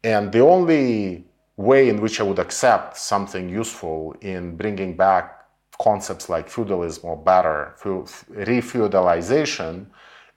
And 0.03 0.31
the 0.31 0.39
only 0.39 1.25
way 1.57 1.89
in 1.89 1.99
which 2.01 2.21
I 2.21 2.23
would 2.23 2.39
accept 2.39 2.97
something 2.97 3.49
useful 3.49 4.15
in 4.21 4.55
bringing 4.55 4.95
back 4.95 5.37
concepts 5.81 6.29
like 6.29 6.49
feudalism 6.49 7.09
or 7.09 7.17
better, 7.17 7.75
refeudalization, 7.83 9.87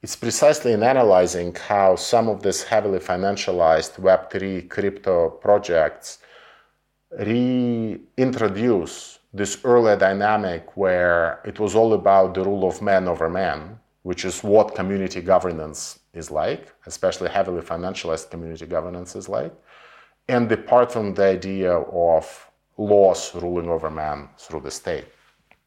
it's 0.04 0.16
precisely 0.16 0.72
in 0.72 0.82
analyzing 0.82 1.54
how 1.54 1.96
some 1.96 2.28
of 2.28 2.42
these 2.42 2.62
heavily 2.62 2.98
financialized 2.98 3.98
Web3 3.98 4.68
crypto 4.68 5.30
projects 5.30 6.18
reintroduce 7.18 9.18
this 9.32 9.64
earlier 9.64 9.96
dynamic 9.96 10.76
where 10.76 11.40
it 11.46 11.58
was 11.58 11.74
all 11.74 11.94
about 11.94 12.34
the 12.34 12.44
rule 12.44 12.68
of 12.68 12.82
man 12.82 13.08
over 13.08 13.30
man 13.30 13.78
which 14.02 14.26
is 14.26 14.44
what 14.44 14.74
community 14.74 15.22
governance 15.22 16.00
is 16.12 16.30
like, 16.30 16.74
especially 16.84 17.30
heavily 17.30 17.62
financialized 17.62 18.30
community 18.30 18.66
governance 18.66 19.16
is 19.16 19.30
like, 19.30 19.54
and 20.28 20.50
depart 20.50 20.92
from 20.92 21.14
the 21.14 21.24
idea 21.24 21.72
of 21.72 22.50
laws 22.76 23.34
ruling 23.34 23.70
over 23.70 23.88
man 23.88 24.28
through 24.36 24.60
the 24.60 24.70
state. 24.70 25.06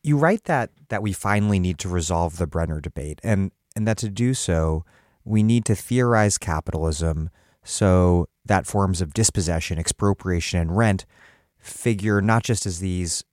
You 0.03 0.15
write 0.15 0.43
that 0.43 0.69
that 0.89 1.01
we 1.01 1.11
finally 1.11 1.57
need 1.57 1.79
to 1.79 1.89
resolve 1.89 2.37
the 2.37 2.45
Brenner 2.45 2.79
debate, 2.79 3.19
and 3.23 3.49
and 3.77 3.87
that 3.87 3.97
to 3.97 4.09
do 4.09 4.33
so, 4.33 4.83
we 5.23 5.43
need 5.43 5.63
to 5.65 5.75
theorize 5.75 6.37
capitalism 6.37 7.29
so 7.63 8.27
that 8.45 8.65
forms 8.65 9.01
of 9.01 9.13
dispossession, 9.13 9.77
expropriation, 9.77 10.59
and 10.59 10.75
rent 10.75 11.05
figure 11.59 12.21
not 12.21 12.43
just 12.43 12.65
as 12.65 12.79
these 12.79 13.23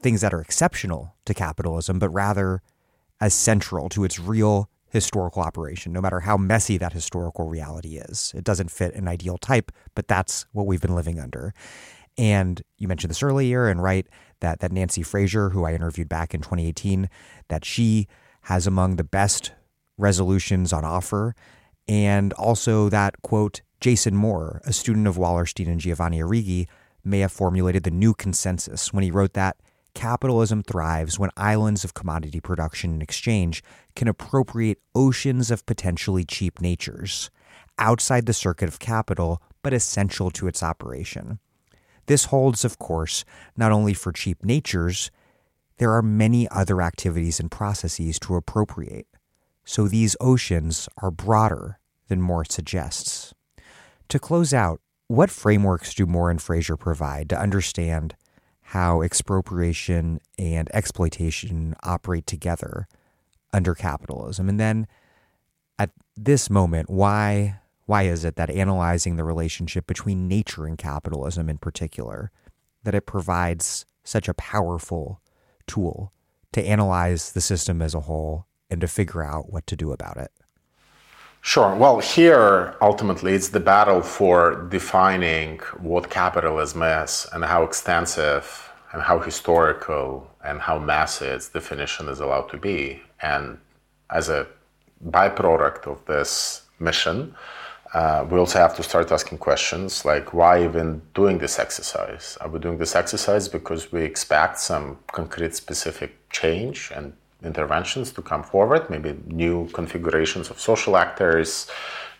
things 0.00 0.20
that 0.20 0.34
are 0.34 0.40
exceptional 0.40 1.14
to 1.24 1.34
capitalism, 1.34 1.98
but 1.98 2.08
rather 2.10 2.60
as 3.20 3.34
central 3.34 3.88
to 3.90 4.04
its 4.04 4.18
real 4.18 4.68
historical 4.90 5.42
operation, 5.42 5.92
no 5.92 6.00
matter 6.00 6.20
how 6.20 6.36
messy 6.36 6.78
that 6.78 6.92
historical 6.92 7.48
reality 7.48 7.98
is. 7.98 8.32
It 8.34 8.44
doesn't 8.44 8.70
fit 8.70 8.94
an 8.94 9.06
ideal 9.06 9.38
type, 9.38 9.70
but 9.94 10.08
that's 10.08 10.46
what 10.52 10.66
we've 10.66 10.80
been 10.80 10.94
living 10.94 11.18
under. 11.20 11.52
And 12.16 12.62
you 12.78 12.88
mentioned 12.88 13.10
this 13.10 13.22
earlier, 13.22 13.68
and 13.68 13.82
right 13.82 14.06
that 14.40 14.60
that 14.60 14.72
Nancy 14.72 15.02
Fraser, 15.02 15.50
who 15.50 15.64
I 15.64 15.74
interviewed 15.74 16.08
back 16.08 16.34
in 16.34 16.40
2018, 16.40 17.08
that 17.48 17.64
she 17.64 18.08
has 18.42 18.66
among 18.66 18.96
the 18.96 19.04
best 19.04 19.52
resolutions 19.98 20.72
on 20.72 20.84
offer, 20.84 21.34
and 21.86 22.32
also 22.34 22.88
that 22.88 23.20
quote 23.22 23.60
Jason 23.80 24.16
Moore, 24.16 24.60
a 24.64 24.72
student 24.72 25.06
of 25.06 25.16
Wallerstein 25.16 25.68
and 25.68 25.80
Giovanni 25.80 26.20
Arrighi, 26.20 26.66
may 27.04 27.20
have 27.20 27.32
formulated 27.32 27.82
the 27.82 27.90
new 27.90 28.14
consensus 28.14 28.92
when 28.92 29.04
he 29.04 29.10
wrote 29.10 29.34
that 29.34 29.56
Capitalism 29.98 30.62
thrives 30.62 31.18
when 31.18 31.30
islands 31.36 31.82
of 31.82 31.92
commodity 31.92 32.38
production 32.38 32.92
and 32.92 33.02
exchange 33.02 33.64
can 33.96 34.06
appropriate 34.06 34.78
oceans 34.94 35.50
of 35.50 35.66
potentially 35.66 36.24
cheap 36.24 36.60
natures, 36.60 37.32
outside 37.80 38.26
the 38.26 38.32
circuit 38.32 38.68
of 38.68 38.78
capital, 38.78 39.42
but 39.60 39.74
essential 39.74 40.30
to 40.30 40.46
its 40.46 40.62
operation. 40.62 41.40
This 42.06 42.26
holds, 42.26 42.64
of 42.64 42.78
course, 42.78 43.24
not 43.56 43.72
only 43.72 43.92
for 43.92 44.12
cheap 44.12 44.44
natures, 44.44 45.10
there 45.78 45.92
are 45.92 46.00
many 46.00 46.48
other 46.48 46.80
activities 46.80 47.40
and 47.40 47.50
processes 47.50 48.20
to 48.20 48.36
appropriate. 48.36 49.07
So 49.68 49.86
these 49.86 50.16
oceans 50.18 50.88
are 50.96 51.10
broader 51.10 51.78
than 52.08 52.22
Moore 52.22 52.46
suggests. 52.46 53.34
To 54.08 54.18
close 54.18 54.54
out, 54.54 54.80
what 55.08 55.28
frameworks 55.28 55.92
do 55.92 56.06
Moore 56.06 56.30
and 56.30 56.40
Fraser 56.40 56.74
provide 56.74 57.28
to 57.28 57.38
understand 57.38 58.16
how 58.62 59.02
expropriation 59.02 60.20
and 60.38 60.70
exploitation 60.72 61.76
operate 61.82 62.26
together 62.26 62.88
under 63.52 63.74
capitalism. 63.74 64.48
And 64.48 64.58
then 64.58 64.86
at 65.78 65.90
this 66.16 66.48
moment, 66.48 66.88
why 66.88 67.60
why 67.84 68.04
is 68.04 68.24
it 68.24 68.36
that 68.36 68.48
analyzing 68.48 69.16
the 69.16 69.24
relationship 69.24 69.86
between 69.86 70.28
nature 70.28 70.64
and 70.64 70.78
capitalism 70.78 71.50
in 71.50 71.58
particular 71.58 72.30
that 72.84 72.94
it 72.94 73.04
provides 73.04 73.84
such 74.02 74.28
a 74.28 74.34
powerful 74.34 75.20
tool 75.66 76.10
to 76.52 76.62
analyze 76.66 77.32
the 77.32 77.42
system 77.42 77.82
as 77.82 77.94
a 77.94 78.00
whole 78.00 78.47
and 78.70 78.80
to 78.80 78.88
figure 78.88 79.22
out 79.22 79.52
what 79.52 79.66
to 79.66 79.76
do 79.76 79.92
about 79.92 80.16
it? 80.16 80.30
Sure. 81.40 81.74
Well, 81.74 82.00
here 82.00 82.74
ultimately 82.82 83.32
it's 83.32 83.48
the 83.48 83.60
battle 83.60 84.02
for 84.02 84.66
defining 84.70 85.58
what 85.78 86.10
capitalism 86.10 86.82
is 86.82 87.26
and 87.32 87.44
how 87.44 87.62
extensive 87.62 88.70
and 88.92 89.02
how 89.02 89.18
historical 89.20 90.30
and 90.44 90.60
how 90.60 90.78
massive 90.78 91.28
its 91.28 91.48
definition 91.48 92.08
is 92.08 92.20
allowed 92.20 92.48
to 92.50 92.58
be. 92.58 93.02
And 93.22 93.58
as 94.10 94.28
a 94.28 94.46
byproduct 95.06 95.86
of 95.86 96.04
this 96.06 96.62
mission, 96.80 97.34
uh, 97.94 98.26
we 98.30 98.38
also 98.38 98.58
have 98.58 98.76
to 98.76 98.82
start 98.82 99.10
asking 99.10 99.38
questions 99.38 100.04
like 100.04 100.34
why 100.34 100.62
even 100.62 101.00
doing 101.14 101.38
this 101.38 101.58
exercise? 101.58 102.36
Are 102.40 102.48
we 102.48 102.58
doing 102.58 102.78
this 102.78 102.94
exercise 102.94 103.48
because 103.48 103.90
we 103.92 104.02
expect 104.02 104.58
some 104.58 104.98
concrete 105.12 105.54
specific 105.54 106.28
change 106.30 106.92
and 106.94 107.14
interventions 107.42 108.12
to 108.12 108.22
come 108.22 108.42
forward, 108.42 108.90
maybe 108.90 109.16
new 109.26 109.68
configurations 109.68 110.50
of 110.50 110.60
social 110.60 110.96
actors, 110.96 111.68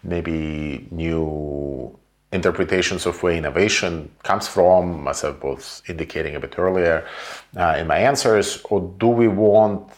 maybe 0.02 0.86
new 0.90 1.98
interpretations 2.32 3.06
of 3.06 3.22
where 3.22 3.34
innovation 3.34 4.10
comes 4.22 4.46
from, 4.46 5.08
as 5.08 5.24
I 5.24 5.30
was 5.30 5.82
indicating 5.88 6.36
a 6.36 6.40
bit 6.40 6.58
earlier 6.58 7.06
uh, 7.56 7.76
in 7.78 7.86
my 7.86 7.98
answers, 7.98 8.60
or 8.64 8.80
do 8.98 9.08
we 9.08 9.28
want 9.28 9.90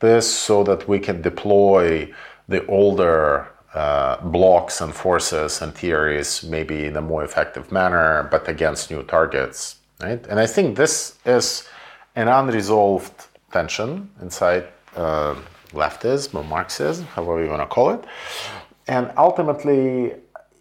this 0.00 0.32
so 0.32 0.62
that 0.64 0.86
we 0.86 0.98
can 0.98 1.22
deploy 1.22 2.12
the 2.46 2.64
older 2.66 3.48
uh, 3.74 4.16
blocks 4.22 4.80
and 4.80 4.94
forces 4.94 5.60
and 5.60 5.74
theories 5.74 6.42
maybe 6.44 6.86
in 6.86 6.96
a 6.96 7.00
more 7.00 7.24
effective 7.24 7.70
manner, 7.72 8.28
but 8.30 8.48
against 8.48 8.90
new 8.90 9.02
targets, 9.02 9.76
right? 10.00 10.24
And 10.28 10.38
I 10.38 10.46
think 10.46 10.76
this 10.76 11.16
is 11.24 11.68
an 12.16 12.28
unresolved 12.28 13.17
tension 13.50 14.10
inside 14.20 14.68
uh, 14.96 15.34
leftism 15.72 16.34
or 16.34 16.44
Marxism, 16.44 17.06
however 17.06 17.44
you 17.44 17.50
want 17.50 17.62
to 17.62 17.66
call 17.66 17.90
it. 17.90 18.04
And 18.86 19.12
ultimately, 19.16 20.14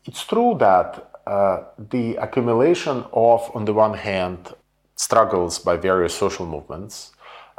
it's 0.05 0.25
true 0.25 0.55
that 0.59 1.11
uh, 1.25 1.63
the 1.77 2.15
accumulation 2.15 3.03
of, 3.13 3.51
on 3.55 3.65
the 3.65 3.73
one 3.73 3.93
hand, 3.93 4.53
struggles 4.95 5.59
by 5.59 5.77
various 5.77 6.13
social 6.13 6.45
movements, 6.45 7.11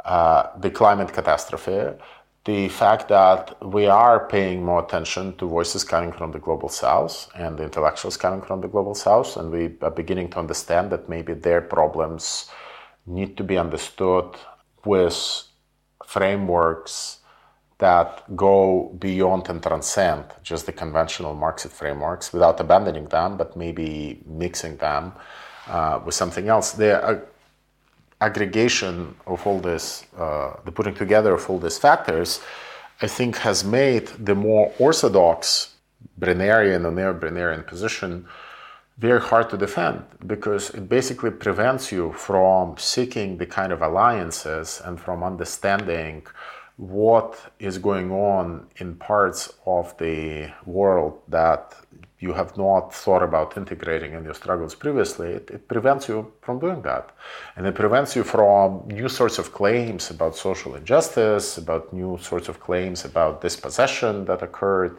uh, 0.05 0.47
the 0.59 0.69
climate 0.69 1.13
catastrophe, 1.13 1.97
the 2.45 2.67
fact 2.69 3.09
that 3.09 3.55
we 3.65 3.85
are 3.85 4.27
paying 4.27 4.63
more 4.63 4.83
attention 4.83 5.35
to 5.37 5.47
voices 5.47 5.83
coming 5.83 6.11
from 6.11 6.31
the 6.31 6.39
global 6.39 6.69
south 6.69 7.29
and 7.35 7.57
the 7.57 7.63
intellectuals 7.63 8.17
coming 8.17 8.41
from 8.41 8.61
the 8.61 8.67
global 8.67 8.95
south, 8.95 9.37
and 9.37 9.51
we 9.51 9.71
are 9.81 9.91
beginning 9.91 10.29
to 10.29 10.39
understand 10.39 10.89
that 10.91 11.09
maybe 11.09 11.33
their 11.33 11.61
problems 11.61 12.49
need 13.05 13.37
to 13.37 13.43
be 13.43 13.57
understood 13.57 14.25
with 14.85 15.43
frameworks 16.05 17.19
that 17.79 18.23
go 18.35 18.93
beyond 18.99 19.49
and 19.49 19.63
transcend 19.63 20.25
just 20.43 20.65
the 20.65 20.71
conventional 20.71 21.33
Marxist 21.33 21.75
frameworks 21.75 22.33
without 22.33 22.59
abandoning 22.59 23.05
them, 23.05 23.37
but 23.37 23.55
maybe 23.55 24.21
mixing 24.25 24.75
them 24.77 25.13
uh, 25.67 25.99
with 26.05 26.13
something 26.13 26.49
else. 26.49 26.73
The 26.73 27.01
uh, 27.01 27.19
aggregation 28.19 29.15
of 29.25 29.47
all 29.47 29.59
this, 29.59 30.05
uh, 30.17 30.53
the 30.65 30.71
putting 30.71 30.93
together 30.93 31.33
of 31.33 31.49
all 31.49 31.57
these 31.57 31.77
factors, 31.77 32.41
I 33.01 33.07
think 33.07 33.37
has 33.37 33.63
made 33.63 34.07
the 34.07 34.35
more 34.35 34.73
orthodox 34.77 35.75
Brennerian 36.19 36.83
or 36.85 36.91
neo-Brennerian 36.91 37.65
position 37.65 38.25
very 38.99 39.21
hard 39.21 39.49
to 39.49 39.57
defend 39.57 40.03
because 40.27 40.71
it 40.71 40.89
basically 40.89 41.31
prevents 41.31 41.91
you 41.91 42.11
from 42.13 42.77
seeking 42.77 43.37
the 43.37 43.45
kind 43.45 43.71
of 43.71 43.81
alliances 43.81 44.81
and 44.83 44.99
from 44.99 45.23
understanding 45.23 46.25
what 46.75 47.51
is 47.59 47.77
going 47.77 48.11
on 48.11 48.67
in 48.77 48.95
parts 48.95 49.53
of 49.65 49.97
the 49.97 50.49
world 50.65 51.21
that 51.27 51.75
you 52.19 52.33
have 52.33 52.57
not 52.57 52.93
thought 52.93 53.23
about 53.23 53.55
integrating 53.55 54.13
in 54.13 54.23
your 54.25 54.33
struggles 54.33 54.75
previously, 54.75 55.29
it, 55.29 55.49
it, 55.51 55.67
prevents 55.67 56.09
you 56.09 56.31
from 56.41 56.59
doing 56.59 56.81
that. 56.81 57.11
And 57.55 57.65
it 57.65 57.75
prevents 57.75 58.15
you 58.15 58.23
from 58.23 58.83
new 58.87 59.07
sorts 59.07 59.39
of 59.39 59.53
claims 59.53 60.09
about 60.09 60.35
social 60.35 60.75
injustice, 60.75 61.57
about 61.57 61.93
new 61.93 62.17
sorts 62.21 62.49
of 62.49 62.59
claims 62.59 63.05
about 63.05 63.41
dispossession 63.41 64.25
that 64.25 64.41
occurred. 64.41 64.97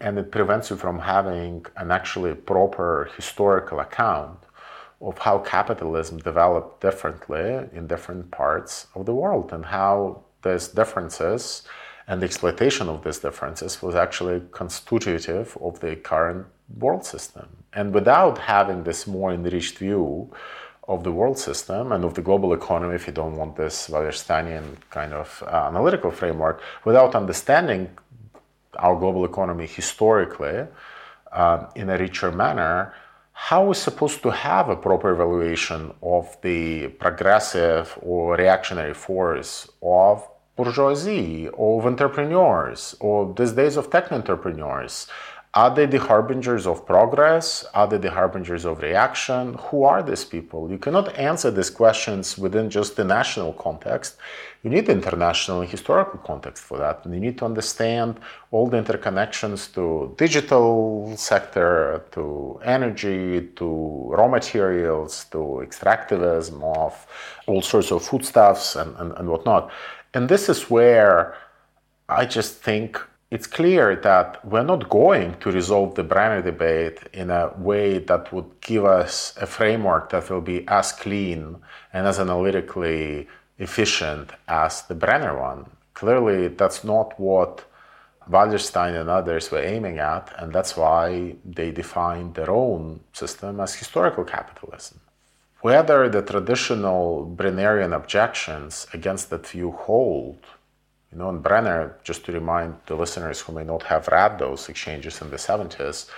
And 0.00 0.18
it 0.18 0.30
prevents 0.30 0.70
you 0.70 0.76
from 0.76 0.98
having 0.98 1.66
an 1.76 1.90
actually 1.90 2.34
proper 2.34 3.10
historical 3.16 3.80
account 3.80 4.38
of 5.00 5.18
how 5.18 5.38
capitalism 5.38 6.18
developed 6.18 6.80
differently 6.80 7.68
in 7.72 7.86
different 7.86 8.30
parts 8.30 8.86
of 8.94 9.06
the 9.06 9.14
world 9.14 9.52
and 9.52 9.64
how 9.64 10.22
these 10.42 10.68
differences 10.68 11.62
and 12.06 12.20
the 12.20 12.26
exploitation 12.26 12.88
of 12.88 13.04
these 13.04 13.18
differences 13.18 13.80
was 13.82 13.94
actually 13.94 14.42
constitutive 14.50 15.56
of 15.60 15.78
the 15.80 15.94
current 15.96 16.46
world 16.78 17.04
system. 17.04 17.46
And 17.72 17.94
without 17.94 18.36
having 18.38 18.82
this 18.82 19.06
more 19.06 19.32
enriched 19.32 19.78
view 19.78 20.32
of 20.88 21.04
the 21.04 21.12
world 21.12 21.38
system 21.38 21.92
and 21.92 22.04
of 22.04 22.14
the 22.14 22.22
global 22.22 22.52
economy, 22.52 22.96
if 22.96 23.06
you 23.06 23.12
don't 23.12 23.36
want 23.36 23.54
this 23.54 23.88
Wallersteinian 23.88 24.76
kind 24.90 25.12
of 25.12 25.42
uh, 25.46 25.68
analytical 25.68 26.10
framework, 26.10 26.60
without 26.84 27.14
understanding 27.14 27.96
our 28.78 28.98
global 28.98 29.24
economy 29.24 29.66
historically 29.66 30.66
uh, 31.32 31.66
in 31.74 31.90
a 31.90 31.98
richer 31.98 32.30
manner, 32.30 32.94
how 33.32 33.64
are 33.64 33.68
we 33.68 33.74
supposed 33.74 34.22
to 34.22 34.30
have 34.30 34.68
a 34.68 34.76
proper 34.76 35.12
evaluation 35.12 35.92
of 36.02 36.36
the 36.42 36.88
progressive 36.88 37.98
or 38.02 38.36
reactionary 38.36 38.94
force 38.94 39.68
of 39.82 40.28
bourgeoisie, 40.56 41.48
of 41.48 41.86
entrepreneurs, 41.86 42.94
or 43.00 43.32
these 43.34 43.52
days 43.52 43.76
of 43.76 43.90
tech 43.90 44.12
entrepreneurs? 44.12 45.06
Are 45.54 45.74
they 45.74 45.86
the 45.86 45.98
harbingers 45.98 46.64
of 46.64 46.86
progress? 46.86 47.64
Are 47.74 47.88
they 47.88 47.98
the 47.98 48.12
harbingers 48.12 48.64
of 48.64 48.82
reaction? 48.82 49.54
Who 49.54 49.82
are 49.82 50.00
these 50.00 50.24
people? 50.24 50.70
You 50.70 50.78
cannot 50.78 51.18
answer 51.18 51.50
these 51.50 51.70
questions 51.70 52.38
within 52.38 52.70
just 52.70 52.94
the 52.94 53.02
national 53.02 53.54
context. 53.54 54.16
You 54.62 54.70
need 54.70 54.88
international 54.88 55.62
and 55.62 55.68
historical 55.68 56.20
context 56.20 56.62
for 56.62 56.78
that. 56.78 57.04
And 57.04 57.12
you 57.12 57.18
need 57.18 57.36
to 57.38 57.46
understand 57.46 58.20
all 58.52 58.68
the 58.68 58.80
interconnections 58.80 59.74
to 59.74 60.14
digital 60.16 61.16
sector, 61.16 62.04
to 62.12 62.60
energy, 62.64 63.48
to 63.56 64.14
raw 64.16 64.28
materials, 64.28 65.24
to 65.32 65.64
extractivism 65.66 66.62
of 66.76 67.06
all 67.48 67.60
sorts 67.60 67.90
of 67.90 68.04
foodstuffs 68.04 68.76
and, 68.76 68.94
and, 68.98 69.12
and 69.14 69.28
whatnot. 69.28 69.72
And 70.14 70.28
this 70.28 70.48
is 70.48 70.70
where 70.70 71.34
I 72.08 72.24
just 72.24 72.62
think 72.62 73.00
it's 73.30 73.46
clear 73.46 73.94
that 73.94 74.44
we're 74.44 74.64
not 74.64 74.88
going 74.88 75.36
to 75.38 75.52
resolve 75.52 75.94
the 75.94 76.02
Brenner 76.02 76.42
debate 76.42 76.98
in 77.12 77.30
a 77.30 77.52
way 77.56 77.98
that 77.98 78.32
would 78.32 78.60
give 78.60 78.84
us 78.84 79.34
a 79.40 79.46
framework 79.46 80.10
that 80.10 80.28
will 80.28 80.40
be 80.40 80.66
as 80.66 80.90
clean 80.90 81.56
and 81.92 82.06
as 82.08 82.18
analytically 82.18 83.28
efficient 83.58 84.30
as 84.48 84.82
the 84.82 84.96
Brenner 84.96 85.38
one. 85.38 85.70
Clearly, 85.94 86.48
that's 86.48 86.82
not 86.82 87.18
what 87.20 87.64
Wallerstein 88.28 89.00
and 89.00 89.08
others 89.08 89.50
were 89.50 89.62
aiming 89.62 89.98
at, 89.98 90.32
and 90.38 90.52
that's 90.52 90.76
why 90.76 91.36
they 91.44 91.70
defined 91.70 92.34
their 92.34 92.50
own 92.50 93.00
system 93.12 93.60
as 93.60 93.74
historical 93.74 94.24
capitalism. 94.24 94.98
Whether 95.60 96.08
the 96.08 96.22
traditional 96.22 97.32
Brennerian 97.36 97.94
objections 97.94 98.86
against 98.92 99.30
that 99.30 99.46
view 99.46 99.70
hold 99.70 100.38
you 101.12 101.18
know, 101.18 101.28
and 101.28 101.42
Brenner, 101.42 101.96
just 102.04 102.24
to 102.26 102.32
remind 102.32 102.76
the 102.86 102.94
listeners 102.94 103.40
who 103.40 103.52
may 103.52 103.64
not 103.64 103.82
have 103.84 104.06
read 104.08 104.38
those 104.38 104.68
exchanges 104.68 105.20
in 105.20 105.30
the 105.30 105.36
70s, 105.36 106.08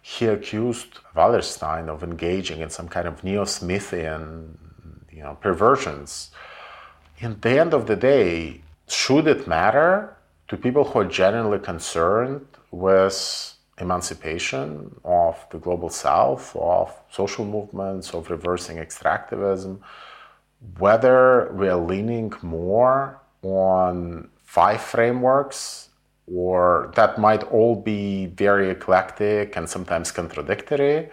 he 0.00 0.26
accused 0.26 1.00
Wallerstein 1.14 1.88
of 1.88 2.02
engaging 2.02 2.60
in 2.60 2.70
some 2.70 2.88
kind 2.88 3.06
of 3.06 3.22
neo-Smithian, 3.22 4.56
you 5.12 5.22
know, 5.22 5.36
perversions. 5.40 6.30
In 7.18 7.38
the 7.40 7.58
end 7.60 7.74
of 7.74 7.86
the 7.86 7.96
day, 7.96 8.62
should 8.88 9.26
it 9.26 9.46
matter 9.46 10.16
to 10.48 10.56
people 10.56 10.84
who 10.84 11.00
are 11.00 11.04
genuinely 11.04 11.58
concerned 11.58 12.46
with 12.70 13.54
emancipation 13.80 14.94
of 15.04 15.44
the 15.50 15.58
global 15.58 15.90
south, 15.90 16.56
of 16.56 16.94
social 17.10 17.44
movements, 17.44 18.14
of 18.14 18.30
reversing 18.30 18.78
extractivism, 18.78 19.78
whether 20.78 21.52
we 21.52 21.68
are 21.68 21.76
leaning 21.76 22.32
more 22.42 23.20
on 23.42 24.28
five 24.48 24.80
frameworks, 24.80 25.90
or 26.26 26.90
that 26.94 27.18
might 27.18 27.42
all 27.52 27.76
be 27.76 28.26
very 28.46 28.70
eclectic 28.70 29.56
and 29.56 29.68
sometimes 29.68 30.10
contradictory, 30.10 31.10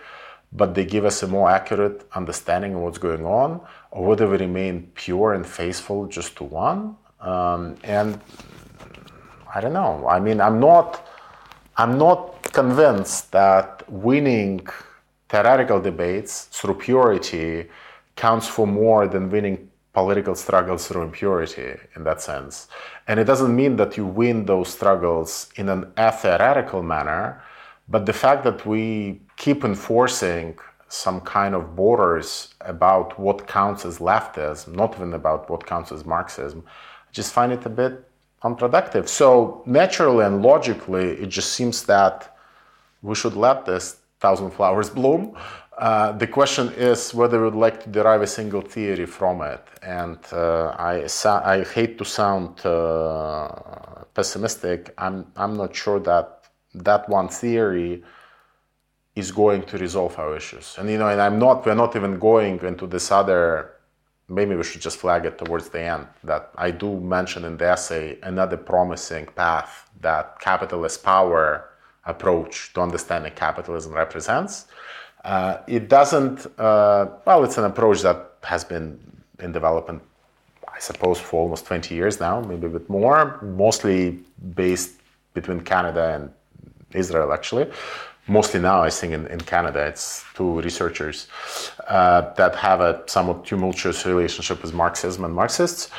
but 0.53 0.73
they 0.73 0.85
give 0.85 1.03
us 1.03 1.21
a 1.21 1.27
more 1.27 1.49
accurate 1.49 2.07
understanding 2.13 2.73
of 2.75 2.79
what's 2.79 2.97
going 2.97 3.25
on, 3.25 3.59
or 3.91 4.05
whether 4.07 4.25
we 4.25 4.37
remain 4.37 4.89
pure 4.95 5.33
and 5.33 5.45
faithful 5.45 6.07
just 6.07 6.37
to 6.37 6.45
one. 6.45 6.95
Um, 7.19 7.75
and 7.83 8.21
I 9.53 9.59
don't 9.59 9.73
know. 9.73 10.07
I 10.07 10.17
mean, 10.21 10.39
I'm 10.39 10.61
not, 10.61 11.05
I'm 11.75 11.97
not 11.97 12.41
convinced 12.53 13.33
that 13.33 13.83
winning 13.89 14.65
theoretical 15.27 15.81
debates 15.81 16.45
through 16.55 16.75
purity 16.75 17.67
counts 18.15 18.47
for 18.47 18.65
more 18.65 19.09
than 19.09 19.29
winning 19.29 19.69
political 19.95 20.35
struggles 20.35 20.87
through 20.87 21.03
impurity 21.03 21.71
in 21.95 22.03
that 22.03 22.21
sense. 22.21 22.67
And 23.07 23.19
it 23.19 23.25
doesn't 23.25 23.55
mean 23.55 23.75
that 23.75 23.97
you 23.97 24.05
win 24.05 24.45
those 24.45 24.69
struggles 24.69 25.49
in 25.55 25.69
an 25.69 25.91
theoretical 25.95 26.81
manner, 26.81 27.41
but 27.87 28.05
the 28.05 28.13
fact 28.13 28.43
that 28.43 28.65
we 28.65 29.21
keep 29.37 29.63
enforcing 29.63 30.57
some 30.87 31.19
kind 31.21 31.53
of 31.55 31.75
borders 31.75 32.53
about 32.61 33.19
what 33.19 33.47
counts 33.47 33.85
as 33.85 33.99
leftism, 33.99 34.75
not 34.75 34.95
even 34.95 35.13
about 35.13 35.49
what 35.49 35.65
counts 35.65 35.91
as 35.91 36.05
Marxism, 36.05 36.63
I 36.65 37.11
just 37.11 37.33
find 37.33 37.51
it 37.51 37.65
a 37.65 37.69
bit 37.69 38.07
unproductive. 38.43 39.09
So 39.09 39.63
naturally 39.65 40.25
and 40.25 40.41
logically, 40.41 41.11
it 41.23 41.29
just 41.29 41.53
seems 41.53 41.83
that 41.85 42.37
we 43.01 43.15
should 43.15 43.35
let 43.35 43.65
this 43.65 43.97
thousand 44.19 44.51
flowers 44.51 44.89
bloom 44.99 45.35
uh, 45.77 46.11
the 46.13 46.27
question 46.27 46.71
is 46.73 47.13
whether 47.13 47.39
we 47.39 47.45
would 47.45 47.55
like 47.55 47.83
to 47.83 47.89
derive 47.89 48.21
a 48.21 48.27
single 48.27 48.61
theory 48.61 49.05
from 49.05 49.41
it. 49.41 49.61
And 49.83 50.19
uh, 50.31 50.75
I, 50.79 51.05
I 51.25 51.63
hate 51.63 51.97
to 51.97 52.05
sound 52.05 52.65
uh, 52.65 53.49
pessimistic. 54.13 54.93
I'm, 54.97 55.25
I'm 55.35 55.57
not 55.57 55.75
sure 55.75 55.99
that 55.99 56.45
that 56.75 57.07
one 57.09 57.27
theory 57.27 58.03
is 59.15 59.31
going 59.31 59.63
to 59.63 59.77
resolve 59.77 60.17
our 60.19 60.35
issues. 60.35 60.75
And 60.77 60.89
you 60.89 60.97
know, 60.97 61.07
and 61.07 61.21
I'm 61.21 61.39
not. 61.39 61.65
We're 61.65 61.75
not 61.75 61.95
even 61.95 62.19
going 62.19 62.59
into 62.63 62.85
this 62.85 63.11
other. 63.11 63.71
Maybe 64.27 64.55
we 64.55 64.63
should 64.63 64.81
just 64.81 64.97
flag 64.97 65.25
it 65.25 65.37
towards 65.37 65.69
the 65.69 65.81
end. 65.81 66.07
That 66.23 66.51
I 66.57 66.71
do 66.71 66.99
mention 66.99 67.45
in 67.45 67.57
the 67.57 67.67
essay 67.69 68.17
another 68.23 68.57
promising 68.57 69.27
path 69.27 69.89
that 70.01 70.39
capitalist 70.39 71.03
power 71.03 71.69
approach 72.05 72.73
to 72.73 72.81
understanding 72.81 73.33
capitalism 73.35 73.93
represents 73.93 74.65
uh, 75.25 75.57
it 75.67 75.89
doesn't, 75.89 76.45
uh, 76.59 77.07
well, 77.25 77.43
it's 77.43 77.57
an 77.57 77.65
approach 77.65 78.03
that 78.03 78.35
has 78.43 78.63
been 78.63 78.99
in 79.39 79.51
development, 79.51 80.01
I 80.71 80.79
suppose, 80.79 81.19
for 81.19 81.41
almost 81.41 81.65
20 81.65 81.95
years 81.95 82.19
now, 82.19 82.41
maybe 82.41 82.67
a 82.67 82.69
bit 82.69 82.87
more, 82.89 83.39
mostly 83.41 84.19
based 84.53 84.91
between 85.33 85.61
Canada 85.61 86.13
and 86.13 86.31
Israel, 86.93 87.33
actually. 87.33 87.71
Mostly 88.27 88.59
now, 88.59 88.83
I 88.83 88.91
think, 88.91 89.13
in, 89.13 89.25
in 89.27 89.41
Canada, 89.41 89.79
it's 89.87 90.23
two 90.35 90.61
researchers 90.61 91.27
uh, 91.87 92.31
that 92.35 92.55
have 92.55 92.81
a 92.81 93.03
somewhat 93.07 93.45
tumultuous 93.45 94.05
relationship 94.05 94.61
with 94.61 94.73
Marxism 94.75 95.25
and 95.25 95.33
Marxists. 95.33 95.89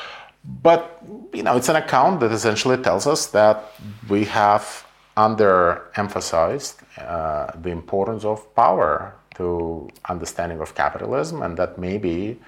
But, 0.62 1.02
you 1.32 1.42
know, 1.42 1.56
it's 1.56 1.68
an 1.68 1.76
account 1.76 2.20
that 2.20 2.30
essentially 2.30 2.76
tells 2.76 3.08
us 3.08 3.26
that 3.26 3.72
we 4.08 4.24
have 4.26 4.85
underemphasized 5.16 6.76
uh, 6.98 7.50
the 7.60 7.70
importance 7.70 8.24
of 8.24 8.54
power 8.54 9.14
to 9.36 9.88
understanding 10.08 10.60
of 10.60 10.74
capitalism, 10.74 11.42
and 11.42 11.56
that 11.56 11.78
maybe 11.78 12.40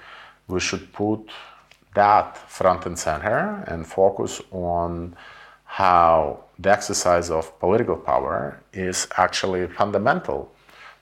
we 0.47 0.59
should 0.59 0.91
put 0.93 1.19
that 1.95 2.37
front 2.49 2.85
and 2.85 2.97
center 2.97 3.63
and 3.67 3.85
focus 3.85 4.41
on 4.51 5.15
how 5.65 6.43
the 6.57 6.71
exercise 6.71 7.29
of 7.29 7.57
political 7.59 7.95
power 7.95 8.59
is 8.73 9.07
actually 9.17 9.67
fundamental 9.67 10.51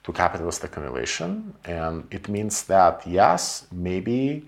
to 0.04 0.12
capitalist 0.12 0.62
accumulation. 0.64 1.54
And 1.64 2.06
it 2.10 2.28
means 2.28 2.64
that, 2.64 3.06
yes, 3.06 3.66
maybe 3.72 4.46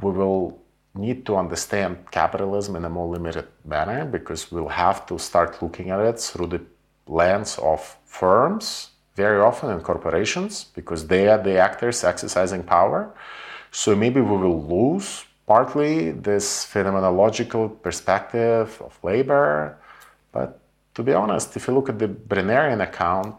we 0.00 0.10
will 0.10 0.58
need 0.96 1.26
to 1.26 1.36
understand 1.36 2.10
capitalism 2.10 2.76
in 2.76 2.84
a 2.84 2.90
more 2.90 3.08
limited 3.08 3.46
manner 3.64 4.04
because 4.04 4.50
we'll 4.50 4.68
have 4.68 5.06
to 5.06 5.18
start 5.18 5.62
looking 5.62 5.90
at 5.90 6.00
it 6.00 6.18
through 6.18 6.46
the 6.46 6.62
lens 7.06 7.58
of 7.58 7.96
firms, 8.04 8.90
very 9.14 9.40
often 9.40 9.70
in 9.70 9.80
corporations, 9.80 10.64
because 10.74 11.06
they 11.06 11.28
are 11.28 11.42
the 11.42 11.58
actors 11.58 12.04
exercising 12.04 12.62
power. 12.62 13.14
So 13.70 13.94
maybe 13.94 14.20
we 14.20 14.36
will 14.36 14.62
lose 14.66 15.24
partly 15.46 16.10
this 16.10 16.66
phenomenological 16.66 17.80
perspective 17.82 18.80
of 18.82 18.98
labor. 19.02 19.78
But 20.32 20.60
to 20.94 21.02
be 21.02 21.12
honest, 21.12 21.56
if 21.56 21.68
you 21.68 21.74
look 21.74 21.88
at 21.88 21.98
the 21.98 22.08
Brennerian 22.08 22.82
account, 22.82 23.36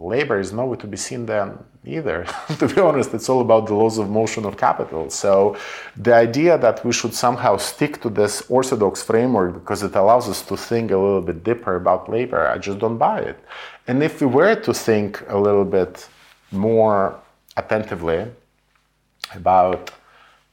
labor 0.00 0.40
is 0.40 0.52
nowhere 0.52 0.78
to 0.78 0.86
be 0.86 0.96
seen 0.96 1.26
then 1.26 1.58
either. 1.84 2.26
to 2.58 2.66
be 2.66 2.80
honest, 2.80 3.12
it's 3.14 3.28
all 3.28 3.40
about 3.40 3.66
the 3.66 3.74
laws 3.74 3.98
of 3.98 4.08
motion 4.08 4.44
of 4.44 4.56
capital. 4.56 5.10
So 5.10 5.56
the 5.96 6.14
idea 6.14 6.56
that 6.58 6.84
we 6.84 6.92
should 6.92 7.14
somehow 7.14 7.58
stick 7.58 8.00
to 8.02 8.08
this 8.08 8.42
orthodox 8.48 9.02
framework 9.02 9.54
because 9.54 9.82
it 9.82 9.94
allows 9.94 10.28
us 10.28 10.42
to 10.42 10.56
think 10.56 10.90
a 10.90 10.96
little 10.96 11.20
bit 11.20 11.44
deeper 11.44 11.76
about 11.76 12.08
labor, 12.08 12.48
I 12.48 12.58
just 12.58 12.78
don't 12.78 12.98
buy 12.98 13.20
it. 13.20 13.38
And 13.86 14.02
if 14.02 14.20
we 14.20 14.26
were 14.26 14.54
to 14.54 14.72
think 14.72 15.22
a 15.28 15.38
little 15.38 15.64
bit 15.64 16.08
more 16.50 17.20
attentively 17.56 18.26
about 19.34 19.90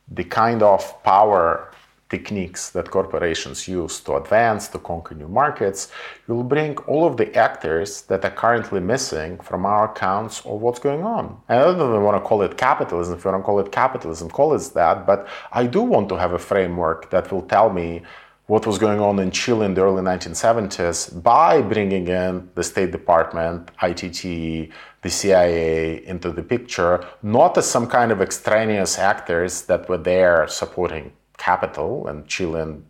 the 0.09 0.24
kind 0.24 0.61
of 0.61 1.03
power 1.03 1.67
techniques 2.10 2.69
that 2.72 2.90
corporations 2.90 3.68
use 3.68 4.00
to 4.02 4.16
advance, 4.16 4.68
to 4.69 4.80
conquer 4.80 5.16
new 5.16 5.27
markets, 5.27 5.92
you'll 6.27 6.44
bring 6.44 6.77
all 6.80 7.06
of 7.06 7.18
the 7.18 7.34
actors 7.36 8.03
that 8.03 8.24
are 8.24 8.32
currently 8.32 8.80
missing 8.80 9.38
from 9.40 9.66
our 9.66 9.92
accounts 9.92 10.40
of 10.45 10.61
what's 10.61 10.80
going 10.80 11.03
on. 11.03 11.40
And 11.50 11.60
I 11.60 11.64
don't 11.64 11.76
even 11.76 12.03
want 12.03 12.22
to 12.22 12.27
call 12.27 12.42
it 12.42 12.58
capitalism. 12.58 13.18
If 13.18 13.26
you 13.26 13.32
want 13.32 13.44
to 13.44 13.45
call 13.45 13.60
it 13.60 13.72
capitalism, 13.72 14.30
call 14.30 14.53
it 14.53 14.72
that. 14.74 15.06
But 15.06 15.27
I 15.52 15.66
do 15.66 15.82
want 15.82 16.10
to 16.10 16.16
have 16.16 16.34
a 16.34 16.40
framework 16.40 17.10
that 17.10 17.32
will 17.32 17.44
tell 17.44 17.69
me 17.69 18.03
what 18.48 18.66
was 18.66 18.77
going 18.77 19.02
on 19.02 19.19
in 19.19 19.30
Chile 19.30 19.66
in 19.66 19.74
the 19.74 19.82
early 19.82 20.02
1970s 20.02 21.22
by 21.22 21.61
bringing 21.61 22.08
in 22.08 22.50
the 22.56 22.64
State 22.64 22.92
Department, 22.92 23.69
ITT, 23.84 24.72
the 25.02 25.10
CIA 25.10 26.06
into 26.06 26.32
the 26.32 26.42
picture, 26.42 27.06
not 27.22 27.58
as 27.58 27.69
some 27.69 27.88
kind 27.88 28.10
of 28.10 28.22
extraneous 28.22 28.98
actors 28.98 29.64
that 29.64 29.90
were 29.90 29.98
there 29.98 30.48
supporting 30.48 31.11
capital 31.38 32.08
and 32.08 32.28
Chilean 32.28 32.84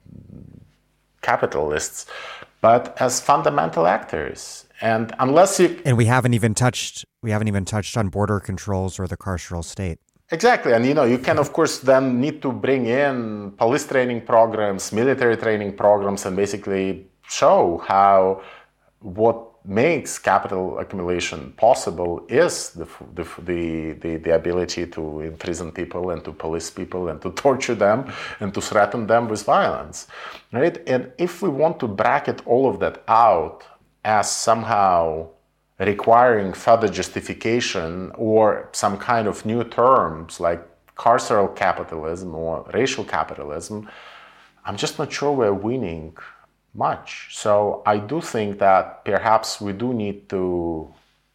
capitalists, 1.21 2.05
but 2.61 2.95
as 2.99 3.19
fundamental 3.21 3.85
actors. 3.87 4.65
And 4.81 5.13
unless 5.19 5.59
you 5.59 5.81
and 5.85 5.97
we 5.97 6.05
haven't 6.05 6.33
even 6.33 6.53
touched 6.53 7.05
we 7.21 7.31
haven't 7.31 7.47
even 7.47 7.65
touched 7.65 7.97
on 7.97 8.09
border 8.09 8.39
controls 8.39 8.99
or 8.99 9.07
the 9.07 9.17
carceral 9.17 9.63
state. 9.63 9.99
Exactly, 10.31 10.73
and 10.73 10.85
you 10.85 10.93
know 10.93 11.03
you 11.03 11.17
can 11.17 11.37
of 11.39 11.53
course 11.53 11.79
then 11.79 12.19
need 12.21 12.41
to 12.41 12.51
bring 12.51 12.85
in 12.85 13.51
police 13.57 13.87
training 13.87 14.21
programs, 14.21 14.91
military 14.91 15.37
training 15.37 15.75
programs, 15.75 16.25
and 16.25 16.35
basically 16.35 17.07
show 17.27 17.81
how 17.87 18.41
what 18.99 19.46
makes 19.67 20.17
capital 20.17 20.79
accumulation 20.79 21.53
possible 21.57 22.25
is 22.29 22.71
the, 22.71 22.87
the, 23.15 23.27
the, 23.43 24.15
the, 24.17 24.33
ability 24.33 24.87
to 24.87 25.19
imprison 25.21 25.71
people 25.73 26.09
and 26.11 26.23
to 26.23 26.31
police 26.31 26.69
people 26.69 27.09
and 27.09 27.21
to 27.21 27.31
torture 27.31 27.75
them 27.75 28.09
and 28.39 28.53
to 28.53 28.61
threaten 28.61 29.05
them 29.07 29.27
with 29.27 29.43
violence 29.43 30.07
right? 30.51 30.81
And 30.87 31.11
if 31.17 31.41
we 31.41 31.49
want 31.49 31.79
to 31.79 31.87
bracket 31.87 32.45
all 32.45 32.69
of 32.69 32.79
that 32.79 33.03
out 33.07 33.63
as 34.03 34.31
somehow 34.31 35.27
requiring 35.79 36.53
further 36.53 36.87
justification 36.87 38.11
or 38.15 38.69
some 38.71 38.97
kind 38.97 39.27
of 39.27 39.45
new 39.45 39.63
terms 39.63 40.39
like 40.39 40.65
carceral 40.95 41.55
capitalism 41.55 42.33
or 42.33 42.69
racial 42.73 43.03
capitalism, 43.03 43.89
I'm 44.65 44.77
just 44.77 44.97
not 44.97 45.11
sure 45.11 45.31
we're 45.31 45.53
winning 45.53 46.17
much. 46.77 47.27
So 47.31 47.81
I 47.85 47.97
do 47.97 48.21
think 48.21 48.59
that 48.59 49.03
perhaps 49.03 49.59
we 49.59 49.73
do 49.73 49.93
need 49.93 50.29
to 50.29 50.93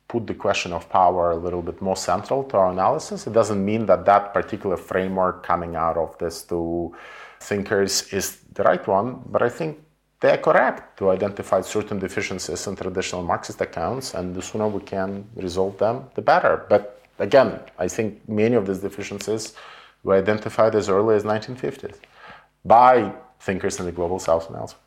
put 0.09 0.27
the 0.27 0.35
question 0.35 0.73
of 0.73 0.89
power 0.91 1.31
a 1.33 1.37
little 1.37 1.63
bit 1.63 1.81
more 1.81 1.97
central 1.97 2.45
to 2.45 2.57
our 2.57 2.71
analysis. 2.71 3.27
It 3.27 3.33
doesn't 3.33 3.63
mean 3.65 3.87
that 3.87 4.05
that 4.05 4.35
particular 4.35 4.77
framework 4.77 5.43
coming 5.43 5.75
out 5.75 5.97
of 5.97 6.17
these 6.19 6.43
two 6.43 6.95
thinkers 7.41 8.13
is 8.13 8.27
the 8.53 8.63
right 8.63 8.87
one, 8.87 9.09
but 9.27 9.43
I 9.43 9.49
think 9.49 9.79
they 10.21 10.31
are 10.31 10.43
correct 10.49 10.99
to 10.99 11.11
identify 11.11 11.61
certain 11.63 11.99
deficiencies 11.99 12.67
in 12.69 12.77
traditional 12.77 13.23
Marxist 13.23 13.61
accounts, 13.61 14.15
and 14.15 14.35
the 14.37 14.43
sooner 14.43 14.69
we 14.69 14.83
can 14.83 15.25
resolve 15.35 15.79
them, 15.79 16.05
the 16.15 16.23
better. 16.23 16.65
But 16.69 16.83
again, 17.19 17.59
I 17.79 17.89
think 17.89 18.07
many 18.29 18.55
of 18.55 18.67
these 18.69 18.79
deficiencies 18.79 19.55
were 20.05 20.17
identified 20.25 20.75
as 20.75 20.89
early 20.89 21.17
as 21.17 21.25
1950s 21.25 21.99
by 22.65 23.13
thinkers 23.41 23.81
in 23.81 23.87
the 23.87 23.93
global 23.93 24.21
south 24.21 24.47
and 24.49 24.57
elsewhere. 24.57 24.82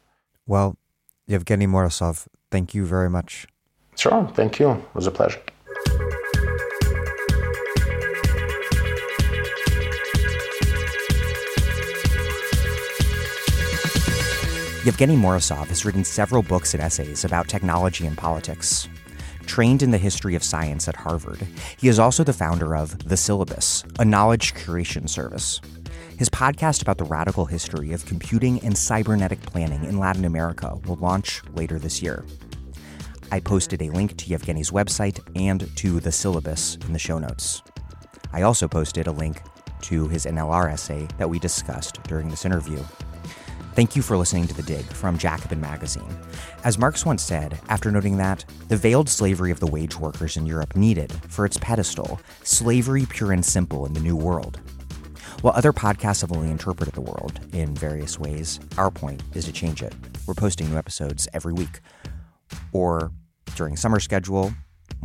Well, 0.48 0.78
Evgeny 1.30 1.68
Morozov, 1.68 2.28
thank 2.52 2.74
you 2.74 2.86
very 2.86 3.10
much. 3.10 3.48
Sure, 3.96 4.30
thank 4.36 4.60
you. 4.60 4.72
It 4.72 4.96
was 4.96 5.08
a 5.08 5.12
pleasure. 5.12 5.42
Evgeny 14.86 15.18
Morozov 15.18 15.66
has 15.70 15.84
written 15.84 16.04
several 16.04 16.44
books 16.44 16.76
and 16.76 16.84
essays 16.84 17.26
about 17.26 17.48
technology 17.48 18.06
and 18.06 18.16
politics. 18.16 18.88
Trained 19.48 19.82
in 19.82 19.90
the 19.90 19.98
history 19.98 20.36
of 20.36 20.44
science 20.44 20.88
at 20.88 20.96
Harvard, 20.96 21.48
he 21.78 21.88
is 21.88 21.98
also 21.98 22.24
the 22.24 22.34
founder 22.34 22.76
of 22.76 23.08
The 23.10 23.18
Syllabus, 23.18 23.84
a 23.98 24.06
knowledge 24.06 24.54
curation 24.54 25.10
service. 25.10 25.60
His 26.18 26.30
podcast 26.30 26.82
about 26.82 26.98
the 26.98 27.04
radical 27.04 27.46
history 27.46 27.92
of 27.92 28.06
computing 28.06 28.62
and 28.62 28.78
cybernetic 28.78 29.42
planning 29.42 29.84
in 29.84 30.00
Latin 30.00 30.24
America 30.24 30.80
will 30.86 30.96
launch 30.96 31.42
later 31.54 31.78
this 31.78 32.02
year. 32.02 32.26
I 33.34 33.42
posted 33.42 33.82
a 33.82 33.90
link 33.90 34.16
to 34.18 34.26
Evgeny's 34.28 34.72
website 34.72 35.20
and 35.36 35.76
to 35.76 36.00
the 36.00 36.14
syllabus 36.14 36.78
in 36.86 36.94
the 36.94 37.00
show 37.00 37.20
notes. 37.20 37.64
I 38.32 38.44
also 38.44 38.66
posted 38.66 39.08
a 39.08 39.12
link 39.12 39.42
to 39.82 40.08
his 40.08 40.26
NLR 40.26 40.72
essay 40.72 41.06
that 41.18 41.30
we 41.30 41.38
discussed 41.38 42.02
during 42.04 42.30
this 42.30 42.46
interview. 42.46 42.82
Thank 43.74 43.98
you 43.98 44.02
for 44.02 44.16
listening 44.16 44.48
to 44.48 44.54
The 44.54 44.64
Dig 44.64 44.86
from 44.86 45.18
Jacobin 45.18 45.60
Magazine. 45.60 46.18
As 46.64 46.78
Marx 46.78 47.06
once 47.06 47.24
said, 47.24 47.60
after 47.68 47.92
noting 47.92 48.16
that 48.18 48.46
the 48.70 48.78
veiled 48.78 49.10
slavery 49.10 49.52
of 49.52 49.60
the 49.60 49.68
wage 49.68 49.98
workers 50.00 50.38
in 50.38 50.46
Europe 50.46 50.78
needed, 50.78 51.12
for 51.28 51.46
its 51.46 51.58
pedestal, 51.58 52.22
slavery 52.44 53.06
pure 53.06 53.34
and 53.34 53.44
simple 53.44 53.86
in 53.86 53.92
the 53.92 54.00
New 54.00 54.16
World. 54.16 54.62
While 55.42 55.54
other 55.56 55.74
podcasts 55.74 56.22
have 56.22 56.32
only 56.32 56.50
interpreted 56.50 56.96
the 56.96 57.02
world 57.02 57.40
in 57.54 57.76
various 57.76 58.18
ways, 58.20 58.60
our 58.78 58.90
point 58.90 59.22
is 59.34 59.46
to 59.46 59.52
change 59.52 59.84
it. 59.84 59.94
We're 60.26 60.34
posting 60.34 60.70
new 60.70 60.78
episodes 60.78 61.28
every 61.34 61.54
week, 61.54 61.82
or 62.72 63.12
during 63.56 63.76
summer 63.78 64.00
schedule, 64.00 64.54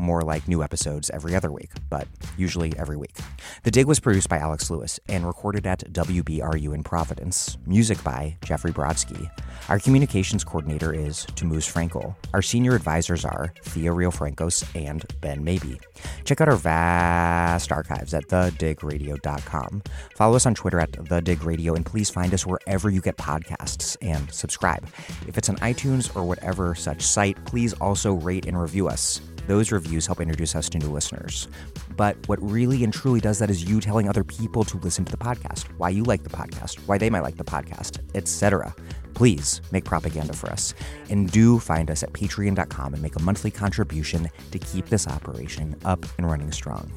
more 0.00 0.22
like 0.22 0.48
new 0.48 0.62
episodes 0.62 1.10
every 1.10 1.34
other 1.34 1.52
week, 1.52 1.70
but 1.88 2.08
usually 2.36 2.76
every 2.76 2.96
week. 2.96 3.16
The 3.62 3.70
Dig 3.70 3.86
was 3.86 4.00
produced 4.00 4.28
by 4.28 4.38
Alex 4.38 4.70
Lewis 4.70 4.98
and 5.08 5.26
recorded 5.26 5.66
at 5.66 5.92
WBRU 5.92 6.74
in 6.74 6.82
Providence. 6.82 7.58
Music 7.66 8.02
by 8.02 8.36
Jeffrey 8.44 8.72
Brodsky. 8.72 9.30
Our 9.68 9.78
communications 9.78 10.42
coordinator 10.42 10.92
is 10.92 11.26
Tamuz 11.36 11.70
Frankel. 11.70 12.16
Our 12.34 12.42
senior 12.42 12.74
advisors 12.74 13.24
are 13.24 13.52
Thea 13.64 13.90
Riofrancos 13.90 14.64
and 14.74 15.04
Ben 15.20 15.44
Mabie. 15.44 15.80
Check 16.24 16.40
out 16.40 16.48
our 16.48 16.56
vast 16.56 17.70
archives 17.70 18.14
at 18.14 18.26
thedigradio.com. 18.28 19.82
Follow 20.16 20.36
us 20.36 20.46
on 20.46 20.54
Twitter 20.54 20.80
at 20.80 20.90
thedigradio 20.92 21.76
and 21.76 21.86
please 21.86 22.10
find 22.10 22.34
us 22.34 22.46
wherever 22.46 22.90
you 22.90 23.00
get 23.00 23.16
podcasts 23.16 23.96
and 24.02 24.32
subscribe. 24.32 24.86
If 25.28 25.38
it's 25.38 25.48
on 25.48 25.56
iTunes 25.56 26.14
or 26.16 26.24
whatever 26.24 26.74
such 26.74 27.02
site, 27.02 27.44
please 27.44 27.72
also 27.74 28.14
rate 28.14 28.46
and 28.46 28.60
review 28.60 28.88
us. 28.88 29.20
Those 29.46 29.72
reviews 29.72 30.06
help 30.06 30.20
introduce 30.20 30.54
us 30.54 30.68
to 30.70 30.78
new 30.78 30.88
listeners. 30.88 31.48
But 31.96 32.16
what 32.28 32.38
really 32.42 32.84
and 32.84 32.92
truly 32.92 33.20
does 33.20 33.38
that 33.38 33.50
is 33.50 33.64
you 33.64 33.80
telling 33.80 34.08
other 34.08 34.24
people 34.24 34.64
to 34.64 34.76
listen 34.78 35.04
to 35.04 35.10
the 35.10 35.18
podcast, 35.18 35.66
why 35.78 35.90
you 35.90 36.04
like 36.04 36.22
the 36.22 36.30
podcast, 36.30 36.78
why 36.86 36.98
they 36.98 37.10
might 37.10 37.22
like 37.22 37.36
the 37.36 37.44
podcast, 37.44 37.98
etc. 38.14 38.74
Please 39.14 39.60
make 39.72 39.84
propaganda 39.84 40.32
for 40.32 40.50
us. 40.50 40.74
And 41.08 41.30
do 41.30 41.58
find 41.58 41.90
us 41.90 42.02
at 42.02 42.12
patreon.com 42.12 42.94
and 42.94 43.02
make 43.02 43.16
a 43.16 43.22
monthly 43.22 43.50
contribution 43.50 44.30
to 44.50 44.58
keep 44.58 44.86
this 44.86 45.06
operation 45.08 45.76
up 45.84 46.04
and 46.18 46.30
running 46.30 46.52
strong. 46.52 46.90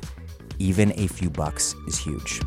Even 0.59 0.93
a 0.99 1.07
few 1.07 1.29
bucks 1.29 1.75
is 1.87 1.97
huge. 1.97 2.39